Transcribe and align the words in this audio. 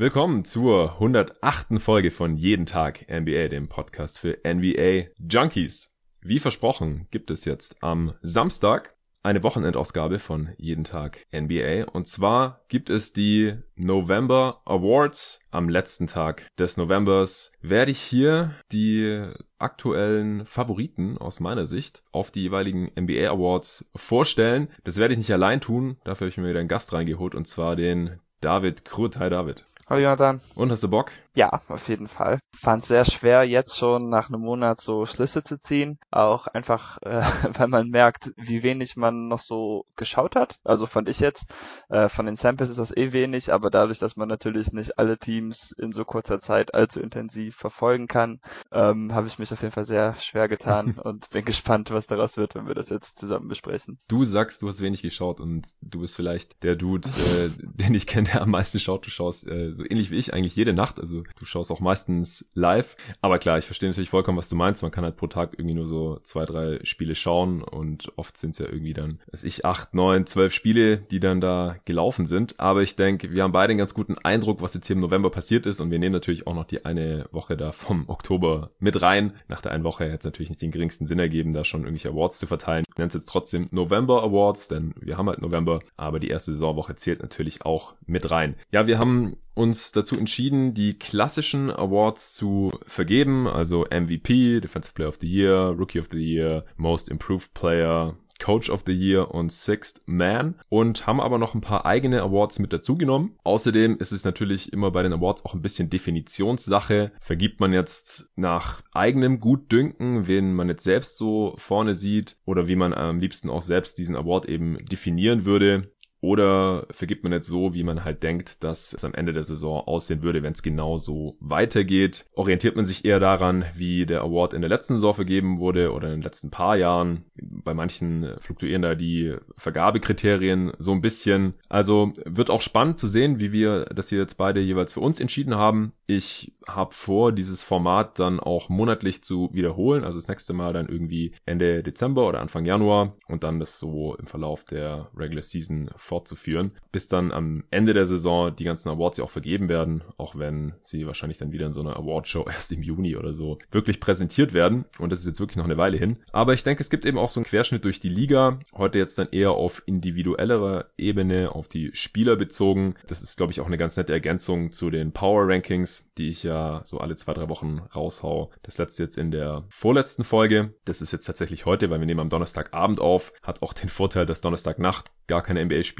Willkommen 0.00 0.46
zur 0.46 0.94
108. 0.94 1.78
Folge 1.78 2.10
von 2.10 2.34
Jeden 2.34 2.64
Tag 2.64 3.04
NBA, 3.10 3.48
dem 3.48 3.68
Podcast 3.68 4.18
für 4.18 4.38
NBA 4.46 5.10
Junkies. 5.30 5.94
Wie 6.22 6.38
versprochen 6.38 7.06
gibt 7.10 7.30
es 7.30 7.44
jetzt 7.44 7.76
am 7.82 8.14
Samstag 8.22 8.96
eine 9.22 9.42
Wochenendausgabe 9.42 10.18
von 10.18 10.54
Jeden 10.56 10.84
Tag 10.84 11.26
NBA. 11.34 11.84
Und 11.92 12.06
zwar 12.06 12.64
gibt 12.68 12.88
es 12.88 13.12
die 13.12 13.52
November 13.76 14.62
Awards. 14.64 15.40
Am 15.50 15.68
letzten 15.68 16.06
Tag 16.06 16.48
des 16.58 16.78
Novembers 16.78 17.52
werde 17.60 17.90
ich 17.90 18.00
hier 18.00 18.54
die 18.72 19.30
aktuellen 19.58 20.46
Favoriten 20.46 21.18
aus 21.18 21.40
meiner 21.40 21.66
Sicht 21.66 22.04
auf 22.10 22.30
die 22.30 22.40
jeweiligen 22.40 22.90
NBA 22.98 23.30
Awards 23.30 23.90
vorstellen. 23.94 24.68
Das 24.82 24.96
werde 24.96 25.12
ich 25.12 25.18
nicht 25.18 25.34
allein 25.34 25.60
tun. 25.60 25.98
Dafür 26.04 26.24
habe 26.24 26.30
ich 26.30 26.38
mir 26.38 26.48
wieder 26.48 26.60
einen 26.60 26.68
Gast 26.68 26.94
reingeholt 26.94 27.34
und 27.34 27.46
zwar 27.46 27.76
den 27.76 28.18
David 28.40 28.86
Krut. 28.86 29.18
Hi 29.18 29.28
David. 29.28 29.66
Hallo 29.90 30.02
Jonathan. 30.02 30.40
Und 30.54 30.70
hast 30.70 30.84
du 30.84 30.88
Bock? 30.88 31.10
Ja, 31.34 31.62
auf 31.68 31.88
jeden 31.88 32.06
Fall. 32.06 32.40
Fand 32.56 32.82
es 32.82 32.88
sehr 32.88 33.04
schwer, 33.04 33.44
jetzt 33.44 33.76
schon 33.76 34.08
nach 34.08 34.28
einem 34.28 34.40
Monat 34.40 34.80
so 34.80 35.06
Schlüsse 35.06 35.42
zu 35.42 35.60
ziehen. 35.60 35.98
Auch 36.10 36.46
einfach, 36.46 36.98
äh, 37.02 37.22
weil 37.58 37.66
man 37.66 37.88
merkt, 37.88 38.32
wie 38.36 38.62
wenig 38.62 38.96
man 38.96 39.26
noch 39.28 39.40
so 39.40 39.84
geschaut 39.96 40.36
hat. 40.36 40.58
Also 40.64 40.86
fand 40.86 41.08
ich 41.08 41.18
jetzt. 41.18 41.46
Äh, 41.88 42.08
von 42.08 42.26
den 42.26 42.36
Samples 42.36 42.70
ist 42.70 42.78
das 42.78 42.96
eh 42.96 43.12
wenig, 43.12 43.52
aber 43.52 43.70
dadurch, 43.70 43.98
dass 43.98 44.16
man 44.16 44.28
natürlich 44.28 44.72
nicht 44.72 44.98
alle 44.98 45.18
Teams 45.18 45.72
in 45.72 45.92
so 45.92 46.04
kurzer 46.04 46.40
Zeit 46.40 46.72
allzu 46.74 47.00
intensiv 47.00 47.56
verfolgen 47.56 48.06
kann, 48.06 48.40
ähm, 48.70 49.12
habe 49.12 49.26
ich 49.26 49.38
mich 49.38 49.52
auf 49.52 49.62
jeden 49.62 49.72
Fall 49.72 49.86
sehr 49.86 50.14
schwer 50.20 50.48
getan 50.48 50.98
und 51.02 51.30
bin 51.30 51.44
gespannt, 51.44 51.90
was 51.90 52.06
daraus 52.06 52.36
wird, 52.36 52.54
wenn 52.54 52.66
wir 52.68 52.74
das 52.74 52.90
jetzt 52.90 53.18
zusammen 53.18 53.48
besprechen. 53.48 53.98
Du 54.08 54.24
sagst, 54.24 54.62
du 54.62 54.68
hast 54.68 54.80
wenig 54.80 55.02
geschaut 55.02 55.40
und 55.40 55.66
du 55.80 56.00
bist 56.00 56.14
vielleicht 56.14 56.62
der 56.62 56.76
Dude, 56.76 57.08
äh, 57.08 57.48
den 57.62 57.94
ich 57.94 58.06
kenne, 58.06 58.28
der 58.28 58.42
am 58.42 58.50
meisten 58.50 58.78
schaut. 58.78 59.06
Du 59.06 59.10
schaust 59.10 59.48
äh, 59.48 59.72
so 59.80 59.86
ähnlich 59.88 60.10
wie 60.10 60.16
ich 60.16 60.32
eigentlich 60.34 60.56
jede 60.56 60.72
Nacht. 60.72 61.00
Also 61.00 61.22
du 61.38 61.44
schaust 61.44 61.70
auch 61.70 61.80
meistens 61.80 62.48
live. 62.54 62.96
Aber 63.20 63.38
klar, 63.38 63.58
ich 63.58 63.64
verstehe 63.64 63.88
natürlich 63.88 64.10
vollkommen, 64.10 64.38
was 64.38 64.48
du 64.48 64.56
meinst. 64.56 64.82
Man 64.82 64.92
kann 64.92 65.04
halt 65.04 65.16
pro 65.16 65.26
Tag 65.26 65.54
irgendwie 65.54 65.74
nur 65.74 65.88
so 65.88 66.18
zwei, 66.22 66.44
drei 66.44 66.80
Spiele 66.84 67.14
schauen 67.14 67.62
und 67.62 68.12
oft 68.16 68.36
sind 68.36 68.52
es 68.52 68.58
ja 68.58 68.66
irgendwie 68.66 68.94
dann, 68.94 69.20
weiß 69.32 69.44
ich, 69.44 69.64
acht, 69.64 69.94
neun, 69.94 70.26
zwölf 70.26 70.52
Spiele, 70.52 70.98
die 70.98 71.20
dann 71.20 71.40
da 71.40 71.76
gelaufen 71.84 72.26
sind. 72.26 72.60
Aber 72.60 72.82
ich 72.82 72.96
denke, 72.96 73.32
wir 73.32 73.42
haben 73.42 73.52
beide 73.52 73.70
einen 73.70 73.78
ganz 73.78 73.94
guten 73.94 74.18
Eindruck, 74.18 74.62
was 74.62 74.74
jetzt 74.74 74.86
hier 74.86 74.96
im 74.96 75.00
November 75.00 75.30
passiert 75.30 75.66
ist 75.66 75.80
und 75.80 75.90
wir 75.90 75.98
nehmen 75.98 76.12
natürlich 76.12 76.46
auch 76.46 76.54
noch 76.54 76.64
die 76.64 76.84
eine 76.84 77.26
Woche 77.32 77.56
da 77.56 77.72
vom 77.72 78.08
Oktober 78.08 78.70
mit 78.78 79.00
rein. 79.02 79.34
Nach 79.48 79.60
der 79.60 79.72
einen 79.72 79.84
Woche 79.84 80.04
hätte 80.04 80.18
es 80.18 80.24
natürlich 80.24 80.50
nicht 80.50 80.62
den 80.62 80.70
geringsten 80.70 81.06
Sinn 81.06 81.18
ergeben, 81.18 81.52
da 81.52 81.64
schon 81.64 81.82
irgendwelche 81.82 82.10
Awards 82.10 82.38
zu 82.38 82.46
verteilen. 82.46 82.84
Ich 82.88 82.96
nenne 82.98 83.08
es 83.08 83.14
jetzt 83.14 83.28
trotzdem 83.28 83.66
November 83.70 84.22
Awards, 84.22 84.68
denn 84.68 84.94
wir 85.00 85.16
haben 85.16 85.28
halt 85.28 85.40
November, 85.40 85.80
aber 85.96 86.20
die 86.20 86.28
erste 86.28 86.52
Saisonwoche 86.52 86.96
zählt 86.96 87.22
natürlich 87.22 87.64
auch 87.64 87.94
mit 88.06 88.30
rein. 88.30 88.56
Ja, 88.72 88.86
wir 88.86 88.98
haben 88.98 89.36
uns 89.60 89.92
dazu 89.92 90.18
entschieden, 90.18 90.72
die 90.72 90.98
klassischen 90.98 91.70
Awards 91.70 92.32
zu 92.32 92.72
vergeben, 92.86 93.46
also 93.46 93.84
MVP, 93.90 94.60
Defensive 94.60 94.94
Player 94.94 95.08
of 95.08 95.18
the 95.20 95.28
Year, 95.28 95.74
Rookie 95.78 96.00
of 96.00 96.08
the 96.10 96.18
Year, 96.18 96.64
Most 96.76 97.10
Improved 97.10 97.52
Player, 97.52 98.16
Coach 98.40 98.70
of 98.70 98.84
the 98.86 98.92
Year 98.92 99.34
und 99.34 99.52
Sixth 99.52 100.00
Man 100.06 100.54
und 100.70 101.06
haben 101.06 101.20
aber 101.20 101.36
noch 101.36 101.54
ein 101.54 101.60
paar 101.60 101.84
eigene 101.84 102.22
Awards 102.22 102.58
mit 102.58 102.72
dazugenommen. 102.72 103.36
Außerdem 103.44 103.98
ist 103.98 104.12
es 104.12 104.24
natürlich 104.24 104.72
immer 104.72 104.90
bei 104.90 105.02
den 105.02 105.12
Awards 105.12 105.44
auch 105.44 105.52
ein 105.52 105.60
bisschen 105.60 105.90
Definitionssache. 105.90 107.12
Vergibt 107.20 107.60
man 107.60 107.74
jetzt 107.74 108.30
nach 108.36 108.80
eigenem 108.92 109.40
Gutdünken, 109.40 110.26
wen 110.26 110.54
man 110.54 110.70
jetzt 110.70 110.84
selbst 110.84 111.18
so 111.18 111.54
vorne 111.58 111.94
sieht 111.94 112.36
oder 112.46 112.66
wie 112.66 112.76
man 112.76 112.94
am 112.94 113.20
liebsten 113.20 113.50
auch 113.50 113.62
selbst 113.62 113.98
diesen 113.98 114.16
Award 114.16 114.46
eben 114.46 114.78
definieren 114.86 115.44
würde. 115.44 115.92
Oder 116.20 116.86
vergibt 116.90 117.24
man 117.24 117.32
jetzt 117.32 117.46
so, 117.46 117.72
wie 117.74 117.82
man 117.82 118.04
halt 118.04 118.22
denkt, 118.22 118.62
dass 118.62 118.92
es 118.92 119.04
am 119.04 119.14
Ende 119.14 119.32
der 119.32 119.42
Saison 119.42 119.86
aussehen 119.86 120.22
würde, 120.22 120.42
wenn 120.42 120.52
es 120.52 120.62
genau 120.62 120.96
so 120.96 121.36
weitergeht? 121.40 122.26
Orientiert 122.34 122.76
man 122.76 122.84
sich 122.84 123.04
eher 123.04 123.20
daran, 123.20 123.64
wie 123.74 124.04
der 124.04 124.22
Award 124.22 124.52
in 124.52 124.60
der 124.60 124.68
letzten 124.68 124.94
Saison 124.94 125.14
vergeben 125.14 125.58
wurde 125.58 125.92
oder 125.92 126.08
in 126.08 126.16
den 126.16 126.22
letzten 126.22 126.50
paar 126.50 126.76
Jahren? 126.76 127.24
Bei 127.40 127.72
manchen 127.72 128.34
fluktuieren 128.38 128.82
da 128.82 128.94
die 128.94 129.34
Vergabekriterien 129.56 130.72
so 130.78 130.92
ein 130.92 131.00
bisschen. 131.00 131.54
Also 131.68 132.12
wird 132.24 132.50
auch 132.50 132.62
spannend 132.62 132.98
zu 132.98 133.08
sehen, 133.08 133.38
wie 133.40 133.52
wir 133.52 133.86
das 133.86 134.10
hier 134.10 134.18
jetzt 134.18 134.36
beide 134.36 134.60
jeweils 134.60 134.92
für 134.92 135.00
uns 135.00 135.20
entschieden 135.20 135.54
haben. 135.54 135.92
Ich 136.06 136.52
habe 136.66 136.92
vor, 136.94 137.32
dieses 137.32 137.62
Format 137.62 138.18
dann 138.18 138.40
auch 138.40 138.68
monatlich 138.68 139.22
zu 139.24 139.48
wiederholen. 139.52 140.04
Also 140.04 140.18
das 140.18 140.28
nächste 140.28 140.52
Mal 140.52 140.72
dann 140.72 140.88
irgendwie 140.88 141.34
Ende 141.46 141.82
Dezember 141.82 142.28
oder 142.28 142.40
Anfang 142.40 142.64
Januar 142.64 143.16
und 143.26 143.42
dann 143.42 143.60
das 143.60 143.78
so 143.78 144.16
im 144.16 144.26
Verlauf 144.26 144.64
der 144.64 145.08
Regular 145.16 145.42
Season 145.42 145.90
fortzuführen, 146.10 146.72
bis 146.90 147.06
dann 147.06 147.30
am 147.30 147.62
Ende 147.70 147.94
der 147.94 148.04
Saison 148.04 148.54
die 148.54 148.64
ganzen 148.64 148.88
Awards 148.88 149.18
ja 149.18 149.24
auch 149.24 149.30
vergeben 149.30 149.68
werden, 149.68 150.02
auch 150.16 150.34
wenn 150.36 150.72
sie 150.82 151.06
wahrscheinlich 151.06 151.38
dann 151.38 151.52
wieder 151.52 151.66
in 151.66 151.72
so 151.72 151.80
einer 151.80 151.96
Awardshow 151.96 152.46
erst 152.52 152.72
im 152.72 152.82
Juni 152.82 153.16
oder 153.16 153.32
so 153.32 153.58
wirklich 153.70 154.00
präsentiert 154.00 154.52
werden. 154.52 154.86
Und 154.98 155.12
das 155.12 155.20
ist 155.20 155.26
jetzt 155.26 155.40
wirklich 155.40 155.56
noch 155.56 155.66
eine 155.66 155.76
Weile 155.76 155.98
hin. 155.98 156.16
Aber 156.32 156.52
ich 156.52 156.64
denke, 156.64 156.82
es 156.82 156.90
gibt 156.90 157.06
eben 157.06 157.16
auch 157.16 157.28
so 157.28 157.38
einen 157.38 157.46
Querschnitt 157.46 157.84
durch 157.84 158.00
die 158.00 158.08
Liga. 158.08 158.58
Heute 158.74 158.98
jetzt 158.98 159.18
dann 159.18 159.28
eher 159.30 159.52
auf 159.52 159.84
individuellerer 159.86 160.86
Ebene, 160.98 161.54
auf 161.54 161.68
die 161.68 161.90
Spieler 161.94 162.34
bezogen. 162.34 162.96
Das 163.06 163.22
ist, 163.22 163.36
glaube 163.36 163.52
ich, 163.52 163.60
auch 163.60 163.66
eine 163.66 163.78
ganz 163.78 163.96
nette 163.96 164.12
Ergänzung 164.12 164.72
zu 164.72 164.90
den 164.90 165.12
Power 165.12 165.46
Rankings, 165.46 166.10
die 166.18 166.28
ich 166.28 166.42
ja 166.42 166.82
so 166.84 166.98
alle 166.98 167.14
zwei, 167.14 167.34
drei 167.34 167.48
Wochen 167.48 167.82
raushau. 167.94 168.50
Das 168.64 168.78
letzte 168.78 169.04
jetzt 169.04 169.16
in 169.16 169.30
der 169.30 169.64
vorletzten 169.68 170.24
Folge. 170.24 170.74
Das 170.84 171.02
ist 171.02 171.12
jetzt 171.12 171.26
tatsächlich 171.26 171.66
heute, 171.66 171.88
weil 171.88 172.00
wir 172.00 172.06
nehmen 172.06 172.20
am 172.20 172.30
Donnerstagabend 172.30 172.98
auf. 173.00 173.32
Hat 173.44 173.62
auch 173.62 173.74
den 173.74 173.88
Vorteil, 173.88 174.26
dass 174.26 174.40
Donnerstagnacht 174.40 175.12
gar 175.28 175.42
keine 175.42 175.64
NBA-Spiele 175.64 175.99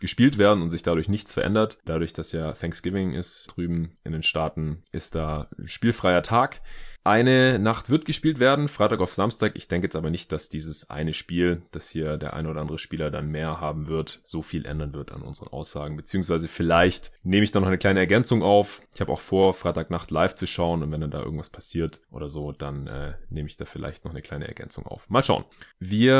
gespielt 0.00 0.38
werden 0.38 0.62
und 0.62 0.70
sich 0.70 0.82
dadurch 0.82 1.08
nichts 1.08 1.32
verändert. 1.32 1.78
Dadurch, 1.84 2.12
dass 2.12 2.32
ja 2.32 2.52
Thanksgiving 2.52 3.12
ist 3.12 3.46
drüben 3.46 3.96
in 4.04 4.12
den 4.12 4.22
Staaten, 4.22 4.82
ist 4.92 5.14
da 5.14 5.48
spielfreier 5.64 6.22
Tag. 6.22 6.60
Eine 7.02 7.58
Nacht 7.58 7.88
wird 7.88 8.04
gespielt 8.04 8.40
werden, 8.40 8.68
Freitag 8.68 9.00
auf 9.00 9.14
Samstag. 9.14 9.52
Ich 9.54 9.68
denke 9.68 9.86
jetzt 9.86 9.96
aber 9.96 10.10
nicht, 10.10 10.30
dass 10.32 10.50
dieses 10.50 10.90
eine 10.90 11.14
Spiel, 11.14 11.62
das 11.72 11.88
hier 11.88 12.18
der 12.18 12.34
ein 12.34 12.46
oder 12.46 12.60
andere 12.60 12.78
Spieler 12.78 13.10
dann 13.10 13.30
mehr 13.30 13.58
haben 13.58 13.88
wird, 13.88 14.20
so 14.22 14.42
viel 14.42 14.66
ändern 14.66 14.92
wird 14.92 15.10
an 15.10 15.22
unseren 15.22 15.48
Aussagen. 15.48 15.96
Beziehungsweise 15.96 16.46
vielleicht 16.46 17.10
nehme 17.22 17.42
ich 17.42 17.52
da 17.52 17.60
noch 17.60 17.68
eine 17.68 17.78
kleine 17.78 18.00
Ergänzung 18.00 18.42
auf. 18.42 18.82
Ich 18.92 19.00
habe 19.00 19.12
auch 19.12 19.20
vor, 19.20 19.54
Freitagnacht 19.54 20.10
live 20.10 20.34
zu 20.34 20.46
schauen 20.46 20.82
und 20.82 20.92
wenn 20.92 21.00
dann 21.00 21.10
da 21.10 21.22
irgendwas 21.22 21.48
passiert 21.48 22.00
oder 22.10 22.28
so, 22.28 22.52
dann 22.52 22.86
äh, 22.86 23.14
nehme 23.30 23.48
ich 23.48 23.56
da 23.56 23.64
vielleicht 23.64 24.04
noch 24.04 24.12
eine 24.12 24.20
kleine 24.20 24.46
Ergänzung 24.46 24.84
auf. 24.84 25.08
Mal 25.08 25.22
schauen. 25.22 25.44
Wir 25.78 26.14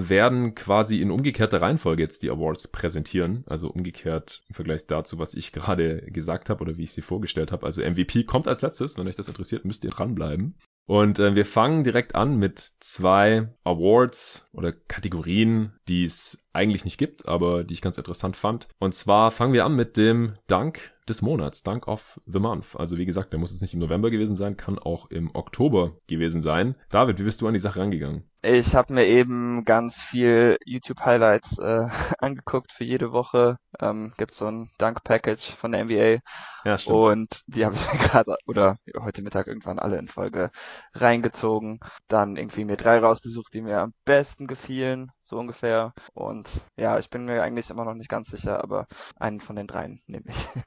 äh, 0.00 0.08
werden 0.08 0.54
quasi 0.54 1.02
in 1.02 1.10
umgekehrter 1.10 1.60
Reihenfolge 1.60 2.02
jetzt 2.02 2.22
die 2.22 2.30
Awards 2.30 2.68
präsentieren. 2.68 3.44
Also 3.46 3.68
umgekehrt 3.68 4.42
im 4.48 4.54
Vergleich 4.54 4.86
dazu, 4.86 5.18
was 5.18 5.34
ich 5.34 5.52
gerade 5.52 5.98
gesagt 6.10 6.48
habe 6.48 6.62
oder 6.62 6.78
wie 6.78 6.84
ich 6.84 6.92
sie 6.92 7.02
vorgestellt 7.02 7.52
habe. 7.52 7.66
Also 7.66 7.82
MVP 7.82 8.24
kommt 8.24 8.48
als 8.48 8.62
letztes. 8.62 8.96
Wenn 8.96 9.06
euch 9.06 9.16
das 9.16 9.28
interessiert, 9.28 9.66
müsst 9.66 9.84
ihr 9.84 9.90
dran 9.90 10.13
dranbleiben. 10.14 10.58
Und 10.86 11.18
äh, 11.18 11.34
wir 11.34 11.46
fangen 11.46 11.82
direkt 11.82 12.14
an 12.14 12.36
mit 12.36 12.58
zwei 12.80 13.48
Awards 13.64 14.50
oder 14.52 14.72
Kategorien, 14.72 15.72
die 15.88 16.04
es 16.04 16.44
eigentlich 16.52 16.84
nicht 16.84 16.98
gibt, 16.98 17.26
aber 17.26 17.64
die 17.64 17.74
ich 17.74 17.82
ganz 17.82 17.98
interessant 17.98 18.36
fand. 18.36 18.68
Und 18.78 18.94
zwar 18.94 19.30
fangen 19.30 19.52
wir 19.52 19.64
an 19.64 19.74
mit 19.74 19.96
dem 19.96 20.34
Dank 20.46 20.94
des 21.08 21.20
Monats, 21.20 21.62
Dank 21.62 21.86
of 21.86 22.18
the 22.26 22.38
Month. 22.38 22.76
Also 22.76 22.96
wie 22.96 23.04
gesagt, 23.04 23.32
der 23.32 23.38
muss 23.38 23.52
jetzt 23.52 23.60
nicht 23.60 23.74
im 23.74 23.80
November 23.80 24.10
gewesen 24.10 24.36
sein, 24.36 24.56
kann 24.56 24.78
auch 24.78 25.10
im 25.10 25.34
Oktober 25.34 25.98
gewesen 26.06 26.42
sein. 26.42 26.76
David, 26.90 27.18
wie 27.18 27.24
bist 27.24 27.40
du 27.40 27.46
an 27.46 27.54
die 27.54 27.60
Sache 27.60 27.80
rangegangen? 27.80 28.28
Ich 28.42 28.74
habe 28.74 28.92
mir 28.92 29.06
eben 29.06 29.64
ganz 29.64 30.00
viel 30.00 30.56
YouTube-Highlights 30.64 31.58
äh, 31.58 31.88
angeguckt 32.18 32.72
für 32.72 32.84
jede 32.84 33.12
Woche. 33.12 33.56
Ähm, 33.80 34.12
gibt 34.16 34.32
so 34.32 34.46
ein 34.46 34.70
Dank-Package 34.78 35.50
von 35.50 35.72
der 35.72 35.84
NBA. 35.84 36.18
Ja, 36.64 36.78
stimmt. 36.78 36.96
Und 36.96 37.42
die 37.46 37.64
habe 37.64 37.74
ich 37.74 37.92
mir 37.92 37.98
gerade 38.08 38.36
oder 38.46 38.76
heute 38.98 39.22
Mittag 39.22 39.46
irgendwann 39.46 39.78
alle 39.78 39.98
in 39.98 40.08
Folge 40.08 40.50
reingezogen. 40.94 41.80
Dann 42.08 42.36
irgendwie 42.36 42.64
mir 42.64 42.76
drei 42.76 42.98
rausgesucht, 42.98 43.52
die 43.52 43.62
mir 43.62 43.80
am 43.80 43.92
besten 44.04 44.46
gefielen, 44.46 45.10
so 45.24 45.38
ungefähr. 45.38 45.92
Und 46.12 46.48
ja, 46.76 46.98
ich 46.98 47.10
bin 47.10 47.24
mir 47.24 47.42
eigentlich 47.42 47.70
immer 47.70 47.84
noch 47.84 47.94
nicht 47.94 48.08
ganz 48.08 48.30
sicher, 48.30 48.62
aber 48.62 48.86
einen 49.16 49.40
von 49.40 49.56
den 49.56 49.66
dreien 49.66 50.00
nehme 50.06 50.26
ich. 50.28 50.48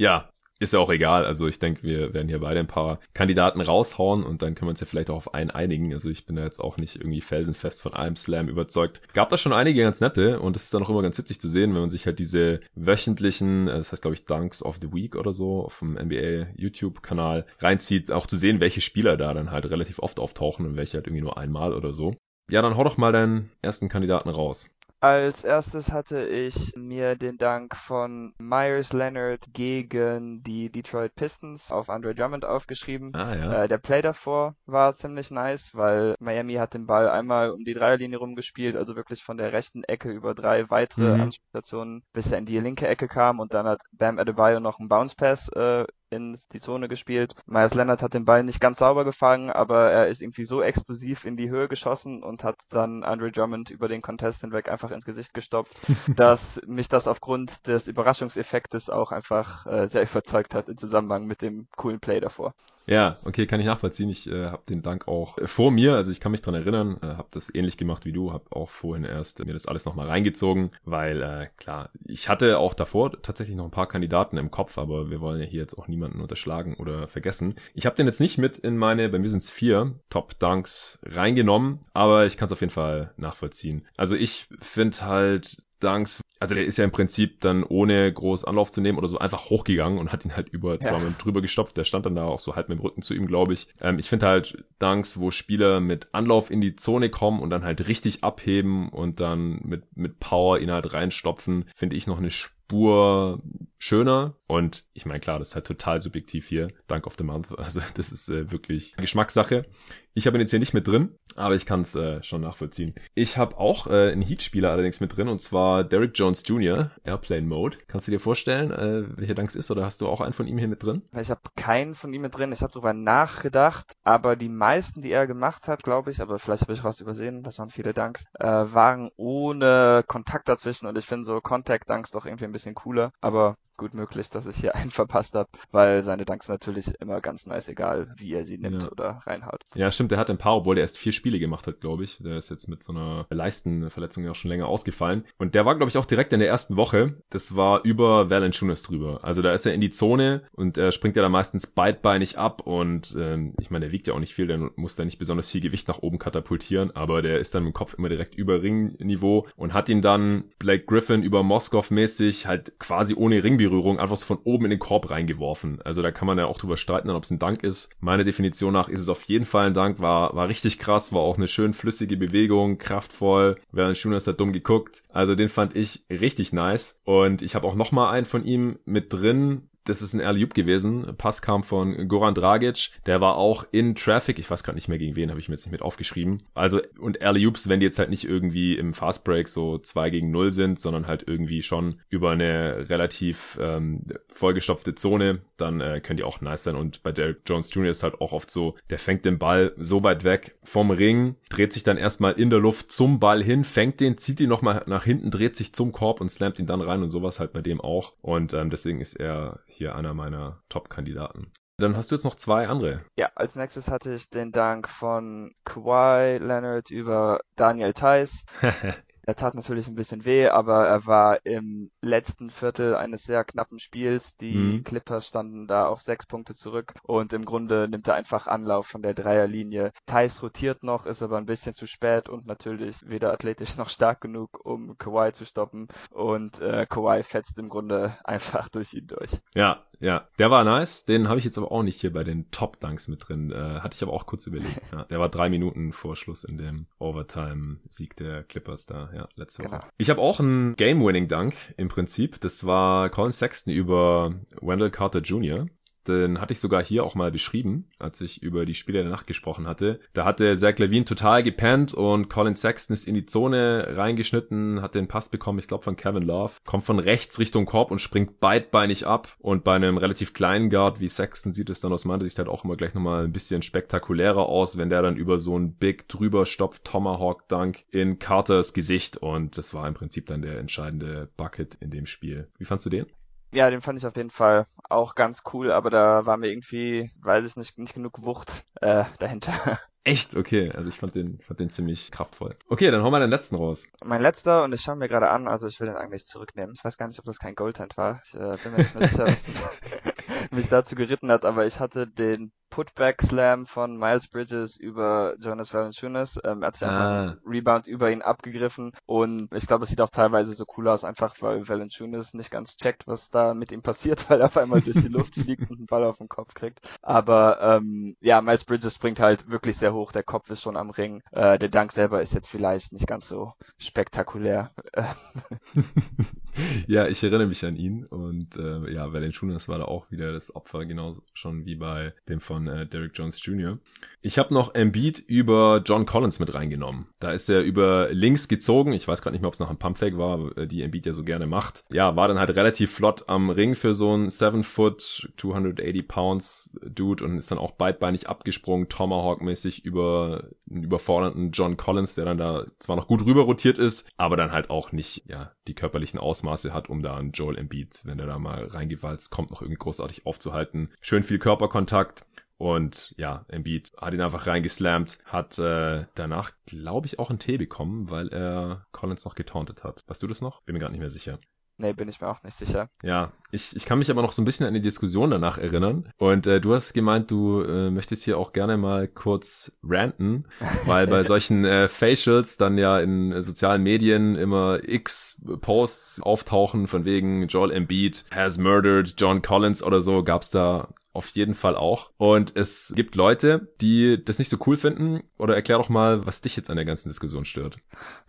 Ja, 0.00 0.30
ist 0.60 0.72
ja 0.72 0.80
auch 0.80 0.90
egal. 0.90 1.24
Also 1.24 1.46
ich 1.46 1.60
denke, 1.60 1.84
wir 1.84 2.14
werden 2.14 2.28
hier 2.28 2.40
beide 2.40 2.58
ein 2.58 2.66
paar 2.66 2.98
Kandidaten 3.14 3.60
raushauen 3.60 4.24
und 4.24 4.42
dann 4.42 4.54
können 4.54 4.66
wir 4.66 4.70
uns 4.70 4.80
ja 4.80 4.86
vielleicht 4.86 5.08
auch 5.10 5.16
auf 5.16 5.34
einen 5.34 5.50
einigen. 5.50 5.92
Also 5.92 6.10
ich 6.10 6.26
bin 6.26 6.34
da 6.34 6.42
jetzt 6.42 6.58
auch 6.58 6.78
nicht 6.78 6.96
irgendwie 6.96 7.20
felsenfest 7.20 7.80
von 7.80 7.94
einem 7.94 8.16
Slam 8.16 8.48
überzeugt. 8.48 9.00
Gab 9.14 9.28
da 9.28 9.38
schon 9.38 9.52
einige 9.52 9.82
ganz 9.82 10.00
nette 10.00 10.40
und 10.40 10.56
es 10.56 10.64
ist 10.64 10.74
dann 10.74 10.82
auch 10.82 10.90
immer 10.90 11.02
ganz 11.02 11.16
witzig 11.16 11.40
zu 11.40 11.48
sehen, 11.48 11.74
wenn 11.74 11.82
man 11.82 11.90
sich 11.90 12.06
halt 12.06 12.18
diese 12.18 12.60
wöchentlichen, 12.74 13.68
äh, 13.68 13.76
das 13.76 13.92
heißt 13.92 14.02
glaube 14.02 14.14
ich 14.14 14.24
Dunks 14.24 14.64
of 14.64 14.78
the 14.82 14.92
Week 14.92 15.14
oder 15.14 15.32
so 15.32 15.64
auf 15.64 15.78
dem 15.78 15.94
NBA 15.94 16.48
YouTube-Kanal 16.56 17.46
reinzieht, 17.60 18.10
auch 18.10 18.26
zu 18.26 18.36
sehen, 18.36 18.60
welche 18.60 18.80
Spieler 18.80 19.16
da 19.16 19.34
dann 19.34 19.52
halt 19.52 19.66
relativ 19.70 20.00
oft 20.00 20.18
auftauchen 20.18 20.66
und 20.66 20.76
welche 20.76 20.96
halt 20.96 21.06
irgendwie 21.06 21.22
nur 21.22 21.38
einmal 21.38 21.72
oder 21.72 21.92
so. 21.92 22.16
Ja, 22.50 22.60
dann 22.62 22.76
hau 22.76 22.84
doch 22.84 22.98
mal 22.98 23.12
deinen 23.12 23.50
ersten 23.62 23.88
Kandidaten 23.88 24.28
raus. 24.28 24.68
Als 25.00 25.44
erstes 25.44 25.90
hatte 25.92 26.26
ich 26.26 26.72
mir 26.76 27.14
den 27.16 27.36
Dank 27.38 27.74
von 27.76 28.32
Myers 28.38 28.92
Leonard 28.92 29.44
gegen 29.52 30.42
die 30.42 30.70
Detroit 30.70 31.14
Pistons 31.16 31.70
auf 31.72 31.88
Andre 31.88 32.14
Drummond 32.14 32.44
aufgeschrieben. 32.44 33.14
Ah, 33.14 33.34
ja. 33.36 33.62
Äh, 33.64 33.68
der 33.68 33.78
Play 33.78 34.02
davor 34.02 34.56
war 34.66 34.94
ziemlich 34.94 35.30
nice, 35.30 35.70
weil 35.74 36.14
Miami 36.20 36.54
hat 36.54 36.74
den 36.74 36.86
Ball 36.86 37.08
einmal 37.08 37.50
um 37.50 37.64
die 37.64 37.74
Dreierlinie 37.74 38.18
rumgespielt, 38.18 38.76
also 38.76 38.96
wirklich 38.96 39.22
von 39.22 39.36
der 39.36 39.52
rechten 39.52 39.84
Ecke 39.84 40.10
über 40.10 40.34
drei 40.34 40.68
weitere 40.70 41.14
Mhm. 41.14 41.16
Anspielstationen, 41.16 42.02
bis 42.12 42.30
er 42.32 42.38
in 42.38 42.46
die 42.46 42.58
linke 42.60 42.86
Ecke 42.88 43.06
kam 43.08 43.38
und 43.40 43.54
dann 43.54 43.66
hat 43.66 43.80
Bam 43.92 44.18
Adebayo 44.18 44.58
noch 44.60 44.78
einen 44.80 44.88
Bounce 44.88 45.14
Pass 45.16 45.48
äh, 45.50 45.84
in 46.10 46.38
die 46.52 46.60
Zone 46.60 46.88
gespielt. 46.88 47.34
Myers 47.46 47.74
Leonard 47.74 48.02
hat 48.02 48.14
den 48.14 48.24
Ball 48.24 48.42
nicht 48.42 48.60
ganz 48.60 48.78
sauber 48.78 49.04
gefangen, 49.04 49.50
aber 49.50 49.90
er 49.90 50.08
ist 50.08 50.22
irgendwie 50.22 50.44
so 50.44 50.62
explosiv 50.62 51.24
in 51.24 51.36
die 51.36 51.50
Höhe 51.50 51.68
geschossen 51.68 52.22
und 52.22 52.44
hat 52.44 52.56
dann 52.70 53.04
Andre 53.04 53.30
Drummond 53.32 53.70
über 53.70 53.88
den 53.88 54.02
Contest 54.02 54.40
hinweg 54.40 54.68
einfach 54.68 54.90
ins 54.90 55.04
Gesicht 55.04 55.34
gestopft, 55.34 55.76
dass 56.16 56.60
mich 56.66 56.88
das 56.88 57.08
aufgrund 57.08 57.66
des 57.66 57.88
Überraschungseffektes 57.88 58.90
auch 58.90 59.12
einfach 59.12 59.66
äh, 59.66 59.88
sehr 59.88 60.02
überzeugt 60.02 60.54
hat 60.54 60.68
im 60.68 60.78
Zusammenhang 60.78 61.26
mit 61.26 61.42
dem 61.42 61.68
coolen 61.76 62.00
Play 62.00 62.20
davor. 62.20 62.54
Ja, 62.88 63.18
okay, 63.24 63.46
kann 63.46 63.60
ich 63.60 63.66
nachvollziehen. 63.66 64.08
Ich 64.08 64.30
äh, 64.30 64.46
habe 64.46 64.62
den 64.66 64.80
Dank 64.80 65.08
auch 65.08 65.36
äh, 65.36 65.46
vor 65.46 65.70
mir, 65.70 65.94
also 65.96 66.10
ich 66.10 66.20
kann 66.20 66.32
mich 66.32 66.40
dran 66.40 66.54
erinnern, 66.54 66.96
äh, 67.02 67.06
habe 67.06 67.28
das 67.30 67.54
ähnlich 67.54 67.76
gemacht 67.76 68.06
wie 68.06 68.12
du, 68.12 68.32
habe 68.32 68.46
auch 68.50 68.70
vorhin 68.70 69.04
erst 69.04 69.40
äh, 69.40 69.44
mir 69.44 69.52
das 69.52 69.66
alles 69.66 69.84
nochmal 69.84 70.08
reingezogen, 70.08 70.70
weil 70.86 71.22
äh, 71.22 71.48
klar, 71.58 71.90
ich 72.06 72.30
hatte 72.30 72.58
auch 72.58 72.72
davor 72.72 73.12
tatsächlich 73.20 73.56
noch 73.58 73.66
ein 73.66 73.70
paar 73.70 73.88
Kandidaten 73.88 74.38
im 74.38 74.50
Kopf, 74.50 74.78
aber 74.78 75.10
wir 75.10 75.20
wollen 75.20 75.38
ja 75.38 75.46
hier 75.46 75.60
jetzt 75.60 75.76
auch 75.76 75.86
niemanden 75.86 76.22
unterschlagen 76.22 76.76
oder 76.76 77.08
vergessen. 77.08 77.56
Ich 77.74 77.84
habe 77.84 77.94
den 77.94 78.06
jetzt 78.06 78.20
nicht 78.20 78.38
mit 78.38 78.56
in 78.56 78.78
meine, 78.78 79.10
bei 79.10 79.18
mir 79.18 79.28
sind 79.28 79.42
es 79.42 79.50
vier 79.50 79.94
Top-Dunks 80.08 81.00
reingenommen, 81.02 81.80
aber 81.92 82.24
ich 82.24 82.38
kann 82.38 82.46
es 82.46 82.52
auf 82.52 82.62
jeden 82.62 82.72
Fall 82.72 83.12
nachvollziehen. 83.18 83.86
Also 83.98 84.16
ich 84.16 84.46
finde 84.60 85.02
halt 85.02 85.58
Dunks, 85.80 86.20
also 86.40 86.54
der 86.54 86.64
ist 86.64 86.78
ja 86.78 86.84
im 86.84 86.92
Prinzip 86.92 87.40
dann 87.40 87.64
ohne 87.64 88.12
groß 88.12 88.44
Anlauf 88.44 88.70
zu 88.70 88.80
nehmen 88.80 88.98
oder 88.98 89.08
so 89.08 89.18
einfach 89.18 89.50
hochgegangen 89.50 89.98
und 89.98 90.12
hat 90.12 90.24
ihn 90.24 90.36
halt 90.36 90.48
über 90.48 90.80
Ja. 90.80 90.90
Drummond 90.92 91.22
drüber 91.24 91.40
gestopft. 91.40 91.76
Der 91.76 91.84
stand 91.84 92.06
dann 92.06 92.14
da 92.14 92.24
auch 92.24 92.38
so 92.38 92.54
halb 92.56 92.68
mit 92.68 92.78
dem 92.78 92.82
Rücken 92.82 93.02
zu 93.02 93.14
ihm, 93.14 93.26
glaube 93.26 93.52
ich. 93.52 93.68
Ähm, 93.80 93.98
ich 93.98 94.08
finde 94.08 94.26
halt 94.26 94.64
Dunks, 94.78 95.18
wo 95.18 95.30
Spieler 95.30 95.80
mit 95.80 96.08
Anlauf 96.12 96.50
in 96.50 96.60
die 96.60 96.76
Zone 96.76 97.10
kommen 97.10 97.40
und 97.40 97.50
dann 97.50 97.64
halt 97.64 97.88
richtig 97.88 98.22
abheben 98.22 98.88
und 98.88 99.20
dann 99.20 99.60
mit, 99.64 99.96
mit 99.96 100.20
Power 100.20 100.58
ihn 100.58 100.70
halt 100.70 100.92
reinstopfen, 100.92 101.64
finde 101.74 101.96
ich 101.96 102.06
noch 102.06 102.18
eine 102.18 102.30
Spur 102.30 103.42
schöner. 103.78 104.34
Und 104.46 104.84
ich 104.92 105.06
meine, 105.06 105.20
klar, 105.20 105.38
das 105.38 105.48
ist 105.48 105.54
halt 105.54 105.66
total 105.66 106.00
subjektiv 106.00 106.48
hier. 106.48 106.68
Dank 106.86 107.06
of 107.06 107.14
the 107.16 107.24
Month. 107.24 107.48
Also 107.58 107.80
das 107.94 108.12
ist 108.12 108.30
äh, 108.30 108.50
wirklich 108.50 108.96
Geschmackssache. 108.96 109.66
Ich 110.14 110.26
habe 110.26 110.36
ihn 110.36 110.40
jetzt 110.40 110.50
hier 110.50 110.58
nicht 110.58 110.74
mit 110.74 110.88
drin, 110.88 111.14
aber 111.36 111.54
ich 111.54 111.64
kann 111.64 111.82
es 111.82 111.94
äh, 111.94 112.22
schon 112.24 112.40
nachvollziehen. 112.40 112.94
Ich 113.14 113.36
habe 113.36 113.58
auch 113.58 113.86
äh, 113.86 114.10
einen 114.10 114.22
Heat-Spieler 114.22 114.70
allerdings 114.70 115.00
mit 115.00 115.16
drin 115.16 115.28
und 115.28 115.40
zwar 115.40 115.84
Derrick 115.84 116.12
Jones 116.14 116.42
Jr., 116.46 116.90
Airplane 117.04 117.46
Mode. 117.46 117.76
Kannst 117.86 118.08
du 118.08 118.10
dir 118.10 118.18
vorstellen, 118.18 118.72
äh, 118.72 119.16
welcher 119.16 119.34
Dank 119.34 119.48
es 119.48 119.54
ist 119.54 119.70
oder 119.70 119.84
hast 119.84 120.00
du 120.00 120.08
auch 120.08 120.20
einen 120.20 120.32
von 120.32 120.48
ihm 120.48 120.58
hier 120.58 120.66
mit 120.66 120.82
drin? 120.82 121.02
Ich 121.16 121.30
habe 121.30 121.42
keinen 121.56 121.94
von 121.94 122.12
ihm 122.12 122.22
mit 122.22 122.36
drin, 122.36 122.50
ich 122.50 122.62
habe 122.62 122.72
drüber 122.72 122.94
nachgedacht, 122.94 123.92
aber 124.02 124.34
die 124.34 124.48
meisten, 124.48 125.02
die 125.02 125.12
er 125.12 125.26
gemacht 125.26 125.68
hat, 125.68 125.84
glaube 125.84 126.10
ich, 126.10 126.20
aber 126.20 126.38
vielleicht 126.38 126.62
habe 126.62 126.72
ich 126.72 126.82
was 126.82 127.00
übersehen, 127.00 127.44
das 127.44 127.58
waren 127.58 127.70
viele 127.70 127.92
Danks, 127.94 128.24
äh, 128.40 128.46
waren 128.46 129.10
ohne 129.16 130.02
Kontakt 130.06 130.48
dazwischen 130.48 130.88
und 130.88 130.98
ich 130.98 131.06
finde 131.06 131.26
so 131.26 131.40
Contact-Dunks 131.40 132.10
doch 132.10 132.26
irgendwie 132.26 132.46
ein 132.46 132.52
bisschen 132.52 132.74
cooler, 132.74 133.12
aber 133.20 133.56
gut 133.78 133.94
möglich, 133.94 134.28
dass 134.28 134.46
ich 134.46 134.56
hier 134.56 134.74
einen 134.76 134.90
verpasst 134.90 135.34
habe, 135.34 135.48
weil 135.70 136.02
seine 136.02 136.26
Dunks 136.26 136.48
natürlich 136.48 136.92
immer 137.00 137.22
ganz 137.22 137.46
nice, 137.46 137.68
egal 137.68 138.12
wie 138.16 138.34
er 138.34 138.44
sie 138.44 138.58
nimmt 138.58 138.82
Ja. 138.82 138.90
oder 138.90 139.20
reinhaut. 139.26 139.62
Ja, 139.74 139.90
stimmt, 139.90 140.10
der 140.10 140.18
hat 140.18 140.28
ein 140.28 140.36
paar, 140.38 140.56
obwohl 140.56 140.74
der 140.74 140.82
erst 140.82 140.98
vier 140.98 141.12
Spiele 141.12 141.38
gemacht 141.38 141.66
hat, 141.66 141.80
glaube 141.80 142.04
ich. 142.04 142.18
Der 142.18 142.36
ist 142.36 142.50
jetzt 142.50 142.68
mit 142.68 142.82
so 142.82 142.92
einer 142.92 143.26
Leistenverletzung 143.30 144.24
ja 144.24 144.32
auch 144.32 144.34
schon 144.34 144.50
länger 144.50 144.66
ausgefallen. 144.66 145.24
Und 145.38 145.54
der 145.54 145.64
war, 145.64 145.74
glaube 145.76 145.88
ich, 145.90 145.96
auch 145.96 146.04
direkt 146.04 146.32
in 146.32 146.40
der 146.40 146.48
ersten 146.48 146.76
Woche. 146.76 147.14
Das 147.30 147.56
war 147.56 147.84
über 147.84 148.28
Valanciunas 148.30 148.82
drüber. 148.82 149.20
Also 149.24 149.40
da 149.42 149.52
ist 149.52 149.64
er 149.64 149.74
in 149.74 149.80
die 149.80 149.90
Zone 149.90 150.42
und 150.52 150.76
er 150.76 150.92
springt 150.92 151.16
ja 151.16 151.22
da 151.22 151.28
meistens 151.28 151.66
beidbeinig 151.66 152.38
ab 152.38 152.62
und 152.66 153.14
ähm, 153.18 153.54
ich 153.60 153.70
meine, 153.70 153.86
der 153.86 153.92
wiegt 153.92 154.06
ja 154.08 154.14
auch 154.14 154.18
nicht 154.20 154.34
viel, 154.34 154.46
der 154.48 154.70
muss 154.76 154.96
da 154.96 155.04
nicht 155.04 155.18
besonders 155.18 155.48
viel 155.48 155.60
Gewicht 155.60 155.86
nach 155.88 155.98
oben 156.00 156.18
katapultieren, 156.18 156.90
aber 156.94 157.22
der 157.22 157.38
ist 157.38 157.54
dann 157.54 157.62
mit 157.64 157.72
dem 157.72 157.74
Kopf 157.74 157.94
immer 157.94 158.08
direkt 158.08 158.34
über 158.34 158.62
Ringniveau 158.62 159.46
und 159.56 159.72
hat 159.72 159.88
ihn 159.88 160.02
dann 160.02 160.44
Blake 160.58 160.84
Griffin 160.84 161.22
über 161.22 161.42
Moskow 161.42 161.90
mäßig 161.90 162.46
halt 162.46 162.78
quasi 162.78 163.14
ohne 163.14 163.42
Ringberührung 163.44 163.67
einfach 163.68 164.16
so 164.16 164.26
von 164.26 164.38
oben 164.44 164.66
in 164.66 164.70
den 164.70 164.78
Korb 164.78 165.10
reingeworfen. 165.10 165.80
Also 165.82 166.02
da 166.02 166.10
kann 166.10 166.26
man 166.26 166.38
ja 166.38 166.46
auch 166.46 166.58
drüber 166.58 166.76
streiten, 166.76 167.10
ob 167.10 167.24
es 167.24 167.30
ein 167.30 167.38
Dank 167.38 167.62
ist. 167.62 167.90
Meiner 168.00 168.24
Definition 168.24 168.72
nach 168.72 168.88
ist 168.88 169.00
es 169.00 169.08
auf 169.08 169.24
jeden 169.24 169.44
Fall 169.44 169.66
ein 169.66 169.74
Dank, 169.74 170.00
war, 170.00 170.34
war 170.34 170.48
richtig 170.48 170.78
krass, 170.78 171.12
war 171.12 171.20
auch 171.20 171.36
eine 171.36 171.48
schön 171.48 171.74
flüssige 171.74 172.16
Bewegung, 172.16 172.78
kraftvoll. 172.78 173.56
Valanciunas 173.72 174.26
hat 174.26 174.40
dumm 174.40 174.52
geguckt. 174.52 175.02
Also 175.10 175.34
den 175.34 175.48
fand 175.48 175.76
ich 175.76 176.04
richtig 176.10 176.52
nice. 176.52 177.00
Und 177.04 177.42
ich 177.42 177.54
habe 177.54 177.66
auch 177.66 177.74
noch 177.74 177.92
mal 177.92 178.10
einen 178.10 178.26
von 178.26 178.44
ihm 178.44 178.78
mit 178.84 179.12
drin, 179.12 179.68
das 179.88 180.02
ist 180.02 180.14
ein 180.14 180.20
Alley-Oop 180.20 180.54
gewesen. 180.54 181.14
Pass 181.16 181.42
kam 181.42 181.64
von 181.64 182.08
Goran 182.08 182.34
Dragic. 182.34 182.90
Der 183.06 183.20
war 183.20 183.36
auch 183.36 183.64
in 183.70 183.94
Traffic. 183.94 184.38
Ich 184.38 184.50
weiß 184.50 184.62
gerade 184.62 184.76
nicht 184.76 184.88
mehr 184.88 184.98
gegen 184.98 185.16
wen, 185.16 185.30
habe 185.30 185.40
ich 185.40 185.48
mir 185.48 185.54
jetzt 185.54 185.66
nicht 185.66 185.72
mit 185.72 185.82
aufgeschrieben. 185.82 186.42
Also, 186.54 186.80
und 187.00 187.22
Alley-Oops, 187.22 187.68
wenn 187.68 187.80
die 187.80 187.86
jetzt 187.86 187.98
halt 187.98 188.10
nicht 188.10 188.24
irgendwie 188.24 188.76
im 188.76 188.94
Fastbreak 188.94 189.48
so 189.48 189.78
2 189.78 190.10
gegen 190.10 190.30
0 190.30 190.50
sind, 190.50 190.80
sondern 190.80 191.06
halt 191.06 191.24
irgendwie 191.26 191.62
schon 191.62 192.00
über 192.10 192.30
eine 192.30 192.88
relativ 192.88 193.58
ähm, 193.60 194.02
vollgestopfte 194.28 194.94
Zone, 194.94 195.40
dann 195.56 195.80
äh, 195.80 196.00
können 196.00 196.18
die 196.18 196.24
auch 196.24 196.40
nice 196.40 196.64
sein. 196.64 196.76
Und 196.76 197.02
bei 197.02 197.12
Derek 197.12 197.38
Jones 197.46 197.72
Jr. 197.72 197.90
ist 197.90 198.02
halt 198.02 198.20
auch 198.20 198.32
oft 198.32 198.50
so, 198.50 198.76
der 198.90 198.98
fängt 198.98 199.24
den 199.24 199.38
Ball 199.38 199.72
so 199.78 200.04
weit 200.04 200.24
weg 200.24 200.56
vom 200.62 200.90
Ring, 200.90 201.36
dreht 201.48 201.72
sich 201.72 201.82
dann 201.82 201.96
erstmal 201.96 202.32
in 202.34 202.50
der 202.50 202.60
Luft 202.60 202.92
zum 202.92 203.20
Ball 203.20 203.42
hin, 203.42 203.64
fängt 203.64 204.00
den, 204.00 204.18
zieht 204.18 204.40
ihn 204.40 204.48
nochmal 204.48 204.82
nach 204.86 205.04
hinten, 205.04 205.30
dreht 205.30 205.56
sich 205.56 205.72
zum 205.72 205.92
Korb 205.92 206.20
und 206.20 206.30
slammt 206.30 206.58
ihn 206.58 206.66
dann 206.66 206.80
rein 206.80 207.02
und 207.02 207.08
sowas 207.08 207.40
halt 207.40 207.52
bei 207.52 207.62
dem 207.62 207.80
auch. 207.80 208.12
Und 208.20 208.52
ähm, 208.52 208.70
deswegen 208.70 209.00
ist 209.00 209.14
er 209.14 209.60
hier 209.78 209.94
einer 209.94 210.14
meiner 210.14 210.62
Top-Kandidaten. 210.68 211.52
Dann 211.80 211.96
hast 211.96 212.10
du 212.10 212.16
jetzt 212.16 212.24
noch 212.24 212.34
zwei 212.34 212.66
andere. 212.66 213.04
Ja, 213.16 213.30
als 213.36 213.54
nächstes 213.54 213.88
hatte 213.88 214.12
ich 214.12 214.28
den 214.30 214.50
Dank 214.50 214.88
von 214.88 215.54
Kawhi 215.64 216.38
Leonard 216.38 216.90
über 216.90 217.40
Daniel 217.54 217.92
Theiss. 217.92 218.44
Er 219.28 219.36
tat 219.36 219.54
natürlich 219.54 219.86
ein 219.88 219.94
bisschen 219.94 220.24
weh, 220.24 220.48
aber 220.48 220.86
er 220.86 221.04
war 221.06 221.44
im 221.44 221.90
letzten 222.00 222.48
Viertel 222.50 222.94
eines 222.96 223.24
sehr 223.24 223.44
knappen 223.44 223.78
Spiels. 223.78 224.36
Die 224.38 224.80
Mhm. 224.80 224.82
Clippers 224.82 225.26
standen 225.28 225.66
da 225.66 225.86
auf 225.86 226.00
sechs 226.00 226.24
Punkte 226.26 226.54
zurück 226.54 226.94
und 227.02 227.32
im 227.34 227.44
Grunde 227.44 227.88
nimmt 227.88 228.08
er 228.08 228.14
einfach 228.14 228.46
Anlauf 228.46 228.86
von 228.86 229.02
der 229.02 229.12
Dreierlinie. 229.14 229.92
Thais 230.06 230.42
rotiert 230.42 230.82
noch, 230.82 231.04
ist 231.06 231.22
aber 231.22 231.36
ein 231.36 231.44
bisschen 231.46 231.74
zu 231.74 231.86
spät 231.86 232.28
und 232.30 232.46
natürlich 232.46 233.06
weder 233.06 233.30
athletisch 233.32 233.76
noch 233.76 233.90
stark 233.90 234.22
genug, 234.22 234.64
um 234.64 234.96
Kawhi 234.96 235.32
zu 235.32 235.44
stoppen. 235.44 235.88
Und 236.10 236.58
äh, 236.60 236.86
Kawhi 236.88 237.22
fetzt 237.22 237.58
im 237.58 237.68
Grunde 237.68 238.16
einfach 238.24 238.68
durch 238.70 238.94
ihn 238.94 239.06
durch. 239.08 239.40
ja, 239.54 239.84
ja, 240.00 240.28
der 240.38 240.50
war 240.50 240.64
nice. 240.64 241.04
Den 241.04 241.28
habe 241.28 241.38
ich 241.38 241.44
jetzt 241.44 241.58
aber 241.58 241.72
auch 241.72 241.82
nicht 241.82 242.00
hier 242.00 242.12
bei 242.12 242.24
den 242.24 242.50
Top-Dunks 242.50 243.08
mit 243.08 243.28
drin. 243.28 243.50
Äh, 243.50 243.80
hatte 243.80 243.96
ich 243.96 244.02
aber 244.02 244.12
auch 244.12 244.26
kurz 244.26 244.46
überlegt. 244.46 244.80
Ja, 244.92 245.04
der 245.04 245.20
war 245.20 245.28
drei 245.28 245.50
Minuten 245.50 245.92
vor 245.92 246.16
Schluss 246.16 246.44
in 246.44 246.56
dem 246.56 246.86
Overtime-Sieg 246.98 248.16
der 248.16 248.42
Clippers 248.44 248.86
da, 248.86 249.10
ja, 249.14 249.28
letzte 249.34 249.64
Woche. 249.64 249.70
Genau. 249.70 249.84
Ich 249.98 250.10
habe 250.10 250.20
auch 250.20 250.40
einen 250.40 250.76
Game-Winning-Dunk 250.76 251.54
im 251.76 251.88
Prinzip. 251.88 252.40
Das 252.40 252.64
war 252.64 253.10
Colin 253.10 253.32
Sexton 253.32 253.72
über 253.72 254.34
Wendell 254.60 254.90
Carter 254.90 255.20
Jr. 255.20 255.66
Den 256.08 256.40
hatte 256.40 256.52
ich 256.52 256.60
sogar 256.60 256.82
hier 256.82 257.04
auch 257.04 257.14
mal 257.14 257.30
beschrieben, 257.30 257.86
als 257.98 258.20
ich 258.20 258.42
über 258.42 258.66
die 258.66 258.74
Spiele 258.74 259.02
der 259.02 259.10
Nacht 259.10 259.26
gesprochen 259.26 259.66
hatte. 259.66 260.00
Da 260.14 260.24
hatte 260.24 260.56
Zach 260.56 260.78
Levine 260.78 261.04
total 261.04 261.42
gepennt 261.42 261.94
und 261.94 262.28
Colin 262.28 262.54
Sexton 262.54 262.94
ist 262.94 263.06
in 263.06 263.14
die 263.14 263.26
Zone 263.26 263.96
reingeschnitten, 263.96 264.80
hat 264.82 264.94
den 264.94 265.08
Pass 265.08 265.28
bekommen, 265.28 265.58
ich 265.58 265.68
glaube 265.68 265.84
von 265.84 265.96
Kevin 265.96 266.22
Love, 266.22 266.54
kommt 266.64 266.84
von 266.84 266.98
rechts 266.98 267.38
Richtung 267.38 267.66
Korb 267.66 267.90
und 267.90 268.00
springt 268.00 268.40
beidbeinig 268.40 269.06
ab. 269.06 269.36
Und 269.38 269.64
bei 269.64 269.74
einem 269.74 269.98
relativ 269.98 270.32
kleinen 270.32 270.70
Guard 270.70 271.00
wie 271.00 271.08
Sexton 271.08 271.52
sieht 271.52 271.70
es 271.70 271.80
dann 271.80 271.92
aus 271.92 272.04
meiner 272.04 272.24
Sicht 272.24 272.38
halt 272.38 272.48
auch 272.48 272.64
immer 272.64 272.76
gleich 272.76 272.94
nochmal 272.94 273.24
ein 273.24 273.32
bisschen 273.32 273.62
spektakulärer 273.62 274.46
aus, 274.46 274.76
wenn 274.76 274.90
der 274.90 275.02
dann 275.02 275.16
über 275.16 275.38
so 275.38 275.58
ein 275.58 275.74
Big 275.74 276.08
drüber 276.08 276.46
stopft, 276.46 276.84
Tomahawk 276.84 277.48
Dunk 277.48 277.84
in 277.90 278.18
Carters 278.18 278.72
Gesicht. 278.72 279.16
Und 279.18 279.58
das 279.58 279.74
war 279.74 279.86
im 279.86 279.94
Prinzip 279.94 280.26
dann 280.26 280.42
der 280.42 280.58
entscheidende 280.58 281.28
Bucket 281.36 281.76
in 281.80 281.90
dem 281.90 282.06
Spiel. 282.06 282.48
Wie 282.58 282.64
fandst 282.64 282.86
du 282.86 282.90
den? 282.90 283.06
Ja, 283.50 283.70
den 283.70 283.80
fand 283.80 283.98
ich 283.98 284.06
auf 284.06 284.16
jeden 284.16 284.30
Fall 284.30 284.66
auch 284.88 285.14
ganz 285.14 285.42
cool, 285.52 285.72
aber 285.72 285.90
da 285.90 286.26
war 286.26 286.36
mir 286.36 286.48
irgendwie, 286.48 287.10
weiß 287.20 287.46
ich 287.46 287.56
nicht, 287.56 287.78
nicht 287.78 287.94
genug 287.94 288.22
Wucht 288.22 288.64
äh, 288.80 289.04
dahinter. 289.18 289.52
Echt? 290.04 290.34
Okay, 290.34 290.70
also 290.70 290.88
ich 290.88 290.96
fand 290.96 291.14
den, 291.14 291.38
fand 291.40 291.60
den 291.60 291.68
ziemlich 291.70 292.10
kraftvoll. 292.10 292.56
Okay, 292.68 292.90
dann 292.90 293.02
hauen 293.02 293.12
wir 293.12 293.20
den 293.20 293.30
letzten 293.30 293.56
raus. 293.56 293.88
Mein 294.02 294.22
letzter, 294.22 294.64
und 294.64 294.72
ich 294.72 294.80
schaue 294.80 294.96
mir 294.96 295.08
gerade 295.08 295.28
an, 295.28 295.48
also 295.48 295.66
ich 295.66 295.80
will 295.80 295.86
den 295.86 295.96
eigentlich 295.96 296.24
zurücknehmen. 296.24 296.74
Ich 296.74 296.82
weiß 296.82 296.96
gar 296.96 297.08
nicht, 297.08 297.18
ob 297.18 297.26
das 297.26 297.38
kein 297.38 297.54
Goaltend 297.54 297.96
war. 297.98 298.20
Ich 298.24 298.34
äh, 298.34 298.56
bin 298.62 298.72
mir 298.72 298.78
nicht 298.78 298.94
mehr 298.94 299.08
sicher, 299.08 299.26
was 299.26 299.46
mich 300.50 300.68
dazu 300.68 300.94
geritten 300.94 301.30
hat, 301.30 301.44
aber 301.44 301.66
ich 301.66 301.80
hatte 301.80 302.06
den 302.06 302.52
Putback 302.78 303.22
Slam 303.22 303.66
von 303.66 303.96
Miles 303.96 304.28
Bridges 304.28 304.76
über 304.76 305.34
Jonas 305.40 305.74
Valanciunas. 305.74 306.38
Ähm, 306.44 306.62
er 306.62 306.68
hat 306.68 306.76
sich 306.76 306.86
einfach 306.86 307.00
ah. 307.00 307.20
einen 307.22 307.40
Rebound 307.44 307.88
über 307.88 308.08
ihn 308.12 308.22
abgegriffen 308.22 308.92
und 309.04 309.52
ich 309.52 309.66
glaube, 309.66 309.82
es 309.82 309.90
sieht 309.90 310.00
auch 310.00 310.10
teilweise 310.10 310.54
so 310.54 310.64
cool 310.76 310.86
aus, 310.86 311.02
einfach 311.02 311.34
weil 311.40 311.68
Valanciunas 311.68 312.34
nicht 312.34 312.52
ganz 312.52 312.76
checkt, 312.76 313.08
was 313.08 313.32
da 313.32 313.52
mit 313.52 313.72
ihm 313.72 313.82
passiert, 313.82 314.30
weil 314.30 314.42
er 314.42 314.46
auf 314.46 314.56
einmal 314.56 314.80
durch 314.80 315.02
die 315.02 315.08
Luft 315.08 315.34
fliegt 315.34 315.68
und 315.68 315.78
einen 315.78 315.86
Ball 315.86 316.04
auf 316.04 316.18
den 316.18 316.28
Kopf 316.28 316.54
kriegt. 316.54 316.78
Aber 317.02 317.58
ähm, 317.60 318.16
ja, 318.20 318.40
Miles 318.40 318.62
Bridges 318.62 318.96
bringt 318.96 319.18
halt 319.18 319.50
wirklich 319.50 319.76
sehr 319.76 319.92
hoch, 319.92 320.12
der 320.12 320.22
Kopf 320.22 320.48
ist 320.48 320.62
schon 320.62 320.76
am 320.76 320.90
Ring. 320.90 321.20
Äh, 321.32 321.58
der 321.58 321.70
Dank 321.70 321.90
selber 321.90 322.22
ist 322.22 322.32
jetzt 322.32 322.48
vielleicht 322.48 322.92
nicht 322.92 323.08
ganz 323.08 323.26
so 323.26 323.54
spektakulär. 323.78 324.70
ja, 326.86 327.08
ich 327.08 327.24
erinnere 327.24 327.48
mich 327.48 327.64
an 327.64 327.74
ihn 327.74 328.04
und 328.04 328.54
äh, 328.54 328.92
ja, 328.92 329.12
Valanciunas 329.12 329.68
war 329.68 329.78
da 329.78 329.86
auch 329.86 330.08
wieder 330.12 330.32
das 330.32 330.54
Opfer, 330.54 330.86
genau 330.86 331.16
schon 331.34 331.66
wie 331.66 331.74
bei 331.74 332.14
dem 332.28 332.38
von 332.38 332.67
äh, 332.68 332.86
Derek 332.86 333.12
Jones 333.14 333.44
Jr. 333.44 333.78
Ich 334.20 334.36
habe 334.36 334.52
noch 334.52 334.74
Embiid 334.74 335.20
über 335.20 335.80
John 335.84 336.04
Collins 336.04 336.40
mit 336.40 336.52
reingenommen. 336.52 337.06
Da 337.20 337.30
ist 337.30 337.48
er 337.48 337.62
über 337.62 338.08
links 338.12 338.48
gezogen. 338.48 338.92
Ich 338.92 339.06
weiß 339.06 339.22
gerade 339.22 339.34
nicht 339.34 339.42
mehr, 339.42 339.48
ob 339.48 339.54
es 339.54 339.60
noch 339.60 339.70
ein 339.70 339.78
Pumpfake 339.78 340.18
war, 340.18 340.56
äh, 340.56 340.66
die 340.66 340.82
Embiid 340.82 341.06
ja 341.06 341.12
so 341.12 341.22
gerne 341.22 341.46
macht. 341.46 341.84
Ja, 341.92 342.16
war 342.16 342.26
dann 342.26 342.38
halt 342.38 342.50
relativ 342.50 342.92
flott 342.92 343.28
am 343.28 343.50
Ring 343.50 343.76
für 343.76 343.94
so 343.94 344.12
einen 344.12 344.28
7 344.28 344.64
Foot, 344.64 345.30
280 345.36 346.08
Pounds 346.08 346.76
Dude 346.82 347.24
und 347.24 347.38
ist 347.38 347.50
dann 347.52 347.58
auch 347.58 347.72
beidbeinig 347.72 348.28
abgesprungen, 348.28 348.88
Tomahawk-mäßig 348.88 349.84
über 349.84 350.48
einen 350.68 350.82
überfordernden 350.82 351.52
John 351.52 351.76
Collins, 351.76 352.16
der 352.16 352.24
dann 352.24 352.38
da 352.38 352.66
zwar 352.80 352.96
noch 352.96 353.06
gut 353.06 353.24
rüber 353.24 353.42
rotiert 353.42 353.78
ist, 353.78 354.08
aber 354.16 354.36
dann 354.36 354.50
halt 354.50 354.68
auch 354.68 354.90
nicht, 354.90 355.24
ja, 355.28 355.52
die 355.68 355.74
körperlichen 355.74 356.18
Ausmaße 356.18 356.74
hat, 356.74 356.90
um 356.90 357.02
da 357.02 357.16
einen 357.16 357.30
Joel 357.32 357.56
Embiid, 357.56 358.00
wenn 358.04 358.18
er 358.18 358.26
da 358.26 358.38
mal 358.38 358.66
reingewalzt 358.66 359.30
kommt, 359.30 359.50
noch 359.50 359.62
irgendwie 359.62 359.78
großartig 359.78 360.26
aufzuhalten. 360.26 360.90
Schön 361.00 361.22
viel 361.22 361.38
Körperkontakt. 361.38 362.24
Und 362.58 363.14
ja, 363.16 363.44
Embiid 363.48 363.92
hat 363.96 364.14
ihn 364.14 364.20
einfach 364.20 364.46
reingeslammt, 364.46 365.18
hat 365.24 365.58
äh, 365.58 366.06
danach, 366.14 366.52
glaube 366.66 367.06
ich, 367.06 367.18
auch 367.18 367.30
einen 367.30 367.38
Tee 367.38 367.56
bekommen, 367.56 368.10
weil 368.10 368.28
er 368.28 368.86
Collins 368.90 369.24
noch 369.24 369.36
getauntet 369.36 369.84
hat. 369.84 370.04
Weißt 370.08 370.22
du 370.22 370.26
das 370.26 370.42
noch? 370.42 370.62
Bin 370.62 370.74
mir 370.74 370.80
gar 370.80 370.90
nicht 370.90 371.00
mehr 371.00 371.10
sicher. 371.10 371.38
Nee, 371.80 371.92
bin 371.92 372.08
ich 372.08 372.20
mir 372.20 372.26
auch 372.26 372.42
nicht 372.42 372.56
sicher. 372.56 372.90
Ja, 373.04 373.30
ich, 373.52 373.76
ich 373.76 373.84
kann 373.84 374.00
mich 374.00 374.10
aber 374.10 374.20
noch 374.20 374.32
so 374.32 374.42
ein 374.42 374.44
bisschen 374.44 374.66
an 374.66 374.74
die 374.74 374.80
Diskussion 374.80 375.30
danach 375.30 375.58
erinnern. 375.58 376.10
Und 376.18 376.48
äh, 376.48 376.60
du 376.60 376.74
hast 376.74 376.92
gemeint, 376.92 377.30
du 377.30 377.62
äh, 377.62 377.90
möchtest 377.90 378.24
hier 378.24 378.36
auch 378.36 378.52
gerne 378.52 378.76
mal 378.76 379.06
kurz 379.06 379.78
ranten, 379.84 380.46
weil 380.86 381.06
bei 381.06 381.22
solchen 381.22 381.64
äh, 381.64 381.86
Facials 381.86 382.56
dann 382.56 382.78
ja 382.78 382.98
in 382.98 383.40
sozialen 383.42 383.84
Medien 383.84 384.34
immer 384.34 384.80
x 384.82 385.40
Posts 385.60 386.20
auftauchen 386.22 386.88
von 386.88 387.04
wegen 387.04 387.46
Joel 387.46 387.70
Embiid 387.70 388.24
has 388.32 388.58
murdered 388.58 389.14
John 389.16 389.40
Collins 389.40 389.80
oder 389.80 390.00
so. 390.00 390.24
Gab's 390.24 390.50
da 390.50 390.88
auf 391.18 391.28
jeden 391.30 391.56
Fall 391.56 391.76
auch. 391.76 392.12
Und 392.16 392.56
es 392.56 392.92
gibt 392.94 393.16
Leute, 393.16 393.74
die 393.80 394.22
das 394.24 394.38
nicht 394.38 394.48
so 394.48 394.56
cool 394.66 394.76
finden. 394.76 395.24
Oder 395.36 395.56
erklär 395.56 395.78
doch 395.78 395.88
mal, 395.88 396.24
was 396.24 396.40
dich 396.40 396.56
jetzt 396.56 396.70
an 396.70 396.76
der 396.76 396.84
ganzen 396.84 397.08
Diskussion 397.08 397.44
stört. 397.44 397.76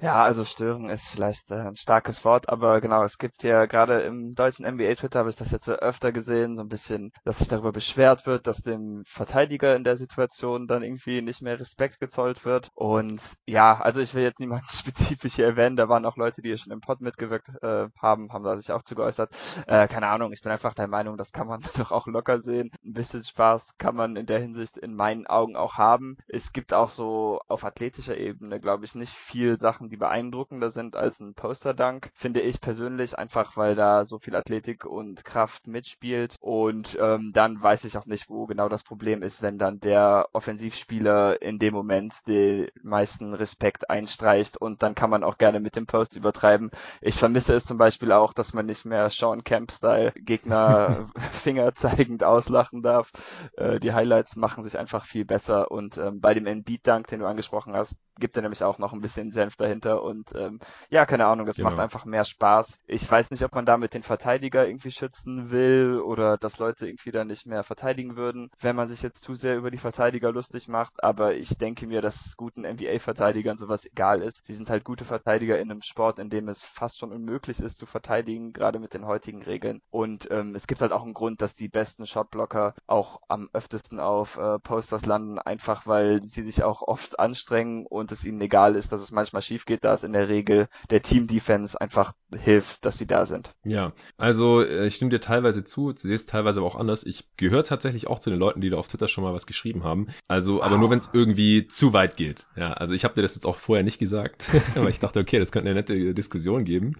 Ja, 0.01 0.23
also 0.23 0.43
stören 0.43 0.89
ist 0.89 1.07
vielleicht 1.07 1.51
äh, 1.51 1.55
ein 1.55 1.75
starkes 1.75 2.25
Wort, 2.25 2.49
aber 2.49 2.81
genau, 2.81 3.03
es 3.03 3.19
gibt 3.19 3.43
ja 3.43 3.67
gerade 3.67 4.01
im 4.01 4.33
deutschen 4.33 4.65
NBA-Twitter 4.65 5.19
habe 5.19 5.29
ich 5.29 5.35
das 5.35 5.51
jetzt 5.51 5.65
so 5.65 5.73
öfter 5.73 6.11
gesehen, 6.11 6.55
so 6.55 6.61
ein 6.63 6.67
bisschen, 6.67 7.11
dass 7.25 7.37
sich 7.37 7.47
darüber 7.47 7.71
beschwert 7.71 8.25
wird, 8.25 8.47
dass 8.47 8.63
dem 8.63 9.03
Verteidiger 9.07 9.75
in 9.75 9.83
der 9.83 9.97
Situation 9.97 10.65
dann 10.65 10.81
irgendwie 10.81 11.21
nicht 11.21 11.43
mehr 11.43 11.59
Respekt 11.59 11.99
gezollt 11.99 12.43
wird. 12.43 12.69
Und 12.73 13.21
ja, 13.45 13.79
also 13.79 13.99
ich 13.99 14.15
will 14.15 14.23
jetzt 14.23 14.39
niemanden 14.39 14.67
spezifisch 14.71 15.35
hier 15.35 15.45
erwähnen, 15.45 15.75
da 15.75 15.89
waren 15.89 16.05
auch 16.05 16.17
Leute, 16.17 16.41
die 16.41 16.49
hier 16.49 16.57
schon 16.57 16.73
im 16.73 16.81
Pod 16.81 17.01
mitgewirkt 17.01 17.49
äh, 17.61 17.87
haben, 18.01 18.33
haben 18.33 18.43
da 18.43 18.57
sich 18.57 18.71
auch 18.71 18.81
zu 18.81 18.95
geäußert. 18.95 19.31
Äh, 19.67 19.87
keine 19.87 20.07
Ahnung, 20.07 20.31
ich 20.33 20.41
bin 20.41 20.51
einfach 20.51 20.73
der 20.73 20.87
Meinung, 20.87 21.17
das 21.17 21.31
kann 21.31 21.47
man 21.47 21.61
doch 21.77 21.91
auch 21.91 22.07
locker 22.07 22.41
sehen 22.41 22.71
ein 22.85 22.93
bisschen 22.93 23.23
Spaß 23.23 23.77
kann 23.77 23.95
man 23.95 24.15
in 24.15 24.25
der 24.25 24.39
Hinsicht 24.39 24.77
in 24.77 24.95
meinen 24.95 25.27
Augen 25.27 25.55
auch 25.55 25.77
haben. 25.77 26.17
Es 26.27 26.53
gibt 26.53 26.73
auch 26.73 26.89
so 26.89 27.41
auf 27.47 27.63
athletischer 27.63 28.17
Ebene, 28.17 28.59
glaube 28.59 28.85
ich, 28.85 28.95
nicht 28.95 29.13
viel 29.13 29.57
Sachen, 29.59 29.89
die 29.89 29.97
beeindruckender 29.97 30.71
sind 30.71 30.95
als 30.95 31.19
ein 31.19 31.33
Poster-Dunk, 31.33 32.11
finde 32.13 32.41
ich 32.41 32.61
persönlich, 32.61 33.17
einfach 33.17 33.57
weil 33.57 33.75
da 33.75 34.05
so 34.05 34.19
viel 34.19 34.35
Athletik 34.35 34.85
und 34.85 35.25
Kraft 35.25 35.67
mitspielt. 35.67 36.35
Und 36.39 36.97
ähm, 37.01 37.31
dann 37.33 37.61
weiß 37.61 37.83
ich 37.85 37.97
auch 37.97 38.05
nicht, 38.05 38.29
wo 38.29 38.45
genau 38.45 38.69
das 38.69 38.83
Problem 38.83 39.21
ist, 39.23 39.41
wenn 39.41 39.57
dann 39.57 39.79
der 39.79 40.29
Offensivspieler 40.33 41.41
in 41.41 41.59
dem 41.59 41.73
Moment 41.73 42.13
den 42.27 42.67
meisten 42.81 43.33
Respekt 43.33 43.89
einstreicht 43.89 44.57
und 44.57 44.83
dann 44.83 44.95
kann 44.95 45.09
man 45.09 45.23
auch 45.23 45.37
gerne 45.37 45.59
mit 45.59 45.75
dem 45.75 45.85
Post 45.85 46.15
übertreiben. 46.15 46.71
Ich 47.01 47.15
vermisse 47.15 47.53
es 47.53 47.65
zum 47.65 47.77
Beispiel 47.77 48.11
auch, 48.11 48.33
dass 48.33 48.53
man 48.53 48.65
nicht 48.65 48.85
mehr 48.85 49.09
Sean 49.09 49.43
Camp-Style 49.43 50.13
Gegner 50.15 51.09
Finger 51.31 51.75
zeigend 51.75 52.23
betrachten 52.59 52.81
darf. 52.81 53.11
Äh, 53.57 53.79
die 53.79 53.93
Highlights 53.93 54.35
machen 54.35 54.63
sich 54.63 54.77
einfach 54.77 55.05
viel 55.05 55.25
besser 55.25 55.71
und 55.71 55.97
ähm, 55.97 56.19
bei 56.19 56.33
dem 56.33 56.45
Embiid-Dank, 56.45 57.07
den 57.07 57.21
du 57.21 57.25
angesprochen 57.25 57.73
hast, 57.73 57.95
gibt 58.19 58.35
er 58.35 58.41
nämlich 58.41 58.63
auch 58.63 58.77
noch 58.77 58.93
ein 58.93 59.01
bisschen 59.01 59.31
Senf 59.31 59.55
dahinter 59.55 60.03
und 60.03 60.29
ähm, 60.35 60.59
ja, 60.89 61.05
keine 61.05 61.25
Ahnung, 61.25 61.47
es 61.47 61.57
genau. 61.57 61.69
macht 61.69 61.79
einfach 61.79 62.05
mehr 62.05 62.25
Spaß. 62.25 62.79
Ich 62.87 63.09
weiß 63.09 63.31
nicht, 63.31 63.43
ob 63.43 63.53
man 63.55 63.65
damit 63.65 63.93
den 63.93 64.03
Verteidiger 64.03 64.67
irgendwie 64.67 64.91
schützen 64.91 65.51
will 65.51 66.01
oder 66.03 66.37
dass 66.37 66.59
Leute 66.59 66.87
irgendwie 66.87 67.11
dann 67.11 67.27
nicht 67.27 67.45
mehr 67.45 67.63
verteidigen 67.63 68.15
würden, 68.15 68.49
wenn 68.59 68.75
man 68.75 68.89
sich 68.89 69.01
jetzt 69.01 69.23
zu 69.23 69.35
sehr 69.35 69.57
über 69.57 69.71
die 69.71 69.77
Verteidiger 69.77 70.31
lustig 70.31 70.67
macht, 70.67 71.03
aber 71.03 71.35
ich 71.35 71.57
denke 71.57 71.87
mir, 71.87 72.01
dass 72.01 72.37
guten 72.37 72.61
NBA-Verteidigern 72.61 73.57
sowas 73.57 73.85
egal 73.85 74.21
ist. 74.21 74.45
Sie 74.45 74.53
sind 74.53 74.69
halt 74.69 74.83
gute 74.83 75.05
Verteidiger 75.05 75.59
in 75.59 75.71
einem 75.71 75.81
Sport, 75.81 76.19
in 76.19 76.29
dem 76.29 76.47
es 76.49 76.63
fast 76.63 76.99
schon 76.99 77.11
unmöglich 77.11 77.59
ist 77.59 77.79
zu 77.79 77.85
verteidigen, 77.85 78.53
gerade 78.53 78.79
mit 78.79 78.93
den 78.93 79.05
heutigen 79.05 79.41
Regeln 79.43 79.81
und 79.91 80.29
ähm, 80.31 80.55
es 80.55 80.67
gibt 80.67 80.81
halt 80.81 80.91
auch 80.91 81.03
einen 81.03 81.13
Grund, 81.13 81.41
dass 81.41 81.55
die 81.55 81.67
besten 81.67 82.05
Shotblocker 82.05 82.73
auch 82.87 83.21
am 83.27 83.49
öftesten 83.53 83.99
auf 83.99 84.37
äh, 84.37 84.59
Posters 84.59 85.05
landen, 85.05 85.39
einfach 85.39 85.87
weil 85.87 86.23
sie 86.23 86.43
sich 86.43 86.63
auch 86.63 86.81
oft 86.81 87.19
anstrengen 87.19 87.85
und 87.85 88.08
und 88.09 88.17
es 88.17 88.25
ihnen 88.25 88.41
egal 88.41 88.75
ist, 88.75 88.91
dass 88.91 89.01
es 89.01 89.11
manchmal 89.11 89.41
schief 89.41 89.65
geht, 89.65 89.83
da 89.83 89.93
es 89.93 90.03
in 90.03 90.13
der 90.13 90.29
Regel 90.29 90.67
der 90.89 91.01
Team 91.01 91.27
Defense 91.27 91.79
einfach 91.79 92.13
hilft, 92.35 92.85
dass 92.85 92.97
sie 92.97 93.05
da 93.05 93.25
sind. 93.25 93.51
Ja, 93.63 93.93
also 94.17 94.61
äh, 94.61 94.87
ich 94.87 94.95
stimme 94.95 95.11
dir 95.11 95.21
teilweise 95.21 95.63
zu, 95.63 95.93
sehe 95.95 96.15
es 96.15 96.25
teilweise 96.25 96.59
aber 96.59 96.67
auch 96.67 96.75
anders. 96.75 97.03
Ich 97.05 97.25
gehöre 97.37 97.63
tatsächlich 97.63 98.07
auch 98.07 98.19
zu 98.19 98.29
den 98.29 98.39
Leuten, 98.39 98.61
die 98.61 98.69
da 98.69 98.77
auf 98.77 98.87
Twitter 98.87 99.07
schon 99.07 99.23
mal 99.23 99.33
was 99.33 99.45
geschrieben 99.45 99.83
haben. 99.83 100.07
Also, 100.27 100.55
wow. 100.55 100.63
aber 100.63 100.77
nur 100.77 100.89
wenn 100.89 100.99
es 100.99 101.11
irgendwie 101.13 101.67
zu 101.67 101.93
weit 101.93 102.17
geht. 102.17 102.47
Ja, 102.55 102.73
also 102.73 102.93
ich 102.93 103.03
habe 103.03 103.13
dir 103.13 103.21
das 103.21 103.35
jetzt 103.35 103.45
auch 103.45 103.57
vorher 103.57 103.83
nicht 103.83 103.99
gesagt, 103.99 104.49
aber 104.75 104.89
ich 104.89 104.99
dachte, 104.99 105.19
okay, 105.19 105.39
das 105.39 105.51
könnte 105.51 105.69
eine 105.69 105.79
nette 105.79 106.13
Diskussion 106.13 106.65
geben. 106.65 106.95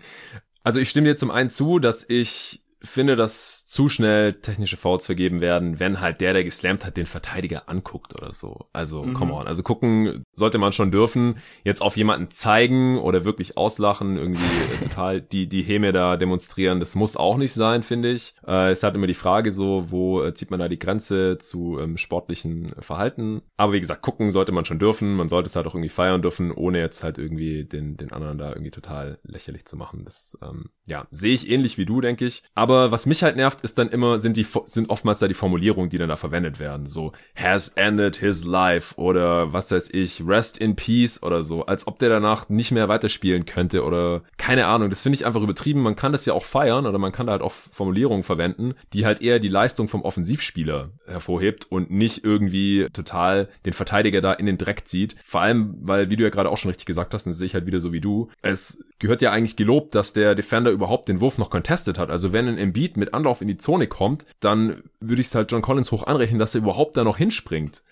Also 0.63 0.79
ich 0.79 0.89
stimme 0.89 1.07
dir 1.07 1.17
zum 1.17 1.31
einen 1.31 1.49
zu, 1.49 1.79
dass 1.79 2.07
ich 2.07 2.61
finde, 2.81 3.15
dass 3.15 3.67
zu 3.67 3.89
schnell 3.89 4.33
technische 4.33 4.77
Fouls 4.77 5.05
vergeben 5.05 5.41
werden, 5.41 5.79
wenn 5.79 5.99
halt 5.99 6.21
der, 6.21 6.33
der 6.33 6.43
geslampt 6.43 6.85
hat, 6.85 6.97
den 6.97 7.05
Verteidiger 7.05 7.67
anguckt 7.67 8.15
oder 8.15 8.31
so. 8.31 8.67
Also, 8.73 9.03
mhm. 9.03 9.13
come 9.13 9.33
on. 9.33 9.47
Also 9.47 9.63
gucken 9.63 10.23
sollte 10.33 10.57
man 10.57 10.71
schon 10.71 10.91
dürfen. 10.91 11.39
Jetzt 11.63 11.81
auf 11.81 11.97
jemanden 11.97 12.31
zeigen 12.31 12.97
oder 12.97 13.25
wirklich 13.25 13.57
auslachen, 13.57 14.17
irgendwie 14.17 14.43
äh, 14.43 14.83
total 14.83 15.21
die, 15.21 15.47
die 15.47 15.61
Häme 15.61 15.91
da 15.91 16.15
demonstrieren, 16.15 16.79
das 16.79 16.95
muss 16.95 17.17
auch 17.17 17.37
nicht 17.37 17.53
sein, 17.53 17.83
finde 17.83 18.11
ich. 18.11 18.33
Äh, 18.47 18.71
es 18.71 18.83
hat 18.83 18.95
immer 18.95 19.07
die 19.07 19.13
Frage 19.13 19.51
so, 19.51 19.91
wo 19.91 20.23
äh, 20.23 20.33
zieht 20.33 20.51
man 20.51 20.59
da 20.59 20.69
die 20.69 20.79
Grenze 20.79 21.37
zu 21.37 21.79
ähm, 21.79 21.97
sportlichen 21.97 22.73
Verhalten? 22.79 23.41
Aber 23.57 23.73
wie 23.73 23.81
gesagt, 23.81 24.01
gucken 24.01 24.31
sollte 24.31 24.53
man 24.53 24.65
schon 24.65 24.79
dürfen. 24.79 25.15
Man 25.15 25.29
sollte 25.29 25.47
es 25.47 25.55
halt 25.55 25.67
auch 25.67 25.75
irgendwie 25.75 25.89
feiern 25.89 26.21
dürfen, 26.21 26.51
ohne 26.51 26.79
jetzt 26.79 27.03
halt 27.03 27.17
irgendwie 27.17 27.65
den, 27.65 27.97
den 27.97 28.13
anderen 28.13 28.37
da 28.37 28.49
irgendwie 28.49 28.71
total 28.71 29.19
lächerlich 29.23 29.65
zu 29.65 29.75
machen. 29.75 30.05
Das, 30.05 30.37
ähm, 30.41 30.69
ja, 30.87 31.07
sehe 31.11 31.33
ich 31.33 31.49
ähnlich 31.49 31.77
wie 31.77 31.85
du, 31.85 31.99
denke 31.99 32.25
ich. 32.25 32.43
Aber 32.55 32.68
aber 32.69 32.91
was 32.91 33.05
mich 33.05 33.23
halt 33.23 33.35
nervt, 33.35 33.61
ist 33.61 33.77
dann 33.77 33.89
immer, 33.89 34.19
sind 34.19 34.37
die, 34.37 34.45
sind 34.65 34.89
oftmals 34.89 35.19
da 35.19 35.27
die 35.27 35.33
Formulierungen, 35.33 35.89
die 35.89 35.97
dann 35.97 36.09
da 36.09 36.15
verwendet 36.15 36.59
werden. 36.59 36.85
So, 36.85 37.11
has 37.35 37.69
ended 37.69 38.17
his 38.17 38.45
life 38.45 38.95
oder 38.95 39.53
was 39.53 39.71
weiß 39.71 39.89
ich, 39.93 40.23
rest 40.25 40.57
in 40.57 40.75
peace 40.75 41.23
oder 41.23 41.43
so. 41.43 41.65
Als 41.65 41.87
ob 41.87 41.99
der 41.99 42.09
danach 42.09 42.49
nicht 42.49 42.71
mehr 42.71 42.87
weiterspielen 42.87 43.45
könnte 43.45 43.83
oder 43.83 44.21
keine 44.37 44.67
Ahnung. 44.67 44.89
Das 44.89 45.01
finde 45.01 45.15
ich 45.15 45.25
einfach 45.25 45.41
übertrieben. 45.41 45.81
Man 45.81 45.95
kann 45.95 46.11
das 46.11 46.25
ja 46.25 46.33
auch 46.33 46.45
feiern 46.45 46.85
oder 46.85 46.97
man 46.97 47.11
kann 47.11 47.27
da 47.27 47.33
halt 47.33 47.41
auch 47.41 47.51
Formulierungen 47.51 48.23
verwenden, 48.23 48.75
die 48.93 49.05
halt 49.05 49.21
eher 49.21 49.39
die 49.39 49.49
Leistung 49.49 49.87
vom 49.87 50.03
Offensivspieler 50.03 50.89
hervorhebt 51.07 51.65
und 51.71 51.91
nicht 51.91 52.23
irgendwie 52.23 52.87
total 52.93 53.49
den 53.65 53.73
Verteidiger 53.73 54.21
da 54.21 54.33
in 54.33 54.45
den 54.45 54.57
Dreck 54.57 54.87
zieht. 54.87 55.15
Vor 55.25 55.41
allem, 55.41 55.75
weil, 55.81 56.09
wie 56.09 56.15
du 56.15 56.23
ja 56.23 56.29
gerade 56.29 56.49
auch 56.49 56.57
schon 56.57 56.69
richtig 56.69 56.85
gesagt 56.85 57.13
hast, 57.13 57.25
und 57.25 57.31
das 57.31 57.37
sehe 57.39 57.47
ich 57.47 57.53
halt 57.53 57.65
wieder 57.65 57.81
so 57.81 57.93
wie 57.93 58.01
du, 58.01 58.29
es 58.41 58.83
gehört 58.99 59.21
ja 59.21 59.31
eigentlich 59.31 59.55
gelobt, 59.55 59.95
dass 59.95 60.13
der 60.13 60.35
Defender 60.35 60.71
überhaupt 60.71 61.09
den 61.09 61.21
Wurf 61.21 61.37
noch 61.37 61.49
contestet 61.49 61.97
hat. 61.97 62.09
Also 62.09 62.33
wenn 62.33 62.58
Embiid 62.59 62.97
mit 62.97 63.13
Anlauf 63.13 63.41
in 63.41 63.47
die 63.47 63.57
Zone 63.57 63.87
kommt, 63.87 64.25
dann 64.39 64.83
würde 64.99 65.21
ich 65.21 65.27
es 65.27 65.35
halt 65.35 65.51
John 65.51 65.61
Collins 65.61 65.91
hoch 65.91 66.03
anrechnen, 66.03 66.39
dass 66.39 66.55
er 66.55 66.61
überhaupt 66.61 66.97
da 66.97 67.03
noch 67.03 67.17
hinspringt. 67.17 67.83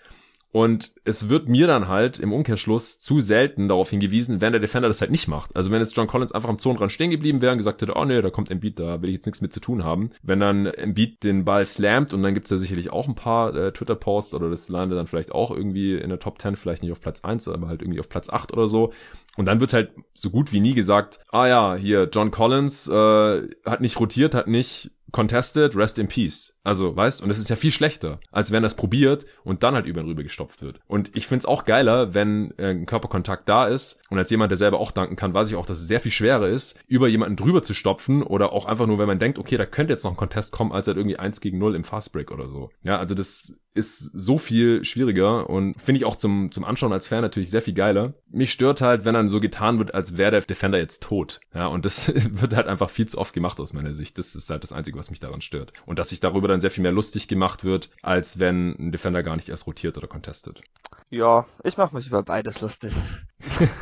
Und 0.50 0.94
es 1.04 1.28
wird 1.28 1.48
mir 1.48 1.66
dann 1.66 1.88
halt 1.88 2.18
im 2.18 2.32
Umkehrschluss 2.32 3.00
zu 3.00 3.20
selten 3.20 3.68
darauf 3.68 3.90
hingewiesen, 3.90 4.40
wenn 4.40 4.52
der 4.52 4.60
Defender 4.60 4.88
das 4.88 5.00
halt 5.02 5.10
nicht 5.10 5.28
macht. 5.28 5.54
Also 5.54 5.70
wenn 5.70 5.80
jetzt 5.80 5.94
John 5.94 6.06
Collins 6.06 6.32
einfach 6.32 6.48
am 6.48 6.58
Zonenrand 6.58 6.90
stehen 6.90 7.10
geblieben 7.10 7.42
wäre 7.42 7.52
und 7.52 7.58
gesagt 7.58 7.82
hätte, 7.82 7.94
oh 7.96 8.04
nee, 8.06 8.22
da 8.22 8.30
kommt 8.30 8.50
Embiid, 8.50 8.78
da 8.78 9.02
will 9.02 9.10
ich 9.10 9.16
jetzt 9.16 9.26
nichts 9.26 9.42
mit 9.42 9.52
zu 9.52 9.60
tun 9.60 9.84
haben. 9.84 10.10
Wenn 10.22 10.40
dann 10.40 10.64
Embiid 10.64 11.22
den 11.22 11.44
Ball 11.44 11.66
slammt 11.66 12.14
und 12.14 12.22
dann 12.22 12.32
gibt's 12.32 12.50
ja 12.50 12.56
sicherlich 12.56 12.90
auch 12.90 13.08
ein 13.08 13.14
paar 13.14 13.54
äh, 13.54 13.72
Twitter-Posts 13.72 14.32
oder 14.34 14.48
das 14.48 14.70
landet 14.70 14.98
dann 14.98 15.06
vielleicht 15.06 15.32
auch 15.32 15.50
irgendwie 15.50 15.96
in 15.96 16.08
der 16.08 16.18
Top 16.18 16.40
10, 16.40 16.56
vielleicht 16.56 16.82
nicht 16.82 16.92
auf 16.92 17.00
Platz 17.00 17.24
1, 17.24 17.48
aber 17.48 17.68
halt 17.68 17.82
irgendwie 17.82 18.00
auf 18.00 18.08
Platz 18.08 18.30
8 18.30 18.52
oder 18.54 18.68
so. 18.68 18.92
Und 19.36 19.44
dann 19.44 19.60
wird 19.60 19.74
halt 19.74 19.92
so 20.14 20.30
gut 20.30 20.52
wie 20.52 20.60
nie 20.60 20.74
gesagt, 20.74 21.20
ah 21.30 21.46
ja, 21.46 21.74
hier 21.76 22.08
John 22.10 22.30
Collins 22.30 22.88
äh, 22.88 23.48
hat 23.66 23.82
nicht 23.82 24.00
rotiert, 24.00 24.34
hat 24.34 24.48
nicht 24.48 24.92
contested, 25.12 25.76
rest 25.76 25.98
in 25.98 26.08
peace. 26.08 26.54
Also, 26.64 26.94
weißt, 26.94 27.22
und 27.22 27.30
es 27.30 27.38
ist 27.38 27.48
ja 27.48 27.56
viel 27.56 27.70
schlechter, 27.70 28.20
als 28.30 28.52
wenn 28.52 28.62
das 28.62 28.76
probiert 28.76 29.26
und 29.42 29.62
dann 29.62 29.74
halt 29.74 29.86
über 29.86 30.00
ihn 30.00 30.06
rüber 30.06 30.22
gestopft 30.22 30.60
wird. 30.62 30.80
Und 30.86 31.16
ich 31.16 31.26
find's 31.26 31.46
auch 31.46 31.64
geiler, 31.64 32.14
wenn 32.14 32.52
äh, 32.58 32.70
ein 32.70 32.86
Körperkontakt 32.86 33.48
da 33.48 33.66
ist 33.66 34.00
und 34.10 34.18
als 34.18 34.30
jemand, 34.30 34.50
der 34.50 34.58
selber 34.58 34.78
auch 34.78 34.90
danken 34.90 35.16
kann, 35.16 35.32
weiß 35.32 35.48
ich 35.48 35.56
auch, 35.56 35.66
dass 35.66 35.78
es 35.78 35.88
sehr 35.88 36.00
viel 36.00 36.12
schwerer 36.12 36.48
ist, 36.48 36.78
über 36.86 37.08
jemanden 37.08 37.36
drüber 37.36 37.62
zu 37.62 37.72
stopfen 37.74 38.22
oder 38.22 38.52
auch 38.52 38.66
einfach 38.66 38.86
nur, 38.86 38.98
wenn 38.98 39.06
man 39.06 39.18
denkt, 39.18 39.38
okay, 39.38 39.56
da 39.56 39.66
könnte 39.66 39.92
jetzt 39.94 40.04
noch 40.04 40.12
ein 40.12 40.16
Contest 40.16 40.52
kommen, 40.52 40.72
als 40.72 40.86
halt 40.86 40.98
irgendwie 40.98 41.18
eins 41.18 41.40
gegen 41.40 41.58
null 41.58 41.74
im 41.74 41.84
Fastbreak 41.84 42.30
oder 42.30 42.48
so. 42.48 42.70
Ja, 42.82 42.98
also 42.98 43.14
das 43.14 43.58
ist 43.74 43.98
so 43.98 44.38
viel 44.38 44.84
schwieriger 44.84 45.48
und 45.48 45.80
finde 45.80 45.98
ich 45.98 46.04
auch 46.04 46.16
zum, 46.16 46.50
zum 46.50 46.64
Anschauen 46.64 46.92
als 46.92 47.06
Fan 47.08 47.20
natürlich 47.20 47.50
sehr 47.50 47.62
viel 47.62 47.74
geiler. 47.74 48.14
Mich 48.28 48.50
stört 48.50 48.80
halt, 48.80 49.04
wenn 49.04 49.14
dann 49.14 49.30
so 49.30 49.40
getan 49.40 49.78
wird, 49.78 49.94
als 49.94 50.16
wäre 50.16 50.32
der 50.32 50.40
Defender 50.40 50.78
jetzt 50.78 51.02
tot. 51.02 51.40
Ja, 51.54 51.66
und 51.66 51.84
das 51.84 52.12
wird 52.14 52.56
halt 52.56 52.66
einfach 52.66 52.90
viel 52.90 53.06
zu 53.06 53.18
oft 53.18 53.32
gemacht 53.32 53.60
aus 53.60 53.72
meiner 53.72 53.94
Sicht. 53.94 54.18
Das 54.18 54.34
ist 54.34 54.50
halt 54.50 54.64
das 54.64 54.72
Einzige, 54.72 54.98
was 54.98 55.10
mich 55.10 55.20
daran 55.20 55.40
stört. 55.40 55.72
Und 55.86 55.98
dass 55.98 56.08
sich 56.08 56.20
darüber 56.20 56.48
dann 56.48 56.60
sehr 56.60 56.70
viel 56.70 56.82
mehr 56.82 56.92
lustig 56.92 57.28
gemacht 57.28 57.64
wird, 57.64 57.90
als 58.02 58.38
wenn 58.38 58.74
ein 58.78 58.92
Defender 58.92 59.22
gar 59.22 59.36
nicht 59.36 59.48
erst 59.48 59.66
rotiert 59.66 59.96
oder 59.96 60.08
contestet. 60.08 60.62
Ja, 61.10 61.46
ich 61.64 61.76
mache 61.76 61.94
mich 61.94 62.06
über 62.08 62.22
beides 62.22 62.60
lustig. 62.60 62.92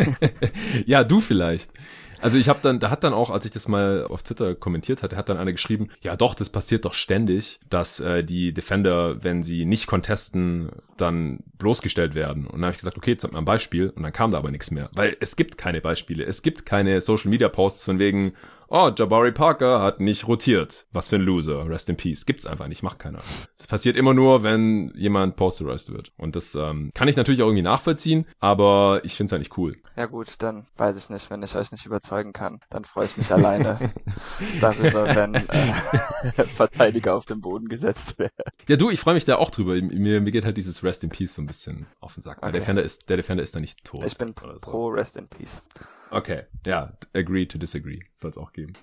ja, 0.86 1.02
du 1.02 1.20
vielleicht. 1.20 1.70
Also 2.20 2.38
ich 2.38 2.48
habe 2.48 2.60
dann, 2.62 2.80
da 2.80 2.90
hat 2.90 3.04
dann 3.04 3.12
auch, 3.12 3.30
als 3.30 3.44
ich 3.44 3.50
das 3.50 3.68
mal 3.68 4.06
auf 4.08 4.22
Twitter 4.22 4.54
kommentiert 4.54 5.02
hatte, 5.02 5.16
hat 5.16 5.28
dann 5.28 5.36
einer 5.36 5.52
geschrieben, 5.52 5.88
ja 6.00 6.16
doch, 6.16 6.34
das 6.34 6.48
passiert 6.48 6.84
doch 6.84 6.94
ständig, 6.94 7.60
dass 7.68 8.00
äh, 8.00 8.24
die 8.24 8.52
Defender, 8.52 9.22
wenn 9.22 9.42
sie 9.42 9.64
nicht 9.64 9.86
contesten, 9.86 10.70
dann 10.96 11.40
bloßgestellt 11.58 12.14
werden. 12.14 12.46
Und 12.46 12.54
dann 12.54 12.64
habe 12.64 12.72
ich 12.72 12.78
gesagt, 12.78 12.96
okay, 12.96 13.12
jetzt 13.12 13.24
hat 13.24 13.32
man 13.32 13.42
ein 13.42 13.46
Beispiel 13.46 13.90
und 13.90 14.02
dann 14.02 14.12
kam 14.12 14.30
da 14.30 14.38
aber 14.38 14.50
nichts 14.50 14.70
mehr. 14.70 14.88
Weil 14.94 15.16
es 15.20 15.36
gibt 15.36 15.58
keine 15.58 15.80
Beispiele. 15.80 16.24
Es 16.24 16.42
gibt 16.42 16.66
keine 16.66 17.00
Social 17.00 17.30
Media 17.30 17.48
Posts 17.48 17.84
von 17.84 17.98
wegen, 17.98 18.32
oh, 18.68 18.90
Jabari 18.96 19.32
Parker 19.32 19.80
hat 19.80 20.00
nicht 20.00 20.26
rotiert. 20.26 20.86
Was 20.92 21.08
für 21.08 21.16
ein 21.16 21.22
Loser. 21.22 21.68
Rest 21.68 21.88
in 21.88 21.96
Peace. 21.96 22.26
Gibt's 22.26 22.46
einfach 22.46 22.68
nicht, 22.68 22.82
macht 22.82 22.98
keiner. 22.98 23.18
Es 23.58 23.66
passiert 23.66 23.96
immer 23.96 24.14
nur, 24.14 24.42
wenn 24.42 24.92
jemand 24.94 25.36
posterized 25.36 25.92
wird. 25.92 26.12
Und 26.16 26.36
das 26.36 26.54
ähm, 26.54 26.90
kann 26.94 27.08
ich 27.08 27.16
natürlich 27.16 27.42
auch 27.42 27.46
irgendwie 27.46 27.62
nachvollziehen, 27.62 28.26
aber 28.40 29.00
ich 29.04 29.14
find's 29.14 29.32
halt 29.32 29.40
nicht 29.40 29.56
cool. 29.58 29.76
Ja 29.96 30.06
gut, 30.06 30.34
dann 30.38 30.66
weiß 30.76 30.96
ich 30.98 31.10
nicht, 31.10 31.30
wenn 31.30 31.42
ich 31.42 31.56
euch 31.56 31.72
nicht 31.72 31.86
überzeugen 31.86 32.32
kann, 32.32 32.60
dann 32.70 32.84
freue 32.84 33.06
ich 33.06 33.16
mich 33.16 33.32
alleine 33.32 33.92
darüber, 34.60 35.14
wenn 35.14 35.34
äh, 35.34 35.72
Verteidiger 36.54 37.14
auf 37.14 37.26
den 37.26 37.40
Boden 37.40 37.68
gesetzt 37.68 38.18
werden. 38.18 38.32
Ja 38.68 38.76
du, 38.76 38.90
ich 38.90 39.00
freue 39.00 39.14
mich 39.14 39.24
da 39.24 39.36
auch 39.36 39.50
drüber. 39.50 39.74
Mir, 39.74 40.20
mir 40.20 40.30
geht 40.30 40.44
halt 40.44 40.56
dieses 40.56 40.82
Rest 40.82 41.04
in 41.04 41.10
Peace 41.10 41.34
so 41.34 41.42
ein 41.42 41.46
bisschen 41.46 41.86
auf 42.00 42.14
den 42.14 42.22
Sack. 42.22 42.38
Okay. 42.38 42.52
Der 42.52 42.60
Defender 42.60 42.82
ist, 42.82 43.08
der 43.08 43.16
Defender 43.16 43.42
ist 43.42 43.54
da 43.54 43.60
nicht 43.60 43.84
tot. 43.84 44.04
Ich 44.04 44.18
bin 44.18 44.34
pro 44.34 44.58
so. 44.58 44.88
Rest 44.88 45.16
in 45.16 45.28
Peace. 45.28 45.62
Okay, 46.10 46.42
ja, 46.64 46.92
agree 47.14 47.46
to 47.46 47.58
disagree 47.58 48.00
soll 48.14 48.30
es 48.30 48.38
auch 48.38 48.52
geben. 48.52 48.74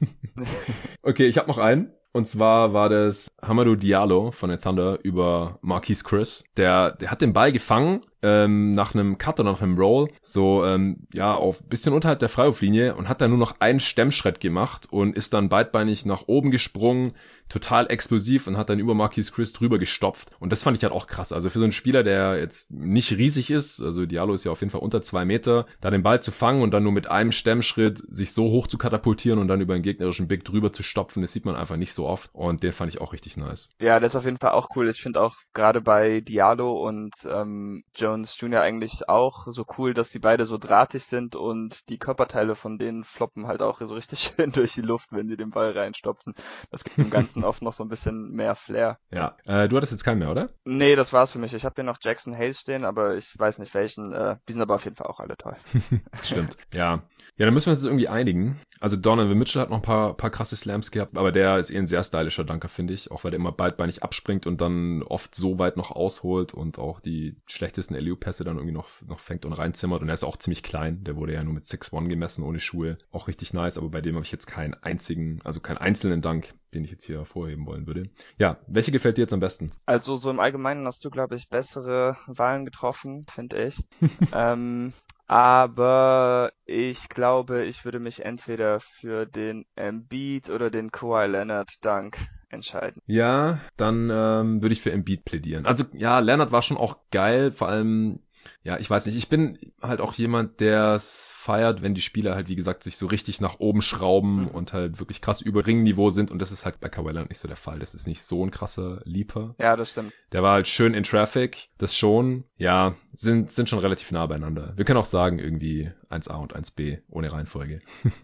okay, 1.01 1.27
ich 1.27 1.37
habe 1.37 1.47
noch 1.47 1.57
einen. 1.57 1.91
Und 2.15 2.27
zwar 2.27 2.73
war 2.73 2.89
das 2.89 3.27
Hamadou 3.41 3.75
Diallo 3.75 4.29
von 4.29 4.51
den 4.51 4.61
Thunder 4.61 4.99
über 5.01 5.57
Marquise 5.61 6.03
Chris. 6.03 6.43
Der, 6.57 6.91
der 6.91 7.09
hat 7.09 7.21
den 7.21 7.33
Ball 7.33 7.51
gefangen 7.51 8.01
ähm, 8.21 8.73
nach 8.73 8.93
einem 8.93 9.17
Cut 9.17 9.39
oder 9.39 9.51
nach 9.53 9.61
einem 9.61 9.79
Roll, 9.79 10.09
so 10.21 10.63
ähm, 10.63 11.07
ja 11.11 11.33
auf 11.33 11.63
bisschen 11.63 11.91
unterhalb 11.91 12.19
der 12.19 12.29
Freiwurflinie 12.29 12.95
und 12.95 13.09
hat 13.09 13.19
dann 13.19 13.31
nur 13.31 13.39
noch 13.39 13.59
einen 13.59 13.79
Stemmschritt 13.79 14.39
gemacht 14.39 14.87
und 14.91 15.15
ist 15.15 15.33
dann 15.33 15.49
beidbeinig 15.49 16.05
nach 16.05 16.27
oben 16.27 16.51
gesprungen, 16.51 17.13
total 17.49 17.89
explosiv 17.91 18.47
und 18.47 18.57
hat 18.57 18.69
dann 18.69 18.79
über 18.79 18.93
Marquis 18.93 19.31
Chris 19.31 19.53
drüber 19.53 19.77
gestopft. 19.77 20.31
Und 20.39 20.51
das 20.51 20.63
fand 20.63 20.77
ich 20.77 20.83
halt 20.83 20.93
auch 20.93 21.07
krass. 21.07 21.31
Also 21.31 21.49
für 21.49 21.59
so 21.59 21.65
einen 21.65 21.71
Spieler, 21.71 22.03
der 22.03 22.39
jetzt 22.39 22.71
nicht 22.71 23.11
riesig 23.11 23.51
ist, 23.51 23.81
also 23.81 24.05
Diallo 24.05 24.33
ist 24.33 24.43
ja 24.43 24.51
auf 24.51 24.61
jeden 24.61 24.71
Fall 24.71 24.81
unter 24.81 25.01
zwei 25.01 25.25
Meter, 25.25 25.65
da 25.81 25.91
den 25.91 26.03
Ball 26.03 26.21
zu 26.21 26.31
fangen 26.31 26.61
und 26.61 26.71
dann 26.71 26.83
nur 26.83 26.91
mit 26.91 27.07
einem 27.07 27.31
Stemmschritt 27.31 28.03
sich 28.09 28.33
so 28.33 28.45
hoch 28.45 28.67
zu 28.67 28.77
katapultieren 28.77 29.39
und 29.39 29.47
dann 29.47 29.61
über 29.61 29.73
einen 29.73 29.83
gegnerischen 29.83 30.27
Big 30.27 30.45
drüber 30.45 30.73
zu 30.73 30.83
stopfen, 30.83 31.21
das 31.21 31.33
sieht 31.33 31.45
man 31.45 31.55
einfach 31.55 31.77
nicht 31.77 31.93
so 31.93 32.05
oft. 32.07 32.29
Und 32.33 32.63
den 32.63 32.71
fand 32.71 32.93
ich 32.93 33.01
auch 33.01 33.13
richtig 33.13 33.37
nice. 33.37 33.69
Ja, 33.79 33.99
das 33.99 34.13
ist 34.13 34.15
auf 34.15 34.25
jeden 34.25 34.37
Fall 34.37 34.51
auch 34.51 34.69
cool. 34.75 34.89
Ich 34.89 35.01
finde 35.01 35.21
auch 35.21 35.35
gerade 35.53 35.81
bei 35.81 36.21
Diallo 36.21 36.71
und 36.87 37.13
ähm, 37.25 37.83
Jones 37.95 38.35
Jr. 38.39 38.61
eigentlich 38.61 39.09
auch 39.09 39.47
so 39.47 39.65
cool, 39.77 39.93
dass 39.93 40.09
die 40.09 40.19
beide 40.19 40.45
so 40.45 40.57
drahtig 40.57 41.03
sind 41.03 41.35
und 41.35 41.89
die 41.89 41.97
Körperteile 41.97 42.55
von 42.55 42.77
denen 42.77 43.03
floppen 43.03 43.47
halt 43.47 43.61
auch 43.61 43.79
so 43.81 43.93
richtig 43.93 44.33
schön 44.37 44.51
durch 44.51 44.73
die 44.73 44.81
Luft, 44.81 45.11
wenn 45.11 45.27
sie 45.27 45.37
den 45.37 45.51
Ball 45.51 45.71
reinstopfen. 45.71 46.33
Das 46.71 46.83
gibt 46.83 46.97
dem 46.97 47.09
Ganzen 47.09 47.32
oft 47.41 47.61
noch 47.61 47.73
so 47.73 47.83
ein 47.83 47.89
bisschen 47.89 48.31
mehr 48.31 48.55
Flair. 48.55 48.97
Ja, 49.11 49.37
äh, 49.45 49.69
du 49.69 49.77
hattest 49.77 49.93
jetzt 49.93 50.03
keinen 50.03 50.19
mehr, 50.19 50.31
oder? 50.31 50.49
Nee, 50.65 50.95
das 50.95 51.13
war's 51.13 51.31
für 51.31 51.39
mich. 51.39 51.53
Ich 51.53 51.63
habe 51.63 51.75
hier 51.75 51.85
noch 51.85 51.97
Jackson 52.01 52.37
Hayes 52.37 52.59
stehen, 52.59 52.83
aber 52.83 53.15
ich 53.15 53.33
weiß 53.37 53.59
nicht 53.59 53.73
welchen. 53.73 54.11
Äh, 54.11 54.35
die 54.47 54.53
sind 54.53 54.61
aber 54.61 54.75
auf 54.75 54.83
jeden 54.83 54.97
Fall 54.97 55.07
auch 55.07 55.21
alle 55.21 55.37
toll. 55.37 55.55
Stimmt, 56.23 56.57
ja. 56.73 57.01
Ja, 57.35 57.45
dann 57.45 57.53
müssen 57.55 57.67
wir 57.67 57.73
uns 57.73 57.83
irgendwie 57.83 58.07
einigen. 58.07 58.59
Also 58.79 58.95
Donovan 58.95 59.37
Mitchell 59.37 59.61
hat 59.61 59.71
noch 59.71 59.77
ein 59.77 59.83
paar, 59.83 60.15
paar 60.15 60.29
krasse 60.29 60.55
Slams 60.55 60.91
gehabt, 60.91 61.17
aber 61.17 61.31
der 61.31 61.57
ist 61.57 61.71
eh 61.71 61.77
ein 61.79 61.87
sehr 61.87 62.03
stylischer 62.03 62.43
Danker, 62.43 62.69
finde 62.69 62.93
ich. 62.93 63.09
Auch 63.09 63.23
weil 63.23 63.31
der 63.31 63.39
immer 63.39 63.51
beidbeinig 63.51 64.03
abspringt 64.03 64.45
und 64.45 64.61
dann 64.61 65.01
oft 65.01 65.33
so 65.33 65.57
weit 65.57 65.75
noch 65.75 65.89
ausholt 65.89 66.53
und 66.53 66.77
auch 66.77 66.99
die 66.99 67.35
schlechtesten 67.47 67.95
LU-Pässe 67.95 68.43
dann 68.43 68.57
irgendwie 68.57 68.73
noch, 68.73 68.87
noch 69.07 69.19
fängt 69.19 69.45
und 69.45 69.53
reinzimmert. 69.53 70.03
Und 70.03 70.09
er 70.09 70.13
ist 70.13 70.23
auch 70.23 70.37
ziemlich 70.37 70.61
klein. 70.61 71.03
Der 71.05 71.15
wurde 71.15 71.33
ja 71.33 71.43
nur 71.43 71.55
mit 71.55 71.65
6'1 71.65 72.07
gemessen, 72.07 72.43
ohne 72.43 72.59
Schuhe. 72.59 72.99
Auch 73.11 73.27
richtig 73.27 73.51
nice, 73.51 73.79
aber 73.79 73.89
bei 73.89 74.01
dem 74.01 74.13
habe 74.13 74.25
ich 74.25 74.31
jetzt 74.31 74.45
keinen 74.45 74.75
einzigen, 74.75 75.39
also 75.43 75.59
keinen 75.59 75.77
einzelnen 75.77 76.21
Dank, 76.21 76.53
den 76.75 76.83
ich 76.83 76.91
jetzt 76.91 77.05
hier 77.05 77.17
hervorheben 77.17 77.65
wollen 77.65 77.87
würde. 77.87 78.09
Ja, 78.37 78.57
welche 78.67 78.91
gefällt 78.91 79.17
dir 79.17 79.23
jetzt 79.23 79.33
am 79.33 79.39
besten? 79.39 79.71
Also 79.85 80.17
so 80.17 80.29
im 80.29 80.39
Allgemeinen 80.39 80.85
hast 80.87 81.05
du, 81.05 81.09
glaube 81.09 81.35
ich, 81.35 81.49
bessere 81.49 82.17
Wahlen 82.27 82.65
getroffen, 82.65 83.25
finde 83.29 83.63
ich. 83.63 83.85
ähm, 84.33 84.93
aber 85.27 86.51
ich 86.65 87.09
glaube, 87.09 87.63
ich 87.63 87.85
würde 87.85 87.99
mich 87.99 88.25
entweder 88.25 88.79
für 88.79 89.25
den 89.25 89.65
Embiid 89.75 90.49
oder 90.49 90.69
den 90.69 90.91
Kawhi 90.91 91.27
Leonard 91.27 91.83
Dank 91.85 92.17
entscheiden. 92.49 93.01
Ja, 93.07 93.59
dann 93.77 94.09
ähm, 94.11 94.61
würde 94.61 94.73
ich 94.73 94.81
für 94.81 94.91
Embiid 94.91 95.25
plädieren. 95.25 95.65
Also 95.65 95.85
ja, 95.93 96.19
Leonard 96.19 96.51
war 96.51 96.61
schon 96.61 96.77
auch 96.77 96.97
geil, 97.11 97.51
vor 97.51 97.67
allem 97.67 98.19
ja, 98.63 98.77
ich 98.77 98.89
weiß 98.89 99.05
nicht, 99.05 99.17
ich 99.17 99.29
bin 99.29 99.57
halt 99.81 100.01
auch 100.01 100.13
jemand, 100.13 100.59
der 100.59 100.95
es 100.95 101.27
feiert, 101.29 101.81
wenn 101.81 101.93
die 101.93 102.01
Spieler 102.01 102.35
halt, 102.35 102.47
wie 102.47 102.55
gesagt, 102.55 102.83
sich 102.83 102.97
so 102.97 103.07
richtig 103.07 103.41
nach 103.41 103.59
oben 103.59 103.81
schrauben 103.81 104.43
mhm. 104.43 104.47
und 104.47 104.73
halt 104.73 104.99
wirklich 104.99 105.21
krass 105.21 105.41
über 105.41 105.65
Ringniveau 105.65 106.09
sind 106.09 106.31
und 106.31 106.39
das 106.39 106.51
ist 106.51 106.65
halt 106.65 106.79
bei 106.79 106.89
Kawhi 106.89 107.13
nicht 107.13 107.39
so 107.39 107.47
der 107.47 107.57
Fall. 107.57 107.79
Das 107.79 107.93
ist 107.93 108.07
nicht 108.07 108.23
so 108.23 108.45
ein 108.45 108.51
krasser 108.51 109.01
Leaper. 109.03 109.55
Ja, 109.59 109.75
das 109.75 109.91
stimmt. 109.91 110.13
Der 110.31 110.43
war 110.43 110.53
halt 110.53 110.67
schön 110.67 110.93
in 110.93 111.03
Traffic, 111.03 111.69
das 111.77 111.95
schon. 111.95 112.45
Ja, 112.57 112.95
sind, 113.13 113.51
sind 113.51 113.69
schon 113.69 113.79
relativ 113.79 114.11
nah 114.11 114.25
beieinander. 114.25 114.73
Wir 114.75 114.85
können 114.85 114.99
auch 114.99 115.05
sagen, 115.05 115.39
irgendwie 115.39 115.91
1A 116.09 116.35
und 116.35 116.55
1B 116.55 116.99
ohne 117.09 117.31
Reihenfolge. 117.31 117.81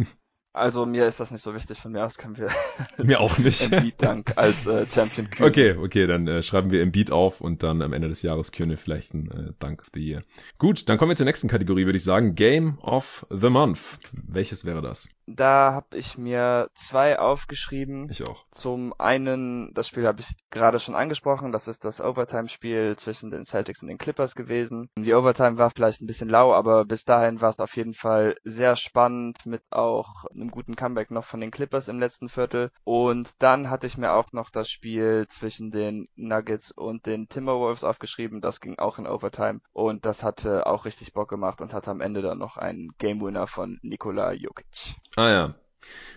Also 0.60 0.86
mir 0.86 1.08
ist 1.08 1.20
das 1.20 1.32
nicht 1.32 1.42
so 1.42 1.54
wichtig. 1.56 1.80
Von 1.80 1.94
mir 1.94 2.06
aus 2.06 2.18
können 2.18 2.38
wir 2.38 2.50
mir 3.04 3.22
auch 3.22 3.38
nicht 3.38 3.62
Embiid 3.72 3.96
Dank 4.02 4.34
als 4.36 4.66
äh, 4.68 4.86
Champion 4.88 5.30
küren. 5.30 5.50
Okay, 5.50 5.74
okay, 5.74 6.06
dann 6.06 6.28
äh, 6.28 6.42
schreiben 6.42 6.70
wir 6.72 6.82
Embiid 6.82 7.12
auf 7.12 7.42
und 7.42 7.64
dann 7.64 7.82
am 7.82 7.94
Ende 7.94 8.10
des 8.10 8.22
Jahres 8.22 8.52
küren 8.52 8.70
wir 8.70 8.78
vielleicht 8.78 9.14
einen 9.14 9.32
äh, 9.32 9.54
Dank 9.60 9.82
of 9.82 9.88
the 9.94 10.00
Year. 10.00 10.24
Gut, 10.58 10.90
dann 10.90 10.98
kommen 10.98 11.12
wir 11.12 11.16
zur 11.16 11.26
nächsten 11.26 11.48
Kategorie, 11.48 11.86
würde 11.86 11.98
ich 11.98 12.04
sagen. 12.04 12.36
Game 12.36 12.78
of 12.80 13.26
the 13.30 13.50
Month. 13.50 14.00
Welches 14.12 14.66
wäre 14.66 14.82
das? 14.82 15.10
Da 15.36 15.74
habe 15.74 15.98
ich 15.98 16.18
mir 16.18 16.70
zwei 16.74 17.20
aufgeschrieben. 17.20 18.10
Ich 18.10 18.28
auch. 18.28 18.46
Zum 18.50 18.94
einen, 18.98 19.72
das 19.76 19.88
Spiel 19.88 20.08
habe 20.08 20.22
ich 20.22 20.36
gerade 20.50 20.80
schon 20.80 20.96
angesprochen, 20.96 21.52
das 21.52 21.68
ist 21.68 21.86
das 21.86 22.02
Overtime-Spiel 22.02 22.98
zwischen 22.98 23.30
den 23.30 23.46
Celtics 23.46 23.84
und 23.84 23.90
den 23.90 24.00
Clippers 24.00 24.34
gewesen. 24.34 24.90
Die 24.98 25.14
Overtime 25.14 25.60
war 25.60 25.70
vielleicht 25.70 26.02
ein 26.02 26.08
bisschen 26.08 26.30
lau, 26.30 26.54
aber 26.54 26.84
bis 26.86 27.06
dahin 27.06 27.42
war 27.42 27.50
es 27.50 27.60
auf 27.60 27.76
jeden 27.76 27.94
Fall 27.94 28.36
sehr 28.44 28.76
spannend 28.76 29.46
mit 29.46 29.62
auch 29.70 30.26
einem 30.26 30.50
guten 30.50 30.76
Comeback 30.76 31.12
noch 31.12 31.26
von 31.26 31.42
den 31.42 31.52
Clippers 31.52 31.90
im 31.90 32.00
letzten 32.00 32.30
Viertel. 32.30 32.72
Und 32.84 33.34
dann 33.38 33.70
hatte 33.70 33.86
ich 33.86 33.98
mir 33.98 34.14
auch 34.14 34.32
noch 34.32 34.50
das 34.50 34.70
Spiel 34.70 35.28
zwischen 35.30 35.70
den 35.70 36.08
Nuggets 36.16 36.72
und 36.72 37.06
den 37.06 37.30
Timberwolves 37.30 37.84
aufgeschrieben. 37.84 38.42
Das 38.42 38.62
ging 38.62 38.80
auch 38.80 38.98
in 38.98 39.06
Overtime 39.06 39.62
und 39.74 40.06
das 40.06 40.24
hatte 40.24 40.66
auch 40.66 40.86
richtig 40.86 41.14
Bock 41.14 41.30
gemacht 41.30 41.62
und 41.62 41.74
hatte 41.74 41.92
am 41.92 42.02
Ende 42.02 42.24
dann 42.24 42.40
noch 42.40 42.58
einen 42.58 42.90
Game 42.98 43.22
Winner 43.22 43.46
von 43.46 43.78
Nikola 43.84 44.34
Jokic. 44.34 44.96
Ah 45.20 45.30
ja, 45.30 45.56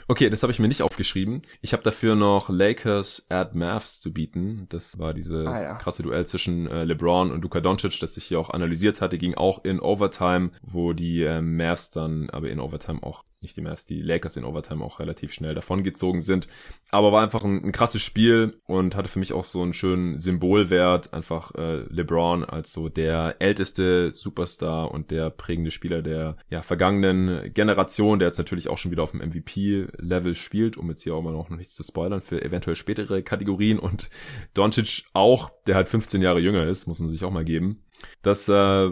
Okay, 0.09 0.29
das 0.31 0.43
habe 0.43 0.53
ich 0.53 0.59
mir 0.59 0.69
nicht 0.69 0.83
aufgeschrieben. 0.83 1.43
Ich 1.61 1.73
habe 1.73 1.83
dafür 1.83 2.15
noch 2.15 2.49
Lakers 2.49 3.27
at 3.31 3.55
Mavs 3.55 4.01
zu 4.01 4.13
bieten. 4.13 4.67
Das 4.69 4.99
war 4.99 5.15
dieses 5.15 5.47
ah, 5.47 5.63
ja. 5.63 5.75
krasse 5.77 6.03
Duell 6.03 6.27
zwischen 6.27 6.67
äh, 6.67 6.85
LeBron 6.85 7.31
und 7.31 7.43
Luka 7.43 7.61
Doncic, 7.61 7.99
das 8.01 8.17
ich 8.17 8.25
hier 8.25 8.39
auch 8.39 8.51
analysiert 8.51 9.01
hatte, 9.01 9.17
ging 9.17 9.35
auch 9.35 9.65
in 9.65 9.81
Overtime, 9.81 10.51
wo 10.63 10.93
die 10.93 11.23
äh, 11.23 11.41
Mavs 11.41 11.91
dann 11.91 12.31
aber 12.31 12.51
in 12.51 12.61
Overtime 12.61 13.03
auch 13.03 13.25
nicht 13.43 13.57
die 13.57 13.61
Mavs, 13.61 13.87
die 13.87 14.03
Lakers 14.03 14.37
in 14.37 14.45
Overtime 14.45 14.85
auch 14.85 15.01
relativ 15.01 15.33
schnell 15.33 15.55
davongezogen 15.55 16.21
sind. 16.21 16.49
Aber 16.91 17.13
war 17.13 17.23
einfach 17.23 17.45
ein, 17.45 17.65
ein 17.65 17.73
krasses 17.73 18.03
Spiel 18.03 18.61
und 18.67 18.95
hatte 18.95 19.09
für 19.09 19.19
mich 19.19 19.33
auch 19.33 19.45
so 19.45 19.63
einen 19.63 19.73
schönen 19.73 20.21
Symbolwert. 20.21 21.13
Einfach 21.13 21.55
äh, 21.55 21.85
LeBron 21.89 22.45
als 22.45 22.73
so 22.73 22.89
der 22.89 23.37
älteste 23.41 24.13
Superstar 24.13 24.91
und 24.91 25.11
der 25.11 25.31
prägende 25.31 25.71
Spieler 25.71 26.03
der 26.03 26.37
ja, 26.51 26.63
vergangenen 26.63 27.53
Generation, 27.53 28.19
der 28.19 28.29
jetzt 28.29 28.39
natürlich 28.39 28.69
auch 28.69 28.79
schon 28.79 28.91
wieder 28.91 29.03
auf 29.03 29.13
dem 29.13 29.21
MVP 29.21 29.87
Level 29.99 30.35
spielt, 30.35 30.77
um 30.77 30.89
jetzt 30.89 31.03
hier 31.03 31.15
auch 31.15 31.23
mal 31.23 31.33
noch 31.33 31.51
nichts 31.51 31.75
zu 31.75 31.83
spoilern 31.83 32.21
für 32.21 32.43
eventuell 32.43 32.77
spätere 32.77 33.23
Kategorien 33.23 33.79
und 33.79 34.11
Doncic 34.55 35.05
auch, 35.13 35.51
der 35.67 35.75
halt 35.75 35.89
15 35.89 36.23
Jahre 36.23 36.41
jünger 36.41 36.67
ist, 36.67 36.87
muss 36.87 37.01
man 37.01 37.09
sich 37.09 37.25
auch 37.25 37.31
mal 37.31 37.45
geben. 37.45 37.83
Das 38.23 38.49
äh, 38.49 38.91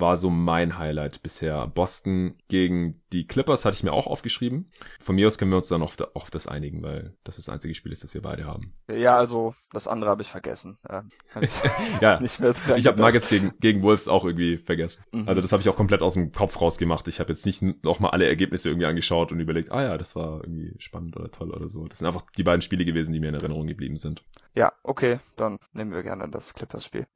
war 0.00 0.16
so 0.16 0.30
mein 0.30 0.78
Highlight 0.78 1.22
bisher. 1.22 1.66
Boston 1.66 2.36
gegen 2.48 3.00
die 3.12 3.26
Clippers 3.26 3.64
hatte 3.64 3.74
ich 3.74 3.82
mir 3.82 3.92
auch 3.92 4.06
aufgeschrieben. 4.06 4.70
Von 5.00 5.16
mir 5.16 5.26
aus 5.26 5.38
können 5.38 5.50
wir 5.50 5.56
uns 5.56 5.68
dann 5.68 5.82
auf, 5.82 5.96
auf 6.14 6.30
das 6.30 6.46
einigen, 6.46 6.82
weil 6.82 7.16
das 7.24 7.36
das 7.36 7.48
einzige 7.48 7.74
Spiel 7.74 7.92
ist, 7.92 8.04
das 8.04 8.14
wir 8.14 8.22
beide 8.22 8.44
haben. 8.44 8.74
Ja, 8.90 9.16
also 9.16 9.54
das 9.72 9.88
andere 9.88 10.10
habe 10.10 10.22
ich 10.22 10.28
vergessen. 10.28 10.78
Ähm, 10.88 11.08
ich 11.40 11.50
ja, 12.00 12.20
ich 12.20 12.86
habe 12.86 13.00
Nuggets 13.00 13.28
gegen, 13.28 13.52
gegen 13.60 13.82
Wolves 13.82 14.08
auch 14.08 14.24
irgendwie 14.24 14.58
vergessen. 14.58 15.04
Mhm. 15.12 15.28
Also 15.28 15.40
das 15.40 15.52
habe 15.52 15.62
ich 15.62 15.68
auch 15.68 15.76
komplett 15.76 16.02
aus 16.02 16.14
dem 16.14 16.32
Kopf 16.32 16.60
rausgemacht. 16.60 17.08
Ich 17.08 17.20
habe 17.20 17.32
jetzt 17.32 17.46
nicht 17.46 17.62
nochmal 17.82 18.10
alle 18.10 18.26
Ergebnisse 18.26 18.68
irgendwie 18.68 18.86
angeschaut 18.86 19.32
und 19.32 19.40
überlegt, 19.40 19.72
ah 19.72 19.82
ja, 19.82 19.98
das 19.98 20.16
war 20.16 20.42
irgendwie 20.44 20.74
spannend 20.78 21.16
oder 21.16 21.30
toll 21.30 21.50
oder 21.50 21.68
so. 21.68 21.86
Das 21.86 21.98
sind 21.98 22.06
einfach 22.06 22.24
die 22.36 22.42
beiden 22.42 22.62
Spiele 22.62 22.84
gewesen, 22.84 23.12
die 23.12 23.20
mir 23.20 23.28
in 23.28 23.34
Erinnerung 23.34 23.66
geblieben 23.66 23.96
sind. 23.96 24.22
Ja, 24.54 24.72
okay, 24.82 25.18
dann 25.36 25.58
nehmen 25.72 25.92
wir 25.92 26.02
gerne 26.02 26.28
das 26.28 26.54
Clippers-Spiel. 26.54 27.06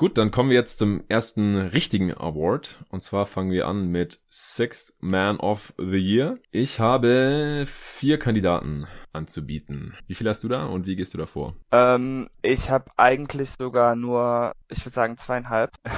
Gut, 0.00 0.16
dann 0.16 0.30
kommen 0.30 0.48
wir 0.48 0.56
jetzt 0.56 0.78
zum 0.78 1.04
ersten 1.08 1.56
richtigen 1.56 2.14
Award. 2.14 2.78
Und 2.88 3.02
zwar 3.02 3.26
fangen 3.26 3.50
wir 3.50 3.68
an 3.68 3.88
mit 3.88 4.22
Sixth 4.30 4.94
Man 5.00 5.36
of 5.36 5.74
the 5.76 5.98
Year. 5.98 6.38
Ich 6.52 6.80
habe 6.80 7.64
vier 7.66 8.18
Kandidaten 8.18 8.86
anzubieten. 9.12 9.94
Wie 10.06 10.14
viel 10.14 10.28
hast 10.28 10.44
du 10.44 10.48
da 10.48 10.64
und 10.64 10.86
wie 10.86 10.96
gehst 10.96 11.14
du 11.14 11.18
da 11.18 11.26
vor? 11.26 11.56
Ähm, 11.72 12.28
ich 12.42 12.70
habe 12.70 12.90
eigentlich 12.96 13.50
sogar 13.50 13.96
nur, 13.96 14.54
ich 14.68 14.84
würde 14.84 14.94
sagen, 14.94 15.16
zweieinhalb. 15.16 15.72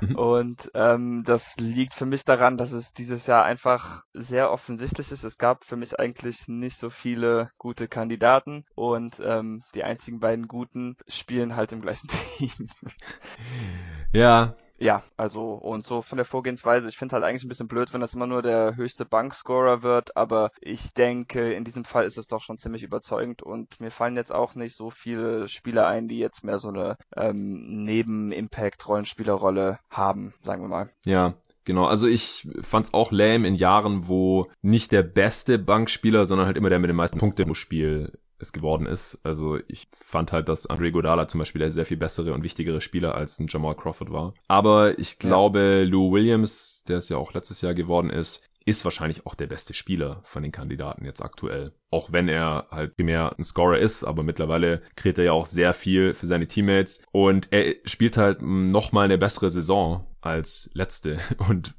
Mhm. 0.00 0.14
und 0.14 0.70
ähm, 0.74 1.24
das 1.24 1.56
liegt 1.56 1.92
für 1.92 2.06
mich 2.06 2.24
daran, 2.24 2.56
dass 2.56 2.70
es 2.70 2.92
dieses 2.92 3.26
Jahr 3.26 3.44
einfach 3.44 4.04
sehr 4.12 4.52
offensichtlich 4.52 5.10
ist. 5.10 5.24
Es 5.24 5.38
gab 5.38 5.64
für 5.64 5.74
mich 5.74 5.98
eigentlich 5.98 6.46
nicht 6.46 6.78
so 6.78 6.88
viele 6.88 7.50
gute 7.58 7.88
Kandidaten 7.88 8.64
und 8.76 9.20
ähm, 9.20 9.64
die 9.74 9.82
einzigen 9.82 10.20
beiden 10.20 10.46
guten 10.46 10.96
spielen 11.08 11.56
halt 11.56 11.72
im 11.72 11.80
gleichen 11.80 12.08
Team. 12.38 12.68
Ja. 14.12 14.54
Ja, 14.80 15.02
also 15.16 15.40
und 15.54 15.84
so 15.84 16.02
von 16.02 16.16
der 16.16 16.24
Vorgehensweise, 16.24 16.88
ich 16.88 16.96
finde 16.96 17.14
halt 17.14 17.24
eigentlich 17.24 17.44
ein 17.44 17.48
bisschen 17.48 17.66
blöd, 17.68 17.92
wenn 17.92 18.00
das 18.00 18.14
immer 18.14 18.28
nur 18.28 18.42
der 18.42 18.76
höchste 18.76 19.04
Bankscorer 19.04 19.82
wird, 19.82 20.16
aber 20.16 20.50
ich 20.60 20.94
denke, 20.94 21.52
in 21.52 21.64
diesem 21.64 21.84
Fall 21.84 22.04
ist 22.04 22.16
es 22.16 22.28
doch 22.28 22.42
schon 22.42 22.58
ziemlich 22.58 22.84
überzeugend 22.84 23.42
und 23.42 23.80
mir 23.80 23.90
fallen 23.90 24.16
jetzt 24.16 24.32
auch 24.32 24.54
nicht 24.54 24.76
so 24.76 24.90
viele 24.90 25.48
Spieler 25.48 25.88
ein, 25.88 26.06
die 26.06 26.18
jetzt 26.18 26.44
mehr 26.44 26.60
so 26.60 26.68
eine 26.68 26.96
ähm, 27.16 27.84
Neben-Impact-Rollenspielerrolle 27.84 29.80
haben, 29.90 30.32
sagen 30.42 30.62
wir 30.62 30.68
mal. 30.68 30.90
Ja, 31.04 31.34
Genau, 31.64 31.84
also 31.84 32.06
ich 32.06 32.48
fand's 32.62 32.94
auch 32.94 33.12
lame 33.12 33.46
in 33.46 33.54
Jahren, 33.54 34.08
wo 34.08 34.46
nicht 34.62 34.90
der 34.90 35.02
beste 35.02 35.58
Bankspieler, 35.58 36.24
sondern 36.24 36.46
halt 36.46 36.56
immer 36.56 36.70
der 36.70 36.78
mit 36.78 36.88
den 36.88 36.96
meisten 36.96 37.18
Punkten 37.18 37.48
im 37.48 37.54
Spiel 37.54 38.18
es 38.38 38.52
geworden 38.52 38.86
ist. 38.86 39.18
Also 39.22 39.58
ich 39.68 39.88
fand 39.92 40.32
halt, 40.32 40.48
dass 40.48 40.66
Andre 40.66 40.92
Godala 40.92 41.28
zum 41.28 41.38
Beispiel 41.40 41.60
der 41.60 41.70
sehr 41.70 41.86
viel 41.86 41.96
bessere 41.96 42.32
und 42.32 42.42
wichtigere 42.42 42.80
Spieler 42.80 43.14
als 43.14 43.38
ein 43.38 43.48
Jamal 43.48 43.74
Crawford 43.74 44.12
war. 44.12 44.34
Aber 44.46 44.98
ich 44.98 45.18
glaube, 45.18 45.60
ja. 45.60 45.82
Lou 45.82 46.12
Williams, 46.12 46.84
der 46.88 46.98
es 46.98 47.08
ja 47.08 47.16
auch 47.16 47.34
letztes 47.34 47.60
Jahr 47.60 47.74
geworden 47.74 48.10
ist, 48.10 48.44
ist 48.68 48.84
wahrscheinlich 48.84 49.24
auch 49.26 49.34
der 49.34 49.46
beste 49.46 49.72
Spieler 49.72 50.20
von 50.24 50.42
den 50.42 50.52
Kandidaten 50.52 51.04
jetzt 51.06 51.22
aktuell. 51.22 51.72
Auch 51.90 52.12
wenn 52.12 52.28
er 52.28 52.66
halt 52.70 52.96
primär 52.96 53.34
ein 53.38 53.44
Scorer 53.44 53.78
ist, 53.78 54.04
aber 54.04 54.22
mittlerweile 54.22 54.82
kreiert 54.94 55.18
er 55.18 55.24
ja 55.24 55.32
auch 55.32 55.46
sehr 55.46 55.72
viel 55.72 56.12
für 56.12 56.26
seine 56.26 56.48
Teammates 56.48 57.02
und 57.10 57.48
er 57.50 57.76
spielt 57.84 58.18
halt 58.18 58.42
noch 58.42 58.92
mal 58.92 59.06
eine 59.06 59.16
bessere 59.16 59.48
Saison 59.48 60.06
als 60.20 60.70
letzte 60.74 61.18
und 61.48 61.74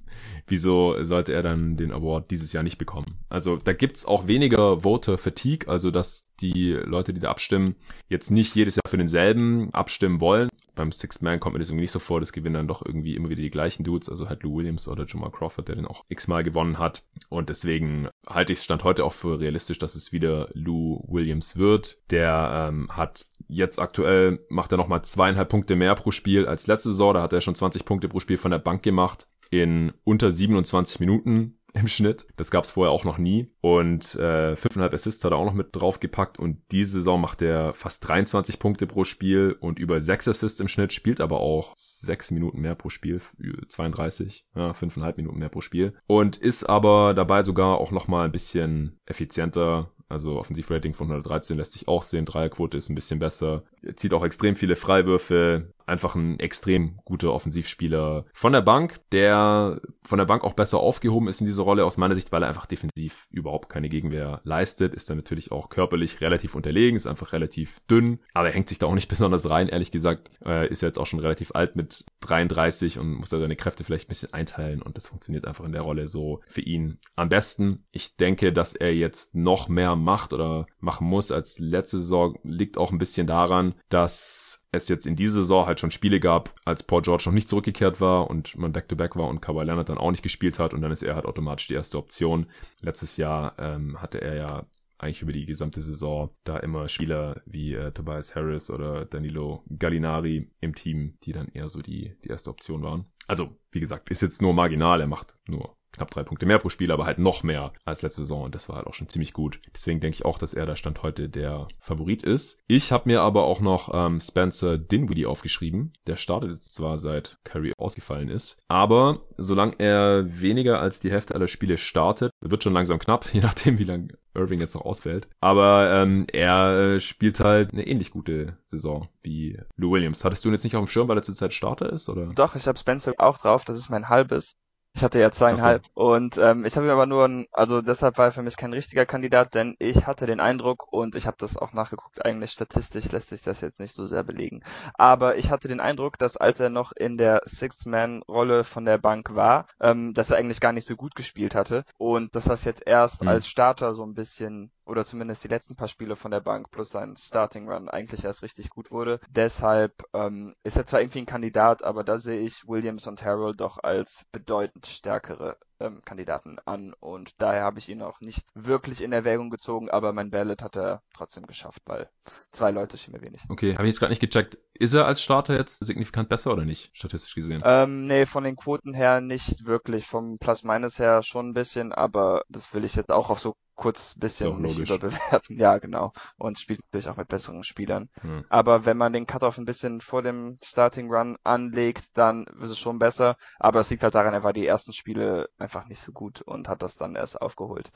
wieso 0.47 1.01
sollte 1.03 1.33
er 1.33 1.43
dann 1.43 1.77
den 1.77 1.91
Award 1.91 2.31
dieses 2.31 2.53
Jahr 2.53 2.63
nicht 2.63 2.77
bekommen? 2.77 3.17
Also 3.29 3.57
da 3.57 3.73
gibt's 3.73 4.05
auch 4.05 4.27
weniger 4.27 4.81
Voter 4.81 5.17
Fatigue, 5.17 5.67
also 5.67 5.91
dass 5.91 6.31
die 6.39 6.71
Leute, 6.71 7.13
die 7.13 7.19
da 7.19 7.29
abstimmen, 7.29 7.75
jetzt 8.07 8.31
nicht 8.31 8.55
jedes 8.55 8.75
Jahr 8.75 8.89
für 8.89 8.97
denselben 8.97 9.73
abstimmen 9.73 10.21
wollen. 10.21 10.49
Beim 10.79 10.93
Sixth 10.93 11.21
Man 11.21 11.41
kommt 11.41 11.53
mir 11.53 11.59
das 11.59 11.67
irgendwie 11.67 11.83
nicht 11.83 11.91
so 11.91 11.99
vor, 11.99 12.21
das 12.21 12.31
gewinnen 12.31 12.53
dann 12.53 12.67
doch 12.69 12.85
irgendwie 12.85 13.15
immer 13.15 13.29
wieder 13.29 13.41
die 13.41 13.49
gleichen 13.49 13.83
Dudes, 13.83 14.07
also 14.07 14.29
halt 14.29 14.43
Lou 14.43 14.55
Williams 14.55 14.87
oder 14.87 15.05
Jamal 15.05 15.29
Crawford, 15.29 15.67
der 15.67 15.75
den 15.75 15.85
auch 15.85 16.05
x-mal 16.07 16.41
gewonnen 16.41 16.79
hat. 16.79 17.03
Und 17.27 17.49
deswegen 17.49 18.07
halte 18.25 18.53
ich 18.53 18.61
Stand 18.61 18.85
heute 18.85 19.03
auch 19.03 19.11
für 19.11 19.41
realistisch, 19.41 19.77
dass 19.77 19.95
es 19.95 20.13
wieder 20.13 20.49
Lou 20.53 21.03
Williams 21.05 21.57
wird. 21.57 21.97
Der 22.11 22.69
ähm, 22.69 22.87
hat 22.91 23.25
jetzt 23.49 23.79
aktuell, 23.79 24.39
macht 24.47 24.71
er 24.71 24.77
nochmal 24.77 25.03
zweieinhalb 25.03 25.49
Punkte 25.49 25.75
mehr 25.75 25.95
pro 25.95 26.11
Spiel 26.11 26.47
als 26.47 26.67
letzte 26.67 26.91
Saison, 26.91 27.13
da 27.13 27.23
hat 27.23 27.33
er 27.33 27.41
schon 27.41 27.55
20 27.55 27.83
Punkte 27.83 28.07
pro 28.07 28.21
Spiel 28.21 28.37
von 28.37 28.51
der 28.51 28.59
Bank 28.59 28.81
gemacht 28.81 29.27
in 29.49 29.93
unter 30.03 30.31
27 30.31 30.99
Minuten 30.99 31.58
im 31.73 31.87
Schnitt. 31.87 32.27
Das 32.37 32.51
gab 32.51 32.63
es 32.63 32.71
vorher 32.71 32.91
auch 32.91 33.03
noch 33.03 33.17
nie. 33.17 33.51
Und 33.61 34.15
äh, 34.15 34.53
5,5 34.53 34.93
Assists 34.93 35.23
hat 35.23 35.31
er 35.31 35.37
auch 35.37 35.45
noch 35.45 35.53
mit 35.53 35.69
draufgepackt. 35.71 36.39
Und 36.39 36.61
diese 36.71 36.93
Saison 36.93 37.21
macht 37.21 37.41
er 37.41 37.73
fast 37.73 38.07
23 38.07 38.59
Punkte 38.59 38.87
pro 38.87 39.03
Spiel 39.03 39.55
und 39.59 39.79
über 39.79 40.01
6 40.01 40.27
Assists 40.27 40.59
im 40.59 40.67
Schnitt, 40.67 40.93
spielt 40.93 41.21
aber 41.21 41.39
auch 41.39 41.73
6 41.75 42.31
Minuten 42.31 42.61
mehr 42.61 42.75
pro 42.75 42.89
Spiel, 42.89 43.21
32, 43.67 44.45
ja, 44.55 44.71
5,5 44.71 45.17
Minuten 45.17 45.39
mehr 45.39 45.49
pro 45.49 45.61
Spiel. 45.61 45.93
Und 46.07 46.37
ist 46.37 46.63
aber 46.63 47.13
dabei 47.13 47.41
sogar 47.41 47.77
auch 47.77 47.91
nochmal 47.91 48.25
ein 48.25 48.31
bisschen 48.31 48.99
effizienter 49.05 49.91
also 50.09 50.39
Offensivrating 50.39 50.95
von 50.95 51.07
113 51.07 51.55
lässt 51.55 51.73
sich 51.73 51.87
auch 51.87 52.01
sehen. 52.01 52.25
Dreierquote 52.25 52.75
ist 52.77 52.89
ein 52.89 52.95
bisschen 52.95 53.19
besser. 53.19 53.63
Er 53.83 53.95
zieht 53.95 54.13
auch 54.15 54.25
extrem 54.25 54.55
viele 54.55 54.75
Freiwürfe. 54.75 55.71
Einfach 55.85 56.15
ein 56.15 56.39
extrem 56.39 56.99
guter 57.05 57.31
Offensivspieler 57.31 58.25
von 58.33 58.53
der 58.53 58.61
Bank, 58.61 58.99
der 59.11 59.81
von 60.03 60.17
der 60.17 60.25
Bank 60.25 60.43
auch 60.43 60.53
besser 60.53 60.79
aufgehoben 60.79 61.27
ist 61.27 61.41
in 61.41 61.47
dieser 61.47 61.58
Rolle 61.63 61.85
aus 61.85 61.97
meiner 61.97 62.15
Sicht, 62.15 62.31
weil 62.31 62.43
er 62.43 62.49
einfach 62.49 62.65
defensiv 62.65 63.27
überhaupt 63.31 63.69
keine 63.69 63.89
Gegenwehr 63.89 64.41
leistet. 64.43 64.93
Ist 64.93 65.09
dann 65.09 65.17
natürlich 65.17 65.51
auch 65.51 65.69
körperlich 65.69 66.21
relativ 66.21 66.55
unterlegen, 66.55 66.95
ist 66.95 67.07
einfach 67.07 67.33
relativ 67.33 67.79
dünn, 67.89 68.19
aber 68.33 68.47
er 68.47 68.53
hängt 68.53 68.69
sich 68.69 68.79
da 68.79 68.87
auch 68.87 68.93
nicht 68.93 69.07
besonders 69.09 69.49
rein, 69.49 69.69
ehrlich 69.69 69.91
gesagt. 69.91 70.31
Äh, 70.45 70.69
ist 70.69 70.81
jetzt 70.81 70.99
auch 70.99 71.07
schon 71.07 71.19
relativ 71.19 71.51
alt 71.53 71.75
mit 71.75 72.05
33 72.21 72.99
und 72.99 73.13
muss 73.13 73.29
da 73.29 73.39
seine 73.39 73.55
Kräfte 73.55 73.83
vielleicht 73.83 74.05
ein 74.05 74.09
bisschen 74.09 74.33
einteilen 74.33 74.81
und 74.81 74.97
das 74.97 75.07
funktioniert 75.07 75.45
einfach 75.45 75.65
in 75.65 75.71
der 75.71 75.81
Rolle 75.81 76.07
so 76.07 76.41
für 76.47 76.61
ihn 76.61 76.99
am 77.15 77.29
besten. 77.29 77.85
Ich 77.91 78.15
denke, 78.15 78.53
dass 78.53 78.75
er 78.75 78.93
jetzt 78.93 79.35
noch 79.35 79.69
mehr 79.69 79.95
macht 79.95 80.33
oder 80.33 80.67
machen 80.79 81.07
muss 81.07 81.31
als 81.31 81.59
letzte 81.59 81.97
Saison, 81.97 82.37
liegt 82.43 82.77
auch 82.77 82.91
ein 82.91 82.97
bisschen 82.97 83.27
daran, 83.27 83.75
dass 83.89 84.65
es 84.71 84.87
jetzt 84.87 85.07
in 85.07 85.15
dieser 85.15 85.41
Saison 85.41 85.65
halt 85.65 85.79
schon 85.79 85.91
Spiele 85.91 86.19
gab, 86.19 86.53
als 86.65 86.83
Paul 86.83 87.01
George 87.01 87.23
noch 87.25 87.33
nicht 87.33 87.49
zurückgekehrt 87.49 87.99
war 88.01 88.29
und 88.29 88.57
man 88.57 88.71
Back-to-Back 88.71 89.13
-back 89.13 89.19
war 89.19 89.27
und 89.27 89.41
Kawhi 89.41 89.63
Leonard 89.63 89.89
dann 89.89 89.97
auch 89.97 90.11
nicht 90.11 90.23
gespielt 90.23 90.59
hat 90.59 90.73
und 90.73 90.81
dann 90.81 90.91
ist 90.91 91.01
er 91.01 91.15
halt 91.15 91.25
automatisch 91.25 91.67
die 91.67 91.73
erste 91.73 91.97
Option. 91.97 92.47
Letztes 92.81 93.17
Jahr 93.17 93.57
ähm, 93.57 94.01
hatte 94.01 94.21
er 94.21 94.35
ja 94.35 94.65
eigentlich 94.99 95.21
über 95.21 95.31
die 95.31 95.45
gesamte 95.45 95.81
Saison 95.81 96.29
da 96.43 96.57
immer 96.57 96.89
Spieler 96.89 97.41
wie 97.45 97.73
äh, 97.73 97.91
Tobias 97.91 98.35
Harris 98.35 98.69
oder 98.69 99.05
Danilo 99.05 99.63
Gallinari 99.77 100.51
im 100.59 100.75
Team, 100.75 101.17
die 101.23 101.31
dann 101.31 101.47
eher 101.47 101.69
so 101.69 101.81
die, 101.81 102.17
die 102.23 102.29
erste 102.29 102.49
Option 102.49 102.83
waren. 102.83 103.05
Also, 103.27 103.57
wie 103.71 103.79
gesagt, 103.79 104.09
ist 104.09 104.21
jetzt 104.21 104.41
nur 104.41 104.53
marginal, 104.53 105.01
er 105.01 105.07
macht 105.07 105.37
nur 105.47 105.77
knapp 105.99 106.11
drei 106.11 106.23
Punkte 106.23 106.45
mehr 106.45 106.59
pro 106.59 106.69
Spiel, 106.69 106.91
aber 106.91 107.05
halt 107.05 107.19
noch 107.19 107.43
mehr 107.43 107.73
als 107.83 108.01
letzte 108.01 108.21
Saison 108.21 108.43
und 108.43 108.55
das 108.55 108.69
war 108.69 108.77
halt 108.77 108.87
auch 108.87 108.93
schon 108.93 109.09
ziemlich 109.09 109.33
gut. 109.33 109.59
Deswegen 109.75 109.99
denke 109.99 110.15
ich 110.15 110.25
auch, 110.25 110.37
dass 110.37 110.53
er 110.53 110.65
da 110.65 110.77
Stand 110.77 111.03
heute 111.03 111.27
der 111.27 111.67
Favorit 111.79 112.23
ist. 112.23 112.59
Ich 112.67 112.93
habe 112.93 113.09
mir 113.09 113.21
aber 113.21 113.43
auch 113.43 113.59
noch 113.59 113.91
ähm, 113.93 114.21
Spencer 114.21 114.77
Dinwiddie 114.77 115.25
aufgeschrieben. 115.25 115.93
Der 116.07 116.15
startet 116.15 116.51
jetzt 116.51 116.73
zwar 116.73 116.97
seit 116.97 117.37
Curry 117.43 117.73
ausgefallen 117.77 118.29
ist, 118.29 118.61
aber 118.69 119.25
solange 119.37 119.75
er 119.77 120.41
weniger 120.41 120.79
als 120.79 121.01
die 121.01 121.11
Hälfte 121.11 121.35
aller 121.35 121.49
Spiele 121.49 121.77
startet, 121.77 122.31
wird 122.39 122.63
schon 122.63 122.73
langsam 122.73 122.99
knapp, 122.99 123.25
je 123.33 123.41
nachdem 123.41 123.77
wie 123.77 123.83
lange 123.83 124.17
Irving 124.33 124.61
jetzt 124.61 124.75
noch 124.75 124.85
ausfällt. 124.85 125.27
Aber 125.41 125.91
ähm, 125.91 126.27
er 126.31 126.93
äh, 126.93 126.99
spielt 126.99 127.41
halt 127.41 127.73
eine 127.73 127.85
ähnlich 127.85 128.11
gute 128.11 128.57
Saison 128.63 129.09
wie 129.21 129.59
Lou 129.75 129.91
Williams. 129.91 130.23
Hattest 130.23 130.45
du 130.45 130.49
ihn 130.49 130.53
jetzt 130.53 130.63
nicht 130.63 130.77
auf 130.77 130.85
dem 130.85 130.89
Schirm, 130.89 131.09
weil 131.09 131.17
er 131.17 131.23
zurzeit 131.23 131.51
Starter 131.51 131.91
ist, 131.91 132.07
oder? 132.07 132.27
Doch, 132.27 132.55
ich 132.55 132.67
habe 132.67 132.79
Spencer 132.79 133.13
auch 133.17 133.37
drauf. 133.39 133.65
Das 133.65 133.75
ist 133.75 133.89
mein 133.89 134.07
halbes. 134.07 134.55
Ich 134.93 135.03
hatte 135.03 135.19
ja 135.19 135.31
zweieinhalb. 135.31 135.85
So. 135.85 135.91
Und 136.01 136.37
ähm, 136.37 136.65
ich 136.65 136.75
habe 136.75 136.87
ihm 136.87 136.91
aber 136.91 137.05
nur, 137.05 137.25
ein, 137.25 137.47
also 137.51 137.81
deshalb 137.81 138.17
war 138.17 138.25
er 138.25 138.31
für 138.31 138.41
mich 138.41 138.57
kein 138.57 138.73
richtiger 138.73 139.05
Kandidat, 139.05 139.53
denn 139.53 139.75
ich 139.79 140.07
hatte 140.07 140.25
den 140.25 140.39
Eindruck, 140.39 140.91
und 140.91 141.15
ich 141.15 141.27
habe 141.27 141.37
das 141.39 141.57
auch 141.57 141.73
nachgeguckt, 141.73 142.25
eigentlich 142.25 142.51
statistisch 142.51 143.11
lässt 143.11 143.29
sich 143.29 143.41
das 143.41 143.61
jetzt 143.61 143.79
nicht 143.79 143.93
so 143.93 144.07
sehr 144.07 144.23
belegen. 144.23 144.63
Aber 144.95 145.37
ich 145.37 145.51
hatte 145.51 145.67
den 145.67 145.79
Eindruck, 145.79 146.17
dass 146.17 146.37
als 146.37 146.59
er 146.59 146.69
noch 146.69 146.91
in 146.91 147.17
der 147.17 147.41
Sixth-Man-Rolle 147.45 148.63
von 148.63 148.85
der 148.85 148.97
Bank 148.97 149.35
war, 149.35 149.67
ähm, 149.79 150.13
dass 150.13 150.31
er 150.31 150.37
eigentlich 150.37 150.59
gar 150.59 150.73
nicht 150.73 150.87
so 150.87 150.95
gut 150.95 151.15
gespielt 151.15 151.55
hatte. 151.55 151.85
Und 151.97 152.35
dass 152.35 152.45
das 152.45 152.63
jetzt 152.65 152.85
erst 152.85 153.21
mhm. 153.21 153.29
als 153.29 153.47
Starter 153.47 153.95
so 153.95 154.03
ein 154.03 154.15
bisschen 154.15 154.71
oder 154.89 155.05
zumindest 155.05 155.43
die 155.43 155.47
letzten 155.47 155.75
paar 155.75 155.87
Spiele 155.87 156.15
von 156.15 156.31
der 156.31 156.41
Bank 156.41 156.71
plus 156.71 156.89
sein 156.89 157.15
Starting 157.15 157.69
Run 157.69 157.89
eigentlich 157.89 158.25
erst 158.25 158.41
richtig 158.41 158.69
gut 158.69 158.91
wurde. 158.91 159.19
Deshalb 159.29 160.03
ähm, 160.13 160.55
ist 160.63 160.77
er 160.77 160.85
zwar 160.85 161.01
irgendwie 161.01 161.19
ein 161.19 161.27
Kandidat, 161.27 161.83
aber 161.83 162.03
da 162.03 162.17
sehe 162.17 162.39
ich 162.39 162.67
Williams 162.67 163.07
und 163.07 163.23
Harrell 163.23 163.55
doch 163.55 163.77
als 163.81 164.25
bedeutend 164.31 164.87
stärkere 164.87 165.57
ähm, 165.79 166.01
Kandidaten 166.05 166.57
an 166.65 166.93
und 166.99 167.41
daher 167.41 167.63
habe 167.63 167.79
ich 167.79 167.89
ihn 167.89 168.01
auch 168.01 168.21
nicht 168.21 168.47
wirklich 168.53 169.01
in 169.01 169.11
Erwägung 169.11 169.49
gezogen, 169.49 169.89
aber 169.89 170.13
mein 170.13 170.29
Ballot 170.29 170.61
hat 170.61 170.75
er 170.75 171.01
trotzdem 171.13 171.45
geschafft, 171.47 171.81
weil 171.85 172.09
zwei 172.51 172.71
Leute 172.71 172.97
schien 172.97 173.13
mir 173.13 173.21
wenig. 173.21 173.41
Okay, 173.49 173.73
habe 173.73 173.83
ich 173.83 173.93
jetzt 173.93 173.99
gerade 173.99 174.11
nicht 174.11 174.21
gecheckt. 174.21 174.57
Ist 174.73 174.93
er 174.93 175.05
als 175.05 175.21
Starter 175.21 175.55
jetzt 175.55 175.85
signifikant 175.85 176.29
besser 176.29 176.51
oder 176.51 176.65
nicht, 176.65 176.89
statistisch 176.93 177.35
gesehen? 177.35 177.61
Ähm, 177.65 178.05
nee, 178.07 178.25
von 178.25 178.43
den 178.43 178.55
Quoten 178.55 178.93
her 178.93 179.21
nicht 179.21 179.65
wirklich. 179.65 180.05
Vom 180.05 180.37
Plus-Minus 180.39 180.99
her 180.99 181.21
schon 181.23 181.49
ein 181.49 181.53
bisschen, 181.53 181.91
aber 181.91 182.43
das 182.49 182.73
will 182.73 182.85
ich 182.85 182.95
jetzt 182.95 183.11
auch 183.11 183.29
auf 183.29 183.39
so 183.39 183.55
kurz 183.79 184.13
bisschen 184.15 184.61
nicht 184.61 184.77
überbewerten. 184.77 185.57
Ja, 185.57 185.77
genau. 185.77 186.11
Und 186.37 186.59
spielt 186.59 186.81
natürlich 186.81 187.07
auch 187.07 187.15
mit 187.15 187.29
besseren 187.29 187.63
Spielern. 187.63 188.09
Hm. 188.19 188.43
Aber 188.49 188.85
wenn 188.85 188.97
man 188.97 189.13
den 189.13 189.25
Cut-Off 189.25 189.57
ein 189.57 189.65
bisschen 189.65 190.01
vor 190.01 190.21
dem 190.21 190.59
Starting 190.61 191.09
Run 191.09 191.37
anlegt, 191.45 192.05
dann 192.13 192.45
ist 192.61 192.71
es 192.71 192.77
schon 192.77 192.99
besser. 192.99 193.37
Aber 193.57 193.79
es 193.79 193.89
liegt 193.89 194.03
halt 194.03 194.15
daran, 194.15 194.33
er 194.33 194.43
war 194.43 194.51
die 194.51 194.67
ersten 194.67 194.91
Spiele 194.91 195.49
einfach 195.69 195.87
nicht 195.87 196.01
so 196.01 196.11
gut 196.11 196.41
und 196.41 196.67
hat 196.67 196.81
das 196.81 196.97
dann 196.97 197.15
erst 197.15 197.39
aufgeholt. 197.39 197.91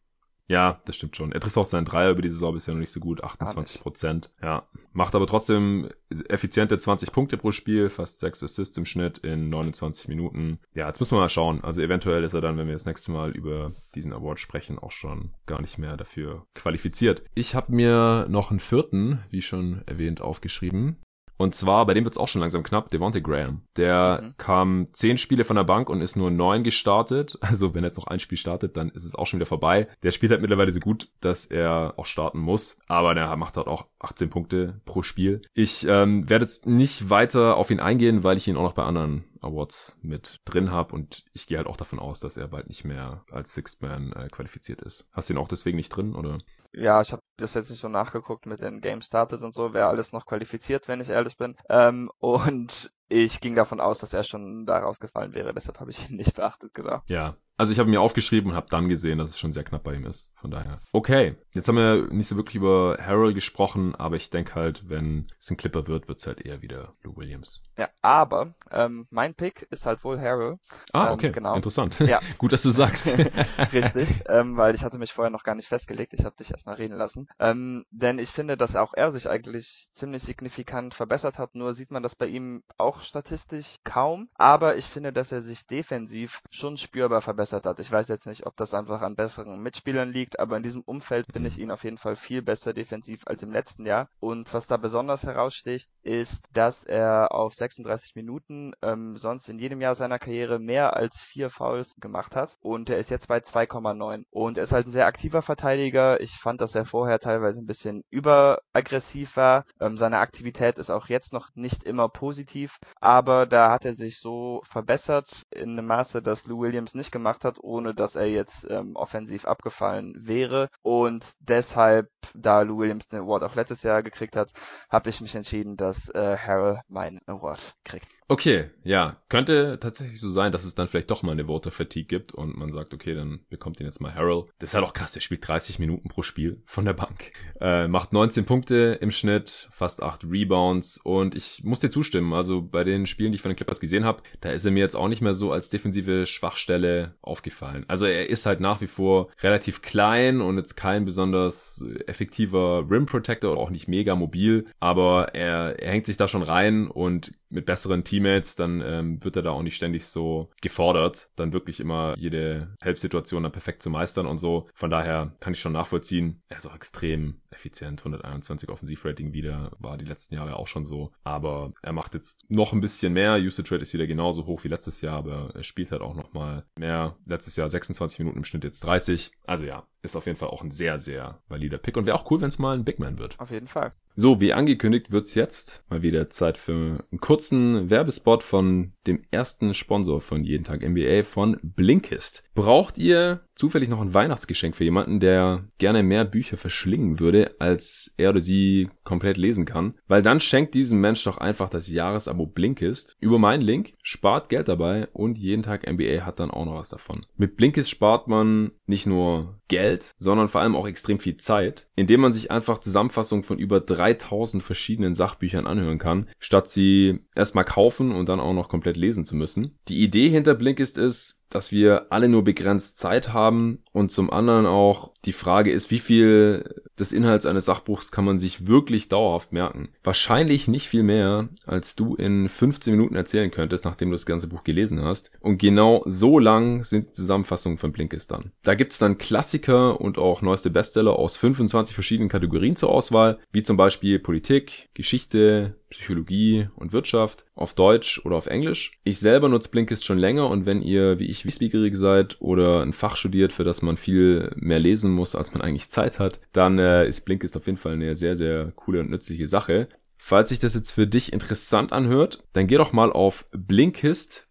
Ja, 0.46 0.82
das 0.86 0.98
stimmt 0.98 1.16
schon. 1.16 1.32
Er 1.32 1.40
trifft 1.40 1.58
auch 1.58 1.66
seinen 1.66 1.86
Dreier 1.86 2.12
über 2.12 2.22
die 2.22 2.30
Saison 2.30 2.54
bisher 2.54 2.74
noch 2.74 2.82
nicht 2.82 2.92
so 2.92 3.00
gut, 3.00 3.24
28 3.24 3.82
Prozent. 3.82 4.30
Ja, 4.42 4.68
macht 4.92 5.16
aber 5.16 5.26
trotzdem 5.26 5.90
effiziente 6.28 6.78
20 6.78 7.14
Punkte 7.14 7.38
pro 7.38 7.52
Spiel, 7.52 7.90
fast 7.90 8.20
6 8.20 8.44
Assists 8.44 8.78
im 8.78 8.86
Schnitt 8.86 9.20
in 9.20 9.50
29 9.50 10.10
Minuten. 10.10 10.60
Ja, 10.76 10.88
jetzt 10.88 11.00
müssen 11.00 11.16
wir 11.16 11.22
mal 11.22 11.30
schauen. 11.30 11.64
Also 11.64 11.82
eventuell 11.82 12.26
ist 12.26 12.34
er 12.34 12.42
dann, 12.42 12.58
wenn 12.58 12.68
wir 12.68 12.74
das 12.74 12.86
nächste 12.86 13.14
Mal 13.14 13.32
über 13.32 13.72
diesen 13.96 14.14
Award 14.14 14.40
sprechen, 14.40 14.78
auch 14.78 14.92
schon 14.92 15.34
gar 15.46 15.62
nicht 15.62 15.78
mehr 15.78 15.96
dafür 15.96 16.46
qualifiziert. 16.56 17.24
Ich 17.34 17.56
habe 17.56 17.72
mir 17.72 18.28
noch 18.30 18.52
einen 18.52 18.60
vierten, 18.60 19.24
wie 19.30 19.42
schon 19.42 19.82
erwähnt, 19.88 20.20
aufgeschrieben. 20.20 21.02
Und 21.44 21.54
zwar, 21.54 21.86
bei 21.86 21.94
dem 21.94 22.06
wird's 22.06 22.18
auch 22.18 22.30
schon 22.30 22.40
langsam 22.40 22.64
knapp, 22.64 22.90
Devontae 22.90 23.20
Graham. 23.20 23.64
Der 23.76 24.22
mhm. 24.24 24.34
kam 24.38 24.88
zehn 24.94 25.18
Spiele 25.18 25.44
von 25.44 25.58
der 25.58 25.66
Bank 25.66 25.90
und 25.90 26.00
ist 26.00 26.16
nur 26.16 26.32
neun 26.32 26.64
gestartet. 26.64 27.38
Also 27.54 27.76
wenn 27.76 27.84
er 27.84 27.88
jetzt 27.88 27.98
noch 27.98 28.08
ein 28.08 28.20
Spiel 28.20 28.38
startet, 28.38 28.78
dann 28.78 28.90
ist 28.90 29.04
es 29.04 29.14
auch 29.14 29.28
schon 29.28 29.38
wieder 29.38 29.46
vorbei. 29.46 29.88
Der 30.02 30.12
spielt 30.12 30.32
halt 30.32 30.42
mittlerweile 30.42 30.72
so 30.72 30.80
gut, 30.80 31.10
dass 31.20 31.46
er 31.46 31.94
auch 31.98 32.06
starten 32.06 32.40
muss. 32.40 32.78
Aber 32.88 33.14
der 33.14 33.36
macht 33.36 33.58
halt 33.58 33.68
auch 33.68 33.86
18 34.00 34.32
Punkte 34.32 34.82
pro 34.86 35.04
Spiel. 35.04 35.44
Ich 35.54 35.86
ähm, 35.88 36.28
werde 36.30 36.46
jetzt 36.46 36.66
nicht 36.66 37.12
weiter 37.12 37.58
auf 37.58 37.70
ihn 37.70 37.80
eingehen, 37.80 38.24
weil 38.24 38.38
ich 38.38 38.48
ihn 38.48 38.58
auch 38.58 38.64
noch 38.64 38.74
bei 38.74 38.84
anderen 38.84 39.26
Awards 39.44 39.98
mit 40.02 40.42
drin 40.46 40.72
habe 40.72 40.94
und 40.94 41.26
ich 41.34 41.48
gehe 41.48 41.58
halt 41.58 41.68
auch 41.68 41.78
davon 41.78 42.00
aus, 42.00 42.20
dass 42.20 42.38
er 42.38 42.48
bald 42.48 42.68
nicht 42.68 42.86
mehr 42.86 43.24
als 43.32 43.54
Sixth 43.54 43.82
Man 43.82 44.14
äh, 44.14 44.28
qualifiziert 44.30 44.82
ist. 44.82 45.08
Hast 45.12 45.30
du 45.30 45.34
ihn 45.34 45.40
auch 45.40 45.48
deswegen 45.48 45.78
nicht 45.78 45.90
drin 45.90 46.16
oder? 46.16 46.40
Ja, 46.72 47.02
ich 47.02 47.12
habe 47.12 47.22
das 47.38 47.54
jetzt 47.54 47.70
nicht 47.70 47.80
so 47.82 47.88
nachgeguckt 47.88 48.46
mit 48.46 48.62
den 48.62 48.82
Game 48.82 49.02
Started 49.02 49.42
und 49.42 49.54
so, 49.54 49.74
wer 49.74 49.88
alles 49.88 50.12
noch 50.12 50.26
qualifiziert, 50.26 50.88
wenn 50.88 51.02
ich 51.02 51.10
ehrlich 51.10 51.38
bin. 51.38 51.56
Ähm, 51.70 52.10
und 52.18 52.92
ich 53.10 53.42
ging 53.42 53.56
davon 53.56 53.80
aus, 53.80 54.00
dass 54.00 54.14
er 54.14 54.24
schon 54.24 54.66
da 54.66 54.80
rausgefallen 54.80 55.36
wäre, 55.36 55.54
deshalb 55.54 55.80
habe 55.80 55.92
ich 55.92 56.10
ihn 56.10 56.18
nicht 56.18 56.36
beachtet, 56.36 56.74
genau. 56.74 57.02
Ja, 57.08 57.38
also 57.58 57.72
ich 57.72 57.80
habe 57.80 57.89
mir 57.89 58.02
aufgeschrieben 58.02 58.52
und 58.52 58.56
habe 58.56 58.68
dann 58.70 58.89
gesehen, 58.89 59.18
dass 59.18 59.30
es 59.30 59.39
schon 59.39 59.52
sehr 59.52 59.63
knapp 59.63 59.84
bei 59.84 59.94
ihm 59.94 60.06
ist. 60.06 60.34
Von 60.36 60.52
daher. 60.52 60.80
Okay, 60.92 61.36
jetzt 61.54 61.68
haben 61.68 61.78
wir 61.78 62.08
nicht 62.12 62.28
so 62.28 62.36
wirklich 62.36 62.56
über 62.56 62.98
Harold 63.00 63.36
gesprochen, 63.36 63.96
aber 63.96 64.16
ich 64.16 64.30
denke 64.30 64.56
halt, 64.56 64.89
wenn 64.89 65.28
es 65.39 65.52
ein 65.52 65.58
Clipper 65.58 65.88
wird, 65.88 66.08
wird 66.08 66.20
es 66.20 66.28
halt 66.28 66.42
eher 66.42 66.62
wieder 66.62 66.96
Lou 67.04 67.16
Williams. 67.16 67.62
Ja, 67.78 67.89
aber 68.02 68.54
ähm, 68.72 69.08
mein 69.10 69.34
Pick 69.34 69.68
ist 69.72 69.86
halt 69.86 70.04
wohl 70.04 70.20
Harold. 70.20 70.60
Ah, 70.92 71.08
ähm, 71.08 71.13
okay, 71.13 71.28
ähm, 71.28 71.34
genau. 71.34 71.56
interessant. 71.56 72.00
Ja. 72.00 72.20
Gut, 72.38 72.54
dass 72.54 72.63
du 72.63 72.70
sagst. 72.70 73.18
Richtig, 73.74 74.10
ähm, 74.28 74.58
weil 74.58 74.76
ich 74.76 74.84
hatte 74.84 74.98
mich 74.98 75.13
vorher 75.13 75.32
noch 75.32 75.44
gar 75.44 75.56
nicht 75.56 75.68
festgelegt. 75.68 76.13
Ich 76.13 76.26
habe 76.26 76.36
dich 76.36 76.52
erstmal 76.52 76.76
reden 76.76 76.98
lassen. 76.98 77.28
Ähm, 77.39 77.86
denn 77.89 78.20
ich 78.20 78.30
finde, 78.30 78.58
dass 78.58 78.76
auch 78.76 78.94
er 78.94 79.12
sich 79.12 79.30
eigentlich 79.30 79.88
ziemlich 79.92 80.24
signifikant 80.24 80.94
verbessert 80.94 81.39
hat. 81.39 81.56
Nur 81.56 81.74
sieht 81.74 81.89
man 81.89 82.04
das 82.04 82.16
bei 82.16 82.28
ihm 82.28 82.63
auch 82.78 83.02
statistisch 83.02 83.78
kaum. 83.84 84.30
Aber 84.36 84.76
ich 84.76 84.86
finde, 84.86 85.12
dass 85.12 85.32
er 85.32 85.42
sich 85.42 85.66
defensiv 85.66 86.42
schon 86.52 86.78
spürbar 86.78 87.22
verbessert 87.22 87.53
hat. 87.54 87.80
Ich 87.80 87.92
weiß 87.92 88.08
jetzt 88.08 88.28
nicht, 88.28 88.46
ob 88.46 88.58
das 88.58 88.74
einfach 88.74 89.02
an 89.02 89.16
besseren 89.16 89.62
Mitspielern 89.62 90.12
liegt, 90.12 90.39
aber 90.39 90.58
in 90.58 90.63
diesem 90.63 90.82
Umfeld 90.82 91.28
finde 91.32 91.50
ich 91.50 91.60
ihn 91.60 91.72
auf 91.72 91.84
jeden 91.84 91.98
Fall 91.98 92.16
viel 92.16 92.42
besser 92.42 92.74
defensiv 92.74 93.22
als 93.26 93.44
im 93.44 93.52
letzten 93.52 93.86
Jahr. 93.86 94.10
Und 94.20 94.54
was 94.54 94.68
da 94.68 94.78
besonders 94.78 95.24
heraussticht, 95.24 95.89
ist, 96.02 96.46
dass 96.54 96.84
er 96.84 97.32
auf 97.32 97.54
36 97.54 98.16
Minuten 98.16 98.74
ähm, 98.82 99.18
sonst 99.18 99.48
in 99.50 99.60
jedem 99.60 99.82
Jahr 99.82 99.96
seiner 99.96 100.20
Karriere 100.20 100.60
mehr 100.60 100.96
als 100.96 101.22
vier 101.22 101.50
Fouls 101.50 101.96
gemacht 102.00 102.36
hat. 102.36 102.58
Und 102.62 102.89
er 102.89 102.98
ist 102.98 103.10
jetzt 103.10 103.28
bei 103.28 103.38
2,9. 103.38 104.26
Und 104.32 104.58
er 104.58 104.63
ist 104.63 104.72
halt 104.72 104.88
ein 104.88 104.92
sehr 104.92 105.08
aktiver 105.08 105.42
Verteidiger. 105.42 106.20
Ich 106.22 106.34
fand, 106.38 106.62
dass 106.62 106.76
er 106.76 106.86
vorher 106.86 107.20
teilweise 107.20 107.62
ein 107.62 107.68
bisschen 107.68 108.04
überaggressiv 108.10 109.38
war. 109.38 109.66
Ähm, 109.80 109.98
seine 109.98 110.20
Aktivität 110.20 110.78
ist 110.78 110.89
auch 110.89 111.08
jetzt 111.08 111.34
noch 111.34 111.50
nicht 111.56 111.84
immer 111.84 112.10
positiv, 112.10 112.80
aber 113.00 113.46
da 113.46 113.72
hat 113.72 113.86
er 113.86 113.96
sich 113.96 114.20
so 114.20 114.62
verbessert 114.70 115.44
in 115.52 115.72
einem 115.72 115.88
Maße, 115.88 116.22
dass 116.22 116.48
Lou 116.48 116.62
Williams 116.62 116.96
nicht 116.96 117.12
gemacht 117.12 117.33
hat, 117.41 117.58
ohne 117.60 117.93
dass 117.93 118.15
er 118.15 118.28
jetzt 118.28 118.67
ähm, 118.69 118.96
offensiv 118.96 119.46
abgefallen 119.46 120.13
wäre. 120.15 120.69
Und 120.82 121.34
deshalb, 121.39 122.10
da 122.34 122.62
Lou 122.62 122.80
Williams 122.80 123.08
den 123.08 123.22
Award 123.22 123.43
auch 123.43 123.56
letztes 123.56 123.84
Jahr 123.84 124.04
gekriegt 124.04 124.36
hat, 124.36 124.52
habe 124.89 125.10
ich 125.10 125.22
mich 125.22 125.36
entschieden, 125.36 125.76
dass 125.78 126.10
äh, 126.10 126.38
Harrell 126.38 126.82
meinen 126.88 127.22
Award 127.28 127.76
kriegt. 127.84 128.08
Okay, 128.30 128.72
ja, 128.84 129.17
könnte 129.30 129.78
tatsächlich 129.80 130.19
so 130.19 130.30
sein, 130.30 130.52
dass 130.52 130.63
es 130.63 130.76
dann 130.76 130.88
vielleicht 130.88 131.12
doch 131.12 131.24
mal 131.24 131.34
eine 131.34 131.46
Voter 131.46 131.72
Fatigue 131.72 132.08
gibt 132.08 132.34
und 132.34 132.58
man 132.58 132.72
sagt, 132.72 132.93
okay, 132.93 133.13
dann 133.13 133.41
bekommt 133.50 133.80
ihn 133.80 133.86
jetzt 133.86 134.00
mal 134.00 134.15
Harold. 134.15 134.50
Das 134.60 134.69
ist 134.69 134.74
halt 134.74 134.86
auch 134.86 134.93
krass, 134.93 135.12
der 135.12 135.19
spielt 135.19 135.46
30 135.48 135.78
Minuten 135.78 136.08
pro 136.10 136.24
Spiel 136.24 136.63
von 136.65 136.86
der 136.86 136.93
Bank. 136.93 137.34
Äh, 137.60 137.88
macht 137.88 138.13
19 138.13 138.46
Punkte 138.46 138.98
im 139.02 139.12
Schnitt, 139.12 139.67
fast 139.72 140.02
8 140.02 140.24
Rebounds 140.24 140.98
und 140.98 141.36
ich 141.36 141.63
muss 141.63 141.80
dir 141.80 141.89
zustimmen, 141.89 142.34
also 142.34 142.62
bei 142.62 142.84
den 142.84 143.08
Spielen, 143.08 143.32
die 143.32 143.36
ich 143.36 143.41
von 143.41 143.52
den 143.52 143.58
Clippers 143.58 143.80
gesehen 143.80 144.06
habe, 144.06 144.24
da 144.41 144.50
ist 144.50 144.65
er 144.65 144.72
mir 144.72 144.80
jetzt 144.80 144.96
auch 144.96 145.10
nicht 145.10 145.22
mehr 145.22 145.36
so 145.36 145.52
als 145.52 145.69
defensive 145.69 146.26
Schwachstelle 146.26 147.15
aufgefallen. 147.24 147.86
Also 147.88 148.06
er 148.06 148.30
ist 148.30 148.46
halt 148.46 148.60
nach 148.60 148.82
wie 148.82 148.88
vor 148.88 149.30
relativ 149.42 149.82
klein 149.82 150.42
und 150.42 150.58
jetzt 150.58 150.76
kein 150.76 151.06
besonders 151.06 151.84
effektiver 152.06 152.86
Rim 152.90 153.06
Protector 153.06 153.52
oder 153.52 153.62
auch 153.62 153.70
nicht 153.70 153.88
mega 153.88 154.16
mobil, 154.16 154.66
aber 154.80 155.34
er, 155.34 155.80
er 155.80 155.92
hängt 155.92 156.06
sich 156.06 156.18
da 156.18 156.28
schon 156.28 156.44
rein 156.44 156.88
und 156.88 157.34
mit 157.54 157.66
besseren 157.66 158.04
Teammates, 158.04 158.56
dann 158.56 158.82
ähm, 158.82 159.24
wird 159.24 159.36
er 159.36 159.44
da 159.44 159.52
auch 159.52 159.62
nicht 159.62 159.76
ständig 159.76 160.08
so 160.08 160.50
gefordert, 160.62 161.30
dann 161.36 161.54
wirklich 161.54 161.80
immer 161.80 162.16
jede 162.18 162.76
Helpsituation 162.82 163.44
dann 163.44 163.52
perfekt 163.52 163.82
zu 163.82 163.90
meistern 163.90 164.26
und 164.26 164.40
so. 164.40 164.68
Von 164.74 164.90
daher 164.90 165.36
kann 165.40 165.54
ich 165.54 165.60
schon 165.60 165.74
nachvollziehen. 165.74 166.42
Er 166.50 166.58
ist 166.58 166.66
auch 166.66 166.76
extrem 166.76 167.42
effizient, 167.52 168.02
121 168.02 168.70
Offensivrating 168.70 169.34
wieder, 169.34 169.72
war 169.80 169.98
die 169.98 170.06
letzten 170.06 170.36
Jahre 170.36 170.58
auch 170.58 170.68
schon 170.68 170.86
so. 170.86 171.12
Aber 171.24 171.74
er 171.82 171.94
macht 171.94 172.16
jetzt 172.16 172.50
noch 172.50 172.74
ein 172.74 172.82
bisschen 172.82 173.14
mehr. 173.14 173.36
Usage 173.36 173.72
Rate 173.72 173.84
ist 173.84 173.94
wieder 173.94 174.08
genauso 174.08 174.46
hoch 174.48 174.64
wie 174.64 174.70
letztes 174.70 175.02
Jahr, 175.02 175.18
aber 175.18 175.52
er 175.54 175.64
spielt 175.64 175.92
halt 175.92 176.02
auch 176.02 176.16
noch 176.16 176.34
mal 176.34 176.66
mehr. 176.78 177.12
Letztes 177.26 177.56
Jahr 177.56 177.69
26 177.69 178.19
Minuten 178.19 178.38
im 178.38 178.45
Schnitt, 178.45 178.63
jetzt 178.63 178.82
30. 178.82 179.32
Also 179.45 179.65
ja, 179.65 179.88
ist 180.04 180.16
auf 180.16 180.26
jeden 180.26 180.38
Fall 180.38 180.50
auch 180.50 180.63
ein 180.63 180.72
sehr, 180.72 181.00
sehr 181.00 181.42
valider 181.48 181.78
Pick 181.78 181.98
und 181.98 182.06
wäre 182.06 182.18
auch 182.18 182.30
cool, 182.30 182.42
wenn 182.42 182.50
es 182.50 182.60
mal 182.60 182.78
ein 182.78 182.84
Big 182.84 183.00
Man 183.00 183.18
wird. 183.18 183.39
Auf 183.39 183.52
jeden 183.52 183.68
Fall. 183.68 183.92
So, 184.16 184.39
wie 184.39 184.54
angekündigt 184.54 185.12
wird's 185.12 185.34
jetzt 185.34 185.84
mal 185.89 186.04
wieder 186.04 186.30
Zeit 186.30 186.60
für 186.60 187.04
einen 187.12 187.20
kurzen 187.20 187.89
Werbespot 187.89 188.44
von 188.44 188.94
dem 189.08 189.24
ersten 189.32 189.74
Sponsor 189.74 190.22
von 190.22 190.44
Jeden 190.44 190.63
Tag 190.66 190.88
NBA 190.88 191.24
von 191.24 191.58
Blinkist. 191.63 192.44
Braucht 192.54 193.00
ihr 193.00 193.42
zufällig 193.56 193.89
noch 193.89 194.02
ein 194.02 194.13
Weihnachtsgeschenk 194.13 194.76
für 194.76 194.84
jemanden, 194.84 195.20
der 195.20 195.68
gerne 195.80 196.04
mehr 196.04 196.26
Bücher 196.26 196.58
verschlingen 196.58 197.20
würde, 197.20 197.56
als 197.60 198.13
er 198.18 198.30
oder 198.30 198.42
sie 198.42 198.89
komplett 199.04 199.38
lesen 199.38 199.66
kann? 199.66 199.96
Weil 200.08 200.22
dann 200.22 200.39
schenkt 200.39 200.76
diesem 200.76 201.02
Mensch 201.02 201.24
doch 201.24 201.38
einfach 201.38 201.70
das 201.70 201.89
Jahresabo 201.89 202.46
Blinkist 202.46 203.16
über 203.20 203.39
meinen 203.39 203.62
Link, 203.62 203.94
spart 204.04 204.50
Geld 204.50 204.68
dabei 204.68 205.08
und 205.13 205.38
jeden 205.38 205.63
Tag 205.63 205.92
NBA 205.92 206.26
hat 206.26 206.39
dann 206.39 206.52
auch 206.52 206.66
noch 206.66 206.76
was 206.76 206.89
davon. 206.89 207.26
Mit 207.36 207.56
Blinkist 207.56 207.89
spart 207.89 208.28
man 208.28 208.72
nicht 208.86 209.08
nur 209.08 209.60
Geld, 209.68 209.93
sondern 210.18 210.48
vor 210.48 210.62
allem 210.62 210.76
auch 210.76 210.88
extrem 210.88 211.20
viel 211.20 211.38
Zeit, 211.38 211.88
indem 211.96 212.22
man 212.22 212.34
sich 212.34 212.50
einfach 212.50 212.80
Zusammenfassungen 212.80 213.44
von 213.44 213.60
über 213.60 213.80
3000 213.80 214.64
verschiedenen 214.64 215.14
Sachbüchern 215.14 215.68
anhören 215.68 216.00
kann, 216.00 216.30
statt 216.40 216.70
sie 216.70 217.20
erstmal 217.36 217.66
kaufen 217.66 218.12
und 218.12 218.30
dann 218.30 218.40
auch 218.40 218.54
noch 218.54 218.70
komplett 218.70 218.98
lesen 218.98 219.26
zu 219.26 219.36
müssen. 219.36 219.78
Die 219.88 220.02
Idee 220.02 220.30
hinter 220.30 220.56
Blinkist 220.56 220.98
ist, 220.98 221.44
dass 221.50 221.72
wir 221.72 222.08
alle 222.12 222.30
nur 222.30 222.44
begrenzt 222.44 222.98
Zeit 222.98 223.34
haben 223.34 223.83
und 223.94 224.12
zum 224.12 224.32
anderen 224.32 224.66
auch 224.66 225.12
die 225.24 225.32
Frage 225.32 225.72
ist, 225.72 225.92
wie 225.92 226.00
viel 226.00 226.82
des 227.00 227.14
Inhalts 227.14 227.46
eines 227.46 227.66
Sachbuchs 227.66 228.12
kann 228.12 228.26
man 228.26 228.38
sich 228.38 228.68
wirklich 228.68 229.08
dauerhaft 229.08 229.54
merken? 229.54 229.90
Wahrscheinlich 230.04 230.68
nicht 230.68 230.90
viel 230.90 231.04
mehr, 231.04 231.50
als 231.66 231.96
du 231.96 232.16
in 232.16 232.50
15 232.50 232.96
Minuten 232.96 233.16
erzählen 233.16 233.52
könntest, 233.52 233.86
nachdem 233.86 234.10
du 234.10 234.16
das 234.16 234.26
ganze 234.26 234.48
Buch 234.48 234.64
gelesen 234.64 235.02
hast. 235.02 235.32
Und 235.40 235.60
genau 235.60 236.04
so 236.06 236.40
lang 236.40 236.84
sind 236.84 237.06
die 237.06 237.12
Zusammenfassungen 237.12 237.78
von 237.78 237.92
Blinkist 237.92 238.32
dann. 238.32 238.52
Da 238.64 238.74
gibt's 238.74 238.98
dann 238.98 239.20
Klassiker 239.20 240.02
und 240.02 240.18
auch 240.18 240.42
neueste 240.42 240.72
Bestseller 240.72 241.14
aus 241.14 241.38
25 241.38 241.94
verschiedenen 241.94 242.30
Kategorien 242.30 242.76
zur 242.76 242.90
Auswahl, 242.90 243.40
wie 243.52 243.64
zum 243.64 243.78
Beispiel 243.78 244.18
Politik, 244.20 244.90
Geschichte, 244.96 245.76
Psychologie 245.94 246.68
und 246.76 246.92
Wirtschaft 246.92 247.46
auf 247.56 247.74
Deutsch 247.74 248.22
oder 248.26 248.36
auf 248.36 248.48
Englisch. 248.48 249.00
Ich 249.04 249.20
selber 249.20 249.48
nutze 249.50 249.70
Blinkist 249.70 250.06
schon 250.06 250.18
länger 250.18 250.50
und 250.50 250.66
wenn 250.66 250.82
ihr 250.82 251.20
wie 251.20 251.28
ich 251.28 251.46
wissbegierig 251.46 251.96
seid 251.96 252.38
oder 252.42 252.82
ein 252.82 252.94
Fach 252.94 253.16
studiert, 253.16 253.54
für 253.54 253.64
das 253.64 253.82
man 253.82 253.98
viel 253.98 254.52
mehr 254.56 254.80
lesen 254.80 255.12
muss, 255.12 255.36
als 255.36 255.54
man 255.54 255.62
eigentlich 255.62 255.90
Zeit 255.90 256.20
hat, 256.20 256.42
dann 256.52 256.80
äh, 256.80 257.08
ist 257.08 257.22
Blinkist 257.22 257.56
auf 257.56 257.66
jeden 257.66 257.78
Fall 257.78 257.94
eine 257.94 258.16
sehr, 258.16 258.36
sehr 258.36 258.72
coole 258.76 259.00
und 259.00 259.10
nützliche 259.10 259.48
Sache. 259.48 259.88
Falls 260.18 260.50
sich 260.50 260.60
das 260.60 260.74
jetzt 260.76 260.92
für 260.92 261.08
dich 261.08 261.34
interessant 261.34 261.92
anhört, 261.92 262.44
dann 262.54 262.68
geh 262.68 262.78
doch 262.78 262.94
mal 262.94 263.12
auf 263.12 263.46
blinkist.de 263.52 264.44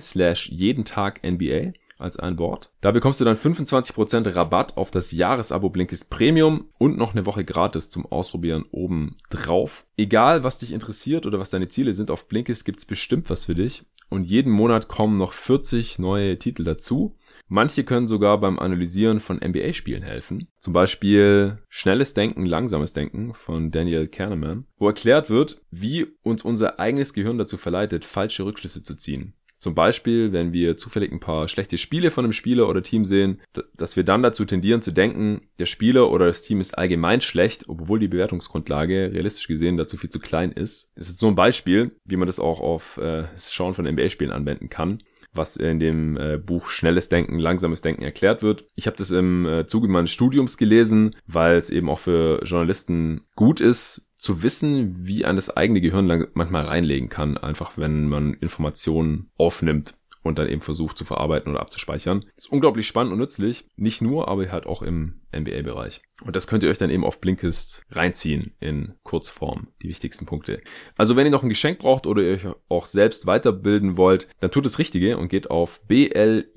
slash 0.00 0.48
jeden 0.50 0.84
Tag 0.84 1.22
NBA 1.24 1.72
als 2.00 2.18
ein 2.18 2.38
Wort. 2.38 2.72
Da 2.80 2.90
bekommst 2.90 3.20
du 3.20 3.24
dann 3.24 3.36
25% 3.36 4.34
Rabatt 4.34 4.76
auf 4.76 4.90
das 4.90 5.12
Jahresabo 5.12 5.70
Blinkist 5.70 6.10
Premium 6.10 6.68
und 6.78 6.96
noch 6.96 7.14
eine 7.14 7.26
Woche 7.26 7.44
gratis 7.44 7.90
zum 7.90 8.06
Ausprobieren 8.06 8.64
oben 8.70 9.16
drauf. 9.30 9.86
Egal, 9.96 10.44
was 10.44 10.58
dich 10.58 10.72
interessiert 10.72 11.26
oder 11.26 11.38
was 11.38 11.50
deine 11.50 11.68
Ziele 11.68 11.94
sind, 11.94 12.10
auf 12.10 12.28
Blinkist 12.28 12.64
gibt's 12.64 12.84
bestimmt 12.84 13.30
was 13.30 13.46
für 13.46 13.54
dich. 13.54 13.84
Und 14.10 14.24
jeden 14.24 14.52
Monat 14.52 14.88
kommen 14.88 15.14
noch 15.14 15.32
40 15.32 16.00
neue 16.00 16.36
Titel 16.36 16.64
dazu. 16.64 17.16
Manche 17.46 17.84
können 17.84 18.08
sogar 18.08 18.38
beim 18.40 18.58
Analysieren 18.58 19.20
von 19.20 19.38
NBA-Spielen 19.38 20.02
helfen. 20.02 20.48
Zum 20.58 20.72
Beispiel 20.72 21.58
Schnelles 21.68 22.12
Denken, 22.14 22.44
Langsames 22.44 22.92
Denken 22.92 23.34
von 23.34 23.70
Daniel 23.70 24.08
Kahneman, 24.08 24.66
wo 24.78 24.88
erklärt 24.88 25.30
wird, 25.30 25.62
wie 25.70 26.08
uns 26.22 26.42
unser 26.42 26.80
eigenes 26.80 27.12
Gehirn 27.12 27.38
dazu 27.38 27.56
verleitet, 27.56 28.04
falsche 28.04 28.44
Rückschlüsse 28.44 28.82
zu 28.82 28.96
ziehen. 28.96 29.34
Zum 29.60 29.74
Beispiel, 29.74 30.32
wenn 30.32 30.54
wir 30.54 30.78
zufällig 30.78 31.12
ein 31.12 31.20
paar 31.20 31.46
schlechte 31.46 31.76
Spiele 31.76 32.10
von 32.10 32.24
einem 32.24 32.32
Spieler 32.32 32.66
oder 32.66 32.82
Team 32.82 33.04
sehen, 33.04 33.42
dass 33.76 33.94
wir 33.94 34.04
dann 34.04 34.22
dazu 34.22 34.46
tendieren 34.46 34.80
zu 34.80 34.90
denken, 34.90 35.42
der 35.58 35.66
Spieler 35.66 36.10
oder 36.10 36.24
das 36.24 36.42
Team 36.42 36.60
ist 36.60 36.78
allgemein 36.78 37.20
schlecht, 37.20 37.68
obwohl 37.68 37.98
die 37.98 38.08
Bewertungsgrundlage 38.08 39.12
realistisch 39.12 39.48
gesehen 39.48 39.76
dazu 39.76 39.98
viel 39.98 40.08
zu 40.08 40.18
klein 40.18 40.50
ist. 40.50 40.90
Das 40.96 41.10
ist 41.10 41.18
so 41.18 41.28
ein 41.28 41.34
Beispiel, 41.34 41.90
wie 42.06 42.16
man 42.16 42.26
das 42.26 42.40
auch 42.40 42.62
auf 42.62 42.96
äh, 42.96 43.24
das 43.34 43.52
Schauen 43.52 43.74
von 43.74 43.86
NBA-Spielen 43.86 44.32
anwenden 44.32 44.70
kann 44.70 45.02
was 45.32 45.56
in 45.56 45.78
dem 45.78 46.16
äh, 46.16 46.38
Buch 46.38 46.70
Schnelles 46.70 47.08
Denken, 47.08 47.38
Langsames 47.38 47.82
Denken 47.82 48.02
erklärt 48.02 48.42
wird. 48.42 48.64
Ich 48.74 48.86
habe 48.86 48.96
das 48.96 49.10
im 49.10 49.46
äh, 49.46 49.66
Zuge 49.66 49.86
meines 49.86 50.10
Studiums 50.10 50.56
gelesen, 50.56 51.14
weil 51.26 51.56
es 51.56 51.70
eben 51.70 51.88
auch 51.88 52.00
für 52.00 52.42
Journalisten 52.44 53.26
gut 53.36 53.60
ist, 53.60 54.09
zu 54.20 54.42
wissen, 54.42 55.06
wie 55.06 55.24
ein 55.24 55.36
das 55.36 55.56
eigene 55.56 55.80
Gehirn 55.80 56.28
manchmal 56.34 56.66
reinlegen 56.66 57.08
kann, 57.08 57.38
einfach 57.38 57.78
wenn 57.78 58.06
man 58.06 58.34
Informationen 58.34 59.30
aufnimmt 59.38 59.94
und 60.22 60.38
dann 60.38 60.48
eben 60.48 60.60
versucht 60.60 60.98
zu 60.98 61.06
verarbeiten 61.06 61.50
oder 61.50 61.60
abzuspeichern. 61.60 62.26
ist 62.36 62.52
unglaublich 62.52 62.86
spannend 62.86 63.14
und 63.14 63.18
nützlich, 63.18 63.64
nicht 63.76 64.02
nur, 64.02 64.28
aber 64.28 64.50
halt 64.52 64.66
auch 64.66 64.82
im 64.82 65.22
NBA-Bereich. 65.34 66.02
Und 66.24 66.36
das 66.36 66.46
könnt 66.46 66.62
ihr 66.62 66.70
euch 66.70 66.78
dann 66.78 66.90
eben 66.90 67.04
auf 67.04 67.20
Blinkist 67.20 67.82
reinziehen 67.90 68.52
in 68.60 68.94
Kurzform, 69.02 69.68
die 69.82 69.88
wichtigsten 69.88 70.26
Punkte. 70.26 70.60
Also 70.96 71.16
wenn 71.16 71.26
ihr 71.26 71.30
noch 71.30 71.42
ein 71.42 71.48
Geschenk 71.48 71.78
braucht 71.78 72.06
oder 72.06 72.22
ihr 72.22 72.34
euch 72.34 72.46
auch 72.68 72.86
selbst 72.86 73.26
weiterbilden 73.26 73.96
wollt, 73.96 74.28
dann 74.40 74.50
tut 74.50 74.66
das 74.66 74.78
Richtige 74.78 75.16
und 75.18 75.28
geht 75.28 75.50
auf 75.50 75.80
blinkist.de 75.86 76.50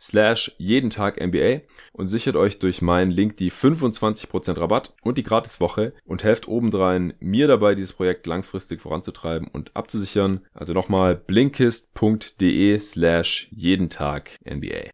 slash 0.00 0.54
jeden 0.58 0.90
Tag 0.90 1.20
NBA 1.20 1.60
und 1.92 2.08
sichert 2.08 2.36
euch 2.36 2.58
durch 2.58 2.82
meinen 2.82 3.10
Link 3.10 3.36
die 3.38 3.50
25% 3.50 4.60
Rabatt 4.60 4.94
und 5.02 5.16
die 5.18 5.22
Gratiswoche 5.22 5.94
und 6.04 6.22
helft 6.24 6.48
obendrein 6.48 7.14
mir 7.20 7.46
dabei, 7.48 7.74
dieses 7.74 7.94
Projekt 7.94 8.26
langfristig 8.26 8.80
voranzutreiben 8.80 9.48
und 9.48 9.74
abzusichern. 9.76 10.40
Also 10.52 10.72
nochmal 10.74 11.16
blinkist.de 11.16 12.78
slash 12.78 13.48
jeden 13.50 13.88
Tag 13.88 14.38
NBA. 14.44 14.90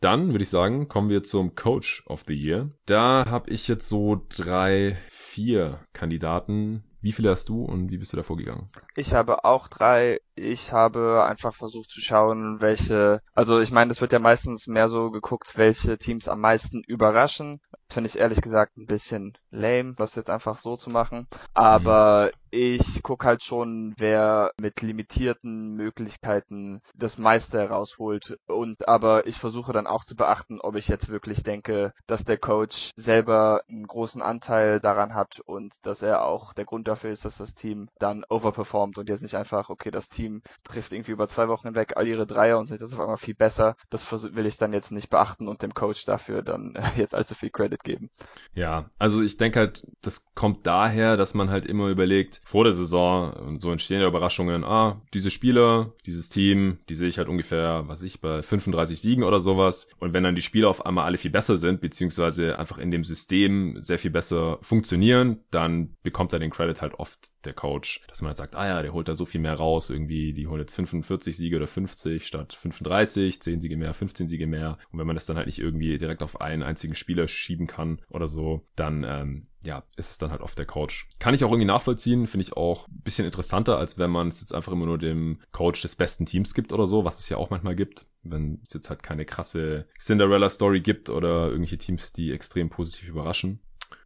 Dann 0.00 0.30
würde 0.30 0.44
ich 0.44 0.50
sagen, 0.50 0.86
kommen 0.86 1.10
wir 1.10 1.24
zum 1.24 1.54
Coach 1.56 2.04
of 2.06 2.24
the 2.28 2.34
Year. 2.34 2.70
Da 2.86 3.24
habe 3.28 3.50
ich 3.50 3.66
jetzt 3.66 3.88
so 3.88 4.24
drei, 4.28 4.96
vier 5.10 5.80
Kandidaten. 5.92 6.84
Wie 7.00 7.12
viele 7.12 7.30
hast 7.30 7.48
du 7.48 7.64
und 7.64 7.90
wie 7.90 7.98
bist 7.98 8.12
du 8.12 8.16
da 8.16 8.22
vorgegangen? 8.22 8.70
Ich 8.96 9.14
habe 9.14 9.44
auch 9.44 9.68
drei. 9.68 10.20
Ich 10.34 10.72
habe 10.72 11.24
einfach 11.24 11.54
versucht 11.54 11.90
zu 11.90 12.00
schauen, 12.00 12.60
welche, 12.60 13.22
also 13.34 13.60
ich 13.60 13.70
meine, 13.70 13.92
es 13.92 14.00
wird 14.00 14.12
ja 14.12 14.18
meistens 14.18 14.66
mehr 14.66 14.88
so 14.88 15.10
geguckt, 15.10 15.56
welche 15.56 15.98
Teams 15.98 16.28
am 16.28 16.40
meisten 16.40 16.82
überraschen. 16.82 17.60
Finde 17.90 18.08
ich 18.08 18.18
ehrlich 18.18 18.42
gesagt 18.42 18.76
ein 18.76 18.86
bisschen 18.86 19.36
lame, 19.50 19.94
das 19.96 20.14
jetzt 20.14 20.30
einfach 20.30 20.58
so 20.58 20.76
zu 20.76 20.90
machen. 20.90 21.26
Aber 21.54 22.26
mhm. 22.26 22.38
ich 22.50 23.02
guck 23.02 23.24
halt 23.24 23.42
schon, 23.42 23.94
wer 23.96 24.52
mit 24.60 24.82
limitierten 24.82 25.74
Möglichkeiten 25.74 26.82
das 26.94 27.16
meiste 27.16 27.58
herausholt. 27.58 28.38
Und 28.46 28.88
aber 28.88 29.26
ich 29.26 29.38
versuche 29.38 29.72
dann 29.72 29.86
auch 29.86 30.04
zu 30.04 30.16
beachten, 30.16 30.60
ob 30.60 30.76
ich 30.76 30.88
jetzt 30.88 31.08
wirklich 31.08 31.42
denke, 31.42 31.94
dass 32.06 32.24
der 32.24 32.36
Coach 32.36 32.90
selber 32.96 33.62
einen 33.68 33.86
großen 33.86 34.20
Anteil 34.20 34.80
daran 34.80 35.14
hat 35.14 35.40
und 35.40 35.74
dass 35.82 36.02
er 36.02 36.24
auch 36.24 36.52
der 36.52 36.66
Grund 36.66 36.88
dafür 36.88 37.10
ist, 37.10 37.24
dass 37.24 37.38
das 37.38 37.54
Team 37.54 37.88
dann 37.98 38.24
overperformt 38.28 38.98
und 38.98 39.08
jetzt 39.08 39.22
nicht 39.22 39.36
einfach, 39.36 39.70
okay, 39.70 39.90
das 39.90 40.10
Team 40.10 40.42
trifft 40.62 40.92
irgendwie 40.92 41.12
über 41.12 41.26
zwei 41.26 41.48
Wochen 41.48 41.68
hinweg 41.68 41.96
all 41.96 42.06
ihre 42.06 42.26
Dreier 42.26 42.58
und 42.58 42.66
sind 42.66 42.82
jetzt 42.82 42.92
auf 42.92 43.00
einmal 43.00 43.16
viel 43.16 43.34
besser. 43.34 43.76
Das 43.88 44.12
will 44.12 44.46
ich 44.46 44.58
dann 44.58 44.74
jetzt 44.74 44.92
nicht 44.92 45.08
beachten 45.08 45.48
und 45.48 45.62
dem 45.62 45.72
Coach 45.72 46.04
dafür 46.04 46.42
dann 46.42 46.74
jetzt 46.96 47.14
allzu 47.14 47.34
viel 47.34 47.50
Credit 47.50 47.77
geben. 47.84 48.10
Ja, 48.54 48.90
also 48.98 49.22
ich 49.22 49.36
denke 49.36 49.58
halt, 49.58 49.86
das 50.02 50.26
kommt 50.34 50.66
daher, 50.66 51.16
dass 51.16 51.34
man 51.34 51.50
halt 51.50 51.66
immer 51.66 51.88
überlegt, 51.88 52.40
vor 52.44 52.64
der 52.64 52.72
Saison 52.72 53.32
und 53.32 53.60
so 53.60 53.70
entstehen 53.70 54.00
ja 54.00 54.08
Überraschungen, 54.08 54.64
ah, 54.64 55.00
diese 55.14 55.30
Spieler, 55.30 55.92
dieses 56.06 56.28
Team, 56.28 56.78
die 56.88 56.94
sehe 56.94 57.08
ich 57.08 57.18
halt 57.18 57.28
ungefähr, 57.28 57.84
was 57.86 58.02
ich, 58.02 58.20
bei 58.20 58.42
35 58.42 59.00
Siegen 59.00 59.24
oder 59.24 59.40
sowas. 59.40 59.88
Und 59.98 60.12
wenn 60.12 60.24
dann 60.24 60.34
die 60.34 60.42
Spieler 60.42 60.68
auf 60.68 60.84
einmal 60.84 61.04
alle 61.04 61.18
viel 61.18 61.30
besser 61.30 61.56
sind, 61.56 61.80
beziehungsweise 61.80 62.58
einfach 62.58 62.78
in 62.78 62.90
dem 62.90 63.04
System 63.04 63.76
sehr 63.80 63.98
viel 63.98 64.10
besser 64.10 64.58
funktionieren, 64.62 65.40
dann 65.50 65.96
bekommt 66.02 66.32
er 66.32 66.38
den 66.38 66.50
Credit 66.50 66.82
halt 66.82 66.94
oft 66.94 67.30
der 67.44 67.52
Coach, 67.52 68.02
dass 68.08 68.22
man 68.22 68.30
halt 68.30 68.38
sagt, 68.38 68.56
ah 68.56 68.66
ja, 68.66 68.82
der 68.82 68.92
holt 68.92 69.08
da 69.08 69.14
so 69.14 69.24
viel 69.24 69.40
mehr 69.40 69.54
raus, 69.54 69.90
irgendwie, 69.90 70.32
die 70.32 70.48
holt 70.48 70.60
jetzt 70.60 70.74
45 70.74 71.36
Siege 71.36 71.56
oder 71.56 71.66
50 71.66 72.26
statt 72.26 72.58
35, 72.60 73.40
10 73.40 73.60
Siege 73.60 73.76
mehr, 73.76 73.94
15 73.94 74.26
Siege 74.26 74.46
mehr. 74.46 74.78
Und 74.90 74.98
wenn 74.98 75.06
man 75.06 75.14
das 75.14 75.26
dann 75.26 75.36
halt 75.36 75.46
nicht 75.46 75.60
irgendwie 75.60 75.96
direkt 75.98 76.22
auf 76.22 76.40
einen 76.40 76.62
einzigen 76.62 76.94
Spieler 76.96 77.28
schieben 77.28 77.67
kann 77.68 78.00
oder 78.10 78.26
so, 78.26 78.66
dann 78.74 79.04
ähm, 79.04 79.46
ja, 79.62 79.84
ist 79.96 80.10
es 80.10 80.18
dann 80.18 80.30
halt 80.30 80.40
oft 80.40 80.58
der 80.58 80.66
Coach. 80.66 81.08
Kann 81.18 81.34
ich 81.34 81.44
auch 81.44 81.50
irgendwie 81.50 81.66
nachvollziehen, 81.66 82.26
finde 82.26 82.42
ich 82.42 82.56
auch 82.56 82.88
ein 82.88 83.02
bisschen 83.02 83.26
interessanter, 83.26 83.78
als 83.78 83.98
wenn 83.98 84.10
man 84.10 84.28
es 84.28 84.40
jetzt 84.40 84.54
einfach 84.54 84.72
immer 84.72 84.86
nur 84.86 84.98
dem 84.98 85.40
Coach 85.52 85.82
des 85.82 85.96
besten 85.96 86.26
Teams 86.26 86.54
gibt 86.54 86.72
oder 86.72 86.86
so, 86.86 87.04
was 87.04 87.18
es 87.18 87.28
ja 87.28 87.36
auch 87.36 87.50
manchmal 87.50 87.76
gibt. 87.76 88.06
Wenn 88.22 88.60
es 88.66 88.74
jetzt 88.74 88.90
halt 88.90 89.02
keine 89.02 89.24
krasse 89.24 89.86
Cinderella-Story 89.98 90.80
gibt 90.80 91.08
oder 91.10 91.46
irgendwelche 91.46 91.78
Teams, 91.78 92.12
die 92.12 92.32
extrem 92.32 92.68
positiv 92.68 93.08
überraschen. 93.08 93.60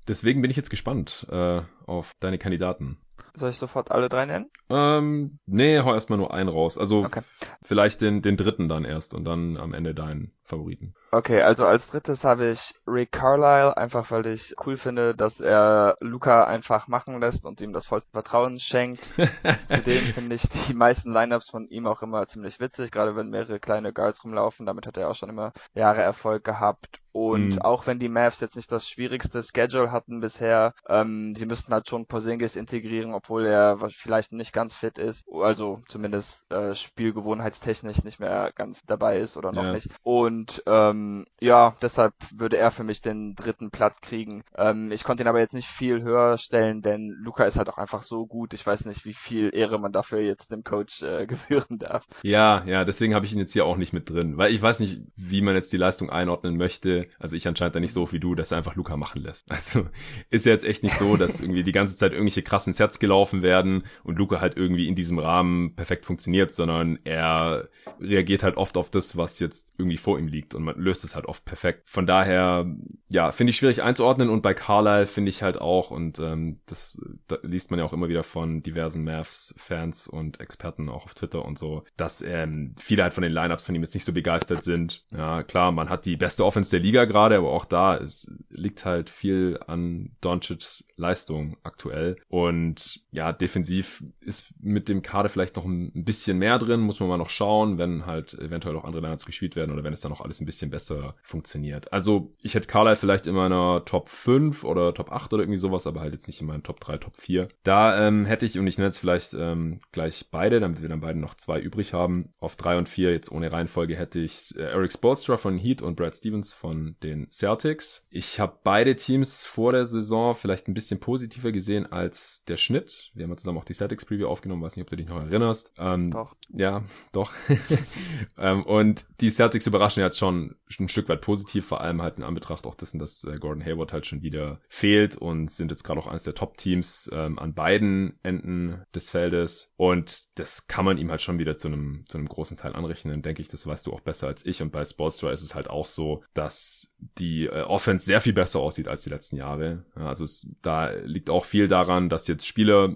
Deswegen 0.09 0.42
bin 0.42 0.51
ich 0.51 0.57
jetzt 0.57 0.70
gespannt 0.70 1.27
äh, 1.31 1.62
auf 1.87 2.12
deine 2.20 2.38
Kandidaten. 2.38 2.98
Soll 3.35 3.51
ich 3.51 3.57
sofort 3.57 3.90
alle 3.90 4.09
drei 4.09 4.27
nennen? 4.27 4.51
Ähm, 4.68 5.38
nee, 5.46 5.81
hau 5.81 5.94
erstmal 5.94 6.18
nur 6.18 6.35
einen 6.35 6.51
raus. 6.51 6.77
Also 6.77 7.05
okay. 7.05 7.22
vielleicht 7.62 8.01
den, 8.01 8.20
den 8.20 8.37
dritten 8.37 8.68
dann 8.68 8.85
erst 8.85 9.14
und 9.14 9.25
dann 9.25 9.57
am 9.57 9.72
Ende 9.72 9.94
deinen 9.94 10.33
Favoriten. 10.44 10.94
Okay, 11.11 11.42
also 11.42 11.66
als 11.66 11.90
drittes 11.90 12.24
habe 12.24 12.48
ich 12.48 12.74
Rick 12.87 13.12
Carlisle, 13.12 13.76
einfach 13.76 14.11
weil 14.11 14.26
ich 14.26 14.55
cool 14.64 14.76
finde, 14.76 15.14
dass 15.14 15.40
er 15.40 15.96
Luca 16.00 16.44
einfach 16.44 16.88
machen 16.88 17.20
lässt 17.20 17.44
und 17.44 17.61
ihm 17.61 17.72
das 17.72 17.87
vollste 17.87 18.11
Vertrauen 18.12 18.59
schenkt. 18.59 19.11
Zudem 19.62 20.02
finde 20.14 20.37
ich 20.37 20.48
die 20.48 20.74
meisten 20.74 21.12
Lineups 21.12 21.50
von 21.50 21.68
ihm 21.68 21.87
auch 21.87 22.02
immer 22.02 22.26
ziemlich 22.26 22.61
witzig, 22.61 22.90
gerade 22.90 23.14
wenn 23.14 23.28
mehrere 23.28 23.61
kleine 23.61 23.92
Guards 23.92 24.24
rumlaufen. 24.24 24.64
Damit 24.66 24.87
hat 24.87 24.96
er 24.96 25.11
auch 25.11 25.14
schon 25.14 25.28
immer 25.28 25.52
Jahre 25.74 26.00
Erfolg 26.00 26.44
gehabt. 26.44 27.02
Und 27.12 27.57
mhm. 27.57 27.59
auch 27.59 27.87
wenn 27.87 27.98
die 27.98 28.09
Mavs 28.09 28.40
jetzt 28.40 28.57
nicht 28.57 28.72
das 28.72 28.88
schwierigste 28.88 29.42
Schedule 29.42 29.92
hatten 29.92 30.20
bisher, 30.20 30.72
ähm, 30.88 31.35
sie 31.37 31.44
müssten 31.44 31.74
halt 31.74 31.87
schon 31.87 32.07
Porzingis 32.07 32.57
integrieren, 32.57 33.12
obwohl 33.12 33.44
er 33.44 33.76
vielleicht 33.90 34.33
nicht 34.33 34.55
ganz 34.55 34.74
fit 34.74 34.96
ist, 34.96 35.26
also 35.31 35.83
zumindest 35.88 36.50
äh, 36.50 36.74
spielgewohnheitstechnisch 36.74 38.02
nicht 38.02 38.18
mehr 38.18 38.50
ganz 38.55 38.87
dabei 38.87 39.18
ist 39.18 39.37
oder 39.37 39.52
noch 39.52 39.64
ja. 39.64 39.72
nicht. 39.72 39.90
Und 40.02 40.32
ähm, 40.66 41.27
ja, 41.40 41.75
deshalb 41.83 42.14
würde 42.35 42.57
er 42.57 42.71
für 42.71 42.85
mich 42.85 43.01
den 43.01 43.35
dritten 43.35 43.71
Platz 43.71 44.01
kriegen. 44.01 44.45
Ähm, 44.57 44.90
ich 44.92 45.05
konnte 45.05 45.23
ihn 45.23 45.29
aber 45.29 45.40
jetzt 45.40 45.55
nicht 45.55 45.68
viel 45.68 46.03
höher 46.03 46.38
stellen, 46.38 46.83
denn 46.83 47.09
Luca 47.09 47.45
ist 47.45 47.57
halt 47.57 47.68
auch 47.68 47.79
einfach 47.79 48.03
so 48.03 48.27
gut. 48.27 48.55
Ich 48.55 48.66
weiß 48.66 48.87
nicht, 48.87 49.05
wie 49.05 49.14
viel 49.14 49.55
Ehre 49.55 49.79
man 49.79 49.92
dafür 49.92 50.21
jetzt 50.21 50.53
dem 50.53 50.64
Coach 50.64 51.03
äh, 51.03 51.27
gebühren 51.33 51.79
darf. 51.79 52.07
Ja, 52.23 52.64
ja, 52.66 52.85
deswegen 52.85 53.14
habe 53.14 53.27
ich 53.27 53.33
ihn 53.33 53.38
jetzt 53.38 53.53
hier 53.53 53.64
auch 53.64 53.77
nicht 53.77 53.92
mit 53.92 54.11
drin, 54.11 54.37
weil 54.37 54.53
ich 54.53 54.62
weiß 54.62 54.81
nicht, 54.81 55.03
wie 55.16 55.42
man 55.42 55.55
jetzt 55.55 55.73
die 55.73 55.79
Leistung 55.79 56.11
einordnen 56.11 56.57
möchte 56.57 57.09
also 57.18 57.37
ich 57.37 57.47
anscheinend 57.47 57.75
da 57.75 57.81
nicht 57.81 57.92
so 57.92 58.11
wie 58.12 58.21
du, 58.21 58.35
dass 58.35 58.51
er 58.51 58.59
einfach 58.59 58.75
Luca 58.75 58.97
machen 58.97 59.23
lässt. 59.23 59.51
Also 59.51 59.87
ist 60.31 60.47
ja 60.47 60.53
jetzt 60.53 60.64
echt 60.64 60.83
nicht 60.83 60.97
so, 60.97 61.16
dass 61.16 61.40
irgendwie 61.40 61.62
die 61.62 61.73
ganze 61.73 61.97
Zeit 61.97 62.12
irgendwelche 62.12 62.42
krassen 62.42 62.73
Sets 62.73 62.99
gelaufen 62.99 63.42
werden 63.42 63.85
und 64.03 64.18
Luca 64.18 64.40
halt 64.40 64.57
irgendwie 64.57 64.88
in 64.88 64.95
diesem 64.95 65.18
Rahmen 65.18 65.75
perfekt 65.75 66.07
funktioniert, 66.07 66.53
sondern 66.53 66.99
er 67.05 67.68
reagiert 68.01 68.42
halt 68.42 68.57
oft 68.57 68.77
auf 68.77 68.90
das, 68.90 69.16
was 69.16 69.38
jetzt 69.38 69.75
irgendwie 69.79 69.97
vor 69.97 70.18
ihm 70.23 70.29
liegt 70.29 70.55
und 70.55 70.65
man 70.65 70.79
löst 70.79 71.05
es 71.05 71.15
halt 71.15 71.27
oft 71.27 71.45
perfekt. 71.45 71.89
Von 71.89 72.07
daher, 72.07 72.67
ja, 73.09 73.31
finde 73.31 73.51
ich 73.51 73.57
schwierig 73.57 73.83
einzuordnen 73.83 74.31
und 74.31 74.43
bei 74.43 74.55
Carlisle 74.55 75.07
finde 75.07 75.31
ich 75.31 75.43
halt 75.43 75.61
auch 75.61 75.91
und 75.91 76.19
ähm, 76.19 76.61
das 76.67 77.01
da 77.29 77.39
liest 77.43 77.71
man 77.71 77.79
ja 77.79 77.85
auch 77.85 77.93
immer 77.93 78.09
wieder 78.09 78.23
von 78.23 78.63
diversen 78.63 79.05
Mavs-Fans 79.05 80.09
und 80.09 80.41
Experten 80.41 80.89
auch 80.89 81.05
auf 81.05 81.15
Twitter 81.15 81.45
und 81.45 81.59
so, 81.59 81.85
dass 81.97 82.23
ähm, 82.23 82.75
viele 82.81 83.03
halt 83.03 83.15
von 83.15 83.23
den 83.23 83.33
Lineups 83.33 83.65
von 83.65 83.75
ihm 83.75 83.83
jetzt 83.83 83.95
nicht 83.95 84.05
so 84.05 84.13
begeistert 84.13 84.65
sind. 84.65 85.05
Ja, 85.13 85.43
klar, 85.43 85.73
man 85.73 85.89
hat 85.89 86.05
die 86.05 86.17
beste 86.17 86.45
Offense 86.45 86.71
der 86.71 86.81
Liga 86.81 87.05
gerade, 87.05 87.37
aber 87.37 87.51
auch 87.51 87.65
da 87.65 87.97
es 87.97 88.33
liegt 88.49 88.85
halt 88.85 89.11
viel 89.11 89.59
an 89.67 90.13
Doncic's 90.21 90.87
Leistung 90.97 91.57
aktuell 91.63 92.17
und 92.29 93.03
ja, 93.11 93.33
defensiv 93.33 94.05
ist 94.21 94.53
mit 94.61 94.89
dem 94.89 95.03
Kader 95.03 95.29
vielleicht 95.29 95.57
noch 95.57 95.65
ein 95.65 96.05
bisschen 96.05 96.39
mehr 96.39 96.59
drin, 96.59 96.81
muss 96.81 97.01
man 97.01 97.09
mal 97.09 97.17
noch 97.17 97.31
schauen, 97.31 97.79
wenn 97.79 98.07
halt 98.07 98.35
eventuell 98.35 98.77
auch 98.77 98.85
andere 98.85 99.03
Lineups 99.03 99.27
gespielt 99.27 99.57
werden 99.57 99.73
oder 99.73 99.85
wenn 99.85 99.93
es 99.93 100.01
dann 100.01 100.12
auch 100.12 100.20
alles 100.20 100.40
ein 100.40 100.46
bisschen 100.46 100.70
besser 100.70 101.14
funktioniert. 101.22 101.92
Also 101.92 102.33
ich 102.40 102.55
hätte 102.55 102.68
Carlisle 102.68 102.96
vielleicht 102.96 103.27
in 103.27 103.35
meiner 103.35 103.85
Top 103.85 104.09
5 104.09 104.64
oder 104.64 104.94
Top 104.94 105.11
8 105.11 105.33
oder 105.33 105.42
irgendwie 105.42 105.59
sowas, 105.59 105.87
aber 105.87 106.01
halt 106.01 106.12
jetzt 106.12 106.27
nicht 106.27 106.40
in 106.40 106.46
meinen 106.46 106.62
Top 106.62 106.81
3, 106.81 106.98
Top 106.98 107.16
4. 107.16 107.48
Da 107.62 108.07
ähm, 108.07 108.25
hätte 108.25 108.46
ich, 108.46 108.59
und 108.59 108.66
ich 108.66 108.79
nenne 108.79 108.88
jetzt 108.88 108.98
vielleicht 108.98 109.35
ähm, 109.35 109.81
gleich 109.92 110.27
beide, 110.31 110.61
damit 110.61 110.83
wir 110.83 110.88
dann 110.88 111.01
beide 111.01 111.18
noch 111.18 111.35
zwei 111.35 111.61
übrig 111.61 111.94
haben. 111.94 112.33
Auf 112.38 112.57
3 112.57 112.79
und 112.79 112.88
4 112.88 113.12
jetzt 113.12 113.33
ohne 113.33 113.51
Reihenfolge 113.53 113.96
hätte 113.96 114.20
ich 114.20 114.57
äh, 114.57 114.62
Eric 114.62 114.92
Spolstra 114.92 115.37
von 115.37 115.59
Heat 115.59 115.83
und 115.83 115.96
Brad 115.96 116.14
Stevens 116.14 116.55
von 116.55 116.96
den 117.03 117.31
Celtics. 117.31 118.07
Ich 118.11 118.40
habe 118.40 118.59
beide 118.62 118.96
Teams 118.96 119.44
vor 119.44 119.72
der 119.72 119.87
Saison 119.87 120.35
vielleicht 120.35 120.68
ein 120.68 120.75
bisschen 120.75 121.01
positiver 121.01 121.53
gesehen 121.53 121.90
als 121.90 122.44
der 122.44 122.57
Schnitt. 122.57 123.11
Wir 123.14 123.25
haben 123.25 123.31
ja 123.31 123.37
zusammen 123.37 123.59
auch 123.59 123.64
die 123.64 123.75
Celtics 123.75 124.05
Preview 124.05 124.27
aufgenommen, 124.27 124.62
weiß 124.62 124.77
nicht, 124.77 124.85
ob 124.85 124.90
du 124.90 124.96
dich 124.96 125.09
noch 125.09 125.20
erinnerst. 125.20 125.72
Ähm, 125.79 126.11
doch. 126.11 126.37
Ja, 126.51 126.83
doch. 127.12 127.33
ähm, 128.38 128.62
und 128.64 129.07
die 129.20 129.31
Celtics 129.31 129.66
überraschen 129.66 130.02
jetzt 130.07 130.19
schon 130.19 130.57
ein 130.79 130.88
Stück 130.88 131.09
weit 131.09 131.21
positiv, 131.21 131.67
vor 131.67 131.81
allem 131.81 132.03
halt 132.03 132.19
in 132.19 132.25
Anbetracht 132.25 132.67
auch 132.67 132.75
dessen, 132.75 132.99
dass 132.99 133.25
äh, 133.25 133.37
Gordon 133.38 133.65
Hayward 133.65 133.93
halt 133.93 134.07
schon 134.07 134.23
wieder 134.23 134.61
fehlt 134.69 135.17
und 135.17 135.51
sind 135.51 135.71
jetzt 135.71 135.85
gerade 135.85 136.01
auch 136.01 136.07
eines 136.07 136.25
der 136.25 136.35
Top-Teams 136.35 137.11
ähm, 137.12 137.38
an 137.38 137.55
beiden 137.55 138.19
Enden 138.23 138.83
des 138.95 139.11
Feldes. 139.11 139.73
Und 139.77 140.25
das 140.38 140.67
kann 140.67 140.85
man 140.85 140.99
ihm 140.99 141.11
halt 141.11 141.23
schon 141.23 141.38
wieder 141.38 141.57
zu 141.57 141.69
einem, 141.69 142.05
zu 142.09 142.19
einem 142.19 142.29
großen 142.29 142.57
Teil 142.57 142.75
anrechnen, 142.75 143.23
denke 143.23 143.43
ich. 143.43 143.49
Das 143.49 143.67
weißt 143.67 143.87
du 143.87 143.93
auch 143.93 144.01
besser 144.01 144.27
als 144.29 144.47
ich. 144.47 144.62
Und 144.62 144.72
bei 144.72 144.85
Sportstra 144.85 145.31
ist 145.31 145.43
es 145.43 145.55
halt 145.55 145.68
auch 145.68 145.87
so, 145.87 146.22
dass 146.35 146.95
die 147.18 147.47
äh, 147.47 147.62
Offense 147.62 148.07
sehr 148.07 148.20
viel 148.20 148.33
besser 148.33 148.61
aussieht 148.61 148.89
als 148.89 149.03
die 149.03 149.11
letzten 149.11 149.37
Jahre. 149.37 149.85
Ja, 149.97 150.09
also 150.09 150.24
es, 150.24 150.49
da 150.62 150.91
liegt 150.91 151.31
auch 151.31 151.45
viel 151.45 151.68
daran, 151.68 152.09
dass 152.09 152.29
jetzt 152.29 152.47
Spieler 152.47 152.95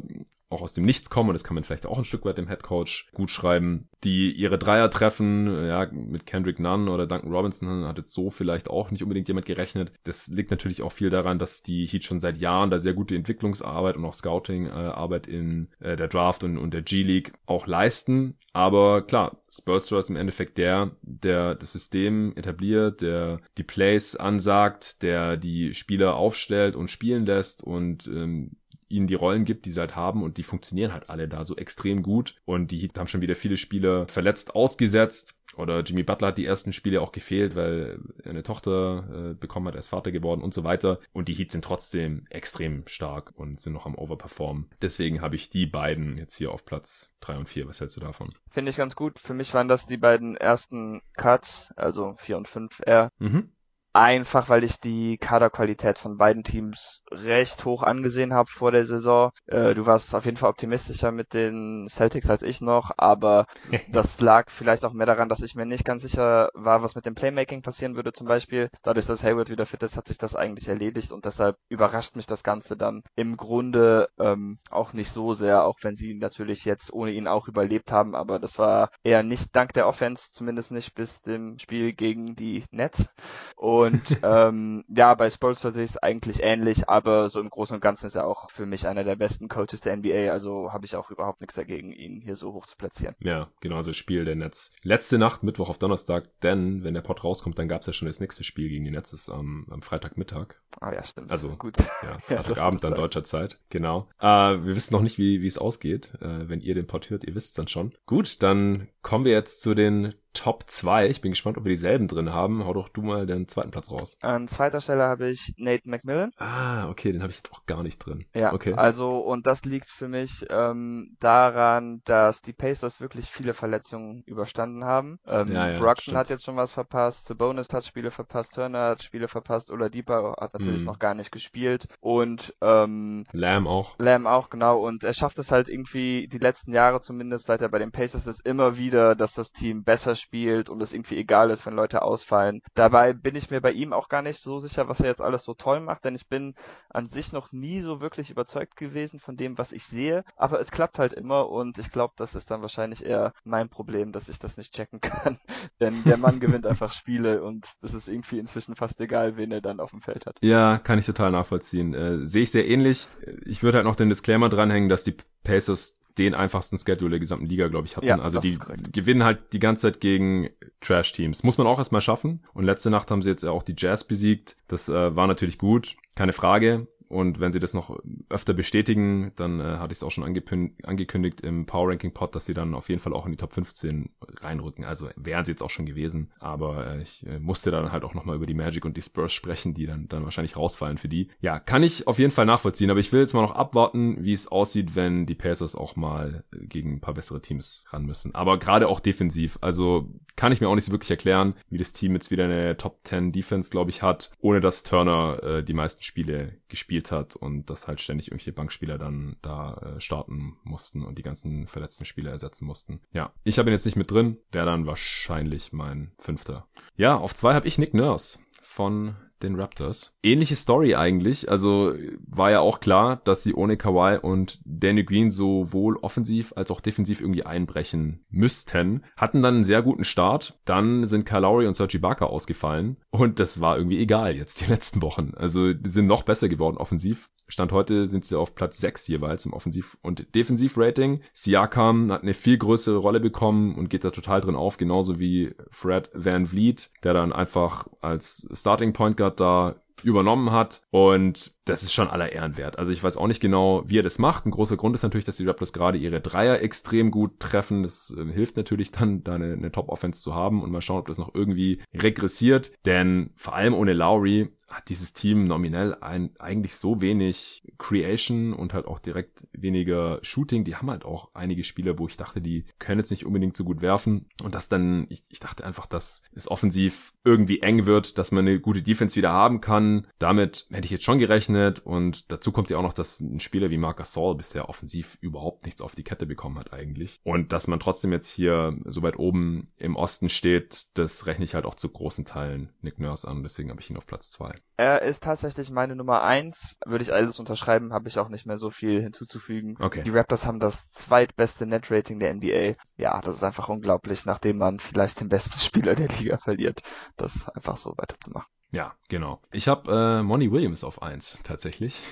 auch 0.48 0.62
aus 0.62 0.74
dem 0.74 0.84
Nichts 0.84 1.10
kommen, 1.10 1.30
und 1.30 1.34
das 1.34 1.44
kann 1.44 1.54
man 1.54 1.64
vielleicht 1.64 1.86
auch 1.86 1.98
ein 1.98 2.04
Stück 2.04 2.24
weit 2.24 2.38
dem 2.38 2.46
Headcoach 2.46 3.08
gut 3.12 3.30
schreiben, 3.30 3.88
die 4.04 4.30
ihre 4.30 4.58
Dreier 4.58 4.90
treffen, 4.90 5.66
ja, 5.66 5.88
mit 5.90 6.26
Kendrick 6.26 6.60
Nunn 6.60 6.88
oder 6.88 7.06
Duncan 7.06 7.32
Robinson 7.32 7.84
hat 7.84 7.98
jetzt 7.98 8.12
so 8.12 8.30
vielleicht 8.30 8.70
auch 8.70 8.90
nicht 8.90 9.02
unbedingt 9.02 9.28
jemand 9.28 9.46
gerechnet. 9.46 9.92
Das 10.04 10.28
liegt 10.28 10.50
natürlich 10.50 10.82
auch 10.82 10.92
viel 10.92 11.10
daran, 11.10 11.38
dass 11.38 11.62
die 11.62 11.86
Heat 11.86 12.04
schon 12.04 12.20
seit 12.20 12.36
Jahren 12.36 12.70
da 12.70 12.78
sehr 12.78 12.94
gute 12.94 13.16
Entwicklungsarbeit 13.16 13.96
und 13.96 14.04
auch 14.04 14.14
Scouting-Arbeit 14.14 15.26
in 15.26 15.68
äh, 15.80 15.96
der 15.96 16.08
Draft 16.08 16.44
und, 16.44 16.58
und 16.58 16.72
der 16.72 16.82
G-League 16.82 17.32
auch 17.46 17.66
leisten. 17.66 18.36
Aber 18.52 19.02
klar, 19.02 19.42
Spurster 19.50 19.98
ist 19.98 20.10
im 20.10 20.16
Endeffekt 20.16 20.58
der, 20.58 20.92
der 21.02 21.54
das 21.54 21.72
System 21.72 22.32
etabliert, 22.36 23.00
der 23.00 23.40
die 23.58 23.62
Plays 23.62 24.14
ansagt, 24.16 25.02
der 25.02 25.36
die 25.36 25.74
Spieler 25.74 26.14
aufstellt 26.16 26.76
und 26.76 26.90
spielen 26.90 27.26
lässt 27.26 27.64
und 27.64 28.06
ähm, 28.06 28.56
ihnen 28.88 29.06
die 29.06 29.14
Rollen 29.14 29.44
gibt, 29.44 29.66
die 29.66 29.70
sie 29.70 29.80
halt 29.80 29.96
haben 29.96 30.22
und 30.22 30.36
die 30.38 30.42
funktionieren 30.42 30.92
halt 30.92 31.10
alle 31.10 31.28
da 31.28 31.44
so 31.44 31.56
extrem 31.56 32.02
gut 32.02 32.36
und 32.44 32.70
die 32.70 32.88
haben 32.96 33.08
schon 33.08 33.20
wieder 33.20 33.34
viele 33.34 33.56
Spiele 33.56 34.06
verletzt 34.08 34.54
ausgesetzt 34.54 35.36
oder 35.56 35.80
Jimmy 35.80 36.02
Butler 36.02 36.28
hat 36.28 36.38
die 36.38 36.44
ersten 36.44 36.72
Spiele 36.72 37.00
auch 37.00 37.12
gefehlt, 37.12 37.54
weil 37.56 37.98
er 38.22 38.30
eine 38.30 38.42
Tochter 38.42 39.30
äh, 39.30 39.34
bekommen 39.34 39.68
hat, 39.68 39.74
er 39.74 39.80
ist 39.80 39.88
Vater 39.88 40.12
geworden 40.12 40.42
und 40.42 40.52
so 40.52 40.64
weiter 40.64 41.00
und 41.12 41.28
die 41.28 41.34
Heats 41.34 41.52
sind 41.52 41.64
trotzdem 41.64 42.26
extrem 42.30 42.86
stark 42.86 43.32
und 43.36 43.60
sind 43.60 43.72
noch 43.72 43.86
am 43.86 43.94
Overperformen. 43.94 44.70
Deswegen 44.82 45.20
habe 45.20 45.36
ich 45.36 45.48
die 45.48 45.66
beiden 45.66 46.18
jetzt 46.18 46.36
hier 46.36 46.52
auf 46.52 46.64
Platz 46.64 47.14
drei 47.20 47.36
und 47.36 47.48
vier. 47.48 47.66
Was 47.68 47.80
hältst 47.80 47.96
du 47.96 48.00
davon? 48.00 48.34
Finde 48.50 48.70
ich 48.70 48.76
ganz 48.76 48.96
gut. 48.96 49.18
Für 49.18 49.34
mich 49.34 49.54
waren 49.54 49.68
das 49.68 49.86
die 49.86 49.96
beiden 49.96 50.36
ersten 50.36 51.00
Cuts, 51.14 51.72
also 51.76 52.14
vier 52.18 52.36
und 52.36 52.48
fünf 52.48 52.80
eher. 52.84 53.10
Mhm. 53.18 53.50
Einfach 53.96 54.50
weil 54.50 54.62
ich 54.62 54.78
die 54.78 55.16
Kaderqualität 55.16 55.98
von 55.98 56.18
beiden 56.18 56.44
Teams 56.44 57.00
recht 57.10 57.64
hoch 57.64 57.82
angesehen 57.82 58.34
habe 58.34 58.50
vor 58.50 58.70
der 58.70 58.84
Saison. 58.84 59.30
Äh, 59.46 59.72
du 59.72 59.86
warst 59.86 60.14
auf 60.14 60.26
jeden 60.26 60.36
Fall 60.36 60.50
optimistischer 60.50 61.12
mit 61.12 61.32
den 61.32 61.88
Celtics 61.88 62.28
als 62.28 62.42
ich 62.42 62.60
noch, 62.60 62.90
aber 62.98 63.46
das 63.90 64.20
lag 64.20 64.50
vielleicht 64.50 64.84
auch 64.84 64.92
mehr 64.92 65.06
daran, 65.06 65.30
dass 65.30 65.40
ich 65.40 65.54
mir 65.54 65.64
nicht 65.64 65.86
ganz 65.86 66.02
sicher 66.02 66.50
war, 66.52 66.82
was 66.82 66.94
mit 66.94 67.06
dem 67.06 67.14
Playmaking 67.14 67.62
passieren 67.62 67.96
würde 67.96 68.12
zum 68.12 68.26
Beispiel. 68.26 68.68
Dadurch, 68.82 69.06
dass 69.06 69.24
Hayward 69.24 69.48
wieder 69.48 69.64
fit 69.64 69.82
ist, 69.82 69.96
hat 69.96 70.08
sich 70.08 70.18
das 70.18 70.36
eigentlich 70.36 70.68
erledigt 70.68 71.10
und 71.10 71.24
deshalb 71.24 71.56
überrascht 71.70 72.16
mich 72.16 72.26
das 72.26 72.44
Ganze 72.44 72.76
dann 72.76 73.02
im 73.14 73.38
Grunde 73.38 74.10
ähm, 74.18 74.58
auch 74.70 74.92
nicht 74.92 75.10
so 75.10 75.32
sehr, 75.32 75.64
auch 75.64 75.78
wenn 75.80 75.94
sie 75.94 76.12
natürlich 76.12 76.66
jetzt 76.66 76.92
ohne 76.92 77.12
ihn 77.12 77.28
auch 77.28 77.48
überlebt 77.48 77.92
haben, 77.92 78.14
aber 78.14 78.40
das 78.40 78.58
war 78.58 78.90
eher 79.02 79.22
nicht 79.22 79.56
dank 79.56 79.72
der 79.72 79.88
Offense, 79.88 80.32
zumindest 80.32 80.70
nicht 80.70 80.94
bis 80.94 81.22
dem 81.22 81.58
Spiel 81.58 81.94
gegen 81.94 82.36
die 82.36 82.64
Nets. 82.70 83.08
Und 83.56 83.85
und 83.86 84.18
ähm, 84.22 84.84
ja, 84.88 85.14
bei 85.14 85.30
Spolster 85.30 85.72
sehe 85.72 85.84
ich 85.84 85.90
es 85.90 85.96
eigentlich 85.96 86.42
ähnlich, 86.42 86.88
aber 86.88 87.30
so 87.30 87.40
im 87.40 87.50
Großen 87.50 87.74
und 87.74 87.80
Ganzen 87.80 88.06
ist 88.06 88.14
er 88.14 88.26
auch 88.26 88.50
für 88.50 88.66
mich 88.66 88.86
einer 88.86 89.04
der 89.04 89.16
besten 89.16 89.48
Coaches 89.48 89.80
der 89.80 89.96
NBA, 89.96 90.30
also 90.32 90.72
habe 90.72 90.86
ich 90.86 90.96
auch 90.96 91.10
überhaupt 91.10 91.40
nichts 91.40 91.54
dagegen, 91.54 91.92
ihn 91.92 92.20
hier 92.20 92.36
so 92.36 92.52
hoch 92.52 92.66
zu 92.66 92.76
platzieren. 92.76 93.14
Ja, 93.20 93.48
genau, 93.60 93.76
also 93.76 93.92
Spiel 93.92 94.24
der 94.24 94.36
Nets. 94.36 94.72
Letzte 94.82 95.18
Nacht, 95.18 95.42
Mittwoch 95.42 95.68
auf 95.68 95.78
Donnerstag, 95.78 96.28
denn 96.42 96.84
wenn 96.84 96.94
der 96.94 97.02
Pod 97.02 97.24
rauskommt, 97.24 97.58
dann 97.58 97.68
gab 97.68 97.80
es 97.80 97.86
ja 97.86 97.92
schon 97.92 98.06
das 98.06 98.20
nächste 98.20 98.44
Spiel 98.44 98.68
gegen 98.68 98.84
die 98.84 98.90
Nets, 98.90 99.12
ist 99.12 99.30
am, 99.30 99.66
am 99.70 99.82
Freitagmittag. 99.82 100.56
Ah 100.80 100.92
ja, 100.92 101.02
stimmt. 101.04 101.30
Also 101.30 101.56
gut. 101.56 101.76
Ja, 101.78 102.18
Freitagabend 102.20 102.82
ja, 102.82 102.90
dann 102.90 102.98
deutscher 102.98 103.24
Zeit, 103.24 103.58
genau. 103.70 104.08
Äh, 104.20 104.26
wir 104.26 104.76
wissen 104.76 104.94
noch 104.94 105.02
nicht, 105.02 105.18
wie 105.18 105.44
es 105.46 105.58
ausgeht. 105.58 106.12
Äh, 106.20 106.48
wenn 106.48 106.60
ihr 106.60 106.74
den 106.74 106.86
Pod 106.86 107.10
hört, 107.10 107.24
ihr 107.24 107.34
wisst 107.34 107.48
es 107.48 107.54
dann 107.54 107.68
schon. 107.68 107.92
Gut, 108.06 108.42
dann 108.42 108.88
kommen 109.02 109.24
wir 109.24 109.32
jetzt 109.32 109.60
zu 109.60 109.74
den 109.74 110.14
Top 110.36 110.64
2. 110.66 111.08
Ich 111.08 111.22
bin 111.22 111.32
gespannt, 111.32 111.56
ob 111.56 111.64
wir 111.64 111.70
dieselben 111.70 112.08
drin 112.08 112.32
haben. 112.32 112.66
Hau 112.66 112.74
doch 112.74 112.90
du 112.90 113.00
mal 113.00 113.26
den 113.26 113.48
zweiten 113.48 113.70
Platz 113.70 113.90
raus. 113.90 114.18
An 114.20 114.48
zweiter 114.48 114.82
Stelle 114.82 115.04
habe 115.04 115.30
ich 115.30 115.54
Nate 115.56 115.88
McMillan. 115.88 116.32
Ah, 116.36 116.90
okay, 116.90 117.10
den 117.10 117.22
habe 117.22 117.30
ich 117.30 117.38
jetzt 117.38 117.52
auch 117.54 117.64
gar 117.64 117.82
nicht 117.82 117.98
drin. 117.98 118.26
Ja, 118.34 118.52
okay. 118.52 118.74
also 118.74 119.18
und 119.18 119.46
das 119.46 119.64
liegt 119.64 119.88
für 119.88 120.08
mich 120.08 120.44
ähm, 120.50 121.16
daran, 121.20 122.02
dass 122.04 122.42
die 122.42 122.52
Pacers 122.52 123.00
wirklich 123.00 123.26
viele 123.30 123.54
Verletzungen 123.54 124.22
überstanden 124.26 124.84
haben. 124.84 125.18
Ähm, 125.26 125.50
ja, 125.52 125.70
ja, 125.70 125.78
Brockton 125.78 126.02
stimmt. 126.02 126.16
hat 126.18 126.28
jetzt 126.28 126.44
schon 126.44 126.56
was 126.56 126.70
verpasst, 126.70 127.26
Sabonis 127.28 127.72
hat 127.72 127.86
Spiele 127.86 128.10
verpasst, 128.10 128.54
Turner 128.54 128.90
hat 128.90 129.02
Spiele 129.02 129.28
verpasst, 129.28 129.70
Oladipo 129.70 130.36
hat 130.38 130.52
natürlich 130.52 130.80
mhm. 130.80 130.86
noch 130.86 130.98
gar 130.98 131.14
nicht 131.14 131.32
gespielt 131.32 131.88
und 132.00 132.54
ähm, 132.60 133.24
Lamb 133.32 133.66
auch. 133.66 133.98
Lamb 133.98 134.26
auch, 134.26 134.50
genau. 134.50 134.86
Und 134.86 135.02
er 135.02 135.14
schafft 135.14 135.38
es 135.38 135.50
halt 135.50 135.70
irgendwie 135.70 136.28
die 136.28 136.38
letzten 136.38 136.72
Jahre 136.72 137.00
zumindest, 137.00 137.46
seit 137.46 137.62
er 137.62 137.70
bei 137.70 137.78
den 137.78 137.90
Pacers 137.90 138.26
ist, 138.26 138.46
immer 138.46 138.76
wieder, 138.76 139.14
dass 139.14 139.32
das 139.32 139.52
Team 139.52 139.82
besser 139.82 140.14
spielt 140.14 140.25
spielt 140.26 140.68
und 140.68 140.82
es 140.82 140.92
irgendwie 140.92 141.16
egal 141.16 141.50
ist, 141.50 141.64
wenn 141.66 141.74
Leute 141.74 142.02
ausfallen. 142.02 142.60
Dabei 142.74 143.12
bin 143.12 143.36
ich 143.36 143.50
mir 143.50 143.60
bei 143.60 143.70
ihm 143.72 143.92
auch 143.92 144.08
gar 144.08 144.22
nicht 144.22 144.40
so 144.40 144.58
sicher, 144.58 144.88
was 144.88 145.00
er 145.00 145.06
jetzt 145.06 145.22
alles 145.22 145.44
so 145.44 145.54
toll 145.54 145.80
macht, 145.80 146.04
denn 146.04 146.14
ich 146.14 146.28
bin 146.28 146.54
an 146.90 147.08
sich 147.08 147.32
noch 147.32 147.52
nie 147.52 147.80
so 147.80 148.00
wirklich 148.00 148.30
überzeugt 148.30 148.76
gewesen 148.76 149.20
von 149.20 149.36
dem, 149.36 149.56
was 149.56 149.72
ich 149.72 149.84
sehe. 149.84 150.24
Aber 150.36 150.60
es 150.60 150.70
klappt 150.70 150.98
halt 150.98 151.12
immer 151.12 151.48
und 151.48 151.78
ich 151.78 151.90
glaube, 151.92 152.14
das 152.16 152.34
ist 152.34 152.50
dann 152.50 152.62
wahrscheinlich 152.62 153.04
eher 153.04 153.32
mein 153.44 153.68
Problem, 153.68 154.12
dass 154.12 154.28
ich 154.28 154.38
das 154.38 154.56
nicht 154.56 154.74
checken 154.74 155.00
kann. 155.00 155.38
denn 155.80 156.02
der 156.04 156.16
Mann 156.16 156.40
gewinnt 156.40 156.66
einfach 156.66 156.92
Spiele 156.92 157.42
und 157.42 157.66
es 157.82 157.94
ist 157.94 158.08
irgendwie 158.08 158.38
inzwischen 158.38 158.74
fast 158.74 159.00
egal, 159.00 159.36
wen 159.36 159.52
er 159.52 159.60
dann 159.60 159.80
auf 159.80 159.90
dem 159.90 160.02
Feld 160.02 160.26
hat. 160.26 160.38
Ja, 160.42 160.78
kann 160.78 160.98
ich 160.98 161.06
total 161.06 161.30
nachvollziehen. 161.30 161.94
Äh, 161.94 162.26
Sehe 162.26 162.42
ich 162.42 162.50
sehr 162.50 162.66
ähnlich. 162.66 163.08
Ich 163.44 163.62
würde 163.62 163.78
halt 163.78 163.86
noch 163.86 163.96
den 163.96 164.08
Disclaimer 164.08 164.48
dranhängen, 164.48 164.88
dass 164.88 165.04
die 165.04 165.16
Pacers 165.44 166.00
den 166.18 166.34
einfachsten 166.34 166.78
Schedule 166.78 167.10
der 167.10 167.20
gesamten 167.20 167.46
Liga, 167.46 167.68
glaube 167.68 167.86
ich, 167.86 167.96
hatten. 167.96 168.06
Ja, 168.06 168.18
also 168.18 168.40
die 168.40 168.58
gewinnen 168.92 169.24
halt 169.24 169.52
die 169.52 169.58
ganze 169.58 169.82
Zeit 169.82 170.00
gegen 170.00 170.48
Trash-Teams. 170.80 171.42
Muss 171.42 171.58
man 171.58 171.66
auch 171.66 171.78
erstmal 171.78 172.00
schaffen. 172.00 172.44
Und 172.54 172.64
letzte 172.64 172.90
Nacht 172.90 173.10
haben 173.10 173.22
sie 173.22 173.30
jetzt 173.30 173.44
auch 173.44 173.62
die 173.62 173.74
Jazz 173.76 174.04
besiegt. 174.04 174.56
Das 174.68 174.88
äh, 174.88 175.14
war 175.14 175.26
natürlich 175.26 175.58
gut, 175.58 175.96
keine 176.14 176.32
Frage. 176.32 176.86
Und 177.08 177.40
wenn 177.40 177.52
sie 177.52 177.60
das 177.60 177.74
noch 177.74 177.98
öfter 178.28 178.52
bestätigen, 178.52 179.32
dann 179.36 179.60
äh, 179.60 179.78
hatte 179.78 179.92
ich 179.92 179.98
es 179.98 180.02
auch 180.02 180.10
schon 180.10 180.24
angekündigt 180.24 181.40
im 181.40 181.66
Power 181.66 181.90
Ranking 181.90 182.12
Pod, 182.12 182.34
dass 182.34 182.46
sie 182.46 182.54
dann 182.54 182.74
auf 182.74 182.88
jeden 182.88 183.00
Fall 183.00 183.12
auch 183.12 183.26
in 183.26 183.32
die 183.32 183.38
Top 183.38 183.52
15 183.52 184.10
reinrücken. 184.40 184.84
Also 184.84 185.08
wären 185.16 185.44
sie 185.44 185.52
jetzt 185.52 185.62
auch 185.62 185.70
schon 185.70 185.86
gewesen. 185.86 186.32
Aber 186.38 186.86
äh, 186.86 187.02
ich 187.02 187.26
äh, 187.26 187.38
musste 187.38 187.70
dann 187.70 187.92
halt 187.92 188.04
auch 188.04 188.14
nochmal 188.14 188.36
über 188.36 188.46
die 188.46 188.54
Magic 188.54 188.84
und 188.84 188.96
die 188.96 189.02
Spurs 189.02 189.32
sprechen, 189.32 189.74
die 189.74 189.86
dann, 189.86 190.08
dann 190.08 190.24
wahrscheinlich 190.24 190.56
rausfallen 190.56 190.98
für 190.98 191.08
die. 191.08 191.28
Ja, 191.40 191.60
kann 191.60 191.82
ich 191.82 192.06
auf 192.08 192.18
jeden 192.18 192.32
Fall 192.32 192.46
nachvollziehen. 192.46 192.90
Aber 192.90 193.00
ich 193.00 193.12
will 193.12 193.20
jetzt 193.20 193.34
mal 193.34 193.42
noch 193.42 193.54
abwarten, 193.54 194.24
wie 194.24 194.32
es 194.32 194.48
aussieht, 194.48 194.96
wenn 194.96 195.26
die 195.26 195.34
Pacers 195.34 195.76
auch 195.76 195.96
mal 195.96 196.44
gegen 196.52 196.94
ein 196.94 197.00
paar 197.00 197.14
bessere 197.14 197.40
Teams 197.40 197.84
ran 197.90 198.04
müssen. 198.04 198.34
Aber 198.34 198.58
gerade 198.58 198.88
auch 198.88 199.00
defensiv. 199.00 199.58
Also 199.60 200.10
kann 200.36 200.52
ich 200.52 200.60
mir 200.60 200.68
auch 200.68 200.74
nicht 200.74 200.84
so 200.84 200.92
wirklich 200.92 201.10
erklären, 201.10 201.54
wie 201.70 201.78
das 201.78 201.92
Team 201.92 202.14
jetzt 202.14 202.30
wieder 202.30 202.44
eine 202.44 202.76
Top 202.76 203.00
10 203.04 203.32
Defense, 203.32 203.70
glaube 203.70 203.90
ich, 203.90 204.02
hat, 204.02 204.30
ohne 204.38 204.60
dass 204.60 204.82
Turner 204.82 205.42
äh, 205.42 205.64
die 205.64 205.72
meisten 205.72 206.02
Spiele 206.02 206.58
gespielt 206.68 206.95
hat 207.04 207.36
und 207.36 207.70
dass 207.70 207.88
halt 207.88 208.00
ständig 208.00 208.28
irgendwelche 208.28 208.52
Bankspieler 208.52 208.98
dann 208.98 209.36
da 209.42 209.74
äh, 209.74 210.00
starten 210.00 210.56
mussten 210.64 211.04
und 211.04 211.18
die 211.18 211.22
ganzen 211.22 211.66
verletzten 211.66 212.04
Spieler 212.04 212.30
ersetzen 212.30 212.66
mussten. 212.66 213.00
Ja, 213.12 213.32
ich 213.44 213.58
habe 213.58 213.70
ihn 213.70 213.72
jetzt 213.72 213.86
nicht 213.86 213.96
mit 213.96 214.10
drin, 214.10 214.38
wäre 214.52 214.66
dann 214.66 214.86
wahrscheinlich 214.86 215.72
mein 215.72 216.12
fünfter. 216.18 216.66
Ja, 216.96 217.16
auf 217.16 217.34
zwei 217.34 217.54
habe 217.54 217.68
ich 217.68 217.78
Nick 217.78 217.94
Nurse 217.94 218.38
von 218.62 219.16
den 219.42 219.56
Raptors. 219.56 220.14
Ähnliche 220.22 220.56
Story 220.56 220.94
eigentlich. 220.94 221.50
Also 221.50 221.92
war 222.26 222.50
ja 222.50 222.60
auch 222.60 222.80
klar, 222.80 223.20
dass 223.24 223.42
sie 223.42 223.54
ohne 223.54 223.76
Kawhi 223.76 224.18
und 224.18 224.60
Danny 224.64 225.04
Green 225.04 225.30
sowohl 225.30 225.96
offensiv 225.96 226.52
als 226.56 226.70
auch 226.70 226.80
defensiv 226.80 227.20
irgendwie 227.20 227.44
einbrechen 227.44 228.24
müssten. 228.28 229.04
Hatten 229.16 229.42
dann 229.42 229.54
einen 229.54 229.64
sehr 229.64 229.82
guten 229.82 230.04
Start. 230.04 230.58
Dann 230.64 231.06
sind 231.06 231.26
Kyle 231.26 231.68
und 231.68 231.76
Serge 231.76 231.98
Ibaka 231.98 232.26
ausgefallen. 232.26 232.96
Und 233.10 233.40
das 233.40 233.60
war 233.60 233.76
irgendwie 233.76 233.98
egal 233.98 234.36
jetzt 234.36 234.60
die 234.60 234.70
letzten 234.70 235.02
Wochen. 235.02 235.32
Also 235.36 235.72
die 235.72 235.90
sind 235.90 236.06
noch 236.06 236.22
besser 236.22 236.48
geworden 236.48 236.76
offensiv. 236.76 237.30
Stand 237.48 237.70
heute 237.70 238.08
sind 238.08 238.24
sie 238.24 238.36
auf 238.36 238.56
Platz 238.56 238.78
6 238.78 239.06
jeweils 239.06 239.46
im 239.46 239.52
Offensiv- 239.52 239.98
und 240.02 240.34
Defensiv-Rating. 240.34 241.20
Siakam 241.32 242.10
hat 242.10 242.22
eine 242.22 242.34
viel 242.34 242.58
größere 242.58 242.96
Rolle 242.96 243.20
bekommen 243.20 243.76
und 243.76 243.88
geht 243.88 244.02
da 244.02 244.10
total 244.10 244.40
drin 244.40 244.56
auf, 244.56 244.78
genauso 244.78 245.20
wie 245.20 245.54
Fred 245.70 246.10
Van 246.12 246.46
Vliet, 246.46 246.90
der 247.04 247.14
dann 247.14 247.32
einfach 247.32 247.86
als 248.00 248.48
Starting 248.52 248.92
Point 248.92 249.16
Guard 249.16 249.25
da 249.30 249.74
übernommen 250.02 250.52
hat. 250.52 250.82
Und 250.90 251.55
das 251.66 251.82
ist 251.82 251.92
schon 251.92 252.08
aller 252.08 252.32
Ehren 252.32 252.56
wert. 252.56 252.78
Also 252.78 252.92
ich 252.92 253.02
weiß 253.02 253.16
auch 253.16 253.26
nicht 253.26 253.40
genau, 253.40 253.82
wie 253.86 253.98
er 253.98 254.04
das 254.04 254.18
macht. 254.18 254.46
Ein 254.46 254.52
großer 254.52 254.76
Grund 254.76 254.94
ist 254.94 255.02
natürlich, 255.02 255.24
dass 255.24 255.36
die 255.36 255.46
Raptors 255.46 255.72
gerade 255.72 255.98
ihre 255.98 256.20
Dreier 256.20 256.62
extrem 256.62 257.10
gut 257.10 257.40
treffen. 257.40 257.82
Das 257.82 258.14
äh, 258.16 258.24
hilft 258.32 258.56
natürlich 258.56 258.92
dann, 258.92 259.24
da 259.24 259.34
eine, 259.34 259.52
eine 259.52 259.72
Top-Offense 259.72 260.22
zu 260.22 260.34
haben 260.34 260.62
und 260.62 260.70
mal 260.70 260.80
schauen, 260.80 261.00
ob 261.00 261.08
das 261.08 261.18
noch 261.18 261.34
irgendwie 261.34 261.82
regressiert. 261.92 262.70
Denn 262.86 263.30
vor 263.34 263.56
allem 263.56 263.74
ohne 263.74 263.94
Lowry 263.94 264.52
hat 264.68 264.88
dieses 264.88 265.12
Team 265.12 265.44
nominell 265.44 265.96
ein, 266.00 266.30
eigentlich 266.38 266.76
so 266.76 267.00
wenig 267.00 267.64
Creation 267.78 268.52
und 268.52 268.72
halt 268.72 268.86
auch 268.86 269.00
direkt 269.00 269.48
weniger 269.52 270.20
Shooting. 270.22 270.64
Die 270.64 270.76
haben 270.76 270.90
halt 270.90 271.04
auch 271.04 271.30
einige 271.34 271.64
Spieler, 271.64 271.98
wo 271.98 272.06
ich 272.06 272.16
dachte, 272.16 272.40
die 272.40 272.64
können 272.78 273.00
jetzt 273.00 273.10
nicht 273.10 273.26
unbedingt 273.26 273.56
so 273.56 273.64
gut 273.64 273.80
werfen. 273.80 274.28
Und 274.42 274.54
das 274.54 274.68
dann, 274.68 275.06
ich, 275.08 275.24
ich 275.28 275.40
dachte 275.40 275.64
einfach, 275.64 275.86
dass 275.86 276.22
es 276.32 276.48
offensiv 276.48 277.12
irgendwie 277.24 277.60
eng 277.60 277.86
wird, 277.86 278.18
dass 278.18 278.30
man 278.30 278.46
eine 278.46 278.60
gute 278.60 278.82
Defense 278.82 279.16
wieder 279.16 279.32
haben 279.32 279.60
kann. 279.60 280.06
Damit 280.20 280.68
hätte 280.70 280.84
ich 280.84 280.92
jetzt 280.92 281.04
schon 281.04 281.18
gerechnet 281.18 281.55
gerechnet 281.56 281.80
und 281.84 282.30
dazu 282.30 282.52
kommt 282.52 282.70
ja 282.70 282.78
auch 282.78 282.82
noch, 282.82 282.92
dass 282.92 283.20
ein 283.20 283.40
Spieler 283.40 283.70
wie 283.70 283.78
Marc 283.78 283.98
Gasol 283.98 284.36
bisher 284.36 284.68
offensiv 284.68 285.18
überhaupt 285.20 285.64
nichts 285.64 285.80
auf 285.80 285.94
die 285.94 286.04
Kette 286.04 286.26
bekommen 286.26 286.58
hat 286.58 286.72
eigentlich. 286.72 287.20
Und 287.24 287.52
dass 287.52 287.66
man 287.66 287.80
trotzdem 287.80 288.12
jetzt 288.12 288.28
hier 288.28 288.76
so 288.84 289.02
weit 289.02 289.18
oben 289.18 289.68
im 289.76 289.96
Osten 289.96 290.28
steht, 290.28 290.86
das 290.94 291.26
rechne 291.26 291.44
ich 291.44 291.54
halt 291.54 291.64
auch 291.64 291.74
zu 291.74 291.88
großen 291.88 292.24
Teilen 292.24 292.72
Nick 292.80 292.98
Nurse 292.98 293.26
an, 293.26 293.42
deswegen 293.42 293.70
habe 293.70 293.80
ich 293.80 293.90
ihn 293.90 293.96
auf 293.96 294.06
Platz 294.06 294.30
zwei. 294.30 294.54
Er 294.76 295.02
ist 295.02 295.22
tatsächlich 295.22 295.70
meine 295.70 295.96
Nummer 295.96 296.22
eins. 296.22 296.76
Würde 296.84 297.02
ich 297.02 297.12
alles 297.12 297.38
unterschreiben, 297.38 297.92
habe 297.92 298.08
ich 298.08 298.18
auch 298.18 298.28
nicht 298.28 298.46
mehr 298.46 298.58
so 298.58 298.70
viel 298.70 299.00
hinzuzufügen. 299.00 299.76
Okay. 299.80 300.02
Die 300.02 300.10
Raptors 300.10 300.46
haben 300.46 300.60
das 300.60 300.90
zweitbeste 300.90 301.66
Net-Rating 301.66 302.18
der 302.18 302.34
NBA. 302.34 302.74
Ja, 302.96 303.20
das 303.22 303.36
ist 303.36 303.44
einfach 303.44 303.68
unglaublich, 303.68 304.26
nachdem 304.26 304.58
man 304.58 304.78
vielleicht 304.78 305.20
den 305.20 305.28
besten 305.28 305.58
Spieler 305.58 305.94
der 305.94 306.08
Liga 306.08 306.36
verliert, 306.36 306.82
das 307.16 307.48
einfach 307.48 307.76
so 307.78 307.94
weiterzumachen. 307.96 308.55
Ja, 308.72 308.94
genau. 309.08 309.40
Ich 309.52 309.68
habe 309.68 310.18
äh, 310.20 310.22
Monty 310.22 310.50
Williams 310.50 310.84
auf 310.84 311.00
eins 311.02 311.40
tatsächlich. 311.44 312.02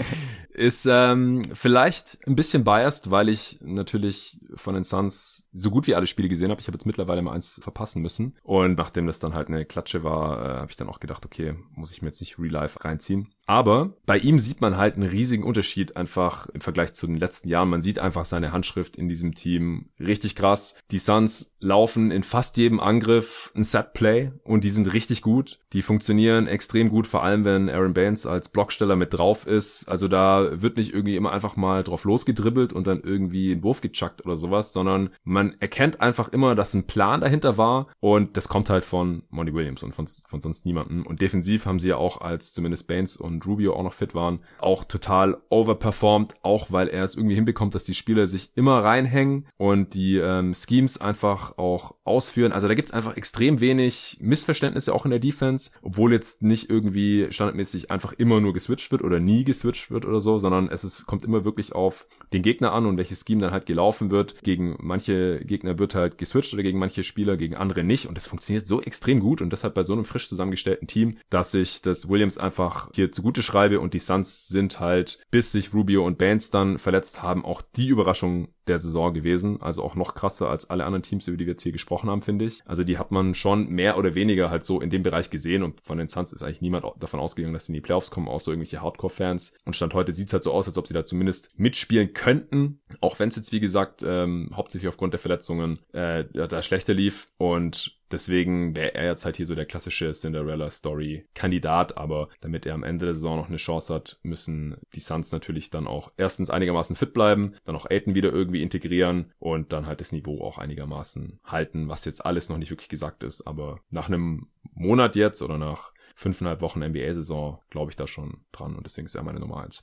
ist 0.50 0.86
ähm, 0.90 1.42
vielleicht 1.52 2.18
ein 2.26 2.34
bisschen 2.34 2.64
biased, 2.64 3.10
weil 3.10 3.28
ich 3.28 3.58
natürlich 3.60 4.40
von 4.56 4.74
den 4.74 4.84
Suns 4.84 5.48
so 5.52 5.70
gut 5.70 5.86
wie 5.86 5.94
alle 5.94 6.06
Spiele 6.06 6.28
gesehen 6.28 6.50
habe. 6.50 6.60
Ich 6.60 6.66
habe 6.66 6.76
jetzt 6.76 6.86
mittlerweile 6.86 7.22
mal 7.22 7.32
eins 7.32 7.60
verpassen 7.62 8.02
müssen. 8.02 8.36
Und 8.42 8.76
nachdem 8.76 9.06
das 9.06 9.20
dann 9.20 9.34
halt 9.34 9.48
eine 9.48 9.64
Klatsche 9.64 10.02
war, 10.02 10.42
äh, 10.44 10.58
habe 10.58 10.70
ich 10.70 10.76
dann 10.76 10.88
auch 10.88 11.00
gedacht, 11.00 11.24
okay, 11.24 11.54
muss 11.72 11.92
ich 11.92 12.02
mir 12.02 12.08
jetzt 12.08 12.20
nicht 12.20 12.38
Real 12.38 12.52
Life 12.52 12.84
reinziehen. 12.84 13.32
Aber 13.48 13.94
bei 14.04 14.18
ihm 14.18 14.38
sieht 14.38 14.60
man 14.60 14.76
halt 14.76 14.96
einen 14.96 15.08
riesigen 15.08 15.42
Unterschied 15.42 15.96
einfach 15.96 16.50
im 16.50 16.60
Vergleich 16.60 16.92
zu 16.92 17.06
den 17.06 17.16
letzten 17.16 17.48
Jahren. 17.48 17.70
Man 17.70 17.80
sieht 17.80 17.98
einfach 17.98 18.26
seine 18.26 18.52
Handschrift 18.52 18.96
in 18.96 19.08
diesem 19.08 19.34
Team 19.34 19.86
richtig 19.98 20.36
krass. 20.36 20.78
Die 20.90 20.98
Suns 20.98 21.56
laufen 21.58 22.10
in 22.10 22.24
fast 22.24 22.58
jedem 22.58 22.78
Angriff 22.78 23.50
ein 23.56 23.64
Set 23.64 23.94
Play 23.94 24.32
und 24.44 24.64
die 24.64 24.70
sind 24.70 24.92
richtig 24.92 25.22
gut. 25.22 25.60
Die 25.72 25.80
funktionieren 25.80 26.46
extrem 26.46 26.90
gut, 26.90 27.06
vor 27.06 27.22
allem 27.22 27.46
wenn 27.46 27.70
Aaron 27.70 27.94
Baines 27.94 28.26
als 28.26 28.50
Blocksteller 28.50 28.96
mit 28.96 29.14
drauf 29.14 29.46
ist. 29.46 29.88
Also 29.88 30.08
da 30.08 30.60
wird 30.60 30.76
nicht 30.76 30.92
irgendwie 30.92 31.16
immer 31.16 31.32
einfach 31.32 31.56
mal 31.56 31.82
drauf 31.82 32.04
losgedribbelt 32.04 32.74
und 32.74 32.86
dann 32.86 33.00
irgendwie 33.00 33.52
einen 33.52 33.62
Wurf 33.62 33.80
gechuckt 33.80 34.26
oder 34.26 34.36
sowas, 34.36 34.74
sondern 34.74 35.08
man 35.24 35.56
erkennt 35.58 36.02
einfach 36.02 36.28
immer, 36.28 36.54
dass 36.54 36.74
ein 36.74 36.86
Plan 36.86 37.22
dahinter 37.22 37.56
war 37.56 37.86
und 38.00 38.36
das 38.36 38.48
kommt 38.48 38.68
halt 38.68 38.84
von 38.84 39.22
Monty 39.30 39.54
Williams 39.54 39.82
und 39.82 39.94
von, 39.94 40.06
von 40.06 40.42
sonst 40.42 40.66
niemandem. 40.66 41.06
Und 41.06 41.22
defensiv 41.22 41.64
haben 41.64 41.80
sie 41.80 41.88
ja 41.88 41.96
auch 41.96 42.20
als 42.20 42.52
zumindest 42.52 42.86
Baines 42.88 43.16
und 43.16 43.37
und 43.38 43.46
Rubio 43.46 43.74
auch 43.74 43.82
noch 43.82 43.92
fit 43.92 44.14
waren, 44.14 44.40
auch 44.58 44.84
total 44.84 45.38
overperformed, 45.48 46.34
auch 46.42 46.70
weil 46.70 46.88
er 46.88 47.04
es 47.04 47.14
irgendwie 47.14 47.36
hinbekommt, 47.36 47.74
dass 47.74 47.84
die 47.84 47.94
Spieler 47.94 48.26
sich 48.26 48.50
immer 48.54 48.82
reinhängen 48.82 49.46
und 49.56 49.94
die 49.94 50.16
ähm, 50.16 50.54
Schemes 50.54 51.00
einfach 51.00 51.56
auch 51.56 51.94
ausführen. 52.08 52.52
Also 52.52 52.66
da 52.66 52.74
gibt's 52.74 52.92
einfach 52.92 53.16
extrem 53.16 53.60
wenig 53.60 54.18
Missverständnisse 54.20 54.92
auch 54.92 55.04
in 55.04 55.10
der 55.10 55.20
Defense, 55.20 55.70
obwohl 55.82 56.12
jetzt 56.12 56.42
nicht 56.42 56.70
irgendwie 56.70 57.28
standardmäßig 57.30 57.90
einfach 57.90 58.12
immer 58.12 58.40
nur 58.40 58.52
geswitcht 58.52 58.90
wird 58.90 59.02
oder 59.02 59.20
nie 59.20 59.44
geswitcht 59.44 59.90
wird 59.90 60.04
oder 60.04 60.20
so, 60.20 60.38
sondern 60.38 60.68
es 60.68 60.82
ist, 60.82 61.06
kommt 61.06 61.24
immer 61.24 61.44
wirklich 61.44 61.72
auf 61.74 62.08
den 62.32 62.42
Gegner 62.42 62.72
an 62.72 62.86
und 62.86 62.96
welches 62.96 63.24
Scheme 63.24 63.42
dann 63.42 63.52
halt 63.52 63.66
gelaufen 63.66 64.10
wird. 64.10 64.42
Gegen 64.42 64.76
manche 64.80 65.44
Gegner 65.44 65.78
wird 65.78 65.94
halt 65.94 66.18
geswitcht 66.18 66.54
oder 66.54 66.62
gegen 66.62 66.78
manche 66.78 67.04
Spieler, 67.04 67.36
gegen 67.36 67.54
andere 67.54 67.84
nicht 67.84 68.06
und 68.06 68.16
das 68.16 68.26
funktioniert 68.26 68.66
so 68.66 68.82
extrem 68.82 69.20
gut 69.20 69.42
und 69.42 69.52
deshalb 69.52 69.74
bei 69.74 69.84
so 69.84 69.92
einem 69.92 70.04
frisch 70.04 70.28
zusammengestellten 70.28 70.88
Team, 70.88 71.18
dass 71.30 71.52
sich 71.52 71.82
das 71.82 72.08
Williams 72.08 72.38
einfach 72.38 72.90
hier 72.94 73.12
zu 73.12 73.22
zugute 73.28 73.42
schreibe 73.42 73.80
und 73.80 73.94
die 73.94 73.98
Suns 73.98 74.46
sind 74.46 74.78
halt, 74.78 75.18
bis 75.30 75.50
sich 75.50 75.74
Rubio 75.74 76.06
und 76.06 76.18
Baines 76.18 76.50
dann 76.50 76.78
verletzt 76.78 77.20
haben, 77.20 77.44
auch 77.44 77.60
die 77.60 77.88
Überraschung 77.88 78.48
der 78.68 78.78
Saison 78.78 79.14
gewesen. 79.14 79.60
Also 79.60 79.82
auch 79.82 79.94
noch 79.94 80.14
krasser 80.14 80.48
als 80.48 80.70
alle 80.70 80.84
anderen 80.84 81.02
Teams, 81.02 81.26
über 81.26 81.36
die 81.36 81.46
wir 81.46 81.52
jetzt 81.52 81.62
hier 81.62 81.72
gesprochen 81.72 82.10
haben, 82.10 82.22
finde 82.22 82.44
ich. 82.44 82.62
Also 82.66 82.84
die 82.84 82.98
hat 82.98 83.10
man 83.10 83.34
schon 83.34 83.68
mehr 83.68 83.98
oder 83.98 84.14
weniger 84.14 84.50
halt 84.50 84.64
so 84.64 84.80
in 84.80 84.90
dem 84.90 85.02
Bereich 85.02 85.30
gesehen 85.30 85.62
und 85.62 85.80
von 85.80 85.98
den 85.98 86.08
Suns 86.08 86.32
ist 86.32 86.42
eigentlich 86.42 86.60
niemand 86.60 86.84
davon 86.98 87.20
ausgegangen, 87.20 87.54
dass 87.54 87.66
sie 87.66 87.72
in 87.72 87.74
die 87.74 87.80
Playoffs 87.80 88.10
kommen, 88.10 88.28
so 88.38 88.50
irgendwelche 88.50 88.82
Hardcore-Fans. 88.82 89.56
Und 89.64 89.74
Stand 89.74 89.94
heute 89.94 90.12
sieht's 90.12 90.32
halt 90.32 90.44
so 90.44 90.52
aus, 90.52 90.68
als 90.68 90.78
ob 90.78 90.86
sie 90.86 90.94
da 90.94 91.04
zumindest 91.04 91.58
mitspielen 91.58 92.12
könnten, 92.12 92.80
auch 93.00 93.18
wenn 93.18 93.28
es 93.28 93.36
jetzt 93.36 93.52
wie 93.52 93.60
gesagt 93.60 94.04
ähm, 94.06 94.50
hauptsächlich 94.54 94.88
aufgrund 94.88 95.12
der 95.12 95.20
Verletzungen 95.20 95.80
äh, 95.92 96.24
da 96.32 96.62
schlechter 96.62 96.94
lief 96.94 97.28
und 97.38 97.97
Deswegen 98.10 98.74
wäre 98.74 98.94
er 98.94 99.06
jetzt 99.06 99.24
halt 99.24 99.36
hier 99.36 99.46
so 99.46 99.54
der 99.54 99.66
klassische 99.66 100.12
Cinderella-Story-Kandidat, 100.12 101.98
aber 101.98 102.28
damit 102.40 102.66
er 102.66 102.74
am 102.74 102.82
Ende 102.82 103.06
der 103.06 103.14
Saison 103.14 103.36
noch 103.36 103.48
eine 103.48 103.56
Chance 103.56 103.94
hat, 103.94 104.18
müssen 104.22 104.76
die 104.94 105.00
Suns 105.00 105.32
natürlich 105.32 105.70
dann 105.70 105.86
auch 105.86 106.10
erstens 106.16 106.50
einigermaßen 106.50 106.96
fit 106.96 107.12
bleiben, 107.12 107.54
dann 107.64 107.76
auch 107.76 107.86
Aiden 107.90 108.14
wieder 108.14 108.32
irgendwie 108.32 108.62
integrieren 108.62 109.32
und 109.38 109.72
dann 109.72 109.86
halt 109.86 110.00
das 110.00 110.12
Niveau 110.12 110.42
auch 110.42 110.58
einigermaßen 110.58 111.40
halten, 111.44 111.88
was 111.88 112.04
jetzt 112.04 112.24
alles 112.24 112.48
noch 112.48 112.58
nicht 112.58 112.70
wirklich 112.70 112.88
gesagt 112.88 113.22
ist, 113.22 113.46
aber 113.46 113.80
nach 113.90 114.08
einem 114.08 114.48
Monat 114.72 115.16
jetzt 115.16 115.42
oder 115.42 115.58
nach 115.58 115.92
fünfeinhalb 116.14 116.60
Wochen 116.60 116.82
NBA-Saison 116.82 117.60
glaube 117.70 117.90
ich 117.90 117.96
da 117.96 118.06
schon 118.06 118.44
dran 118.52 118.74
und 118.74 118.86
deswegen 118.86 119.06
ist 119.06 119.14
er 119.14 119.22
meine 119.22 119.40
Nummer 119.40 119.62
eins 119.62 119.82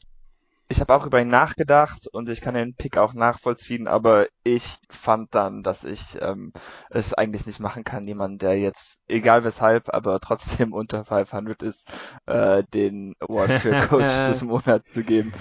ich 0.67 0.79
habe 0.79 0.93
auch 0.95 1.05
über 1.05 1.21
ihn 1.21 1.27
nachgedacht 1.27 2.07
und 2.07 2.27
ich 2.29 2.41
kann 2.41 2.55
den 2.55 2.75
Pick 2.75 2.97
auch 2.97 3.13
nachvollziehen, 3.13 3.87
aber 3.87 4.27
ich 4.43 4.77
fand 4.89 5.35
dann, 5.35 5.61
dass 5.61 5.83
ich 5.83 6.17
ähm, 6.21 6.53
es 6.89 7.13
eigentlich 7.13 7.45
nicht 7.45 7.59
machen 7.59 7.83
kann, 7.83 8.03
jemand, 8.05 8.41
der 8.41 8.57
jetzt, 8.57 8.99
egal 9.07 9.43
weshalb, 9.43 9.93
aber 9.93 10.19
trotzdem 10.19 10.73
unter 10.73 11.05
500 11.05 11.61
ist, 11.61 11.87
äh, 12.25 12.63
den 12.73 13.13
Award 13.19 13.51
für 13.51 13.79
Coach 13.87 14.17
des 14.17 14.43
Monats 14.43 14.91
zu 14.91 15.03
geben. 15.03 15.33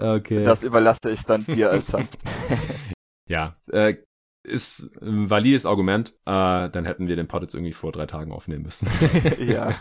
Okay. 0.00 0.42
Das 0.42 0.64
überlasse 0.64 1.10
ich 1.10 1.22
dann 1.22 1.44
dir 1.44 1.70
als 1.70 1.86
Suns. 1.92 2.18
ja, 3.28 3.56
äh, 3.70 3.94
ist 4.42 5.00
ein 5.00 5.30
valides 5.30 5.66
Argument. 5.66 6.10
Äh, 6.26 6.68
dann 6.68 6.84
hätten 6.84 7.06
wir 7.06 7.16
den 7.16 7.28
Pod 7.28 7.42
jetzt 7.42 7.54
irgendwie 7.54 7.72
vor 7.72 7.92
drei 7.92 8.06
Tagen 8.06 8.32
aufnehmen 8.32 8.64
müssen. 8.64 8.88
ja. 9.38 9.74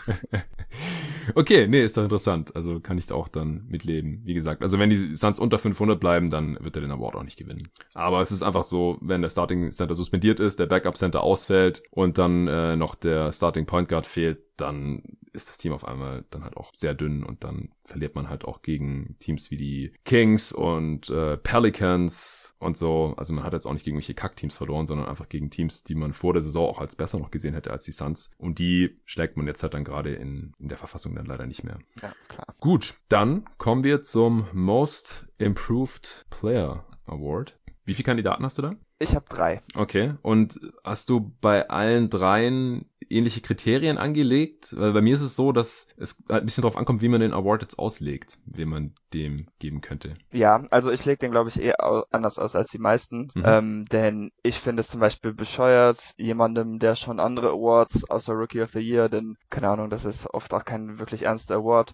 Okay, 1.36 1.68
nee, 1.68 1.82
ist 1.82 1.98
doch 1.98 2.04
interessant. 2.04 2.56
Also 2.56 2.80
kann 2.80 2.98
ich 2.98 3.06
da 3.06 3.16
auch 3.16 3.28
dann 3.28 3.66
mitleben. 3.68 4.22
Wie 4.24 4.34
gesagt, 4.34 4.62
also 4.62 4.80
wenn 4.80 4.90
die 4.90 5.16
Suns 5.16 5.40
unter 5.40 5.58
500 5.58 6.00
bleiben, 6.00 6.30
dann 6.30 6.58
wird 6.62 6.76
er 6.76 6.82
den 6.82 6.92
Award 6.92 7.16
auch 7.16 7.24
nicht 7.24 7.38
gewinnen. 7.38 7.68
Aber 7.94 8.22
es 8.22 8.32
ist 8.32 8.44
einfach 8.44 8.64
so, 8.64 8.98
wenn 9.02 9.22
der 9.22 9.30
Starting 9.30 9.72
Center 9.72 9.96
suspendiert 9.96 10.40
ist, 10.40 10.60
der 10.60 10.66
Backup 10.66 10.98
Center 10.98 11.22
ausfällt 11.22 11.84
und 11.92 12.18
dann 12.18 12.48
äh, 12.48 12.76
noch 12.76 12.96
der 12.96 13.32
Starting 13.32 13.66
Point 13.66 13.90
Guard 13.90 14.08
fehlt, 14.08 14.40
dann 14.58 15.04
ist 15.34 15.50
das 15.50 15.58
Team 15.58 15.74
auf 15.74 15.86
einmal 15.86 16.26
dann 16.30 16.44
halt 16.44 16.58
auch 16.58 16.72
sehr 16.76 16.94
dünn 16.94 17.24
und 17.24 17.44
dann 17.44 17.70
verliert 17.84 18.16
man 18.16 18.30
halt 18.30 18.46
auch 18.46 18.62
gegen 18.62 19.18
Teams 19.20 19.50
wie 19.50 19.58
die 19.58 19.94
Kings 20.06 20.52
und 20.52 21.10
äh, 21.10 21.38
Pelicans 21.38 22.56
und 22.60 22.78
so. 22.78 23.16
Also 23.18 23.34
man 23.34 23.44
hat 23.44 23.54
jetzt 23.54 23.66
auch 23.66 23.74
nicht 23.74 23.84
gegen 23.84 23.98
welche 23.98 24.14
Kackteams 24.14 24.56
verloren, 24.56 24.86
sondern 24.86 25.08
einfach 25.08 25.28
gegen 25.28 25.50
Teams, 25.50 25.84
die 25.84 25.96
man 25.96 26.14
vor 26.14 26.34
der 26.34 26.44
Saison 26.44 26.70
auch 26.70 26.80
als 26.80 26.96
besser 26.96 27.18
noch 27.18 27.32
gesehen 27.32 27.56
hätte 27.56 27.72
als 27.72 27.86
die 27.86 27.92
Suns. 27.92 28.32
Und 28.38 28.60
die 28.60 29.00
schlägt 29.06 29.36
man 29.38 29.48
jetzt 29.48 29.64
halt 29.64 29.74
dann 29.74 29.84
gerade 29.84 30.14
in, 30.14 30.54
in 30.60 30.70
der 30.70 30.78
Verfassung 30.78 31.16
dann 31.16 31.26
leider 31.26 31.48
nicht 31.48 31.64
mehr. 31.64 31.80
Ja, 32.02 32.14
klar. 32.28 32.54
Gut, 32.60 32.96
dann 33.10 33.46
kommen 33.58 33.84
wir 33.84 34.02
zum 34.02 34.48
Most 34.54 35.26
Improved 35.40 36.26
Player 36.30 36.86
Award. 37.06 37.58
Wie 37.86 37.96
viele 37.96 38.06
Kandidaten 38.06 38.46
hast 38.46 38.58
du 38.60 38.62
da? 38.62 38.76
Ich 39.04 39.16
habe 39.16 39.26
drei. 39.28 39.62
Okay. 39.76 40.14
Und 40.22 40.60
hast 40.84 41.10
du 41.10 41.34
bei 41.42 41.70
allen 41.70 42.10
dreien 42.10 42.86
ähnliche 43.10 43.42
Kriterien 43.42 43.98
angelegt? 43.98 44.74
Weil 44.78 44.94
bei 44.94 45.02
mir 45.02 45.16
ist 45.16 45.22
es 45.22 45.36
so, 45.36 45.52
dass 45.52 45.88
es 45.98 46.24
halt 46.30 46.44
ein 46.44 46.46
bisschen 46.46 46.62
darauf 46.62 46.78
ankommt, 46.78 47.02
wie 47.02 47.10
man 47.10 47.22
den 47.22 47.34
Award 47.34 47.62
jetzt 47.62 47.80
auslegt, 47.80 48.40
wie 48.46 48.66
man 48.66 48.94
dem 49.14 49.48
geben 49.60 49.82
könnte. 49.82 50.16
Ja, 50.32 50.66
also 50.72 50.90
ich 50.90 51.06
lege 51.06 51.20
den, 51.20 51.32
glaube 51.32 51.50
ich, 51.50 51.62
eher 51.62 51.76
anders 52.12 52.40
aus 52.40 52.56
als 52.56 52.72
die 52.72 52.80
meisten. 52.80 53.32
Mhm. 53.34 53.44
Ähm, 53.46 53.86
denn 53.92 54.32
ich 54.42 54.60
finde 54.60 54.82
es 54.82 54.90
zum 54.90 55.00
Beispiel 55.00 55.34
bescheuert, 55.34 56.14
jemandem, 56.18 56.80
der 56.80 56.96
schon 56.96 57.20
andere 57.20 57.50
Awards 57.50 58.10
außer 58.10 58.34
Rookie 58.34 58.62
of 58.62 58.72
the 58.72 58.80
Year, 58.80 59.10
denn, 59.10 59.38
keine 59.50 59.70
Ahnung, 59.70 59.90
das 59.90 60.06
ist 60.06 60.28
oft 60.34 60.54
auch 60.54 60.66
kein 60.66 61.00
wirklich 61.00 61.24
ernster 61.24 61.56
Award. 61.56 61.94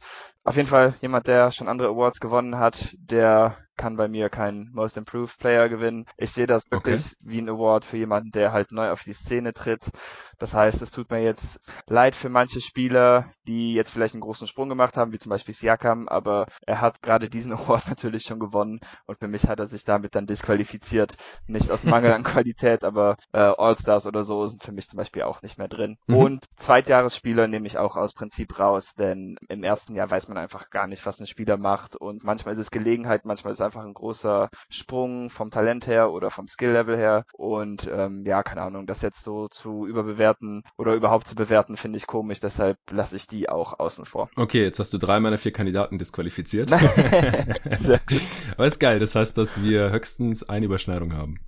Auf 0.49 0.55
jeden 0.55 0.67
Fall 0.67 0.95
jemand, 0.99 1.27
der 1.27 1.51
schon 1.51 1.67
andere 1.67 1.89
Awards 1.89 2.19
gewonnen 2.19 2.57
hat, 2.57 2.95
der 2.97 3.55
kann 3.79 3.95
bei 3.95 4.09
mir 4.09 4.29
keinen 4.29 4.69
Most 4.73 4.97
Improved 4.97 5.37
Player 5.37 5.69
gewinnen. 5.69 6.05
Ich 6.17 6.31
sehe 6.31 6.47
das 6.47 6.69
wirklich 6.69 7.05
okay. 7.05 7.15
wie 7.21 7.39
ein 7.39 7.49
Award 7.49 7.85
für 7.85 7.97
jemanden, 7.97 8.31
der 8.31 8.51
halt 8.51 8.73
neu 8.73 8.91
auf 8.91 9.03
die 9.03 9.13
Szene 9.13 9.53
tritt. 9.53 9.89
Das 10.37 10.53
heißt, 10.53 10.81
es 10.81 10.91
tut 10.91 11.09
mir 11.11 11.21
jetzt 11.21 11.59
leid 11.87 12.15
für 12.15 12.29
manche 12.29 12.61
Spieler, 12.61 13.31
die 13.47 13.73
jetzt 13.73 13.91
vielleicht 13.91 14.15
einen 14.15 14.21
großen 14.21 14.47
Sprung 14.47 14.69
gemacht 14.69 14.97
haben, 14.97 15.13
wie 15.13 15.17
zum 15.17 15.29
Beispiel 15.29 15.53
Siakam, 15.53 16.07
aber 16.07 16.47
er 16.65 16.81
hat 16.81 17.01
gerade 17.01 17.29
diesen 17.29 17.53
Award 17.57 17.87
natürlich 17.87 18.23
schon 18.23 18.39
gewonnen 18.39 18.79
und 19.05 19.17
für 19.19 19.27
mich 19.29 19.47
hat 19.47 19.59
er 19.59 19.67
sich 19.67 19.85
damit 19.85 20.13
dann 20.13 20.27
disqualifiziert. 20.27 21.15
Nicht 21.47 21.71
aus 21.71 21.85
Mangel 21.85 22.11
an 22.11 22.23
Qualität, 22.25 22.83
aber 22.83 23.15
äh, 23.31 23.39
All-Stars 23.39 24.07
oder 24.07 24.25
so 24.25 24.45
sind 24.47 24.61
für 24.61 24.73
mich 24.73 24.89
zum 24.89 24.97
Beispiel 24.97 25.21
auch 25.21 25.41
nicht 25.41 25.57
mehr 25.57 25.69
drin. 25.69 25.97
Mhm. 26.07 26.15
Und 26.15 26.45
Zweitjahresspieler 26.57 27.47
nehme 27.47 27.67
ich 27.67 27.77
auch 27.77 27.95
aus 27.95 28.13
Prinzip 28.13 28.59
raus, 28.59 28.93
denn 28.95 29.37
im 29.47 29.63
ersten 29.63 29.95
Jahr 29.95 30.09
weiß 30.11 30.27
man 30.27 30.37
einfach 30.39 30.69
gar 30.69 30.87
nicht, 30.87 31.05
was 31.05 31.19
ein 31.19 31.27
Spieler 31.27 31.57
macht 31.57 31.95
und 31.95 32.23
manchmal 32.23 32.53
ist 32.53 32.59
es 32.59 32.71
Gelegenheit, 32.71 33.25
manchmal 33.25 33.51
ist 33.51 33.59
es 33.59 33.65
einfach 33.65 33.83
ein 33.83 33.93
großer 33.93 34.49
Sprung 34.69 35.29
vom 35.29 35.51
Talent 35.51 35.87
her 35.87 36.11
oder 36.11 36.31
vom 36.31 36.47
Skill-Level 36.47 36.97
her 36.97 37.25
und 37.33 37.89
ähm, 37.91 38.25
ja, 38.25 38.43
keine 38.43 38.61
Ahnung, 38.61 38.87
das 38.87 39.01
jetzt 39.01 39.23
so 39.23 39.47
zu 39.47 39.85
überbewerten 39.85 40.19
bewerten 40.19 40.63
oder 40.77 40.93
überhaupt 40.93 41.27
zu 41.27 41.35
bewerten, 41.35 41.77
finde 41.77 41.97
ich 41.97 42.07
komisch. 42.07 42.39
Deshalb 42.39 42.77
lasse 42.91 43.15
ich 43.15 43.27
die 43.27 43.49
auch 43.49 43.79
außen 43.79 44.05
vor. 44.05 44.29
Okay, 44.35 44.63
jetzt 44.63 44.79
hast 44.79 44.93
du 44.93 44.97
drei 44.97 45.19
meiner 45.19 45.37
vier 45.37 45.53
Kandidaten 45.53 45.97
disqualifiziert. 45.97 46.71
Aber 48.57 48.67
ist 48.67 48.79
geil. 48.79 48.99
Das 48.99 49.15
heißt, 49.15 49.37
dass 49.37 49.63
wir 49.63 49.91
höchstens 49.91 50.47
eine 50.47 50.65
Überschneidung 50.65 51.13
haben. 51.13 51.39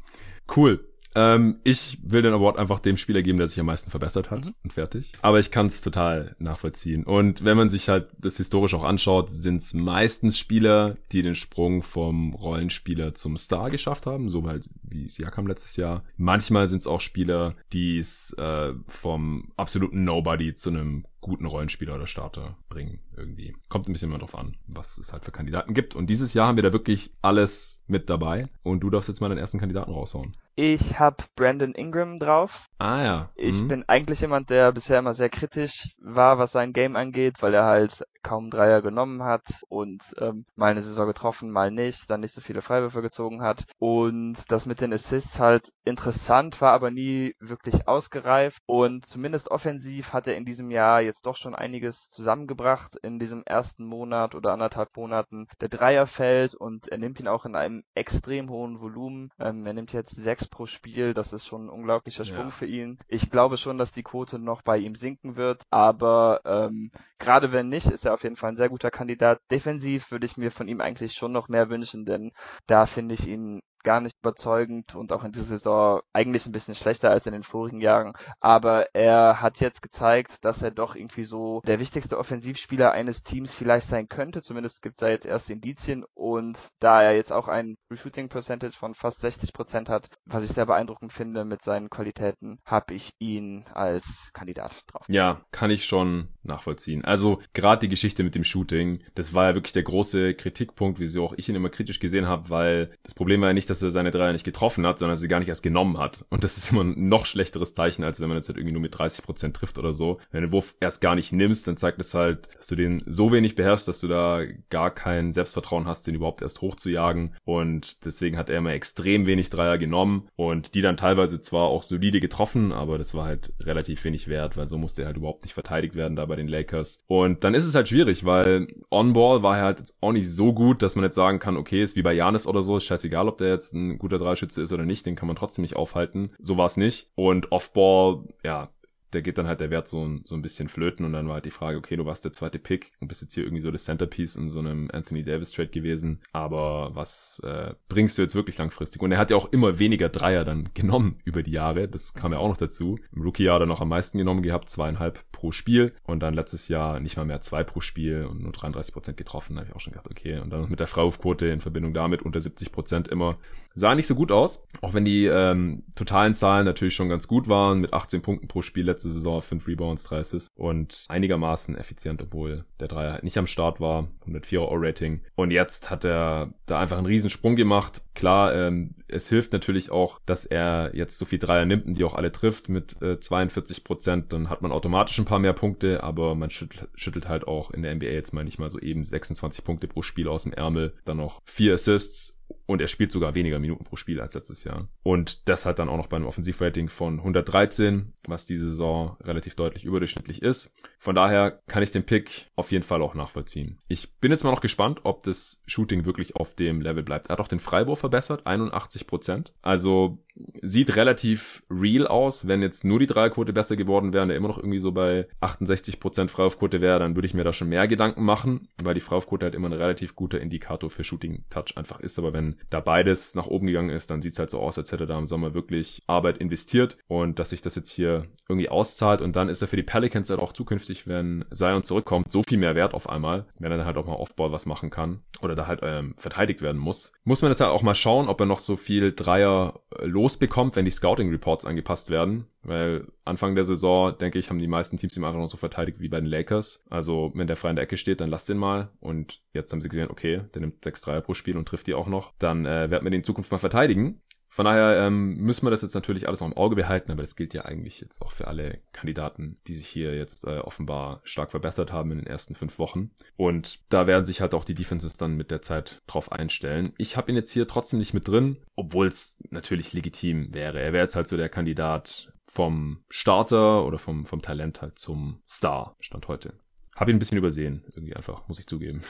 Cool. 0.56 0.91
Ähm, 1.16 1.60
ich 1.64 2.00
will 2.04 2.22
den 2.22 2.34
Award 2.34 2.58
einfach 2.58 2.80
dem 2.80 2.98
Spieler 2.98 3.22
geben, 3.22 3.38
der 3.38 3.48
sich 3.48 3.60
am 3.60 3.66
meisten 3.66 3.92
verbessert 3.92 4.32
hat 4.32 4.46
mhm. 4.46 4.56
und 4.64 4.74
fertig. 4.74 5.12
Aber 5.22 5.40
ich 5.40 5.52
kann 5.52 5.68
es 5.68 5.82
total 5.82 6.36
nachvollziehen. 6.40 7.04
Und 7.04 7.44
wenn 7.44 7.58
man 7.58 7.70
sich 7.70 7.90
halt 7.90 8.08
das 8.18 8.38
historisch 8.38 8.74
auch 8.74 8.84
anschaut, 8.84 9.30
sind 9.30 9.62
es 9.62 9.74
meistens 9.74 10.38
Spieler, 10.38 10.98
die 11.12 11.22
den 11.22 11.36
Sprung 11.36 11.82
vom 11.82 12.34
Rollenspieler 12.34 13.14
zum 13.14 13.38
Star 13.38 13.70
geschafft 13.70 14.06
haben, 14.06 14.30
so 14.30 14.46
halt 14.48 14.70
wie 14.84 15.10
Siakam 15.10 15.48
letztes 15.48 15.76
Jahr. 15.76 16.04
Manchmal 16.18 16.68
sind 16.68 16.80
es 16.80 16.88
auch 16.88 17.02
Spieler, 17.02 17.56
die 17.74 17.98
es 17.98 18.34
äh, 18.38 18.74
vom 18.88 19.52
absoluten 19.58 20.04
Nobody 20.04 20.54
zu 20.54 20.70
einem 20.70 21.06
guten 21.22 21.46
Rollenspieler 21.46 21.96
oder 21.96 22.08
Starter 22.08 22.58
bringen 22.68 23.00
irgendwie. 23.16 23.56
Kommt 23.70 23.88
ein 23.88 23.94
bisschen 23.94 24.10
mal 24.10 24.18
drauf 24.18 24.36
an, 24.36 24.58
was 24.68 24.98
es 24.98 25.14
halt 25.14 25.24
für 25.24 25.32
Kandidaten 25.32 25.74
gibt. 25.74 25.96
Und 25.96 26.08
dieses 26.08 26.34
Jahr 26.34 26.48
haben 26.48 26.56
wir 26.56 26.64
da 26.64 26.74
wirklich 26.74 27.14
alles 27.22 27.84
mit 27.88 28.10
dabei. 28.10 28.48
Und 28.64 28.82
du 28.82 28.90
darfst 28.90 29.08
jetzt 29.08 29.22
mal 29.22 29.30
deinen 29.30 29.38
ersten 29.38 29.60
Kandidaten 29.60 29.92
raushauen. 29.92 30.34
Ich 30.64 31.00
habe 31.00 31.24
Brandon 31.36 31.74
Ingram 31.74 32.20
drauf. 32.20 32.68
Ah 32.78 33.04
ja. 33.04 33.30
Ich 33.34 33.64
mhm. 33.64 33.68
bin 33.68 33.90
eigentlich 33.90 34.22
jemand, 34.22 34.52
der 34.52 34.72
bisher 34.72 35.00
immer 35.00 35.16
sehr 35.16 35.30
kritisch 35.30 35.96
war, 35.98 36.38
was 36.38 36.52
sein 36.52 36.72
Game 36.72 36.96
angeht, 36.96 37.42
weil 37.42 37.56
er 37.56 37.66
halt 37.66 38.04
kaum 38.22 38.52
Dreier 38.52 38.84
genommen 38.84 39.24
hat 39.24 39.42
und 39.70 40.04
ähm, 40.20 40.46
mal 40.56 40.70
eine 40.70 40.84
Saison 40.84 41.08
getroffen, 41.08 41.50
mal 41.50 41.72
nicht, 41.72 42.08
dann 42.12 42.20
nicht 42.20 42.36
so 42.36 42.42
viele 42.42 42.62
Freiwürfe 42.62 43.02
gezogen 43.02 43.42
hat. 43.42 43.66
Und 43.80 44.36
das 44.50 44.68
mit 44.68 44.82
den 44.82 44.94
Assists 44.94 45.40
halt 45.40 45.70
interessant, 45.84 46.62
war 46.62 46.74
aber 46.74 46.92
nie 46.92 47.34
wirklich 47.40 47.88
ausgereift. 47.88 48.62
Und 48.68 49.08
zumindest 49.08 49.50
offensiv 49.50 50.14
hat 50.14 50.28
er 50.28 50.36
in 50.36 50.46
diesem 50.46 50.70
Jahr 50.70 51.02
jetzt 51.02 51.26
doch 51.26 51.38
schon 51.38 51.56
einiges 51.56 52.10
zusammengebracht 52.10 52.98
in 53.02 53.18
diesem 53.18 53.42
ersten 53.46 53.84
Monat 53.84 54.36
oder 54.36 54.54
anderthalb 54.54 54.96
Monaten. 54.96 55.48
Der 55.60 55.70
Dreier 55.70 56.06
fällt 56.06 56.54
und 56.54 56.88
er 56.90 57.00
nimmt 57.00 57.20
ihn 57.20 57.28
auch 57.28 57.46
in 57.46 57.56
einem 57.56 57.84
extrem 57.96 58.52
hohen 58.52 58.80
Volumen. 58.80 59.32
Ähm, 59.40 59.66
er 59.66 59.74
nimmt 59.74 59.92
jetzt 59.94 60.16
sechs 60.16 60.51
pro 60.52 60.68
Spiel, 60.68 61.16
das 61.16 61.34
ist 61.34 61.48
schon 61.48 61.66
ein 61.66 61.70
unglaublicher 61.70 62.26
Sprung 62.26 62.46
ja. 62.46 62.52
für 62.52 62.68
ihn. 62.68 63.00
Ich 63.08 63.32
glaube 63.32 63.58
schon, 63.58 63.80
dass 63.80 63.92
die 63.92 64.04
Quote 64.04 64.38
noch 64.38 64.62
bei 64.62 64.78
ihm 64.78 64.94
sinken 64.94 65.36
wird, 65.36 65.64
aber 65.72 66.42
ähm, 66.46 66.92
gerade 67.18 67.52
wenn 67.52 67.70
nicht, 67.70 67.88
ist 67.88 68.06
er 68.06 68.14
auf 68.14 68.24
jeden 68.24 68.36
Fall 68.36 68.52
ein 68.52 68.58
sehr 68.58 68.70
guter 68.70 68.92
Kandidat. 68.92 69.40
Defensiv 69.50 70.12
würde 70.12 70.28
ich 70.28 70.38
mir 70.38 70.52
von 70.52 70.68
ihm 70.68 70.82
eigentlich 70.82 71.14
schon 71.14 71.32
noch 71.32 71.48
mehr 71.48 71.70
wünschen, 71.70 72.06
denn 72.06 72.32
da 72.68 72.86
finde 72.86 73.16
ich 73.16 73.28
ihn 73.28 73.62
gar 73.84 74.02
nicht 74.02 74.18
überzeugend 74.20 74.96
und 74.96 75.14
auch 75.14 75.24
in 75.24 75.32
dieser 75.32 75.46
Saison 75.46 76.02
eigentlich 76.14 76.46
ein 76.46 76.52
bisschen 76.52 76.76
schlechter 76.76 77.10
als 77.10 77.26
in 77.26 77.34
den 77.34 77.44
vorigen 77.44 77.82
Jahren. 77.82 78.14
Aber 78.40 78.94
er 78.94 79.42
hat 79.42 79.60
jetzt 79.60 79.82
gezeigt, 79.82 80.44
dass 80.44 80.62
er 80.62 80.72
doch 80.72 80.96
irgendwie 80.96 81.24
so 81.24 81.62
der 81.66 81.80
wichtigste 81.80 82.18
Offensivspieler 82.18 82.92
eines 82.92 83.24
Teams 83.24 83.54
vielleicht 83.54 83.88
sein 83.88 84.08
könnte. 84.08 84.42
Zumindest 84.42 84.82
gibt 84.82 84.96
es 84.96 85.00
da 85.00 85.10
jetzt 85.10 85.26
erste 85.26 85.54
Indizien. 85.54 86.06
Und 86.14 86.58
da 86.80 87.02
er 87.02 87.16
jetzt 87.16 87.34
auch 87.34 87.48
ein 87.48 87.76
Shooting 87.94 88.30
Percentage 88.30 88.76
von 88.78 88.94
fast 88.94 89.22
60 89.22 89.54
Prozent 89.54 89.90
hat, 89.90 90.10
was 90.26 90.44
ich 90.44 90.52
sehr 90.52 90.66
beeindruckend 90.66 91.14
finde 91.14 91.46
mit 91.46 91.62
seinen 91.62 91.90
Qualitäten, 91.90 92.60
habe 92.66 92.94
ich 92.94 93.12
ihn 93.20 93.66
als 93.74 94.30
Kandidat 94.34 94.82
drauf. 94.88 95.06
Ja, 95.08 95.42
kann 95.52 95.72
ich 95.72 95.86
schon 95.86 96.30
nachvollziehen. 96.44 97.04
Also 97.04 97.42
gerade 97.54 97.82
die 97.82 97.90
Geschichte 97.90 98.24
mit 98.24 98.36
dem 98.36 98.44
Shooting, 98.44 99.04
das 99.16 99.34
war 99.34 99.50
ja 99.50 99.56
wirklich 99.56 99.74
der 99.74 99.84
große 99.84 100.34
Kritikpunkt, 100.36 101.00
wieso 101.00 101.24
auch 101.24 101.34
ich 101.38 101.50
ihn 101.50 101.56
immer 101.56 101.70
kritisch 101.70 102.00
gesehen 102.00 102.28
habe, 102.28 102.50
weil 102.50 102.92
das 103.04 103.14
Problem 103.14 103.42
war 103.42 103.50
ja 103.50 103.54
nicht, 103.54 103.70
dass 103.72 103.82
er 103.82 103.92
seine 103.92 104.12
Dreier 104.12 104.34
nicht 104.34 104.44
getroffen 104.44 104.86
hat, 104.86 105.00
sondern 105.00 105.16
sie 105.16 105.28
gar 105.28 105.40
nicht 105.40 105.50
erst 105.50 105.64
genommen 105.64 105.98
hat. 105.98 106.26
Und 106.30 106.44
das 106.44 106.58
ist 106.58 106.72
immer 106.72 106.84
ein 106.84 107.08
noch 107.08 107.26
schlechteres 107.26 107.74
Zeichen, 107.74 108.04
als 108.04 108.20
wenn 108.20 108.28
man 108.28 108.38
jetzt 108.38 108.50
halt 108.50 108.58
irgendwie 108.58 108.74
nur 108.74 108.82
mit 108.82 108.98
30 108.98 109.24
Prozent 109.24 109.56
trifft 109.56 109.78
oder 109.78 109.94
so. 109.94 110.20
Wenn 110.32 110.42
du 110.42 110.48
den 110.48 110.54
Wurf 110.54 110.76
erst 110.80 111.02
gar 111.02 111.16
nicht 111.16 111.32
nimmst, 111.32 111.68
dann 111.68 111.78
zeigt 111.78 112.00
es 112.00 112.14
halt, 112.14 112.50
dass 112.58 112.68
du 112.68 112.76
den 112.76 113.04
so 113.06 113.32
wenig 113.32 113.56
beherrschst, 113.56 113.88
dass 113.88 114.00
du 114.00 114.08
da 114.08 114.44
gar 114.70 114.92
kein 114.92 115.34
Selbstvertrauen 115.34 115.88
hast, 115.88 116.06
den 116.06 116.16
überhaupt 116.16 116.42
erst 116.42 116.62
hochzujagen. 116.62 117.36
Und 117.46 118.06
deswegen 118.06 118.38
hat 118.38 118.50
er 118.50 118.58
immer 118.58 118.74
extrem 118.74 119.26
wenig 119.26 119.50
Dreier 119.50 119.78
genommen 119.78 120.28
und 120.36 120.76
die 120.76 120.82
dann 120.82 120.98
teilweise 120.98 121.42
zwar 121.42 121.64
auch 121.64 121.84
solide 121.84 122.20
getroffen, 122.20 122.72
aber 122.72 122.98
das 122.98 123.14
war 123.14 123.26
halt 123.26 123.54
relativ 123.64 124.04
wenig 124.04 124.28
wert, 124.28 124.58
weil 124.58 124.68
so 124.68 124.78
musste 124.78 125.04
er 125.04 125.08
halt 125.08 125.18
überhaupt 125.18 125.44
nicht 125.44 125.54
verteidigt 125.54 125.96
werden 125.96 126.16
da 126.16 126.26
bei 126.26 126.36
den 126.36 126.48
Lakers. 126.48 127.04
Und 127.08 127.44
dann 127.44 127.54
ist 127.54 127.66
es 127.66 127.76
halt 127.76 127.90
schwierig, 127.90 128.26
weil 128.26 128.68
On-Ball 128.90 129.44
war 129.44 129.58
er 129.58 129.64
halt 129.64 129.84
auch 130.02 130.12
nicht 130.12 130.30
so 130.30 130.54
gut, 130.54 130.82
dass 130.82 130.96
man 130.96 131.06
jetzt 131.06 131.16
sagen 131.16 131.40
kann, 131.40 131.58
okay, 131.58 131.82
ist 131.82 131.96
wie 131.96 132.02
bei 132.02 132.14
Janis 132.14 132.48
oder 132.48 132.64
so, 132.64 132.78
ist 132.78 132.86
scheißegal, 132.86 133.28
ob 133.28 133.38
der 133.38 133.50
jetzt 133.50 133.61
jetzt 133.62 133.74
ein 133.74 133.98
guter 133.98 134.18
Dreischütze 134.18 134.62
ist 134.62 134.74
oder 134.74 134.86
nicht, 134.86 135.06
den 135.06 135.16
kann 135.16 135.28
man 135.28 135.36
trotzdem 135.36 135.62
nicht 135.62 135.76
aufhalten. 135.76 136.32
So 136.40 136.58
war 136.58 136.66
es 136.66 136.78
nicht. 136.78 137.10
Und 137.16 137.52
Offball, 137.52 138.24
ja, 138.44 138.70
der 139.14 139.22
geht 139.22 139.38
dann 139.38 139.48
halt 139.48 139.60
der 139.60 139.70
Wert 139.70 139.88
so, 139.88 140.20
so 140.24 140.36
ein 140.36 140.42
bisschen 140.42 140.68
flöten 140.68 141.06
und 141.06 141.14
dann 141.14 141.28
war 141.28 141.36
halt 141.36 141.46
die 141.46 141.52
Frage, 141.52 141.78
okay, 141.78 141.96
du 141.96 142.06
warst 142.06 142.26
der 142.26 142.32
zweite 142.32 142.60
Pick 142.60 142.92
und 143.00 143.08
bist 143.08 143.22
jetzt 143.22 143.34
hier 143.34 143.44
irgendwie 143.44 143.62
so 143.62 143.72
das 143.72 143.86
Centerpiece 143.86 144.36
in 144.36 144.50
so 144.50 144.60
einem 144.60 144.90
Anthony 144.92 145.24
Davis 145.24 145.52
Trade 145.52 145.70
gewesen, 145.70 146.20
aber 146.32 146.92
was 146.94 147.42
äh, 147.44 147.74
bringst 147.90 148.18
du 148.18 148.22
jetzt 148.22 148.36
wirklich 148.36 148.58
langfristig? 148.58 149.02
Und 149.02 149.12
er 149.12 149.18
hat 149.18 149.32
ja 149.32 149.38
auch 149.38 149.52
immer 149.52 149.80
weniger 149.80 150.10
Dreier 150.10 150.46
dann 150.46 150.70
genommen 150.74 151.20
über 151.24 151.44
die 151.44 151.52
Jahre, 151.52 151.88
das 151.88 152.14
kam 152.14 152.34
ja 152.34 152.40
auch 152.40 152.50
noch 152.50 152.58
dazu. 152.58 153.00
Im 153.16 153.22
Rookie-Jahr 153.22 153.60
dann 153.60 153.70
noch 153.70 153.82
am 153.82 153.90
meisten 153.90 154.18
genommen 154.18 154.44
gehabt, 154.44 154.70
zweieinhalb 154.70 155.32
pro 155.32 155.52
Spiel 155.52 155.94
und 156.04 156.22
dann 156.22 156.34
letztes 156.34 156.68
Jahr 156.68 157.00
nicht 157.00 157.18
mal 157.18 157.26
mehr 157.26 157.42
zwei 157.42 157.64
pro 157.64 157.82
Spiel 157.82 158.26
und 158.26 158.42
nur 158.42 158.52
33 158.52 158.94
Prozent 158.94 159.18
getroffen, 159.18 159.56
da 159.56 159.62
habe 159.62 159.70
ich 159.70 159.76
auch 159.76 159.80
schon 159.80 159.94
gedacht, 159.94 160.10
okay. 160.10 160.40
Und 160.40 160.52
dann 160.52 160.70
mit 160.70 160.80
der 160.80 160.88
Freiwurfquote 160.88 161.48
in 161.48 161.62
Verbindung 161.62 161.94
damit 161.94 162.22
unter 162.22 162.42
70 162.42 162.72
Prozent 162.72 163.08
immer. 163.08 163.38
Sah 163.74 163.96
nicht 163.96 164.08
so 164.08 164.16
gut 164.16 164.32
aus, 164.32 164.68
auch 164.82 164.94
wenn 164.94 165.06
die 165.06 165.26
ähm, 165.26 165.84
totalen 165.96 166.34
Zahlen 166.34 166.66
natürlich 166.66 166.94
schon 166.94 167.10
ganz 167.10 167.28
gut 167.28 167.48
waren, 167.48 167.80
mit 167.80 167.94
18 167.94 168.22
Punkten 168.22 168.48
pro 168.48 168.62
Spiel 168.62 168.86
letzte 168.86 169.12
Saison, 169.12 169.42
5 169.42 169.68
Rebounds, 169.68 170.04
3 170.04 170.18
Assists 170.20 170.50
und 170.56 171.06
einigermaßen 171.08 171.78
effizient, 171.78 172.22
obwohl 172.22 172.66
der 172.80 172.88
Dreier 172.88 173.14
halt 173.14 173.24
nicht 173.24 173.38
am 173.38 173.48
Start 173.48 173.80
war, 173.80 174.10
104er 174.28 174.68
O-Rating. 174.68 175.22
Und 175.36 175.52
jetzt 175.52 175.90
hat 175.90 176.04
er 176.04 176.54
da 176.66 176.80
einfach 176.80 176.98
einen 176.98 177.06
Riesensprung 177.06 177.56
gemacht. 177.56 178.02
Klar, 178.14 178.54
ähm, 178.54 178.96
es 179.08 179.30
hilft 179.30 179.54
natürlich 179.54 179.92
auch, 179.92 180.20
dass 180.26 180.46
er 180.46 180.92
jetzt 180.94 181.18
so 181.18 181.26
viel 181.26 181.40
Dreier 181.40 181.66
nimmt 181.66 181.86
und 181.86 181.98
die 181.98 182.04
auch 182.04 182.16
alle 182.16 182.32
trifft 182.32 182.70
mit 182.70 183.02
äh, 183.02 183.20
42 183.20 183.84
Prozent. 183.84 184.34
Dann 184.34 184.50
hat 184.50 184.62
man 184.62 184.72
automatisch 184.72 185.18
ein 185.20 185.26
paar 185.26 185.40
mehr 185.40 185.54
Punkte, 185.54 186.04
aber 186.04 186.36
man 186.36 186.50
schüttelt, 186.50 186.90
schüttelt 186.96 187.30
halt 187.30 187.48
auch 187.48 187.72
in 187.72 187.84
der 187.84 187.96
NBA 187.96 188.08
jetzt 188.08 188.34
mal 188.34 188.44
nicht 188.44 188.60
mal 188.60 188.70
so 188.70 188.80
eben 188.80 189.06
26 189.06 189.64
Punkte 189.64 189.88
pro 189.88 190.02
Spiel 190.02 190.28
aus 190.28 190.44
dem 190.44 190.54
Ärmel. 190.54 190.94
Dann 191.06 191.18
noch 191.18 191.42
vier 191.46 191.74
Assists 191.76 192.41
und 192.66 192.82
er 192.82 192.88
spielt 192.88 193.12
sogar 193.12 193.36
weniger 193.36 193.60
Minuten 193.60 193.84
pro 193.84 193.96
Spiel 193.96 194.20
als 194.22 194.34
letztes 194.34 194.64
Jahr. 194.64 194.88
Und 195.04 195.48
das 195.48 195.66
hat 195.66 195.80
dann 195.80 195.90
auch 195.90 195.98
noch 195.98 196.08
bei 196.08 196.18
einem 196.18 196.26
Offensivrating 196.26 196.90
von 196.90 197.20
113, 197.20 198.14
was 198.28 198.46
diese 198.46 198.70
Saison 198.70 199.18
relativ 199.22 199.56
deutlich 199.56 199.86
überdurchschnittlich 199.86 200.42
ist. 200.42 200.76
Von 201.02 201.16
daher 201.16 201.60
kann 201.66 201.82
ich 201.82 201.90
den 201.90 202.04
Pick 202.04 202.52
auf 202.56 202.72
jeden 202.72 202.84
Fall 202.84 203.02
auch 203.02 203.16
nachvollziehen. 203.16 203.80
Ich 203.88 204.14
bin 204.20 204.32
jetzt 204.32 204.44
mal 204.44 204.52
noch 204.52 204.62
gespannt, 204.62 205.00
ob 205.02 205.24
das 205.24 205.60
Shooting 205.66 206.06
wirklich 206.06 206.36
auf 206.36 206.54
dem 206.54 206.80
Level 206.80 207.02
bleibt. 207.02 207.28
Er 207.28 207.34
hat 207.34 207.42
auch 207.42 207.48
den 207.48 207.60
Freiwurf 207.60 207.98
verbessert, 207.98 208.46
81 208.46 209.08
Prozent. 209.08 209.52
Also 209.64 210.20
sieht 210.62 210.96
relativ 210.96 211.64
real 211.70 212.08
aus. 212.08 212.48
Wenn 212.48 212.62
jetzt 212.62 212.86
nur 212.86 213.00
die 213.00 213.08
Dreierquote 213.08 213.54
besser 213.54 213.76
geworden 213.76 214.14
wäre 214.14 214.24
und 214.24 214.30
er 214.30 214.36
immer 214.36 214.48
noch 214.48 214.58
irgendwie 214.58 214.80
so 214.80 214.92
bei 214.92 215.28
68 215.40 216.00
Prozent 216.00 216.32
Freiwurfquote 216.32 216.82
wäre, 216.82 217.00
dann 217.00 217.16
würde 217.16 217.26
ich 217.26 217.34
mir 217.34 217.44
da 217.44 217.54
schon 217.54 217.70
mehr 217.70 217.88
Gedanken 217.88 218.24
machen, 218.24 218.70
weil 218.82 218.94
die 218.94 219.02
Freiwurfquote 219.02 219.46
halt 219.46 219.56
immer 219.56 219.70
ein 219.70 219.74
relativ 219.74 220.16
guter 220.16 220.40
Indikator 220.40 220.90
für 220.90 221.04
Shooting 221.04 221.46
Touch 221.50 221.78
einfach 221.78 222.00
ist. 222.00 222.20
Aber 222.20 222.34
wenn 222.34 222.58
da 222.70 222.80
beides 222.80 223.36
nach 223.36 223.48
oben 223.48 223.68
gegangen 223.68 223.90
ist, 223.90 224.10
dann 224.10 224.22
sieht 224.22 224.34
es 224.34 224.40
halt 224.40 224.50
so 224.50 224.60
aus, 224.60 224.78
als 224.78 224.92
hätte 224.92 225.06
er 225.06 225.08
da 225.08 225.18
im 225.18 225.26
Sommer 225.26 225.54
wirklich 225.54 226.02
Arbeit 226.08 226.38
investiert 226.38 226.98
und 227.08 227.40
dass 227.40 227.50
sich 227.50 227.62
das 227.62 227.76
jetzt 227.76 227.92
hier 227.92 228.28
irgendwie 228.48 228.70
auszahlt 228.70 229.22
und 229.22 229.36
dann 229.36 229.50
ist 229.50 229.62
er 229.62 229.68
für 229.68 229.78
die 229.78 229.84
Pelicans 229.84 230.30
halt 230.30 230.40
auch 230.40 230.54
zukünftig 230.54 230.91
plötzlich, 230.92 231.08
wenn 231.08 231.46
Zion 231.52 231.84
zurückkommt, 231.84 232.32
so 232.32 232.44
viel 232.44 232.58
mehr 232.58 232.76
Wert 232.76 232.94
auf 232.94 233.10
einmal, 233.10 233.46
wenn 233.60 233.72
er 233.72 233.78
dann 233.78 233.88
halt 233.88 233.98
auch 233.98 234.06
mal 234.06 234.16
Offball 234.16 234.52
was 234.52 234.66
machen 234.66 234.90
kann 234.90 235.22
oder 235.42 235.56
da 235.56 235.68
halt 235.68 235.80
ähm, 235.84 236.14
verteidigt 236.18 236.62
werden 236.62 236.80
muss. 236.80 237.14
Muss 237.24 237.42
man 237.42 237.52
jetzt 237.52 237.62
halt 237.62 237.72
auch 237.72 237.84
mal 237.84 237.96
schauen, 237.96 238.28
ob 238.28 238.40
er 238.40 238.46
noch 238.46 238.60
so 238.60 238.76
viel 238.76 239.14
Dreier 239.14 239.80
äh, 239.98 240.06
losbekommt, 240.06 240.76
wenn 240.76 240.86
die 240.86 240.92
Scouting 240.92 241.30
Reports 241.30 241.66
angepasst 241.66 242.10
werden, 242.10 242.46
weil 242.64 243.08
Anfang 243.26 243.56
der 243.56 243.64
Saison, 243.64 244.18
denke 244.18 244.40
ich, 244.40 244.50
haben 244.50 244.60
die 244.60 244.68
meisten 244.68 244.98
Teams 244.98 245.16
ihn 245.16 245.24
einfach 245.24 245.40
noch 245.40 245.50
so 245.50 245.58
verteidigt 245.58 246.00
wie 246.00 246.10
bei 246.10 246.20
den 246.20 246.30
Lakers. 246.30 246.84
Also 246.90 247.32
wenn 247.36 247.48
der 247.48 247.56
frei 247.56 247.70
in 247.70 247.76
der 247.76 247.84
Ecke 247.84 247.98
steht, 247.98 248.22
dann 248.22 248.30
lass 248.30 248.46
den 248.46 248.58
mal 248.58 248.90
und 249.00 249.42
jetzt 249.54 249.72
haben 249.72 249.82
sie 249.82 249.90
gesehen, 249.90 250.10
okay, 250.10 250.42
der 250.54 250.62
nimmt 250.62 250.84
sechs 250.84 251.02
Dreier 251.02 251.22
pro 251.22 251.34
Spiel 251.34 251.58
und 251.58 251.68
trifft 251.68 251.88
die 251.88 251.94
auch 251.94 252.08
noch, 252.08 252.34
dann 252.40 252.66
äh, 252.66 252.90
werden 252.92 253.04
wir 253.04 253.12
den 253.12 253.20
in 253.22 253.24
Zukunft 253.24 253.52
mal 253.52 253.58
verteidigen. 253.58 254.22
Von 254.54 254.66
daher 254.66 255.08
ähm, 255.08 255.38
müssen 255.38 255.66
wir 255.66 255.72
das 255.72 255.82
jetzt 255.82 255.94
natürlich 255.94 256.28
alles 256.28 256.42
noch 256.42 256.48
im 256.48 256.58
Auge 256.58 256.76
behalten, 256.76 257.10
aber 257.10 257.22
das 257.22 257.38
gilt 257.38 257.54
ja 257.54 257.64
eigentlich 257.64 258.02
jetzt 258.02 258.22
auch 258.22 258.34
für 258.34 258.48
alle 258.48 258.80
Kandidaten, 258.92 259.58
die 259.66 259.74
sich 259.74 259.88
hier 259.88 260.14
jetzt 260.14 260.46
äh, 260.46 260.58
offenbar 260.58 261.22
stark 261.24 261.52
verbessert 261.52 261.94
haben 261.94 262.12
in 262.12 262.18
den 262.18 262.28
ersten 262.28 262.54
fünf 262.54 262.78
Wochen. 262.78 263.12
Und 263.38 263.80
da 263.88 264.08
werden 264.08 264.26
sich 264.26 264.42
halt 264.42 264.54
auch 264.54 264.66
die 264.66 264.76
Defenses 264.76 265.14
dann 265.14 265.38
mit 265.38 265.52
der 265.52 265.62
Zeit 265.62 266.02
drauf 266.06 266.34
einstellen. 266.34 266.92
Ich 266.98 267.16
habe 267.16 267.32
ihn 267.32 267.38
jetzt 267.38 267.52
hier 267.52 267.66
trotzdem 267.66 268.00
nicht 268.00 268.14
mit 268.14 268.28
drin, 268.28 268.58
obwohl 268.76 269.08
es 269.08 269.40
natürlich 269.52 269.94
legitim 269.94 270.54
wäre. 270.54 270.82
Er 270.82 270.92
wäre 270.92 271.04
jetzt 271.04 271.16
halt 271.16 271.30
so 271.30 271.38
der 271.38 271.48
Kandidat 271.48 272.30
vom 272.46 273.06
Starter 273.10 273.86
oder 273.86 274.00
vom, 274.00 274.26
vom 274.26 274.42
Talent 274.42 274.82
halt 274.82 275.00
zum 275.00 275.42
Star, 275.48 275.96
stand 276.02 276.28
heute. 276.28 276.56
Habe 276.94 277.12
ihn 277.12 277.16
ein 277.16 277.20
bisschen 277.20 277.38
übersehen, 277.38 277.86
irgendwie 277.94 278.18
einfach, 278.18 278.46
muss 278.50 278.60
ich 278.60 278.68
zugeben. 278.68 279.02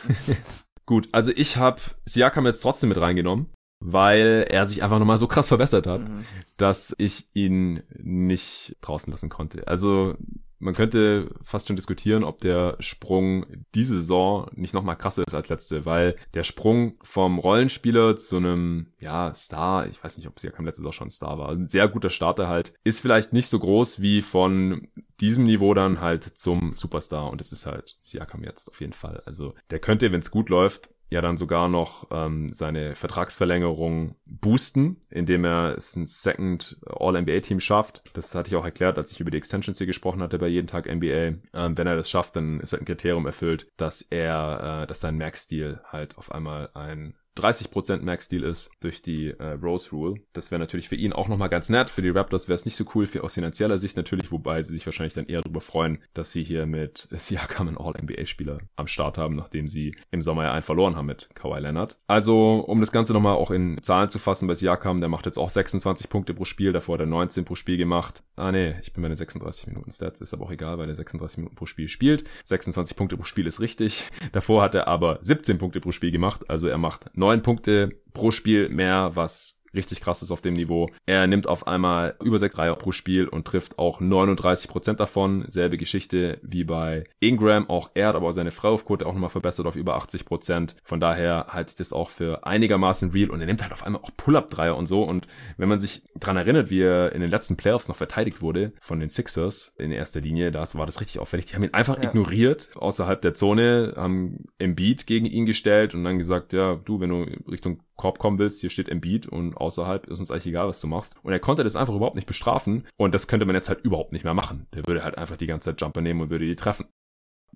Gut, 0.85 1.09
also 1.11 1.31
ich 1.35 1.57
habe 1.57 1.81
Siakam 2.05 2.45
jetzt 2.45 2.61
trotzdem 2.61 2.89
mit 2.89 2.99
reingenommen, 2.99 3.51
weil 3.82 4.45
er 4.47 4.65
sich 4.65 4.84
einfach 4.84 4.99
nochmal 4.99 5.17
so 5.17 5.27
krass 5.27 5.47
verbessert 5.47 5.88
hat, 5.88 6.09
mhm. 6.09 6.23
dass 6.55 6.95
ich 6.97 7.27
ihn 7.34 7.82
nicht 7.97 8.77
draußen 8.82 9.11
lassen 9.11 9.29
konnte. 9.29 9.67
Also 9.67 10.15
man 10.61 10.75
könnte 10.75 11.34
fast 11.41 11.67
schon 11.67 11.75
diskutieren, 11.75 12.23
ob 12.23 12.39
der 12.39 12.77
Sprung 12.79 13.47
diese 13.73 13.95
Saison 13.95 14.47
nicht 14.53 14.75
nochmal 14.75 14.95
krasser 14.95 15.23
ist 15.25 15.34
als 15.34 15.49
letzte, 15.49 15.86
weil 15.88 16.15
der 16.36 16.43
Sprung 16.43 16.99
vom 17.01 17.39
Rollenspieler 17.39 18.15
zu 18.15 18.38
einem, 18.38 18.93
ja, 18.99 19.34
Star, 19.34 19.88
ich 19.88 20.01
weiß 20.03 20.17
nicht, 20.17 20.27
ob 20.27 20.39
Siakam 20.39 20.65
letzte 20.65 20.82
Saison 20.82 20.91
schon 20.91 21.09
Star 21.09 21.39
war, 21.39 21.49
ein 21.49 21.67
sehr 21.67 21.88
guter 21.88 22.11
Starter 22.11 22.47
halt, 22.47 22.73
ist 22.84 22.99
vielleicht 22.99 23.34
nicht 23.34 23.47
so 23.47 23.57
groß 23.57 24.01
wie 24.01 24.21
von 24.21 24.88
diesem 25.19 25.45
Niveau 25.45 25.73
dann 25.73 25.99
halt 25.99 26.23
zum 26.23 26.75
Superstar 26.75 27.32
und 27.32 27.41
das 27.41 27.51
ist 27.51 27.65
halt 27.65 27.97
Siakam 28.03 28.43
jetzt 28.43 28.69
auf 28.69 28.79
jeden 28.82 28.93
Fall. 28.93 29.23
Also 29.25 29.55
der 29.71 29.79
könnte, 29.79 30.11
wenn 30.11 30.21
es 30.21 30.29
gut 30.29 30.49
läuft, 30.49 30.91
ja 31.12 31.20
dann 31.20 31.38
sogar 31.38 31.68
noch 31.68 32.07
ähm, 32.09 32.49
seine 32.53 32.95
Vertragsverlängerung 32.95 34.16
boosten, 34.26 34.97
indem 35.09 35.43
er 35.43 35.76
es 35.76 35.95
ein 35.97 36.05
Second 36.05 36.78
All-NBA-Team 36.86 37.59
schafft. 37.59 38.01
Das 38.14 38.34
hatte 38.34 38.47
ich 38.47 38.55
auch 38.55 38.64
erklärt, 38.64 38.97
als 38.97 39.12
ich 39.12 39.20
über 39.20 39.30
die 39.30 39.38
Extensions 39.38 39.78
hier 39.78 39.88
gesprochen 39.88 40.22
hatte 40.22 40.39
bei 40.39 40.47
jeden 40.47 40.68
Tag 40.68 40.88
NBA. 40.88 41.34
Ähm, 41.53 41.78
wenn 41.78 41.88
er 41.88 41.97
das 41.97 42.09
schafft, 42.09 42.38
dann 42.38 42.62
ist 42.62 42.72
halt 42.72 42.84
ein 42.84 42.86
Kriterium 42.86 43.26
erfüllt, 43.26 43.68
dass 43.76 44.01
er, 44.01 44.84
äh, 44.84 44.88
dass 44.88 45.01
sein 45.01 45.18
Max-Deal 45.18 45.82
halt 45.91 46.18
auf 46.18 46.32
einmal 46.32 46.70
ein 46.74 47.14
30% 47.38 48.01
Max-Deal 48.01 48.43
ist 48.43 48.71
durch 48.82 49.01
die 49.01 49.29
äh, 49.29 49.51
Rose 49.53 49.91
Rule. 49.91 50.15
Das 50.34 50.51
wäre 50.51 50.59
natürlich 50.59 50.89
für 50.89 50.95
ihn 50.95 51.13
auch 51.13 51.29
nochmal 51.29 51.49
ganz 51.49 51.69
nett. 51.69 51.89
Für 51.89 52.01
die 52.01 52.09
Raptors 52.09 52.47
wäre 52.47 52.55
es 52.55 52.65
nicht 52.65 52.75
so 52.75 52.86
cool, 52.93 53.07
für 53.07 53.23
aus 53.23 53.36
finanzieller 53.36 53.77
Sicht 53.77 53.95
natürlich, 53.95 54.32
wobei 54.32 54.61
sie 54.63 54.73
sich 54.73 54.86
wahrscheinlich 54.86 55.13
dann 55.13 55.25
eher 55.25 55.41
darüber 55.41 55.61
freuen, 55.61 55.99
dass 56.13 56.32
sie 56.32 56.43
hier 56.43 56.65
mit 56.65 57.07
Siakam 57.11 57.69
einen 57.69 57.77
All-NBA-Spieler 57.77 58.59
am 58.75 58.88
Start 58.88 59.17
haben, 59.17 59.36
nachdem 59.36 59.67
sie 59.67 59.95
im 60.11 60.21
Sommer 60.21 60.43
ja 60.43 60.53
einen 60.53 60.61
verloren 60.61 60.95
haben 60.95 61.05
mit 61.05 61.29
Kawhi 61.34 61.59
Leonard. 61.59 61.97
Also, 62.07 62.59
um 62.59 62.82
das 62.82 62.91
Ganze 62.91 63.13
nochmal 63.13 63.36
auch 63.36 63.51
in 63.51 63.82
Zahlen 63.82 64.09
zu 64.09 64.19
fassen, 64.19 64.47
bei 64.47 64.53
Siakam, 64.53 64.99
der 64.99 65.09
macht 65.09 65.25
jetzt 65.25 65.38
auch 65.38 65.49
26 65.49 66.09
Punkte 66.09 66.34
pro 66.34 66.45
Spiel, 66.45 66.73
davor 66.73 66.95
hat 66.95 67.01
er 67.01 67.07
19 67.07 67.45
pro 67.45 67.55
Spiel 67.55 67.77
gemacht. 67.77 68.23
Ah 68.36 68.51
nee, 68.51 68.75
ich 68.82 68.91
bin 68.91 69.01
bei 69.03 69.07
den 69.07 69.17
36 69.17 69.67
Minuten 69.67 69.91
Stats, 69.91 70.19
ist 70.19 70.34
aber 70.34 70.45
auch 70.45 70.51
egal, 70.51 70.77
weil 70.77 70.89
er 70.89 70.95
36 70.95 71.38
Minuten 71.38 71.55
pro 71.55 71.65
Spiel 71.65 71.88
spielt. 71.88 72.25
26 72.43 72.97
Punkte 72.97 73.15
pro 73.15 73.23
Spiel 73.23 73.47
ist 73.47 73.59
richtig. 73.59 74.05
Davor 74.34 74.63
hat 74.63 74.75
er 74.75 74.88
aber 74.88 75.19
17 75.21 75.57
Punkte 75.57 75.79
pro 75.79 75.91
Spiel 75.91 76.11
gemacht, 76.11 76.49
also 76.49 76.67
er 76.67 76.77
macht 76.77 77.05
neun 77.22 77.41
Punkte 77.41 77.89
pro 78.13 78.32
Spiel 78.32 78.67
mehr, 78.69 79.11
was 79.13 79.61
richtig 79.74 80.01
krass 80.01 80.22
ist 80.22 80.32
auf 80.32 80.41
dem 80.41 80.53
Niveau. 80.53 80.89
Er 81.05 81.28
nimmt 81.28 81.47
auf 81.47 81.67
einmal 81.67 82.15
über 82.24 82.39
sechs 82.39 82.55
Dreier 82.55 82.76
pro 82.76 82.91
Spiel 82.91 83.28
und 83.28 83.45
trifft 83.45 83.80
auch 83.80 83.99
39 83.99 84.69
Prozent 84.69 84.99
davon. 84.99 85.45
Selbe 85.47 85.78
Geschichte 85.78 86.39
wie 86.43 86.63
bei 86.63 87.05
Ingram. 87.19 87.69
Auch 87.69 87.91
er 87.93 88.09
hat 88.09 88.15
aber 88.15 88.34
seine 88.34 88.51
Freiwurfquote 88.51 89.05
auch 89.05 89.13
nochmal 89.13 89.30
verbessert 89.30 89.65
auf 89.65 89.76
über 89.76 89.95
80 89.95 90.26
Prozent. 90.26 90.76
Von 90.84 90.99
daher 90.99 91.47
halte 91.49 91.72
ich 91.72 91.76
das 91.76 91.93
auch 91.93 92.09
für 92.09 92.45
einigermaßen 92.45 93.11
real 93.11 93.30
und 93.30 93.39
er 93.39 93.47
nimmt 93.47 93.61
halt 93.61 93.74
auf 93.74 93.84
einmal 93.84 94.01
auch 94.01 94.11
Pull-Up-Dreier 94.15 94.76
und 94.76 94.86
so. 94.86 95.03
Und 95.03 95.28
wenn 95.57 95.69
man 95.69 95.80
sich 95.80 96.03
dran 96.19 96.38
erinnert, 96.38 96.69
wie 96.69 96.82
er 96.82 97.13
in 97.13 97.22
den 97.22 97.30
letzten 97.30 97.57
Playoffs 97.57 97.88
noch 97.88 97.95
verteidigt 97.95 98.41
wurde 98.41 98.74
von 98.80 98.99
den 98.99 99.09
Sixers 99.09 99.74
in 99.78 99.91
erster 99.91 100.22
Linie, 100.22 100.51
da 100.51 100.61
war 100.74 100.86
das 100.86 101.01
richtig 101.01 101.19
auffällig. 101.19 101.47
Die 101.47 101.55
haben 101.55 101.63
ihn 101.63 101.74
einfach 101.74 101.97
ja. 101.97 102.09
ignoriert 102.09 102.69
außerhalb 102.76 103.22
der 103.22 103.34
Zone, 103.34 103.93
haben 103.95 104.45
Embiid 104.57 105.07
gegen 105.07 105.26
ihn 105.26 105.45
gestellt 105.45 105.95
und 105.95 106.03
dann 106.03 106.17
gesagt, 106.17 106.53
ja, 106.53 106.76
du, 106.76 106.99
wenn 106.99 107.09
du 107.09 107.24
Richtung 107.49 107.82
Korb 108.02 108.18
kommen 108.18 108.39
willst, 108.39 108.62
hier 108.62 108.72
steht 108.72 108.89
Embiid 108.89 109.28
und 109.28 109.56
außerhalb 109.56 110.08
ist 110.08 110.18
uns 110.20 110.32
eigentlich 110.32 110.47
egal, 110.47 110.68
was 110.68 110.82
du 110.82 110.88
machst. 110.88 111.16
Und 111.22 111.32
er 111.32 111.39
konnte 111.39 111.64
das 111.64 111.76
einfach 111.76 111.93
überhaupt 111.93 112.16
nicht 112.16 112.28
bestrafen 112.28 112.88
und 112.97 113.14
das 113.14 113.28
könnte 113.28 113.45
man 113.45 113.56
jetzt 113.56 113.70
halt 113.70 113.82
überhaupt 113.82 114.12
nicht 114.12 114.24
mehr 114.24 114.34
machen. 114.34 114.66
Der 114.74 114.88
würde 114.88 115.04
halt 115.04 115.18
einfach 115.18 115.38
die 115.38 115.45
ganze 115.45 115.70
Zeit 115.70 115.82
Jumper 115.82 116.02
nehmen 116.02 116.22
und 116.22 116.32
würde 116.32 116.45
die 116.45 116.56
treffen 116.56 116.88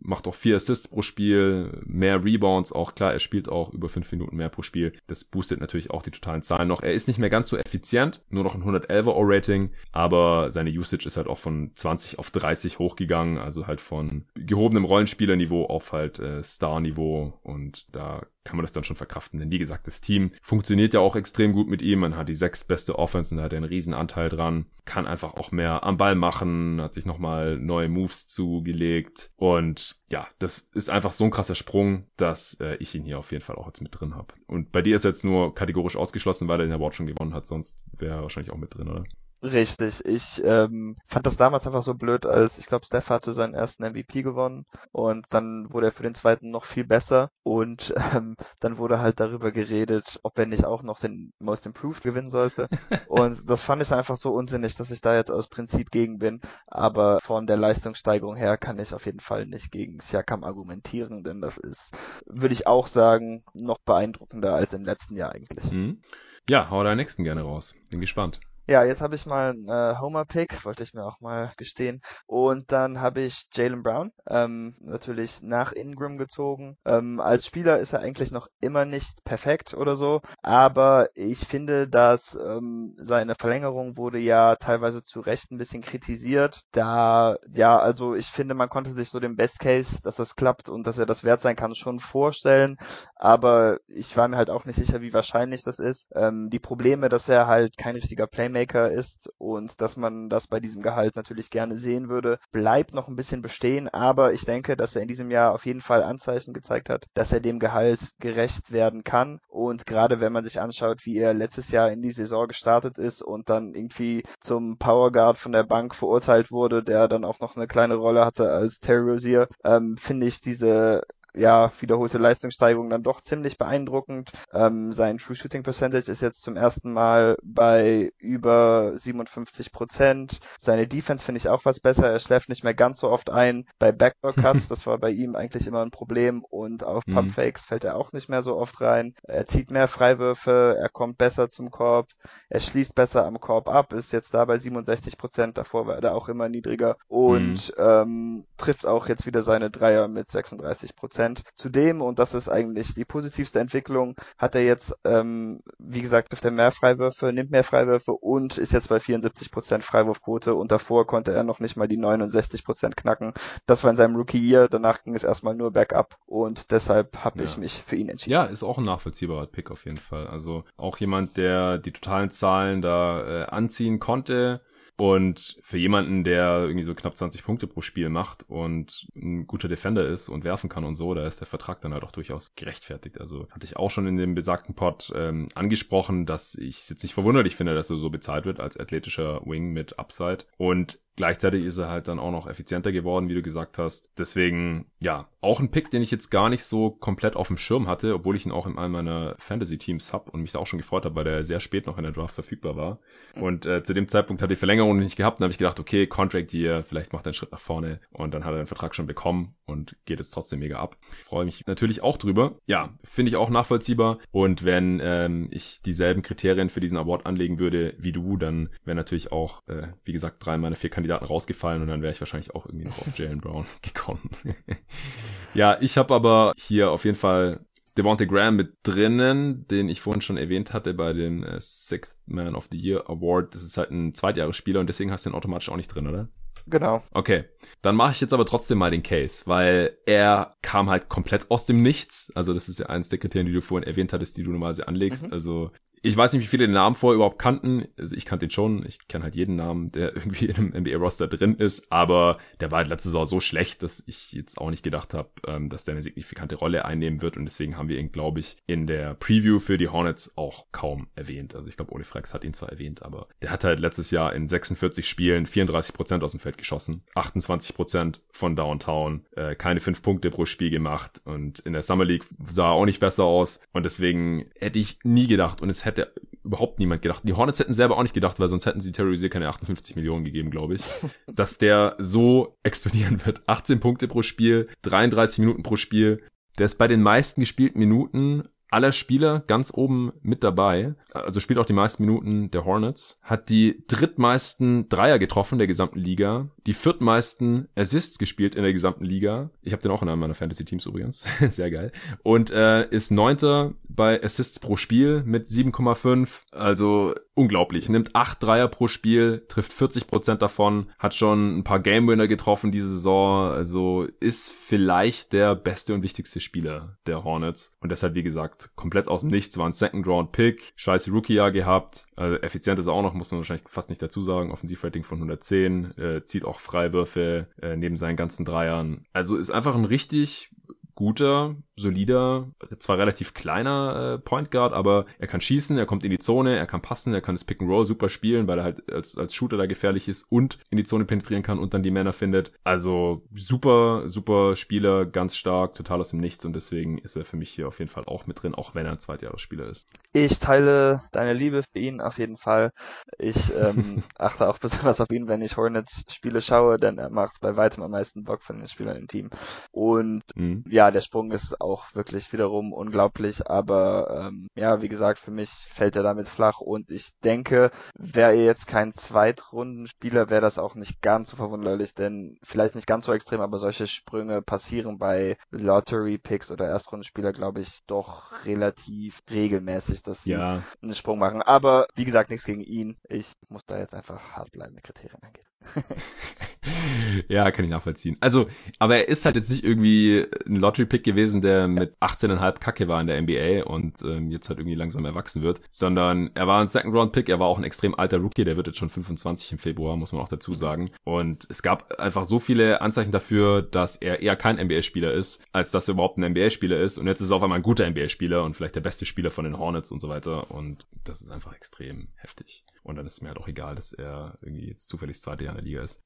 macht 0.01 0.27
auch 0.27 0.35
vier 0.35 0.55
Assists 0.55 0.87
pro 0.87 1.01
Spiel, 1.01 1.81
mehr 1.85 2.23
Rebounds, 2.23 2.71
auch 2.71 2.95
klar, 2.95 3.13
er 3.13 3.19
spielt 3.19 3.49
auch 3.49 3.73
über 3.73 3.89
fünf 3.89 4.11
Minuten 4.11 4.35
mehr 4.35 4.49
pro 4.49 4.61
Spiel. 4.61 4.93
Das 5.07 5.23
boostet 5.23 5.59
natürlich 5.59 5.91
auch 5.91 6.03
die 6.03 6.11
totalen 6.11 6.41
Zahlen 6.41 6.67
noch. 6.67 6.81
Er 6.81 6.93
ist 6.93 7.07
nicht 7.07 7.19
mehr 7.19 7.29
ganz 7.29 7.49
so 7.49 7.57
effizient, 7.57 8.23
nur 8.29 8.43
noch 8.43 8.55
ein 8.55 8.63
111er 8.63 9.15
O-Rating, 9.15 9.71
aber 9.91 10.51
seine 10.51 10.71
Usage 10.71 11.07
ist 11.07 11.17
halt 11.17 11.27
auch 11.27 11.37
von 11.37 11.71
20 11.75 12.19
auf 12.19 12.31
30 12.31 12.79
hochgegangen, 12.79 13.37
also 13.37 13.67
halt 13.67 13.81
von 13.81 14.25
gehobenem 14.35 14.85
Rollenspielerniveau 14.85 15.65
auf 15.65 15.91
halt 15.93 16.19
äh, 16.19 16.43
Star-Niveau 16.43 17.39
und 17.43 17.87
da 17.95 18.25
kann 18.45 18.55
man 18.55 18.63
das 18.63 18.71
dann 18.71 18.85
schon 18.85 18.95
verkraften. 18.95 19.39
Denn 19.39 19.51
wie 19.51 19.57
gesagt, 19.57 19.87
das 19.87 19.99
Team 19.99 20.31
funktioniert 20.41 20.93
ja 20.93 21.01
auch 21.01 21.15
extrem 21.15 21.51
gut 21.51 21.67
mit 21.67 21.81
ihm. 21.81 21.99
Man 21.99 22.15
hat 22.15 22.29
die 22.29 22.35
sechs 22.35 22.63
beste 22.63 22.97
Offense 22.97 23.35
und 23.35 23.41
hat 23.41 23.53
einen 23.53 23.65
riesen 23.65 23.93
Anteil 23.93 24.29
dran. 24.29 24.67
Kann 24.85 25.07
einfach 25.07 25.33
auch 25.33 25.51
mehr 25.51 25.83
am 25.83 25.97
Ball 25.97 26.15
machen, 26.15 26.79
hat 26.79 26.93
sich 26.93 27.07
nochmal 27.07 27.57
neue 27.57 27.89
Moves 27.89 28.27
zugelegt 28.27 29.31
und 29.35 29.97
ja, 30.09 30.27
das 30.37 30.59
ist 30.59 30.91
einfach 30.91 31.11
so 31.11 31.23
ein 31.23 31.31
krasser 31.31 31.55
Sprung, 31.55 32.05
dass 32.17 32.59
äh, 32.61 32.75
ich 32.75 32.93
ihn 32.93 33.03
hier 33.03 33.17
auf 33.17 33.31
jeden 33.31 33.43
Fall 33.43 33.55
auch 33.55 33.65
jetzt 33.65 33.81
mit 33.81 33.99
drin 33.99 34.15
habe. 34.15 34.35
Und 34.45 34.71
bei 34.71 34.83
dir 34.83 34.95
ist 34.95 35.05
jetzt 35.05 35.25
nur 35.25 35.55
kategorisch 35.55 35.95
ausgeschlossen, 35.95 36.47
weil 36.47 36.59
er 36.59 36.67
den 36.67 36.75
Award 36.75 36.93
schon 36.93 37.07
gewonnen 37.07 37.33
hat, 37.33 37.47
sonst 37.47 37.83
wäre 37.97 38.17
er 38.17 38.21
wahrscheinlich 38.21 38.53
auch 38.53 38.57
mit 38.57 38.75
drin, 38.75 38.87
oder? 38.87 39.05
Richtig. 39.45 40.03
Ich 40.05 40.41
ähm, 40.43 40.97
fand 41.05 41.27
das 41.27 41.37
damals 41.37 41.67
einfach 41.67 41.83
so 41.83 41.93
blöd, 41.93 42.25
als 42.25 42.57
ich 42.57 42.65
glaube, 42.65 42.85
Steph 42.85 43.09
hatte 43.09 43.33
seinen 43.33 43.53
ersten 43.53 43.83
MVP 43.83 44.23
gewonnen 44.23 44.65
und 44.91 45.27
dann 45.29 45.71
wurde 45.71 45.87
er 45.87 45.91
für 45.91 46.01
den 46.01 46.15
zweiten 46.15 46.49
noch 46.49 46.65
viel 46.65 46.83
besser 46.83 47.29
und 47.43 47.93
ähm, 48.15 48.35
dann 48.59 48.79
wurde 48.79 48.99
halt 48.99 49.19
darüber 49.19 49.51
geredet, 49.51 50.19
ob 50.23 50.39
er 50.39 50.47
nicht 50.47 50.65
auch 50.65 50.81
noch 50.81 50.99
den 50.99 51.31
Most 51.37 51.67
Improved 51.67 52.01
gewinnen 52.01 52.31
sollte. 52.31 52.67
und 53.07 53.47
das 53.47 53.61
fand 53.61 53.83
ich 53.83 53.91
einfach 53.91 54.17
so 54.17 54.33
unsinnig, 54.33 54.75
dass 54.77 54.89
ich 54.89 55.01
da 55.01 55.13
jetzt 55.15 55.31
aus 55.31 55.47
Prinzip 55.47 55.91
gegen 55.91 56.17
bin. 56.17 56.41
Aber 56.65 57.19
von 57.19 57.45
der 57.45 57.57
Leistungssteigerung 57.57 58.35
her 58.35 58.57
kann 58.57 58.79
ich 58.79 58.95
auf 58.95 59.05
jeden 59.05 59.19
Fall 59.19 59.45
nicht 59.45 59.71
gegen 59.71 59.99
Siakam 59.99 60.43
argumentieren, 60.43 61.23
denn 61.23 61.39
das 61.39 61.59
ist, 61.59 61.95
würde 62.25 62.53
ich 62.53 62.65
auch 62.65 62.87
sagen, 62.87 63.43
noch 63.53 63.77
beeindruckender 63.77 64.55
als 64.55 64.73
im 64.73 64.85
letzten 64.85 65.15
Jahr 65.15 65.33
eigentlich. 65.33 65.71
Mhm. 65.71 66.01
Ja, 66.49 66.71
hau 66.71 66.83
deinen 66.83 66.97
nächsten 66.97 67.23
gerne 67.23 67.43
raus. 67.43 67.75
Bin 67.91 68.01
gespannt. 68.01 68.39
Ja, 68.67 68.83
jetzt 68.83 69.01
habe 69.01 69.13
ich 69.15 69.27
mal 69.27 69.51
einen 69.51 69.69
äh, 69.69 69.95
Homer-Pick, 69.99 70.65
wollte 70.65 70.81
ich 70.81 70.93
mir 70.95 71.05
auch 71.05 71.19
mal 71.21 71.53
gestehen. 71.55 72.01
Und 72.25 72.71
dann 72.71 72.99
habe 72.99 73.21
ich 73.21 73.47
Jalen 73.53 73.83
Brown, 73.83 74.11
ähm, 74.27 74.75
natürlich 74.79 75.43
nach 75.43 75.71
Ingram 75.71 76.17
gezogen. 76.17 76.75
Ähm, 76.83 77.19
als 77.19 77.45
Spieler 77.45 77.77
ist 77.77 77.93
er 77.93 77.99
eigentlich 77.99 78.31
noch 78.31 78.47
immer 78.61 78.85
nicht 78.85 79.23
perfekt 79.23 79.75
oder 79.75 79.95
so, 79.95 80.21
aber 80.41 81.09
ich 81.13 81.39
finde, 81.45 81.87
dass 81.87 82.33
ähm, 82.35 82.95
seine 82.97 83.35
Verlängerung 83.35 83.97
wurde 83.97 84.17
ja 84.17 84.55
teilweise 84.55 85.03
zu 85.03 85.19
Recht 85.19 85.51
ein 85.51 85.59
bisschen 85.59 85.81
kritisiert. 85.83 86.61
Da, 86.71 87.35
ja, 87.51 87.77
also 87.77 88.15
ich 88.15 88.25
finde, 88.27 88.55
man 88.55 88.69
konnte 88.69 88.89
sich 88.91 89.09
so 89.09 89.19
den 89.19 89.35
Best 89.35 89.59
Case, 89.59 90.01
dass 90.01 90.15
das 90.15 90.35
klappt 90.35 90.69
und 90.69 90.87
dass 90.87 90.97
er 90.97 91.05
das 91.05 91.23
wert 91.23 91.39
sein 91.39 91.55
kann, 91.55 91.75
schon 91.75 91.99
vorstellen. 91.99 92.77
Aber 93.15 93.77
ich 93.87 94.17
war 94.17 94.27
mir 94.27 94.37
halt 94.37 94.49
auch 94.49 94.65
nicht 94.65 94.75
sicher, 94.77 95.01
wie 95.01 95.13
wahrscheinlich 95.13 95.63
das 95.63 95.77
ist. 95.77 96.07
Ähm, 96.15 96.49
die 96.49 96.59
Probleme, 96.59 97.09
dass 97.09 97.29
er 97.29 97.45
halt 97.45 97.77
kein 97.77 97.93
richtiger 97.95 98.25
Playmaker 98.25 98.54
Playmaker 98.55 98.91
ist 98.91 99.29
und 99.37 99.81
dass 99.81 99.97
man 99.97 100.29
das 100.29 100.47
bei 100.47 100.59
diesem 100.59 100.81
Gehalt 100.81 101.15
natürlich 101.15 101.49
gerne 101.49 101.75
sehen 101.75 102.07
würde, 102.07 102.39
bleibt 102.51 102.93
noch 102.93 103.07
ein 103.07 103.15
bisschen 103.15 103.41
bestehen, 103.41 103.89
aber 103.89 104.31
ich 104.33 104.45
denke, 104.45 104.77
dass 104.77 104.95
er 104.95 105.01
in 105.01 105.07
diesem 105.09 105.29
Jahr 105.29 105.53
auf 105.53 105.65
jeden 105.65 105.81
Fall 105.81 106.03
Anzeichen 106.03 106.53
gezeigt 106.53 106.89
hat, 106.89 107.05
dass 107.13 107.33
er 107.33 107.41
dem 107.41 107.59
Gehalt 107.59 107.99
gerecht 108.19 108.71
werden 108.71 109.03
kann. 109.03 109.39
Und 109.49 109.85
gerade 109.85 110.21
wenn 110.21 110.31
man 110.31 110.45
sich 110.45 110.61
anschaut, 110.61 111.05
wie 111.05 111.17
er 111.17 111.33
letztes 111.33 111.71
Jahr 111.71 111.91
in 111.91 112.01
die 112.01 112.11
Saison 112.11 112.47
gestartet 112.47 112.97
ist 112.97 113.21
und 113.21 113.49
dann 113.49 113.73
irgendwie 113.73 114.23
zum 114.39 114.77
Power 114.77 115.11
Guard 115.11 115.37
von 115.37 115.51
der 115.51 115.63
Bank 115.63 115.93
verurteilt 115.93 116.51
wurde, 116.51 116.83
der 116.83 117.07
dann 117.07 117.25
auch 117.25 117.39
noch 117.39 117.55
eine 117.57 117.67
kleine 117.67 117.95
Rolle 117.95 118.25
hatte 118.25 118.49
als 118.51 118.79
Terry 118.79 119.11
Rozier, 119.11 119.47
ähm, 119.63 119.97
finde 119.97 120.27
ich 120.27 120.41
diese 120.41 121.03
ja, 121.35 121.71
wiederholte 121.79 122.17
Leistungssteigerung 122.17 122.89
dann 122.89 123.03
doch 123.03 123.21
ziemlich 123.21 123.57
beeindruckend. 123.57 124.31
Ähm, 124.53 124.91
sein 124.91 125.17
True 125.17 125.35
Shooting 125.35 125.63
Percentage 125.63 126.11
ist 126.11 126.21
jetzt 126.21 126.41
zum 126.41 126.55
ersten 126.55 126.91
Mal 126.91 127.37
bei 127.43 128.11
über 128.17 128.93
57 128.95 129.71
Prozent. 129.71 130.39
Seine 130.59 130.87
Defense 130.87 131.23
finde 131.23 131.37
ich 131.37 131.49
auch 131.49 131.65
was 131.65 131.79
besser. 131.79 132.09
Er 132.09 132.19
schläft 132.19 132.49
nicht 132.49 132.63
mehr 132.63 132.73
ganz 132.73 132.99
so 132.99 133.09
oft 133.09 133.29
ein 133.29 133.65
bei 133.79 133.91
Backdoor 133.91 134.33
Cuts. 134.33 134.67
das 134.69 134.85
war 134.87 134.97
bei 134.97 135.11
ihm 135.11 135.35
eigentlich 135.35 135.67
immer 135.67 135.81
ein 135.81 135.91
Problem 135.91 136.43
und 136.43 136.83
auf 136.83 137.05
mhm. 137.05 137.13
Pump 137.13 137.31
Fakes 137.33 137.65
fällt 137.65 137.83
er 137.83 137.95
auch 137.97 138.13
nicht 138.13 138.29
mehr 138.29 138.41
so 138.41 138.55
oft 138.55 138.79
rein. 138.81 139.13
Er 139.23 139.45
zieht 139.45 139.71
mehr 139.71 139.87
Freiwürfe, 139.87 140.77
er 140.79 140.89
kommt 140.89 141.17
besser 141.17 141.49
zum 141.49 141.71
Korb, 141.71 142.09
er 142.49 142.59
schließt 142.59 142.95
besser 142.95 143.25
am 143.25 143.39
Korb 143.39 143.69
ab, 143.69 143.93
ist 143.93 144.13
jetzt 144.13 144.33
da 144.33 144.45
bei 144.45 144.57
67 144.57 145.17
Prozent. 145.17 145.57
Davor 145.57 145.87
war 145.87 146.01
er 146.01 146.15
auch 146.15 146.29
immer 146.29 146.49
niedriger 146.49 146.97
und 147.07 147.73
mhm. 147.77 147.83
ähm, 147.83 148.45
trifft 148.57 148.85
auch 148.85 149.07
jetzt 149.07 149.25
wieder 149.25 149.41
seine 149.41 149.69
Dreier 149.69 150.07
mit 150.07 150.27
36 150.27 150.95
Prozent. 150.95 151.24
Zudem, 151.55 152.01
und 152.01 152.19
das 152.19 152.33
ist 152.33 152.49
eigentlich 152.49 152.93
die 152.93 153.05
positivste 153.05 153.59
Entwicklung, 153.59 154.15
hat 154.37 154.55
er 154.55 154.63
jetzt, 154.63 154.93
ähm, 155.03 155.61
wie 155.79 156.01
gesagt, 156.01 156.29
trifft 156.29 156.45
er 156.45 156.51
mehr 156.51 156.71
Freiwürfe, 156.71 157.33
nimmt 157.33 157.51
mehr 157.51 157.63
Freiwürfe 157.63 158.11
und 158.11 158.57
ist 158.57 158.71
jetzt 158.71 158.89
bei 158.89 158.99
74 158.99 159.51
Prozent 159.51 159.83
Freiwurfquote 159.83 160.55
und 160.55 160.71
davor 160.71 161.07
konnte 161.07 161.33
er 161.33 161.43
noch 161.43 161.59
nicht 161.59 161.75
mal 161.75 161.87
die 161.87 161.97
69 161.97 162.63
Prozent 162.63 162.97
knacken. 162.97 163.33
Das 163.65 163.83
war 163.83 163.91
in 163.91 163.97
seinem 163.97 164.15
Rookie-Year, 164.15 164.67
danach 164.67 165.03
ging 165.03 165.15
es 165.15 165.23
erstmal 165.23 165.55
nur 165.55 165.71
bergab 165.71 166.17
und 166.25 166.71
deshalb 166.71 167.23
habe 167.23 167.39
ja. 167.39 167.45
ich 167.45 167.57
mich 167.57 167.83
für 167.85 167.95
ihn 167.95 168.09
entschieden. 168.09 168.33
Ja, 168.33 168.43
ist 168.43 168.63
auch 168.63 168.77
ein 168.77 168.85
nachvollziehbarer 168.85 169.47
Pick 169.47 169.71
auf 169.71 169.85
jeden 169.85 169.97
Fall. 169.97 170.27
Also 170.27 170.63
auch 170.77 170.97
jemand, 170.97 171.37
der 171.37 171.77
die 171.77 171.91
totalen 171.91 172.29
Zahlen 172.29 172.81
da 172.81 173.43
äh, 173.43 173.45
anziehen 173.45 173.99
konnte 173.99 174.61
und 174.97 175.57
für 175.61 175.77
jemanden, 175.77 176.23
der 176.23 176.63
irgendwie 176.63 176.83
so 176.83 176.95
knapp 176.95 177.17
20 177.17 177.43
Punkte 177.43 177.67
pro 177.67 177.81
Spiel 177.81 178.09
macht 178.09 178.45
und 178.49 179.07
ein 179.15 179.45
guter 179.45 179.67
Defender 179.67 180.07
ist 180.07 180.29
und 180.29 180.43
werfen 180.43 180.69
kann 180.69 180.85
und 180.85 180.95
so, 180.95 181.13
da 181.13 181.27
ist 181.27 181.41
der 181.41 181.47
Vertrag 181.47 181.81
dann 181.81 181.93
halt 181.93 182.03
auch 182.03 182.11
durchaus 182.11 182.55
gerechtfertigt. 182.55 183.19
Also 183.19 183.47
hatte 183.51 183.65
ich 183.65 183.75
auch 183.75 183.91
schon 183.91 184.07
in 184.07 184.17
dem 184.17 184.35
besagten 184.35 184.73
Pod 184.73 185.11
ähm, 185.15 185.49
angesprochen, 185.53 186.25
dass 186.25 186.55
ich 186.55 186.79
es 186.79 186.89
jetzt 186.89 187.03
nicht 187.03 187.13
verwunderlich 187.13 187.55
finde, 187.55 187.75
dass 187.75 187.89
er 187.89 187.97
so 187.97 188.09
bezahlt 188.09 188.45
wird 188.45 188.59
als 188.59 188.79
athletischer 188.79 189.41
Wing 189.45 189.73
mit 189.73 189.99
Upside. 189.99 190.45
Und 190.57 190.99
Gleichzeitig 191.15 191.65
ist 191.65 191.77
er 191.77 191.89
halt 191.89 192.07
dann 192.07 192.19
auch 192.19 192.31
noch 192.31 192.47
effizienter 192.47 192.91
geworden, 192.91 193.29
wie 193.29 193.33
du 193.33 193.41
gesagt 193.41 193.77
hast. 193.77 194.09
Deswegen, 194.17 194.85
ja, 195.01 195.29
auch 195.39 195.59
ein 195.59 195.71
Pick, 195.71 195.89
den 195.91 196.01
ich 196.01 196.11
jetzt 196.11 196.29
gar 196.29 196.49
nicht 196.49 196.65
so 196.65 196.89
komplett 196.89 197.35
auf 197.35 197.47
dem 197.47 197.57
Schirm 197.57 197.87
hatte, 197.87 198.13
obwohl 198.15 198.35
ich 198.35 198.45
ihn 198.45 198.51
auch 198.51 198.65
in 198.65 198.77
einem 198.77 198.91
meiner 198.91 199.35
Fantasy-Teams 199.37 200.11
habe 200.11 200.31
und 200.31 200.41
mich 200.41 200.51
da 200.51 200.59
auch 200.59 200.67
schon 200.67 200.79
gefreut 200.79 201.05
habe, 201.05 201.15
weil 201.15 201.23
der 201.23 201.43
sehr 201.43 201.59
spät 201.59 201.85
noch 201.85 201.97
in 201.97 202.03
der 202.03 202.11
Draft 202.11 202.33
verfügbar 202.33 202.75
war. 202.75 202.99
Und 203.35 203.65
äh, 203.65 203.83
zu 203.83 203.93
dem 203.93 204.09
Zeitpunkt 204.09 204.41
hatte 204.41 204.53
ich 204.53 204.59
Verlängerung 204.59 204.97
nicht 204.97 205.15
gehabt. 205.15 205.39
Dann 205.39 205.45
habe 205.45 205.51
ich 205.51 205.57
gedacht, 205.57 205.79
okay, 205.79 206.07
Contract 206.07 206.53
Year, 206.53 206.83
vielleicht 206.83 207.13
macht 207.13 207.25
er 207.25 207.27
einen 207.27 207.33
Schritt 207.35 207.51
nach 207.51 207.59
vorne. 207.59 207.99
Und 208.11 208.33
dann 208.33 208.43
hat 208.43 208.51
er 208.51 208.57
den 208.57 208.67
Vertrag 208.67 208.95
schon 208.95 209.07
bekommen 209.07 209.55
und 209.65 209.95
geht 210.05 210.19
jetzt 210.19 210.31
trotzdem 210.31 210.59
mega 210.59 210.79
ab. 210.79 210.97
Freue 211.23 211.45
mich 211.45 211.65
natürlich 211.65 212.01
auch 212.01 212.17
drüber. 212.17 212.57
Ja, 212.65 212.93
finde 213.03 213.29
ich 213.29 213.35
auch 213.35 213.49
nachvollziehbar. 213.49 214.19
Und 214.31 214.65
wenn 214.65 214.99
ähm, 215.01 215.47
ich 215.51 215.81
dieselben 215.81 216.23
Kriterien 216.23 216.69
für 216.69 216.81
diesen 216.81 216.97
Award 216.97 217.25
anlegen 217.25 217.59
würde 217.59 217.93
wie 217.97 218.11
du, 218.11 218.35
dann 218.37 218.69
wäre 218.83 218.95
natürlich 218.95 219.31
auch, 219.31 219.61
äh, 219.67 219.87
wie 220.03 220.13
gesagt, 220.13 220.45
drei 220.45 220.57
meiner 220.57 220.75
vier 220.75 220.89
Kandidaten 220.89 221.04
Kandidaten 221.05 221.25
rausgefallen 221.25 221.81
und 221.81 221.87
dann 221.87 222.01
wäre 222.01 222.11
ich 222.11 222.19
wahrscheinlich 222.19 222.55
auch 222.55 222.65
irgendwie 222.65 222.85
noch 222.85 222.99
auf 222.99 223.17
Jalen 223.17 223.39
Brown 223.39 223.65
gekommen. 223.81 224.29
ja, 225.53 225.77
ich 225.81 225.97
habe 225.97 226.13
aber 226.13 226.53
hier 226.57 226.91
auf 226.91 227.05
jeden 227.05 227.17
Fall 227.17 227.65
Devontae 227.97 228.25
Graham 228.25 228.57
mit 228.57 228.73
drinnen, 228.83 229.67
den 229.67 229.87
ich 229.87 230.01
vorhin 230.01 230.21
schon 230.21 230.37
erwähnt 230.37 230.73
hatte 230.73 230.93
bei 230.93 231.13
dem 231.13 231.43
äh, 231.43 231.59
Sixth 231.61 232.19
Man 232.25 232.55
of 232.55 232.67
the 232.71 232.77
Year 232.77 233.09
Award. 233.09 233.55
Das 233.55 233.63
ist 233.63 233.77
halt 233.77 233.91
ein 233.91 234.13
Zweitjahresspieler 234.13 234.79
und 234.79 234.87
deswegen 234.87 235.11
hast 235.11 235.25
du 235.25 235.29
ihn 235.29 235.35
automatisch 235.35 235.69
auch 235.69 235.77
nicht 235.77 235.93
drin, 235.93 236.07
oder? 236.07 236.27
Genau. 236.67 237.03
Okay. 237.11 237.45
Dann 237.83 237.95
mache 237.95 238.13
ich 238.13 238.21
jetzt 238.21 238.33
aber 238.33 238.45
trotzdem 238.45 238.79
mal 238.79 238.89
den 238.89 239.03
Case, 239.03 239.43
weil 239.45 239.97
er 240.07 240.55
kam 240.63 240.89
halt 240.89 241.09
komplett 241.09 241.51
aus 241.51 241.67
dem 241.67 241.83
Nichts. 241.83 242.31
Also 242.35 242.53
das 242.53 242.67
ist 242.67 242.79
ja 242.79 242.87
eins 242.87 243.09
der 243.09 243.19
Kriterien, 243.19 243.45
die 243.45 243.53
du 243.53 243.61
vorhin 243.61 243.87
erwähnt 243.87 244.11
hattest, 244.11 244.37
die 244.37 244.43
du 244.43 244.51
normalerweise 244.51 244.87
anlegst. 244.87 245.27
Mhm. 245.27 245.33
Also 245.33 245.71
ich 246.01 246.15
weiß 246.15 246.33
nicht, 246.33 246.41
wie 246.43 246.47
viele 246.47 246.65
den 246.65 246.73
Namen 246.73 246.95
vorher 246.95 247.15
überhaupt 247.15 247.39
kannten. 247.39 247.87
Also 247.97 248.15
ich 248.15 248.25
kannte 248.25 248.47
den 248.47 248.51
schon. 248.51 248.85
Ich 248.85 249.07
kenne 249.07 249.23
halt 249.23 249.35
jeden 249.35 249.55
Namen, 249.55 249.91
der 249.91 250.15
irgendwie 250.15 250.45
in 250.45 250.55
einem 250.55 250.83
NBA-Roster 250.83 251.27
drin 251.27 251.55
ist. 251.55 251.91
Aber 251.91 252.37
der 252.59 252.71
war 252.71 252.79
halt 252.79 252.89
letzte 252.89 253.09
Saison 253.09 253.25
so 253.25 253.39
schlecht, 253.39 253.83
dass 253.83 254.03
ich 254.07 254.31
jetzt 254.31 254.57
auch 254.57 254.69
nicht 254.69 254.83
gedacht 254.83 255.13
habe, 255.13 255.29
ähm, 255.47 255.69
dass 255.69 255.85
der 255.85 255.93
eine 255.93 256.01
signifikante 256.01 256.55
Rolle 256.55 256.85
einnehmen 256.85 257.21
wird. 257.21 257.37
Und 257.37 257.45
deswegen 257.45 257.77
haben 257.77 257.89
wir 257.89 257.99
ihn, 257.99 258.11
glaube 258.11 258.39
ich, 258.39 258.57
in 258.67 258.87
der 258.87 259.13
Preview 259.15 259.59
für 259.59 259.77
die 259.77 259.89
Hornets 259.89 260.33
auch 260.35 260.67
kaum 260.71 261.07
erwähnt. 261.15 261.55
Also 261.55 261.69
ich 261.69 261.77
glaube, 261.77 261.93
Ole 261.93 262.03
Frex 262.03 262.33
hat 262.33 262.43
ihn 262.43 262.53
zwar 262.53 262.69
erwähnt, 262.69 263.03
aber 263.03 263.27
der 263.41 263.51
hat 263.51 263.63
halt 263.63 263.79
letztes 263.79 264.11
Jahr 264.11 264.33
in 264.33 264.47
46 264.47 265.07
Spielen 265.07 265.45
34 265.45 265.95
Prozent 265.95 266.23
aus 266.23 266.31
dem 266.31 266.39
Feld 266.39 266.57
geschossen, 266.57 267.03
28 267.15 267.75
Prozent 267.75 268.21
von 268.31 268.55
Downtown, 268.55 269.25
äh, 269.35 269.55
keine 269.55 269.79
fünf 269.79 270.01
Punkte 270.01 270.29
pro 270.29 270.45
Spiel 270.45 270.69
gemacht. 270.69 271.21
Und 271.23 271.59
in 271.59 271.73
der 271.73 271.81
Summer 271.81 272.05
League 272.05 272.25
sah 272.49 272.69
er 272.69 272.73
auch 272.73 272.85
nicht 272.85 272.99
besser 272.99 273.23
aus. 273.23 273.61
Und 273.73 273.83
deswegen 273.83 274.45
hätte 274.59 274.79
ich 274.79 274.99
nie 275.03 275.27
gedacht 275.27 275.61
und 275.61 275.69
es 275.69 275.85
hätte 275.85 275.94
hätte 275.97 276.13
überhaupt 276.43 276.79
niemand 276.79 277.01
gedacht. 277.01 277.23
Die 277.25 277.33
Hornets 277.33 277.59
hätten 277.59 277.73
selber 277.73 277.97
auch 277.97 278.03
nicht 278.03 278.13
gedacht, 278.13 278.39
weil 278.39 278.47
sonst 278.47 278.65
hätten 278.65 278.79
sie 278.79 278.91
Terry 278.91 279.09
Rozier 279.09 279.29
keine 279.29 279.47
58 279.47 279.95
Millionen 279.95 280.23
gegeben, 280.23 280.51
glaube 280.51 280.75
ich. 280.75 280.83
dass 281.27 281.57
der 281.57 281.95
so 281.97 282.57
explodieren 282.63 283.25
wird. 283.25 283.41
18 283.47 283.79
Punkte 283.79 284.07
pro 284.07 284.21
Spiel, 284.21 284.69
33 284.83 285.39
Minuten 285.39 285.63
pro 285.63 285.75
Spiel. 285.75 286.21
Der 286.57 286.65
ist 286.65 286.75
bei 286.75 286.87
den 286.87 287.01
meisten 287.01 287.41
gespielten 287.41 287.79
Minuten 287.79 288.47
aller 288.69 288.91
Spieler 288.91 289.43
ganz 289.47 289.71
oben 289.73 290.11
mit 290.21 290.43
dabei, 290.43 290.95
also 291.13 291.39
spielt 291.39 291.59
auch 291.59 291.65
die 291.65 291.73
meisten 291.73 292.05
Minuten 292.05 292.51
der 292.51 292.65
Hornets, 292.65 293.19
hat 293.21 293.49
die 293.49 293.83
drittmeisten 293.87 294.89
Dreier 294.89 295.19
getroffen 295.19 295.57
der 295.57 295.67
gesamten 295.67 295.99
Liga, 295.99 296.49
die 296.65 296.73
viertmeisten 296.73 297.67
Assists 297.75 298.19
gespielt 298.19 298.55
in 298.55 298.63
der 298.63 298.73
gesamten 298.73 299.05
Liga. 299.05 299.49
Ich 299.61 299.73
habe 299.73 299.81
den 299.81 299.91
auch 299.91 300.01
in 300.01 300.09
einem 300.09 300.19
meiner 300.19 300.35
Fantasy-Teams 300.35 300.85
übrigens, 300.85 301.25
sehr 301.49 301.71
geil. 301.71 301.91
Und 302.23 302.51
äh, 302.51 302.87
ist 302.89 303.11
neunter 303.11 303.73
bei 303.87 304.21
Assists 304.23 304.59
pro 304.59 304.75
Spiel 304.75 305.23
mit 305.23 305.47
7,5, 305.47 306.41
also 306.51 307.13
unglaublich. 307.33 307.89
Nimmt 307.89 308.15
acht 308.15 308.41
Dreier 308.41 308.67
pro 308.67 308.87
Spiel, 308.87 309.45
trifft 309.47 309.73
40 309.73 310.07
Prozent 310.07 310.41
davon, 310.41 310.89
hat 310.97 311.13
schon 311.13 311.59
ein 311.59 311.63
paar 311.63 311.79
Game-Winner 311.79 312.27
getroffen 312.27 312.71
diese 312.71 312.89
Saison, 312.89 313.51
also 313.51 314.07
ist 314.19 314.51
vielleicht 314.51 315.33
der 315.33 315.55
beste 315.55 315.93
und 315.93 316.03
wichtigste 316.03 316.39
Spieler 316.39 316.97
der 317.05 317.23
Hornets. 317.23 317.75
Und 317.81 317.89
deshalb, 317.89 318.15
wie 318.15 318.23
gesagt, 318.23 318.54
komplett 318.75 319.07
aus 319.07 319.21
dem 319.21 319.29
Nichts, 319.29 319.57
war 319.57 319.65
ein 319.65 319.73
Second-Round-Pick, 319.73 320.73
scheiß 320.75 321.11
Rookie-Jahr 321.11 321.51
gehabt, 321.51 322.05
also 322.15 322.37
effizient 322.37 322.79
ist 322.79 322.87
er 322.87 322.93
auch 322.93 323.01
noch, 323.01 323.13
muss 323.13 323.31
man 323.31 323.39
wahrscheinlich 323.39 323.67
fast 323.67 323.89
nicht 323.89 324.01
dazu 324.01 324.21
sagen, 324.21 324.51
Offensivrating 324.51 325.03
von 325.03 325.17
110, 325.17 325.97
äh, 325.97 326.23
zieht 326.23 326.45
auch 326.45 326.59
Freiwürfe 326.59 327.47
äh, 327.61 327.75
neben 327.75 327.97
seinen 327.97 328.15
ganzen 328.15 328.45
Dreiern. 328.45 329.05
Also 329.13 329.35
ist 329.35 329.51
einfach 329.51 329.75
ein 329.75 329.85
richtig 329.85 330.51
guter, 330.95 331.55
solider, 331.75 332.47
zwar 332.79 332.97
relativ 332.97 333.33
kleiner 333.33 334.15
äh, 334.15 334.17
Point 334.19 334.49
Guard, 334.49 334.73
aber 334.73 335.05
er 335.19 335.27
kann 335.27 335.41
schießen, 335.41 335.77
er 335.77 335.85
kommt 335.85 336.05
in 336.05 336.11
die 336.11 336.19
Zone, 336.19 336.57
er 336.57 336.65
kann 336.67 336.81
passen, 336.81 337.13
er 337.13 337.21
kann 337.21 337.35
das 337.35 337.43
Pick 337.43 337.61
and 337.61 337.69
Roll 337.69 337.85
super 337.85 338.07
spielen, 338.07 338.47
weil 338.47 338.59
er 338.59 338.63
halt 338.63 338.91
als, 338.91 339.17
als 339.17 339.33
Shooter 339.33 339.57
da 339.57 339.65
gefährlich 339.65 340.07
ist 340.07 340.23
und 340.31 340.57
in 340.69 340.77
die 340.77 340.85
Zone 340.85 341.05
penetrieren 341.05 341.43
kann 341.43 341.59
und 341.59 341.73
dann 341.73 341.83
die 341.83 341.91
Männer 341.91 342.13
findet. 342.13 342.53
Also 342.63 343.23
super, 343.33 344.03
super 344.07 344.55
Spieler, 344.55 345.05
ganz 345.05 345.35
stark, 345.35 345.75
total 345.75 345.99
aus 345.99 346.09
dem 346.09 346.19
Nichts 346.21 346.45
und 346.45 346.55
deswegen 346.55 346.97
ist 346.97 347.17
er 347.17 347.25
für 347.25 347.37
mich 347.37 347.49
hier 347.49 347.67
auf 347.67 347.79
jeden 347.79 347.91
Fall 347.91 348.05
auch 348.05 348.25
mit 348.25 348.41
drin, 348.41 348.55
auch 348.55 348.73
wenn 348.73 348.85
er 348.85 348.93
ein 348.93 348.99
Zweitjahresspieler 348.99 349.67
ist. 349.67 349.87
Ich 350.13 350.39
teile 350.39 351.01
deine 351.11 351.33
Liebe 351.33 351.63
für 351.63 351.79
ihn 351.79 351.99
auf 351.99 352.17
jeden 352.19 352.37
Fall. 352.37 352.71
Ich 353.19 353.53
ähm, 353.53 354.01
achte 354.17 354.47
auch 354.47 354.59
besonders 354.59 355.01
auf 355.01 355.11
ihn, 355.11 355.27
wenn 355.27 355.41
ich 355.41 355.57
Hornets 355.57 356.05
Spiele 356.09 356.41
schaue, 356.41 356.77
denn 356.77 356.97
er 356.97 357.09
macht 357.09 357.41
bei 357.41 357.57
weitem 357.57 357.83
am 357.83 357.91
meisten 357.91 358.23
Bock 358.23 358.43
von 358.43 358.59
den 358.59 358.67
Spielern 358.69 358.95
im 358.95 359.07
Team. 359.07 359.29
Und 359.71 360.23
mhm. 360.35 360.63
ja, 360.69 360.84
der 360.91 361.01
Sprung 361.01 361.31
ist 361.31 361.59
auch 361.61 361.93
wirklich 361.93 362.31
wiederum 362.33 362.73
unglaublich, 362.73 363.47
aber 363.47 364.27
ähm, 364.27 364.47
ja, 364.55 364.81
wie 364.81 364.89
gesagt, 364.89 365.19
für 365.19 365.31
mich 365.31 365.49
fällt 365.49 365.95
er 365.95 366.03
damit 366.03 366.27
flach 366.27 366.59
und 366.59 366.89
ich 366.91 367.11
denke, 367.23 367.71
wäre 367.97 368.31
er 368.31 368.43
jetzt 368.43 368.67
kein 368.67 368.91
Zweitrundenspieler, 368.91 370.29
wäre 370.29 370.41
das 370.41 370.57
auch 370.57 370.75
nicht 370.75 371.01
ganz 371.01 371.29
so 371.29 371.37
verwunderlich, 371.37 371.93
denn 371.95 372.37
vielleicht 372.43 372.75
nicht 372.75 372.87
ganz 372.87 373.05
so 373.05 373.13
extrem, 373.13 373.41
aber 373.41 373.57
solche 373.57 373.87
Sprünge 373.87 374.41
passieren 374.41 374.97
bei 374.97 375.37
Lottery 375.51 376.17
Picks 376.17 376.51
oder 376.51 376.67
Erstrundenspieler, 376.67 377.33
glaube 377.33 377.61
ich, 377.61 377.79
doch 377.87 378.45
relativ 378.45 379.19
regelmäßig, 379.29 380.03
dass 380.03 380.23
sie 380.23 380.31
ja. 380.31 380.63
einen 380.81 380.95
Sprung 380.95 381.19
machen. 381.19 381.41
Aber 381.41 381.87
wie 381.95 382.05
gesagt, 382.05 382.29
nichts 382.29 382.45
gegen 382.45 382.61
ihn. 382.61 382.97
Ich 383.09 383.33
muss 383.49 383.65
da 383.65 383.77
jetzt 383.77 383.93
einfach 383.93 384.35
hart 384.35 384.51
bleiben, 384.51 384.75
mit 384.75 384.83
Kriterien 384.83 385.21
angeht. 385.21 385.45
ja, 387.27 387.49
kann 387.51 387.65
ich 387.65 387.71
nachvollziehen. 387.71 388.17
Also, 388.19 388.47
aber 388.79 388.97
er 388.97 389.07
ist 389.07 389.25
halt 389.25 389.35
jetzt 389.35 389.49
nicht 389.49 389.63
irgendwie 389.63 390.25
ein 390.45 390.55
Lottery-Pick 390.55 391.03
gewesen, 391.03 391.41
der 391.41 391.67
mit 391.67 391.95
18,5 391.99 392.59
Kacke 392.59 392.87
war 392.87 393.01
in 393.01 393.07
der 393.07 393.21
NBA 393.21 393.65
und 393.65 394.01
ähm, 394.03 394.31
jetzt 394.31 394.49
halt 394.49 394.59
irgendwie 394.59 394.75
langsam 394.75 395.05
erwachsen 395.05 395.41
wird, 395.43 395.61
sondern 395.71 396.31
er 396.33 396.47
war 396.47 396.61
ein 396.61 396.67
Second-Round-Pick, 396.67 397.29
er 397.29 397.39
war 397.39 397.47
auch 397.47 397.57
ein 397.57 397.63
extrem 397.63 397.95
alter 397.95 398.17
Rookie, 398.17 398.43
der 398.43 398.57
wird 398.57 398.67
jetzt 398.67 398.79
schon 398.79 398.89
25 398.89 399.53
im 399.53 399.57
Februar, 399.57 399.97
muss 399.97 400.13
man 400.13 400.21
auch 400.21 400.29
dazu 400.29 400.53
sagen. 400.53 400.91
Und 401.03 401.47
es 401.49 401.61
gab 401.61 401.99
einfach 401.99 402.25
so 402.25 402.39
viele 402.39 402.81
Anzeichen 402.81 403.11
dafür, 403.11 403.61
dass 403.61 403.95
er 403.97 404.21
eher 404.21 404.35
kein 404.35 404.57
NBA-Spieler 404.57 405.11
ist, 405.11 405.43
als 405.51 405.71
dass 405.71 405.87
er 405.87 405.93
überhaupt 405.93 406.17
ein 406.17 406.31
NBA-Spieler 406.31 406.79
ist. 406.79 406.97
Und 406.97 407.07
jetzt 407.07 407.21
ist 407.21 407.31
er 407.31 407.37
auf 407.37 407.43
einmal 407.43 407.59
ein 407.59 407.63
guter 407.63 407.89
NBA-Spieler 407.89 408.43
und 408.43 408.55
vielleicht 408.55 408.75
der 408.75 408.81
beste 408.81 409.05
Spieler 409.05 409.31
von 409.31 409.45
den 409.45 409.57
Hornets 409.57 409.91
und 409.91 410.01
so 410.01 410.09
weiter. 410.09 410.51
Und 410.51 410.87
das 411.03 411.21
ist 411.21 411.31
einfach 411.31 411.53
extrem 411.53 412.09
heftig. 412.15 412.63
Und 412.83 412.97
dann 412.97 413.07
ist 413.07 413.21
mir 413.21 413.29
halt 413.29 413.39
auch 413.39 413.47
egal, 413.47 413.75
dass 413.75 413.93
er 413.93 414.37
irgendwie 414.41 414.67
jetzt 414.67 414.89
zufällig 414.89 415.19
zweite 415.19 415.45
Jahr 415.45 415.54
der 415.55 415.63
Liga 415.63 415.81
ist. 415.81 416.05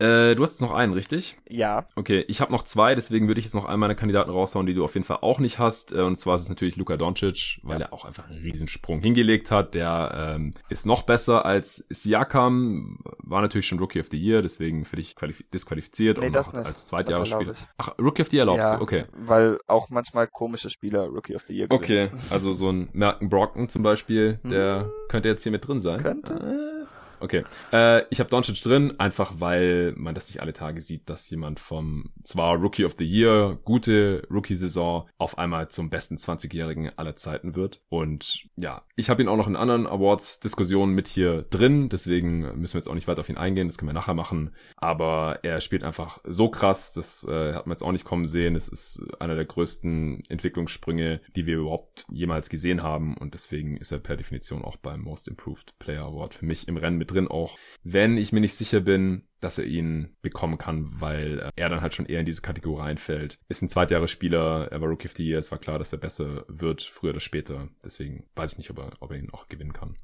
Äh, 0.00 0.36
du 0.36 0.44
hast 0.44 0.52
jetzt 0.52 0.60
noch 0.60 0.72
einen, 0.72 0.92
richtig? 0.92 1.38
Ja. 1.48 1.88
Okay, 1.96 2.24
ich 2.28 2.40
habe 2.40 2.52
noch 2.52 2.62
zwei, 2.62 2.94
deswegen 2.94 3.26
würde 3.26 3.40
ich 3.40 3.46
jetzt 3.46 3.54
noch 3.54 3.64
einen 3.64 3.80
meiner 3.80 3.96
Kandidaten 3.96 4.30
raushauen, 4.30 4.64
die 4.64 4.74
du 4.74 4.84
auf 4.84 4.94
jeden 4.94 5.04
Fall 5.04 5.18
auch 5.22 5.40
nicht 5.40 5.58
hast. 5.58 5.92
Äh, 5.92 6.02
und 6.02 6.20
zwar 6.20 6.36
ist 6.36 6.42
es 6.42 6.48
natürlich 6.48 6.76
Luka 6.76 6.96
Doncic, 6.96 7.58
weil 7.64 7.80
ja. 7.80 7.86
er 7.86 7.92
auch 7.92 8.04
einfach 8.04 8.28
einen 8.28 8.38
Riesensprung 8.38 9.00
hingelegt 9.00 9.50
hat. 9.50 9.74
Der 9.74 10.36
ähm, 10.36 10.52
ist 10.68 10.86
noch 10.86 11.02
besser 11.02 11.44
als 11.44 11.84
Siakam, 11.88 13.00
war 13.18 13.42
natürlich 13.42 13.66
schon 13.66 13.80
Rookie 13.80 14.00
of 14.00 14.06
the 14.12 14.18
Year, 14.18 14.40
deswegen 14.40 14.84
für 14.84 14.96
dich 14.96 15.16
disqualifiziert 15.52 16.18
nee, 16.18 16.26
und 16.26 16.32
das 16.32 16.52
nicht. 16.52 16.64
als 16.64 16.86
Zweitjahresspieler. 16.86 17.54
Ach, 17.78 17.98
Rookie 17.98 18.22
of 18.22 18.28
the 18.28 18.36
Year 18.36 18.42
erlaubst 18.42 18.70
ja, 18.70 18.76
du, 18.76 18.82
okay. 18.82 19.04
Weil 19.16 19.58
auch 19.66 19.90
manchmal 19.90 20.28
komische 20.28 20.70
Spieler 20.70 21.06
Rookie 21.06 21.34
of 21.34 21.42
the 21.42 21.56
Year 21.56 21.66
gewinnen. 21.66 21.82
Okay, 21.82 22.10
also 22.30 22.52
so 22.52 22.70
ein 22.70 22.88
Merken 22.92 23.28
Brockton 23.28 23.68
zum 23.68 23.82
Beispiel, 23.82 24.38
der 24.44 24.82
hm. 24.82 24.90
könnte 25.08 25.28
jetzt 25.28 25.42
hier 25.42 25.50
mit 25.50 25.66
drin 25.66 25.80
sein. 25.80 26.00
Könnte. 26.00 26.34
Äh, 26.34 26.77
Okay. 27.20 27.44
Äh, 27.72 28.04
ich 28.10 28.20
habe 28.20 28.30
Doncic 28.30 28.62
drin, 28.62 28.94
einfach 28.98 29.34
weil 29.38 29.92
man 29.96 30.14
das 30.14 30.28
nicht 30.28 30.40
alle 30.40 30.52
Tage 30.52 30.80
sieht, 30.80 31.08
dass 31.08 31.28
jemand 31.30 31.60
vom 31.60 32.10
zwar 32.22 32.56
Rookie 32.56 32.84
of 32.84 32.96
the 32.98 33.04
Year, 33.04 33.58
gute 33.64 34.26
Rookie-Saison, 34.30 35.08
auf 35.18 35.38
einmal 35.38 35.68
zum 35.68 35.90
besten 35.90 36.16
20-Jährigen 36.16 36.90
aller 36.96 37.16
Zeiten 37.16 37.54
wird. 37.54 37.80
Und 37.88 38.44
ja, 38.56 38.82
ich 38.96 39.10
habe 39.10 39.22
ihn 39.22 39.28
auch 39.28 39.36
noch 39.36 39.48
in 39.48 39.56
anderen 39.56 39.86
Awards-Diskussionen 39.86 40.94
mit 40.94 41.08
hier 41.08 41.42
drin, 41.42 41.88
deswegen 41.88 42.40
müssen 42.60 42.74
wir 42.74 42.80
jetzt 42.80 42.88
auch 42.88 42.94
nicht 42.94 43.08
weiter 43.08 43.20
auf 43.20 43.28
ihn 43.28 43.36
eingehen, 43.36 43.68
das 43.68 43.78
können 43.78 43.90
wir 43.90 43.94
nachher 43.94 44.14
machen. 44.14 44.54
Aber 44.76 45.40
er 45.42 45.60
spielt 45.60 45.82
einfach 45.82 46.20
so 46.24 46.48
krass, 46.48 46.92
das 46.92 47.24
äh, 47.28 47.54
hat 47.54 47.66
man 47.66 47.74
jetzt 47.74 47.82
auch 47.82 47.92
nicht 47.92 48.04
kommen 48.04 48.26
sehen. 48.26 48.56
Es 48.56 48.68
ist 48.68 49.02
einer 49.20 49.34
der 49.34 49.44
größten 49.44 50.24
Entwicklungssprünge, 50.28 51.20
die 51.34 51.46
wir 51.46 51.58
überhaupt 51.58 52.06
jemals 52.10 52.48
gesehen 52.48 52.82
haben. 52.82 53.16
Und 53.16 53.34
deswegen 53.34 53.76
ist 53.76 53.92
er 53.92 53.98
per 53.98 54.16
Definition 54.16 54.64
auch 54.64 54.76
beim 54.76 55.00
Most 55.02 55.28
Improved 55.28 55.78
Player 55.78 56.04
Award 56.04 56.34
für 56.34 56.46
mich 56.46 56.68
im 56.68 56.76
Rennen 56.76 56.98
mit 56.98 57.07
drin 57.08 57.28
auch, 57.28 57.58
wenn 57.82 58.16
ich 58.16 58.32
mir 58.32 58.40
nicht 58.40 58.54
sicher 58.54 58.80
bin, 58.80 59.28
dass 59.40 59.58
er 59.58 59.64
ihn 59.64 60.16
bekommen 60.20 60.58
kann, 60.58 60.90
weil 61.00 61.40
äh, 61.40 61.50
er 61.56 61.68
dann 61.68 61.80
halt 61.80 61.94
schon 61.94 62.06
eher 62.06 62.20
in 62.20 62.26
diese 62.26 62.42
Kategorie 62.42 62.82
einfällt. 62.82 63.38
Ist 63.48 63.62
ein 63.62 63.68
Zweitjahresspieler, 63.68 64.68
er 64.70 64.80
war 64.80 64.88
Rookie 64.88 65.08
of 65.08 65.14
the 65.16 65.26
Year, 65.26 65.38
es 65.38 65.50
war 65.50 65.58
klar, 65.58 65.78
dass 65.78 65.92
er 65.92 65.98
besser 65.98 66.44
wird, 66.48 66.82
früher 66.82 67.10
oder 67.10 67.20
später. 67.20 67.68
Deswegen 67.84 68.24
weiß 68.34 68.52
ich 68.52 68.58
nicht, 68.58 68.70
ob 68.70 68.78
er, 68.78 68.90
ob 69.00 69.10
er 69.12 69.18
ihn 69.18 69.30
auch 69.32 69.48
gewinnen 69.48 69.72
kann. 69.72 69.96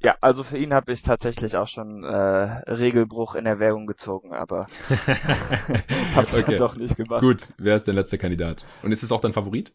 Ja, 0.00 0.16
also 0.20 0.42
für 0.42 0.58
ihn 0.58 0.72
habe 0.72 0.92
ich 0.92 1.02
tatsächlich 1.02 1.56
auch 1.56 1.66
schon 1.68 2.04
äh, 2.04 2.16
Regelbruch 2.16 3.34
in 3.34 3.46
Erwägung 3.46 3.86
gezogen, 3.86 4.32
aber 4.32 4.66
habe 6.14 6.26
es 6.26 6.38
okay. 6.38 6.56
doch 6.56 6.76
nicht 6.76 6.96
gemacht. 6.96 7.20
Gut, 7.20 7.48
wer 7.58 7.76
ist 7.76 7.86
der 7.86 7.94
letzte 7.94 8.18
Kandidat? 8.18 8.64
Und 8.82 8.92
ist 8.92 9.02
es 9.02 9.12
auch 9.12 9.20
dein 9.20 9.32
Favorit? 9.32 9.72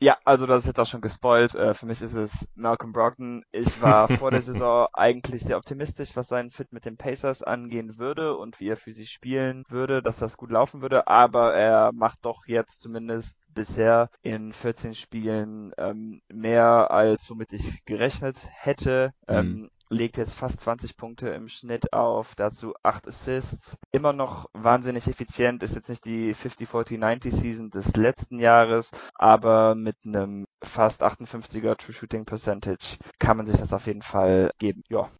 Ja, 0.00 0.16
also 0.24 0.46
das 0.46 0.60
ist 0.60 0.66
jetzt 0.66 0.80
auch 0.80 0.86
schon 0.86 1.02
gespoilt. 1.02 1.54
Äh, 1.54 1.74
für 1.74 1.84
mich 1.84 2.00
ist 2.00 2.14
es 2.14 2.48
Malcolm 2.54 2.92
Brogdon. 2.92 3.44
Ich 3.52 3.82
war 3.82 4.08
vor 4.18 4.30
der 4.30 4.40
Saison 4.40 4.88
eigentlich 4.94 5.42
sehr 5.42 5.58
optimistisch, 5.58 6.16
was 6.16 6.28
seinen 6.28 6.50
Fit 6.50 6.72
mit 6.72 6.86
den 6.86 6.96
Pacers 6.96 7.42
angehen 7.42 7.98
würde 7.98 8.36
und 8.36 8.60
wie 8.60 8.68
er 8.68 8.78
für 8.78 8.92
sie 8.92 9.06
spielen 9.06 9.64
würde, 9.68 10.02
dass 10.02 10.18
das 10.18 10.38
gut 10.38 10.50
laufen 10.50 10.80
würde. 10.80 11.06
Aber 11.06 11.54
er 11.54 11.92
macht 11.92 12.20
doch 12.22 12.46
jetzt 12.46 12.80
zumindest 12.80 13.36
bisher 13.48 14.08
in 14.22 14.52
14 14.54 14.94
Spielen 14.94 15.72
ähm, 15.76 16.22
mehr 16.32 16.90
als 16.90 17.28
womit 17.28 17.52
ich 17.52 17.84
gerechnet 17.84 18.38
hätte. 18.50 19.12
Mhm. 19.28 19.34
Ähm, 19.34 19.70
legt 19.90 20.16
jetzt 20.16 20.34
fast 20.34 20.60
20 20.60 20.96
Punkte 20.96 21.28
im 21.30 21.48
Schnitt 21.48 21.92
auf, 21.92 22.34
dazu 22.34 22.74
8 22.82 23.08
Assists. 23.08 23.76
Immer 23.92 24.12
noch 24.12 24.48
wahnsinnig 24.52 25.08
effizient, 25.08 25.62
ist 25.62 25.74
jetzt 25.74 25.88
nicht 25.88 26.04
die 26.04 26.34
50-40-90 26.34 27.32
Season 27.32 27.70
des 27.70 27.96
letzten 27.96 28.38
Jahres, 28.38 28.92
aber 29.14 29.74
mit 29.74 29.96
einem 30.04 30.46
fast 30.62 31.02
58er 31.02 31.76
True 31.76 31.92
Shooting 31.92 32.24
Percentage 32.24 32.96
kann 33.18 33.36
man 33.36 33.46
sich 33.46 33.56
das 33.56 33.72
auf 33.72 33.86
jeden 33.86 34.02
Fall 34.02 34.52
geben. 34.58 34.84
Ja, 34.88 35.10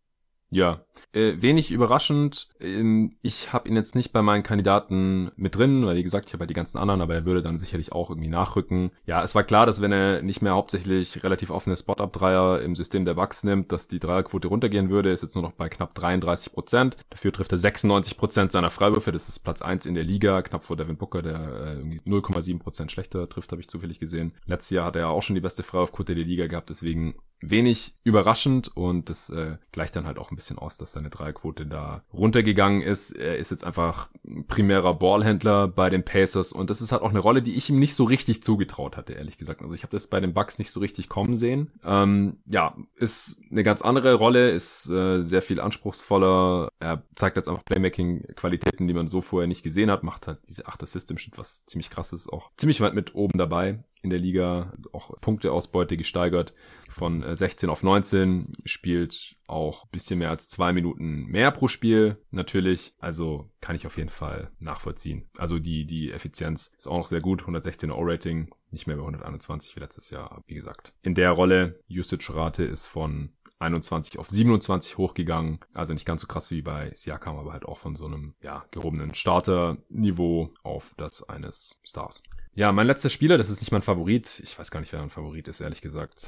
ja, 0.51 0.84
äh, 1.12 1.34
wenig 1.38 1.70
überraschend. 1.70 2.48
Ähm, 2.61 3.12
ich 3.22 3.53
habe 3.53 3.68
ihn 3.68 3.76
jetzt 3.76 3.94
nicht 3.94 4.12
bei 4.12 4.20
meinen 4.20 4.42
Kandidaten 4.42 5.30
mit 5.36 5.57
drin, 5.57 5.86
weil 5.86 5.96
wie 5.96 6.03
gesagt, 6.03 6.26
ich 6.26 6.32
habe 6.32 6.42
halt 6.42 6.51
die 6.51 6.55
ganzen 6.55 6.78
anderen, 6.78 7.01
aber 7.01 7.14
er 7.14 7.24
würde 7.24 7.42
dann 7.42 7.61
sicherlich 7.61 7.92
auch 7.92 8.11
irgendwie 8.11 8.28
nachrücken. 8.28 8.90
Ja, 9.07 9.22
es 9.22 9.34
war 9.36 9.44
klar, 9.44 9.66
dass 9.66 9.80
wenn 9.80 9.92
er 9.92 10.22
nicht 10.22 10.42
mehr 10.42 10.55
hauptsächlich 10.55 11.22
relativ 11.22 11.51
offene 11.51 11.76
Spot-Up-Dreier 11.76 12.62
im 12.62 12.74
System 12.74 13.05
der 13.05 13.14
Bucks 13.14 13.44
nimmt, 13.44 13.70
dass 13.70 13.86
die 13.86 14.01
Dreierquote 14.01 14.48
runtergehen 14.48 14.90
würde. 14.90 15.11
Ist 15.11 15.22
jetzt 15.22 15.36
nur 15.36 15.42
noch 15.42 15.53
bei 15.53 15.68
knapp 15.68 15.94
33 15.94 16.53
Prozent. 16.53 16.96
Dafür 17.11 17.32
trifft 17.32 17.53
er 17.53 17.59
96 17.59 18.16
Prozent 18.16 18.51
seiner 18.51 18.70
Freiwürfe. 18.70 19.12
Das 19.12 19.28
ist 19.28 19.38
Platz 19.40 19.62
eins 19.62 19.86
in 19.86 19.94
der 19.94 20.05
Liga, 20.05 20.42
knapp 20.42 20.64
vor 20.64 20.76
Devin 20.76 20.96
Booker, 20.96 21.22
der 21.22 21.36
äh, 21.36 21.74
irgendwie 21.74 22.01
0,7 22.01 22.59
Prozent 22.59 22.90
schlechter 22.90 23.28
trifft, 23.28 23.53
habe 23.53 23.61
ich 23.61 23.68
zufällig 23.68 24.01
gesehen. 24.01 24.32
Letztes 24.46 24.70
Jahr 24.70 24.86
hat 24.86 24.96
er 24.96 25.11
auch 25.11 25.22
schon 25.22 25.34
die 25.34 25.40
beste 25.40 25.62
Freiwurfquote 25.62 26.16
der 26.16 26.24
Liga 26.24 26.48
gehabt, 26.48 26.70
deswegen 26.70 27.14
wenig 27.40 27.94
überraschend 28.05 28.74
und 28.76 29.09
das 29.09 29.30
äh, 29.30 29.57
gleicht 29.72 29.96
dann 29.96 30.07
halt 30.07 30.18
auch 30.18 30.30
ein 30.30 30.36
bisschen 30.41 30.59
aus, 30.59 30.78
dass 30.78 30.93
seine 30.93 31.11
Dreierquote 31.11 31.66
da 31.66 32.03
runtergegangen 32.12 32.80
ist. 32.80 33.12
Er 33.12 33.36
ist 33.36 33.51
jetzt 33.51 33.64
einfach 33.64 34.09
primärer 34.49 34.95
Ballhändler 34.95 35.68
bei 35.68 35.91
den 35.91 36.03
Pacers 36.03 36.53
und 36.53 36.70
das 36.70 36.80
ist 36.80 36.93
halt 36.93 37.03
auch 37.03 37.11
eine 37.11 37.18
Rolle, 37.18 37.43
die 37.43 37.55
ich 37.55 37.68
ihm 37.68 37.78
nicht 37.78 37.95
so 37.95 38.05
richtig 38.05 38.43
zugetraut 38.43 38.97
hatte, 38.97 39.12
ehrlich 39.12 39.36
gesagt. 39.36 39.61
Also 39.61 39.74
ich 39.74 39.82
habe 39.82 39.93
das 39.93 40.07
bei 40.07 40.18
den 40.18 40.32
Bucks 40.32 40.59
nicht 40.59 40.70
so 40.70 40.80
richtig 40.80 41.09
kommen 41.09 41.36
sehen. 41.36 41.70
Ähm, 41.84 42.38
ja, 42.47 42.74
ist 42.97 43.41
eine 43.51 43.62
ganz 43.62 43.82
andere 43.82 44.14
Rolle, 44.14 44.51
ist 44.51 44.88
äh, 44.88 45.20
sehr 45.20 45.43
viel 45.43 45.61
anspruchsvoller. 45.61 46.70
Er 46.80 47.03
zeigt 47.14 47.36
jetzt 47.36 47.49
einfach 47.49 47.64
Playmaking-Qualitäten, 47.64 48.88
die 48.88 48.95
man 48.95 49.09
so 49.09 49.20
vorher 49.20 49.47
nicht 49.47 49.62
gesehen 49.62 49.91
hat, 49.91 50.03
macht 50.03 50.26
halt 50.26 50.38
diese 50.49 50.66
8 50.66 50.82
Assist 50.82 51.11
im 51.11 51.18
Schnitt, 51.18 51.36
was 51.36 51.66
ziemlich 51.66 51.91
krass 51.91 52.12
ist, 52.12 52.32
auch 52.32 52.51
ziemlich 52.57 52.80
weit 52.80 52.95
mit 52.95 53.14
oben 53.14 53.38
dabei 53.38 53.84
in 54.03 54.11
der 54.11 54.18
Liga, 54.18 54.72
auch 54.92 55.18
Punkteausbeute 55.20 55.96
gesteigert 55.96 56.55
von 56.88 57.24
16 57.34 57.68
äh, 57.68 57.72
auf 57.72 57.82
19, 57.82 58.53
spielt 58.64 59.36
auch 59.46 59.86
bisschen 59.86 60.18
mehr 60.18 60.30
als 60.30 60.48
zwei 60.48 60.72
Minuten 60.72 61.26
mehr 61.26 61.51
pro 61.51 61.68
Spiel 61.68 62.16
natürlich, 62.30 62.94
also 62.98 63.51
kann 63.61 63.76
ich 63.76 63.86
auf 63.86 63.98
jeden 63.98 64.11
Fall 64.11 64.51
nachvollziehen. 64.59 65.28
Also 65.36 65.59
die, 65.59 65.86
die 65.86 66.12
Effizienz 66.12 66.72
ist 66.76 66.86
auch 66.86 66.98
noch 66.98 67.09
sehr 67.09 67.20
gut, 67.20 67.42
116er 67.42 67.92
O-Rating, 67.92 68.51
nicht 68.70 68.86
mehr 68.86 68.96
bei 68.96 69.03
121 69.03 69.76
wie 69.76 69.80
letztes 69.80 70.11
Jahr, 70.11 70.42
wie 70.46 70.55
gesagt. 70.55 70.94
In 71.03 71.14
der 71.14 71.32
Rolle, 71.32 71.80
Usage-Rate 71.90 72.64
ist 72.64 72.86
von 72.86 73.32
21 73.61 74.18
auf 74.18 74.28
27 74.28 74.96
hochgegangen. 74.96 75.61
Also 75.74 75.92
nicht 75.92 76.07
ganz 76.07 76.22
so 76.22 76.26
krass 76.26 76.51
wie 76.51 76.62
bei 76.62 76.90
Siakam, 76.94 77.36
aber 77.36 77.53
halt 77.53 77.66
auch 77.66 77.78
von 77.78 77.94
so 77.94 78.07
einem, 78.07 78.34
ja, 78.40 78.64
gehobenen 78.70 79.14
Starter-Niveau 79.14 80.55
auf 80.62 80.94
das 80.96 81.28
eines 81.28 81.78
Stars. 81.82 82.22
Ja, 82.55 82.72
mein 82.72 82.86
letzter 82.86 83.11
Spieler, 83.11 83.38
das 83.38 83.48
ist 83.48 83.61
nicht 83.61 83.70
mein 83.70 83.82
Favorit. 83.82 84.40
Ich 84.42 84.59
weiß 84.59 84.70
gar 84.70 84.80
nicht, 84.80 84.92
wer 84.92 85.01
mein 85.01 85.11
Favorit 85.11 85.46
ist, 85.46 85.61
ehrlich 85.61 85.82
gesagt. 85.82 86.26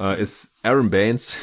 Äh, 0.00 0.20
ist 0.20 0.54
Aaron 0.62 0.90
Baines. 0.90 1.38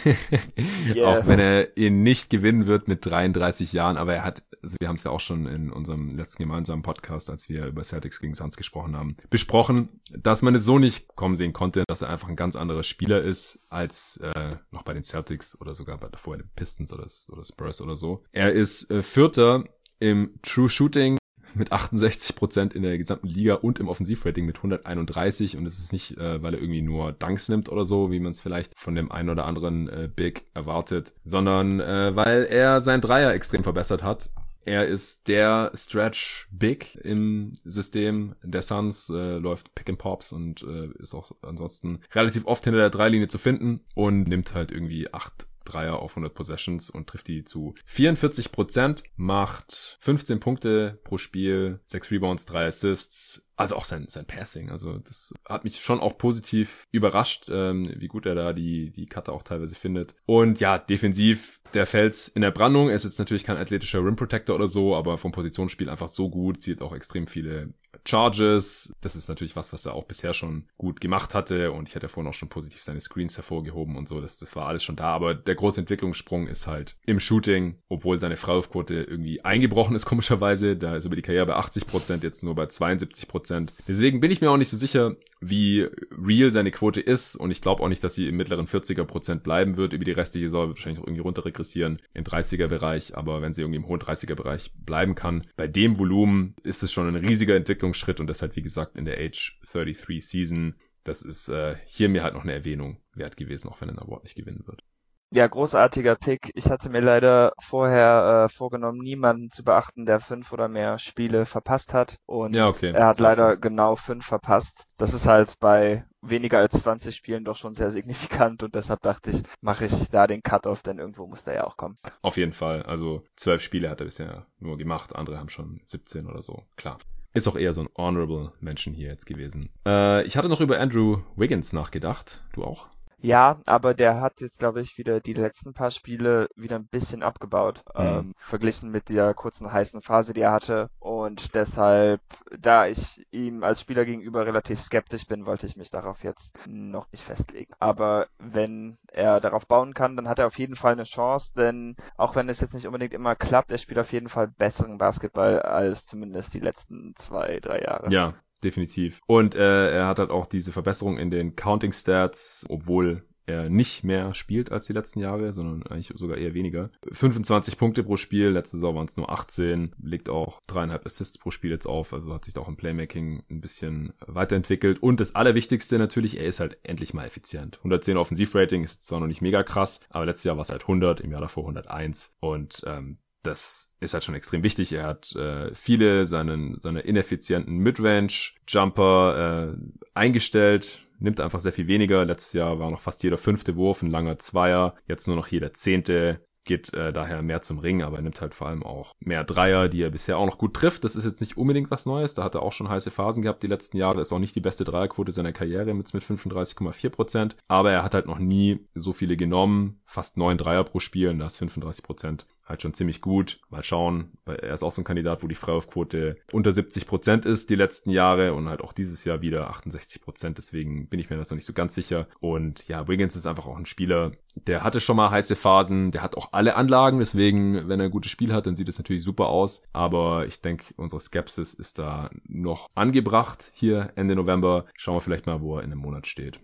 yeah. 0.94 1.08
Auch 1.08 1.28
wenn 1.28 1.40
er 1.40 1.78
ihn 1.78 2.02
nicht 2.02 2.32
gewinnen 2.32 2.66
wird 2.66 2.88
mit 2.88 3.06
33 3.06 3.72
Jahren, 3.72 3.98
aber 3.98 4.16
er 4.16 4.24
hat, 4.24 4.44
also 4.64 4.78
wir 4.80 4.88
haben 4.88 4.96
es 4.96 5.04
ja 5.04 5.12
auch 5.12 5.20
schon 5.20 5.46
in 5.46 5.72
unserem 5.72 6.16
letzten 6.16 6.44
gemeinsamen 6.44 6.82
Podcast, 6.82 7.30
als 7.30 7.50
wir 7.50 7.68
über 7.68 7.84
Celtics 7.84 8.20
gegen 8.20 8.34
Suns 8.34 8.58
gesprochen 8.58 8.98
haben, 8.98 9.16
besprochen, 9.30 10.02
dass 10.12 10.42
man 10.42 10.56
es 10.56 10.66
so 10.66 10.80
nicht 10.80 11.16
kommen 11.16 11.36
sehen 11.36 11.54
konnte, 11.54 11.84
dass 11.88 12.02
er 12.02 12.10
einfach 12.10 12.28
ein 12.28 12.36
ganz 12.36 12.56
anderer 12.56 12.84
Spieler 12.84 13.22
ist 13.22 13.60
als 13.70 14.18
äh, 14.18 14.56
noch 14.72 14.82
bei 14.82 14.94
den 14.94 15.04
Celtics 15.04 15.60
oder 15.62 15.76
sogar 15.76 16.00
bei 16.00 16.10
davor 16.10 16.38
den 16.38 16.50
Pistons 16.56 16.92
oder, 16.92 17.08
oder 17.30 17.44
Spurs 17.44 17.80
oder 17.80 17.96
so. 17.96 18.24
Er 18.32 18.52
ist 18.54 18.90
äh, 18.90 19.04
Vierter 19.04 19.66
im 20.00 20.40
True 20.42 20.70
Shooting 20.70 21.18
mit 21.56 21.72
68 21.72 22.36
Prozent 22.36 22.74
in 22.74 22.84
der 22.84 22.98
gesamten 22.98 23.28
Liga 23.28 23.56
und 23.56 23.80
im 23.80 23.88
Offensivrating 23.88 24.46
mit 24.46 24.58
131 24.58 25.58
und 25.58 25.66
es 25.66 25.80
ist 25.80 25.94
nicht, 25.94 26.18
äh, 26.18 26.42
weil 26.42 26.54
er 26.54 26.62
irgendwie 26.62 26.82
nur 26.82 27.12
Dunks 27.12 27.50
nimmt 27.50 27.70
oder 27.70 27.86
so, 27.86 28.12
wie 28.12 28.20
man 28.20 28.32
es 28.32 28.42
vielleicht 28.42 28.78
von 28.78 28.96
dem 28.96 29.12
einen 29.12 29.30
oder 29.30 29.46
anderen 29.46 29.88
äh, 29.90 30.10
Big 30.14 30.46
erwartet, 30.54 31.14
sondern 31.24 31.80
äh, 31.80 32.16
weil 32.16 32.46
er 32.46 32.82
sein 32.82 33.02
Dreier 33.02 33.34
extrem 33.34 33.64
verbessert 33.64 34.04
hat. 34.04 34.30
Er 34.68 34.88
ist 34.88 35.28
der 35.28 35.72
Stretch 35.76 36.48
Big 36.52 36.96
im 37.04 37.54
System 37.64 38.36
der 38.42 38.64
Suns, 38.64 39.10
äh, 39.12 39.38
läuft 39.38 39.76
Pick 39.76 39.90
and 39.90 40.00
Pops 40.00 40.32
und 40.32 40.64
äh, 40.64 40.90
ist 41.00 41.14
auch 41.14 41.30
ansonsten 41.44 42.00
relativ 42.14 42.48
oft 42.48 42.64
hinter 42.64 42.80
der 42.80 42.90
Dreilinie 42.90 43.28
zu 43.28 43.38
finden 43.38 43.82
und 43.94 44.28
nimmt 44.28 44.56
halt 44.56 44.72
irgendwie 44.72 45.14
acht 45.14 45.46
Dreier 45.66 46.00
auf 46.00 46.12
100 46.12 46.34
Possessions 46.34 46.90
und 46.90 47.08
trifft 47.08 47.28
die 47.28 47.44
zu 47.44 47.76
44 47.86 48.52
Prozent, 48.52 49.04
macht 49.16 49.98
15 50.00 50.40
Punkte 50.40 51.00
pro 51.04 51.18
Spiel, 51.18 51.80
6 51.88 52.12
Rebounds, 52.12 52.46
3 52.46 52.68
Assists, 52.68 53.46
also 53.58 53.76
auch 53.76 53.86
sein, 53.86 54.06
sein 54.10 54.26
Passing. 54.26 54.70
Also 54.70 54.98
das 54.98 55.34
hat 55.46 55.64
mich 55.64 55.80
schon 55.80 56.00
auch 56.00 56.18
positiv 56.18 56.88
überrascht, 56.92 57.48
ähm, 57.50 57.94
wie 57.98 58.08
gut 58.08 58.26
er 58.26 58.36
da 58.36 58.54
die, 58.54 58.92
die 58.92 59.06
Cutter 59.06 59.34
auch 59.34 59.44
teilweise 59.44 59.76
findet. 59.76 60.14
Und 60.26 60.60
ja, 60.60 60.78
defensiv 60.78 61.62
der 61.74 61.86
Fels 61.86 62.28
in 62.28 62.42
der 62.42 62.52
Brandung. 62.52 62.90
Er 62.90 62.96
ist 62.96 63.06
jetzt 63.06 63.20
natürlich 63.20 63.46
kein 63.46 63.58
athletischer 63.58 64.00
Rim 64.00 64.16
Protector 64.16 64.56
oder 64.56 64.68
so, 64.68 64.96
aber 64.96 65.18
vom 65.18 65.32
Positionsspiel 65.32 65.90
einfach 65.90 66.10
so 66.10 66.30
gut, 66.30 66.62
zieht 66.62 66.82
auch 66.82 66.94
extrem 66.94 67.28
viele 67.28 67.74
Charges. 68.08 68.94
Das 69.02 69.16
ist 69.16 69.28
natürlich 69.28 69.56
was, 69.56 69.74
was 69.74 69.86
er 69.86 69.94
auch 69.94 70.06
bisher 70.06 70.34
schon 70.34 70.66
gut 70.78 71.02
gemacht 71.02 71.34
hatte. 71.34 71.72
Und 71.72 71.90
ich 71.90 71.96
hatte 71.96 72.10
vorhin 72.10 72.30
auch 72.30 72.36
schon 72.36 72.50
positiv 72.50 72.82
seine 72.82 73.02
Screens 73.02 73.38
hervorgehoben 73.38 73.96
und 73.96 74.08
so. 74.08 74.22
Das, 74.22 74.38
das 74.38 74.56
war 74.56 74.68
alles 74.68 74.84
schon 74.84 74.96
da. 74.96 75.08
Aber 75.08 75.34
der 75.34 75.56
große 75.56 75.82
Entwicklungssprung 75.82 76.48
ist 76.48 76.68
halt 76.68 76.98
im 77.06 77.20
Shooting, 77.20 77.76
obwohl 77.90 78.20
seine 78.20 78.38
Freiwurfquote 78.38 78.94
irgendwie 78.94 79.44
eingebrochen 79.44 79.96
ist, 79.96 80.06
komischerweise. 80.06 80.78
Da 80.78 80.96
ist 80.96 81.06
über 81.06 81.16
die 81.16 81.22
Karriere 81.22 81.48
bei 81.48 81.56
80 81.56 81.88
Prozent, 81.88 82.24
jetzt 82.24 82.44
nur 82.44 82.56
bei 82.56 82.68
72 82.68 83.28
Prozent. 83.28 83.74
Deswegen 83.88 84.20
bin 84.20 84.32
ich 84.32 84.42
mir 84.42 84.52
auch 84.52 84.58
nicht 84.58 84.70
so 84.70 84.78
sicher, 84.78 85.16
wie 85.42 85.88
real 86.12 86.52
seine 86.52 86.72
Quote 86.72 87.02
ist 87.02 87.36
und 87.36 87.52
ich 87.52 87.62
glaube 87.62 87.84
auch 87.84 87.90
nicht, 87.90 88.04
dass 88.04 88.16
sie 88.16 88.28
im 88.28 88.38
mittleren 88.38 88.68
40er 88.68 89.04
Prozent 89.04 89.44
bleiben 89.44 89.78
wird. 89.78 89.94
Über 89.94 90.06
die 90.06 90.12
restliche 90.12 90.48
Saison 90.48 90.68
wird 90.68 90.78
wahrscheinlich 90.78 91.02
auch 91.02 91.08
irgendwie 91.08 91.22
runter 91.22 91.46
regressieren 91.46 92.02
im 92.14 92.24
30er 92.24 92.68
Bereich, 92.68 93.16
aber 93.16 93.42
wenn 93.42 93.54
sie 93.54 93.62
irgendwie 93.62 93.78
im 93.78 93.88
hohen 93.88 94.00
30er 94.00 94.36
Bereich 94.36 94.72
bleiben 94.74 95.14
kann, 95.14 95.46
bei 95.56 95.68
dem 95.68 96.00
Volumen 96.00 96.56
ist 96.64 96.84
es 96.84 96.92
schon 96.92 97.08
ein 97.08 97.16
riesiger 97.16 97.56
Entwicklungsschritt 97.56 97.95
und 98.20 98.28
deshalb, 98.28 98.56
wie 98.56 98.62
gesagt, 98.62 98.96
in 98.96 99.06
der 99.06 99.18
Age 99.18 99.60
33 99.72 100.26
Season, 100.26 100.76
das 101.04 101.22
ist 101.22 101.50
äh, 101.50 101.76
hier 101.86 102.10
mir 102.10 102.24
halt 102.24 102.34
noch 102.34 102.44
eine 102.44 102.54
Erwähnung 102.54 102.98
wert 103.14 103.38
gewesen, 103.38 103.70
auch 103.70 103.82
wenn 103.82 103.90
er 103.90 103.96
ein 103.96 104.00
Award 104.00 104.24
nicht 104.24 104.36
gewinnen 104.36 104.64
wird. 104.66 104.84
Ja, 105.32 105.48
großartiger 105.48 106.16
Pick. 106.16 106.52
Ich 106.54 106.70
hatte 106.70 106.90
mir 106.90 107.02
leider 107.02 107.54
vorher 107.60 108.46
äh, 108.46 108.50
vorgenommen, 108.54 109.00
niemanden 109.00 109.50
zu 109.50 109.64
beachten, 109.64 110.06
der 110.06 110.20
fünf 110.20 110.54
oder 110.54 110.68
mehr 110.68 110.98
Spiele 111.00 111.46
verpasst 111.46 111.94
hat. 111.94 112.18
Und 112.26 112.56
ja, 112.56 112.68
okay. 112.68 112.92
er 112.92 113.08
hat 113.08 113.20
leider 113.20 113.58
genau 113.58 113.96
fünf 113.96 114.26
verpasst. 114.26 114.86
Das 114.98 115.14
ist 115.14 115.28
halt 115.28 115.60
bei 115.60 116.06
weniger 116.22 116.60
als 116.60 116.82
20 116.82 117.16
Spielen 117.16 117.44
doch 117.44 117.58
schon 117.58 117.74
sehr 117.74 117.92
signifikant 117.92 118.64
und 118.64 118.76
deshalb 118.76 119.02
dachte 119.02 119.32
ich, 119.32 119.44
mache 119.62 119.86
ich 119.86 120.10
da 120.10 120.26
den 120.26 120.42
Cut-off, 120.42 120.84
denn 120.84 121.00
irgendwo 121.00 121.28
muss 121.28 121.44
der 121.44 121.56
ja 121.56 121.64
auch 121.66 121.78
kommen. 121.78 121.98
Auf 122.22 122.38
jeden 122.38 122.54
Fall. 122.54 122.84
Also 122.84 123.24
zwölf 123.36 123.62
Spiele 123.62 123.90
hat 123.90 124.00
er 124.00 124.06
bisher 124.06 124.48
nur 124.60 124.78
gemacht, 124.78 125.16
andere 125.16 125.38
haben 125.38 125.50
schon 125.50 125.82
17 125.86 126.28
oder 126.28 126.42
so, 126.42 126.64
klar. 126.78 126.98
Ist 127.36 127.50
auch 127.50 127.58
eher 127.58 127.74
so 127.74 127.82
ein 127.82 127.90
honorable 127.98 128.54
Menschen 128.62 128.94
hier 128.94 129.10
jetzt 129.10 129.26
gewesen. 129.26 129.70
Äh, 129.86 130.26
ich 130.26 130.38
hatte 130.38 130.48
noch 130.48 130.62
über 130.62 130.80
Andrew 130.80 131.20
Wiggins 131.36 131.74
nachgedacht. 131.74 132.42
Du 132.54 132.64
auch? 132.64 132.88
Ja, 133.26 133.60
aber 133.66 133.96
der 133.96 134.22
hat 134.22 134.40
jetzt, 134.40 134.60
glaube 134.60 134.82
ich, 134.82 135.00
wieder 135.00 135.20
die 135.20 135.34
letzten 135.34 135.74
paar 135.74 135.90
Spiele 135.90 136.48
wieder 136.56 136.76
ein 136.76 136.86
bisschen 136.86 137.24
abgebaut, 137.24 137.84
mhm. 137.96 138.06
ähm, 138.06 138.34
verglichen 138.38 138.92
mit 138.92 139.10
der 139.10 139.34
kurzen 139.34 139.72
heißen 139.72 140.04
Phase, 140.04 140.34
die 140.34 140.42
er 140.42 140.52
hatte. 140.52 140.92
Und 141.00 141.56
deshalb, 141.56 142.22
da 142.60 142.86
ich 142.86 143.26
ihm 143.32 143.64
als 143.64 143.82
Spieler 143.82 144.06
gegenüber 144.06 144.46
relativ 144.46 144.80
skeptisch 144.80 145.26
bin, 145.26 145.48
wollte 145.48 145.66
ich 145.66 145.76
mich 145.76 145.90
darauf 145.90 146.24
jetzt 146.24 146.60
noch 146.68 147.12
nicht 147.12 147.24
festlegen. 147.24 147.74
Aber 147.80 148.28
wenn 148.38 149.00
er 149.12 149.40
darauf 149.40 149.66
bauen 149.66 149.96
kann, 149.96 150.16
dann 150.16 150.30
hat 150.30 150.38
er 150.38 150.46
auf 150.46 150.60
jeden 150.60 150.76
Fall 150.76 150.94
eine 150.94 151.04
Chance, 151.04 151.54
denn 151.58 151.96
auch 152.18 152.36
wenn 152.36 152.48
es 152.48 152.62
jetzt 152.62 152.76
nicht 152.76 152.86
unbedingt 152.86 153.14
immer 153.14 153.36
klappt, 153.36 153.72
er 153.72 153.80
spielt 153.80 153.98
auf 153.98 154.14
jeden 154.14 154.30
Fall 154.30 154.50
besseren 154.50 155.00
Basketball 155.00 155.64
als 155.64 156.06
zumindest 156.06 156.54
die 156.54 156.60
letzten 156.60 157.16
zwei, 157.16 157.60
drei 157.60 157.82
Jahre. 157.82 158.10
Ja, 158.12 158.34
definitiv. 158.66 159.22
Und 159.28 159.56
äh, 159.56 159.92
er 159.92 160.08
hat 160.08 160.20
halt 160.20 160.32
auch 160.32 160.48
diese 160.48 160.72
Verbesserung 160.72 161.18
in 161.18 161.32
den 161.32 161.56
Counting 161.56 161.94
Stats, 161.94 162.66
obwohl 162.70 163.24
er 163.48 163.70
nicht 163.70 164.04
mehr 164.04 164.34
spielt 164.34 164.72
als 164.72 164.88
die 164.88 164.94
letzten 164.94 165.20
Jahre, 165.20 165.54
sondern 165.54 165.84
eigentlich 165.88 166.12
sogar 166.16 166.38
eher 166.38 166.54
weniger. 166.54 166.90
25 167.12 167.78
Punkte 167.78 168.04
pro 168.04 168.18
Spiel, 168.18 168.50
letzte 168.50 168.78
Saison 168.78 168.96
waren 168.96 169.06
es 169.06 169.18
nur 169.18 169.32
18, 169.32 169.96
legt 170.02 170.30
auch 170.30 170.62
dreieinhalb 170.68 171.06
Assists 171.06 171.38
pro 171.38 171.52
Spiel 171.52 171.72
jetzt 171.72 171.86
auf, 171.86 172.14
also 172.14 172.34
hat 172.34 172.46
sich 172.46 172.54
da 172.54 172.62
auch 172.62 172.68
im 172.68 172.78
Playmaking 172.78 173.44
ein 173.50 173.62
bisschen 173.62 174.14
weiterentwickelt. 174.26 175.02
Und 175.02 175.20
das 175.20 175.36
Allerwichtigste 175.36 176.00
natürlich, 176.00 176.38
er 176.40 176.46
ist 176.46 176.60
halt 176.60 176.78
endlich 176.84 177.14
mal 177.14 177.26
effizient. 177.26 177.78
110 177.78 178.18
Offensivrating 178.18 178.84
ist 178.84 179.06
zwar 179.06 179.20
noch 179.20 179.28
nicht 179.28 179.42
mega 179.42 179.64
krass, 179.64 180.00
aber 180.10 180.26
letztes 180.26 180.46
Jahr 180.46 180.58
war 180.58 180.64
es 180.64 180.72
halt 180.72 180.82
100, 180.82 181.20
im 181.20 181.32
Jahr 181.32 181.42
davor 181.42 181.64
101 181.64 182.36
und 182.40 182.84
ähm, 182.88 183.20
das 183.46 183.96
ist 184.00 184.14
halt 184.14 184.24
schon 184.24 184.36
extrem 184.36 184.64
wichtig. 184.64 184.94
Er 184.94 185.06
hat 185.06 185.36
äh, 185.36 185.74
viele 185.74 186.26
seinen, 186.26 186.80
seine 186.80 187.02
ineffizienten 187.02 187.78
Midrange-Jumper 187.78 189.74
äh, 189.74 189.78
eingestellt, 190.14 191.06
nimmt 191.20 191.40
einfach 191.40 191.60
sehr 191.60 191.74
viel 191.74 191.88
weniger. 191.88 192.26
Letztes 192.26 192.54
Jahr 192.54 192.80
war 192.80 192.92
noch 192.92 193.00
fast 193.00 193.24
jeder 193.24 193.38
fünfte 193.38 193.76
Wurf 193.76 194.02
ein 194.02 194.12
langer 194.12 194.40
Zweier, 194.40 194.96
jetzt 195.08 195.28
nur 195.28 195.36
noch 195.36 195.48
jeder 195.48 195.74
zehnte 195.74 196.42
geht 196.66 196.94
äh, 196.94 197.14
daher 197.14 197.42
mehr 197.42 197.62
zum 197.62 197.80
Ring, 197.80 198.02
aber 198.02 198.18
er 198.18 198.24
nimmt 198.24 198.42
halt 198.42 198.54
vor 198.54 198.68
allem 198.68 198.84
auch 198.84 199.14
mehr 199.20 199.44
Dreier, 199.44 199.88
die 199.88 200.02
er 200.02 200.10
bisher 200.10 200.38
auch 200.38 200.46
noch 200.46 200.58
gut 200.58 200.74
trifft. 200.74 201.04
Das 201.04 201.16
ist 201.16 201.24
jetzt 201.24 201.40
nicht 201.40 201.58
unbedingt 201.58 201.92
was 201.92 202.06
Neues. 202.06 202.34
Da 202.34 202.44
hat 202.44 202.56
er 202.56 202.64
auch 202.64 202.74
schon 202.74 202.90
heiße 202.90 203.12
Phasen 203.12 203.44
gehabt 203.44 203.64
die 203.64 203.68
letzten 203.68 203.98
Jahre. 203.98 204.20
Ist 204.20 204.34
auch 204.34 204.40
nicht 204.40 204.56
die 204.56 204.62
beste 204.62 204.84
Dreierquote 204.84 205.32
seiner 205.32 205.54
Karriere 205.54 205.94
mit, 205.94 206.14
mit 206.14 206.24
35,4 206.24 207.10
Prozent. 207.10 207.56
Aber 207.68 207.92
er 207.92 208.04
hat 208.04 208.14
halt 208.14 208.26
noch 208.26 208.40
nie 208.40 208.84
so 208.96 209.14
viele 209.14 209.38
genommen. 209.38 210.02
Fast 210.06 210.38
neun 210.38 210.58
Dreier 210.58 210.84
pro 210.84 211.00
Spiel 211.00 211.30
und 211.30 211.40
da 211.40 211.48
ist 211.48 211.58
35 211.58 212.04
Prozent 212.04 212.48
halt 212.66 212.82
schon 212.82 212.94
ziemlich 212.94 213.22
gut. 213.22 213.60
Mal 213.70 213.84
schauen, 213.84 214.32
weil 214.46 214.58
er 214.58 214.74
ist 214.74 214.84
auch 214.84 214.92
so 214.92 215.02
ein 215.02 215.06
Kandidat, 215.06 215.44
wo 215.44 215.48
die 215.48 215.56
Freiwurfquote 215.56 216.38
unter 216.52 216.72
70 216.72 217.08
Prozent 217.08 217.46
ist 217.46 217.70
die 217.70 217.76
letzten 217.76 218.10
Jahre 218.10 218.54
und 218.54 218.70
halt 218.70 218.82
auch 218.82 218.94
dieses 218.94 219.24
Jahr 219.24 219.42
wieder 219.42 219.70
68 219.70 220.22
Prozent. 220.22 220.58
Deswegen 220.58 221.08
bin 221.08 221.20
ich 221.20 221.30
mir 221.30 221.38
das 221.38 221.50
noch 221.50 221.56
nicht 221.56 221.66
so 221.66 221.74
ganz 221.74 221.96
sicher. 221.96 222.28
Und 222.40 222.88
ja, 222.88 223.08
Wiggins 223.08 223.36
ist 223.36 223.46
einfach 223.46 223.68
auch 223.68 223.78
ein 223.78 223.86
Spieler, 223.86 224.32
der 224.56 224.84
hatte 224.84 225.02
schon 225.02 225.18
mal 225.18 225.30
heiße 225.30 225.56
Phasen, 225.56 226.12
der 226.12 226.24
hat 226.24 226.36
auch 226.36 226.54
alle 226.54 226.76
Anlagen, 226.76 227.20
deswegen, 227.20 227.88
wenn 227.90 228.00
er 228.00 228.06
ein 228.06 228.12
gutes 228.12 228.32
Spiel 228.32 228.54
hat, 228.54 228.66
dann 228.66 228.76
sieht 228.76 228.90
es 228.90 228.98
natürlich 228.98 229.24
super 229.24 229.48
aus. 229.48 229.84
Aber 229.94 230.46
ich 230.46 230.62
denke, 230.62 230.94
unsere 230.98 231.20
Skepsis 231.20 231.74
ist 231.74 232.00
da 232.00 232.30
noch 232.48 232.90
angebracht 232.96 233.72
hier 233.74 234.12
Ende 234.16 234.36
November. 234.36 234.86
Schauen 234.96 235.18
wir 235.18 235.22
vielleicht 235.22 235.46
mal, 235.46 235.62
wo 235.62 235.78
er 235.78 235.84
in 235.84 235.92
einem 235.92 236.02
Monat 236.02 236.28
steht. 236.28 236.60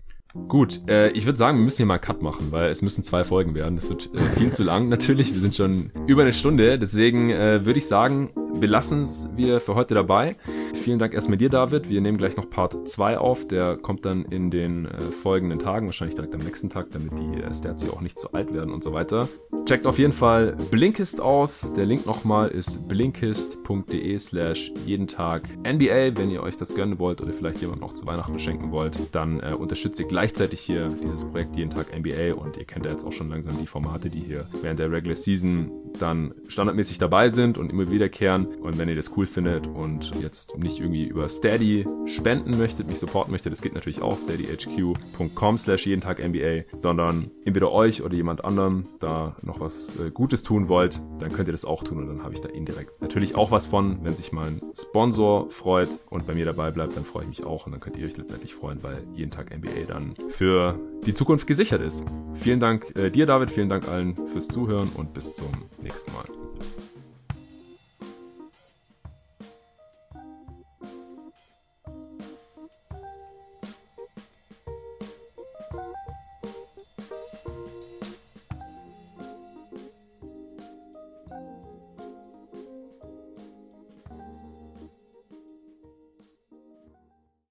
Gut, 0.47 0.87
äh, 0.87 1.09
ich 1.11 1.25
würde 1.25 1.37
sagen, 1.37 1.57
wir 1.57 1.65
müssen 1.65 1.77
hier 1.77 1.85
mal 1.85 1.99
Cut 1.99 2.21
machen, 2.21 2.51
weil 2.51 2.69
es 2.71 2.81
müssen 2.81 3.03
zwei 3.03 3.23
Folgen 3.23 3.53
werden. 3.53 3.75
Das 3.75 3.89
wird 3.89 4.09
äh, 4.13 4.19
viel 4.37 4.51
zu 4.53 4.63
lang. 4.63 4.87
Natürlich, 4.89 5.33
wir 5.33 5.41
sind 5.41 5.55
schon 5.55 5.91
über 6.07 6.21
eine 6.21 6.31
Stunde. 6.31 6.79
Deswegen 6.79 7.29
äh, 7.31 7.65
würde 7.65 7.79
ich 7.79 7.87
sagen, 7.87 8.31
wir 8.53 8.67
lassen 8.67 9.01
es 9.01 9.29
wieder 9.35 9.59
für 9.59 9.75
heute 9.75 9.93
dabei. 9.93 10.35
Vielen 10.75 10.99
Dank 10.99 11.13
erstmal 11.13 11.37
dir, 11.37 11.49
David. 11.49 11.89
Wir 11.89 11.99
nehmen 11.99 12.17
gleich 12.17 12.37
noch 12.37 12.49
Part 12.49 12.87
2 12.87 13.17
auf. 13.17 13.47
Der 13.47 13.77
kommt 13.77 14.05
dann 14.05 14.23
in 14.25 14.51
den 14.51 14.85
äh, 14.85 15.01
folgenden 15.01 15.59
Tagen, 15.59 15.87
wahrscheinlich 15.87 16.15
direkt 16.15 16.33
am 16.33 16.41
nächsten 16.41 16.69
Tag, 16.69 16.91
damit 16.91 17.13
die 17.19 17.41
äh, 17.41 17.53
Stats 17.53 17.83
hier 17.83 17.93
auch 17.93 18.01
nicht 18.01 18.19
zu 18.19 18.31
alt 18.33 18.53
werden 18.53 18.71
und 18.71 18.83
so 18.83 18.93
weiter. 18.93 19.27
Checkt 19.65 19.85
auf 19.85 19.99
jeden 19.99 20.11
Fall 20.11 20.55
Blinkist 20.69 21.21
aus. 21.21 21.73
Der 21.73 21.85
Link 21.85 22.05
nochmal 22.05 22.49
ist 22.49 22.87
blinkist.de 22.87 24.17
slash 24.17 24.71
jeden 24.85 25.07
Tag 25.07 25.43
NBA. 25.59 26.17
Wenn 26.17 26.29
ihr 26.29 26.43
euch 26.43 26.57
das 26.57 26.73
gönnen 26.73 26.99
wollt 26.99 27.21
oder 27.21 27.33
vielleicht 27.33 27.61
jemand 27.61 27.81
noch 27.81 27.93
zu 27.93 28.05
Weihnachten 28.05 28.39
schenken 28.39 28.71
wollt, 28.71 28.97
dann 29.11 29.39
äh, 29.39 29.53
unterstützt 29.53 29.99
ihr 29.99 30.07
gleichzeitig 30.21 30.61
hier 30.61 30.87
dieses 31.01 31.25
Projekt 31.25 31.55
jeden 31.55 31.71
Tag 31.71 31.87
NBA 31.97 32.35
und 32.35 32.55
ihr 32.55 32.65
kennt 32.65 32.85
ja 32.85 32.91
jetzt 32.91 33.03
auch 33.03 33.11
schon 33.11 33.29
langsam 33.29 33.57
die 33.57 33.65
Formate, 33.65 34.07
die 34.07 34.19
hier 34.19 34.47
während 34.61 34.77
der 34.77 34.91
Regular 34.91 35.15
Season 35.15 35.71
dann 35.99 36.33
standardmäßig 36.47 36.97
dabei 36.97 37.29
sind 37.29 37.57
und 37.57 37.71
immer 37.71 37.89
wiederkehren. 37.89 38.45
Und 38.45 38.77
wenn 38.77 38.89
ihr 38.89 38.95
das 38.95 39.15
cool 39.17 39.25
findet 39.25 39.67
und 39.67 40.11
jetzt 40.21 40.57
nicht 40.57 40.79
irgendwie 40.79 41.05
über 41.05 41.29
Steady 41.29 41.85
spenden 42.05 42.57
möchtet, 42.57 42.87
mich 42.87 42.99
supporten 42.99 43.31
möchtet, 43.31 43.51
das 43.51 43.61
geht 43.61 43.73
natürlich 43.73 44.01
auch, 44.01 44.17
steadyhq.com 44.17 45.57
slash 45.57 45.87
jeden 45.87 46.01
Tag 46.01 46.19
NBA, 46.19 46.63
sondern 46.73 47.31
entweder 47.45 47.71
euch 47.71 48.01
oder 48.01 48.15
jemand 48.15 48.43
anderem 48.43 48.85
da 48.99 49.35
noch 49.41 49.59
was 49.59 49.91
äh, 49.99 50.11
Gutes 50.11 50.43
tun 50.43 50.67
wollt, 50.67 51.01
dann 51.19 51.31
könnt 51.31 51.47
ihr 51.47 51.53
das 51.53 51.65
auch 51.65 51.83
tun 51.83 51.99
und 51.99 52.07
dann 52.07 52.23
habe 52.23 52.33
ich 52.33 52.41
da 52.41 52.49
indirekt 52.49 53.01
natürlich 53.01 53.35
auch 53.35 53.51
was 53.51 53.67
von. 53.67 54.03
Wenn 54.03 54.15
sich 54.15 54.31
mein 54.31 54.61
Sponsor 54.73 55.49
freut 55.49 55.89
und 56.09 56.25
bei 56.25 56.33
mir 56.33 56.45
dabei 56.45 56.71
bleibt, 56.71 56.95
dann 56.95 57.05
freue 57.05 57.23
ich 57.23 57.29
mich 57.29 57.43
auch 57.43 57.65
und 57.65 57.71
dann 57.71 57.81
könnt 57.81 57.97
ihr 57.97 58.05
euch 58.05 58.17
letztendlich 58.17 58.55
freuen, 58.55 58.83
weil 58.83 59.03
jeden 59.13 59.31
Tag 59.31 59.55
NBA 59.55 59.85
dann 59.87 60.15
für 60.29 60.79
die 61.05 61.13
Zukunft 61.13 61.47
gesichert 61.47 61.81
ist. 61.81 62.05
Vielen 62.35 62.59
Dank 62.59 62.95
äh, 62.95 63.09
dir, 63.09 63.25
David, 63.25 63.51
vielen 63.51 63.69
Dank 63.69 63.87
allen 63.87 64.15
fürs 64.27 64.47
Zuhören 64.47 64.89
und 64.95 65.13
bis 65.13 65.35
zum 65.35 65.49
nächsten 65.83 66.11
Mal. 66.13 66.40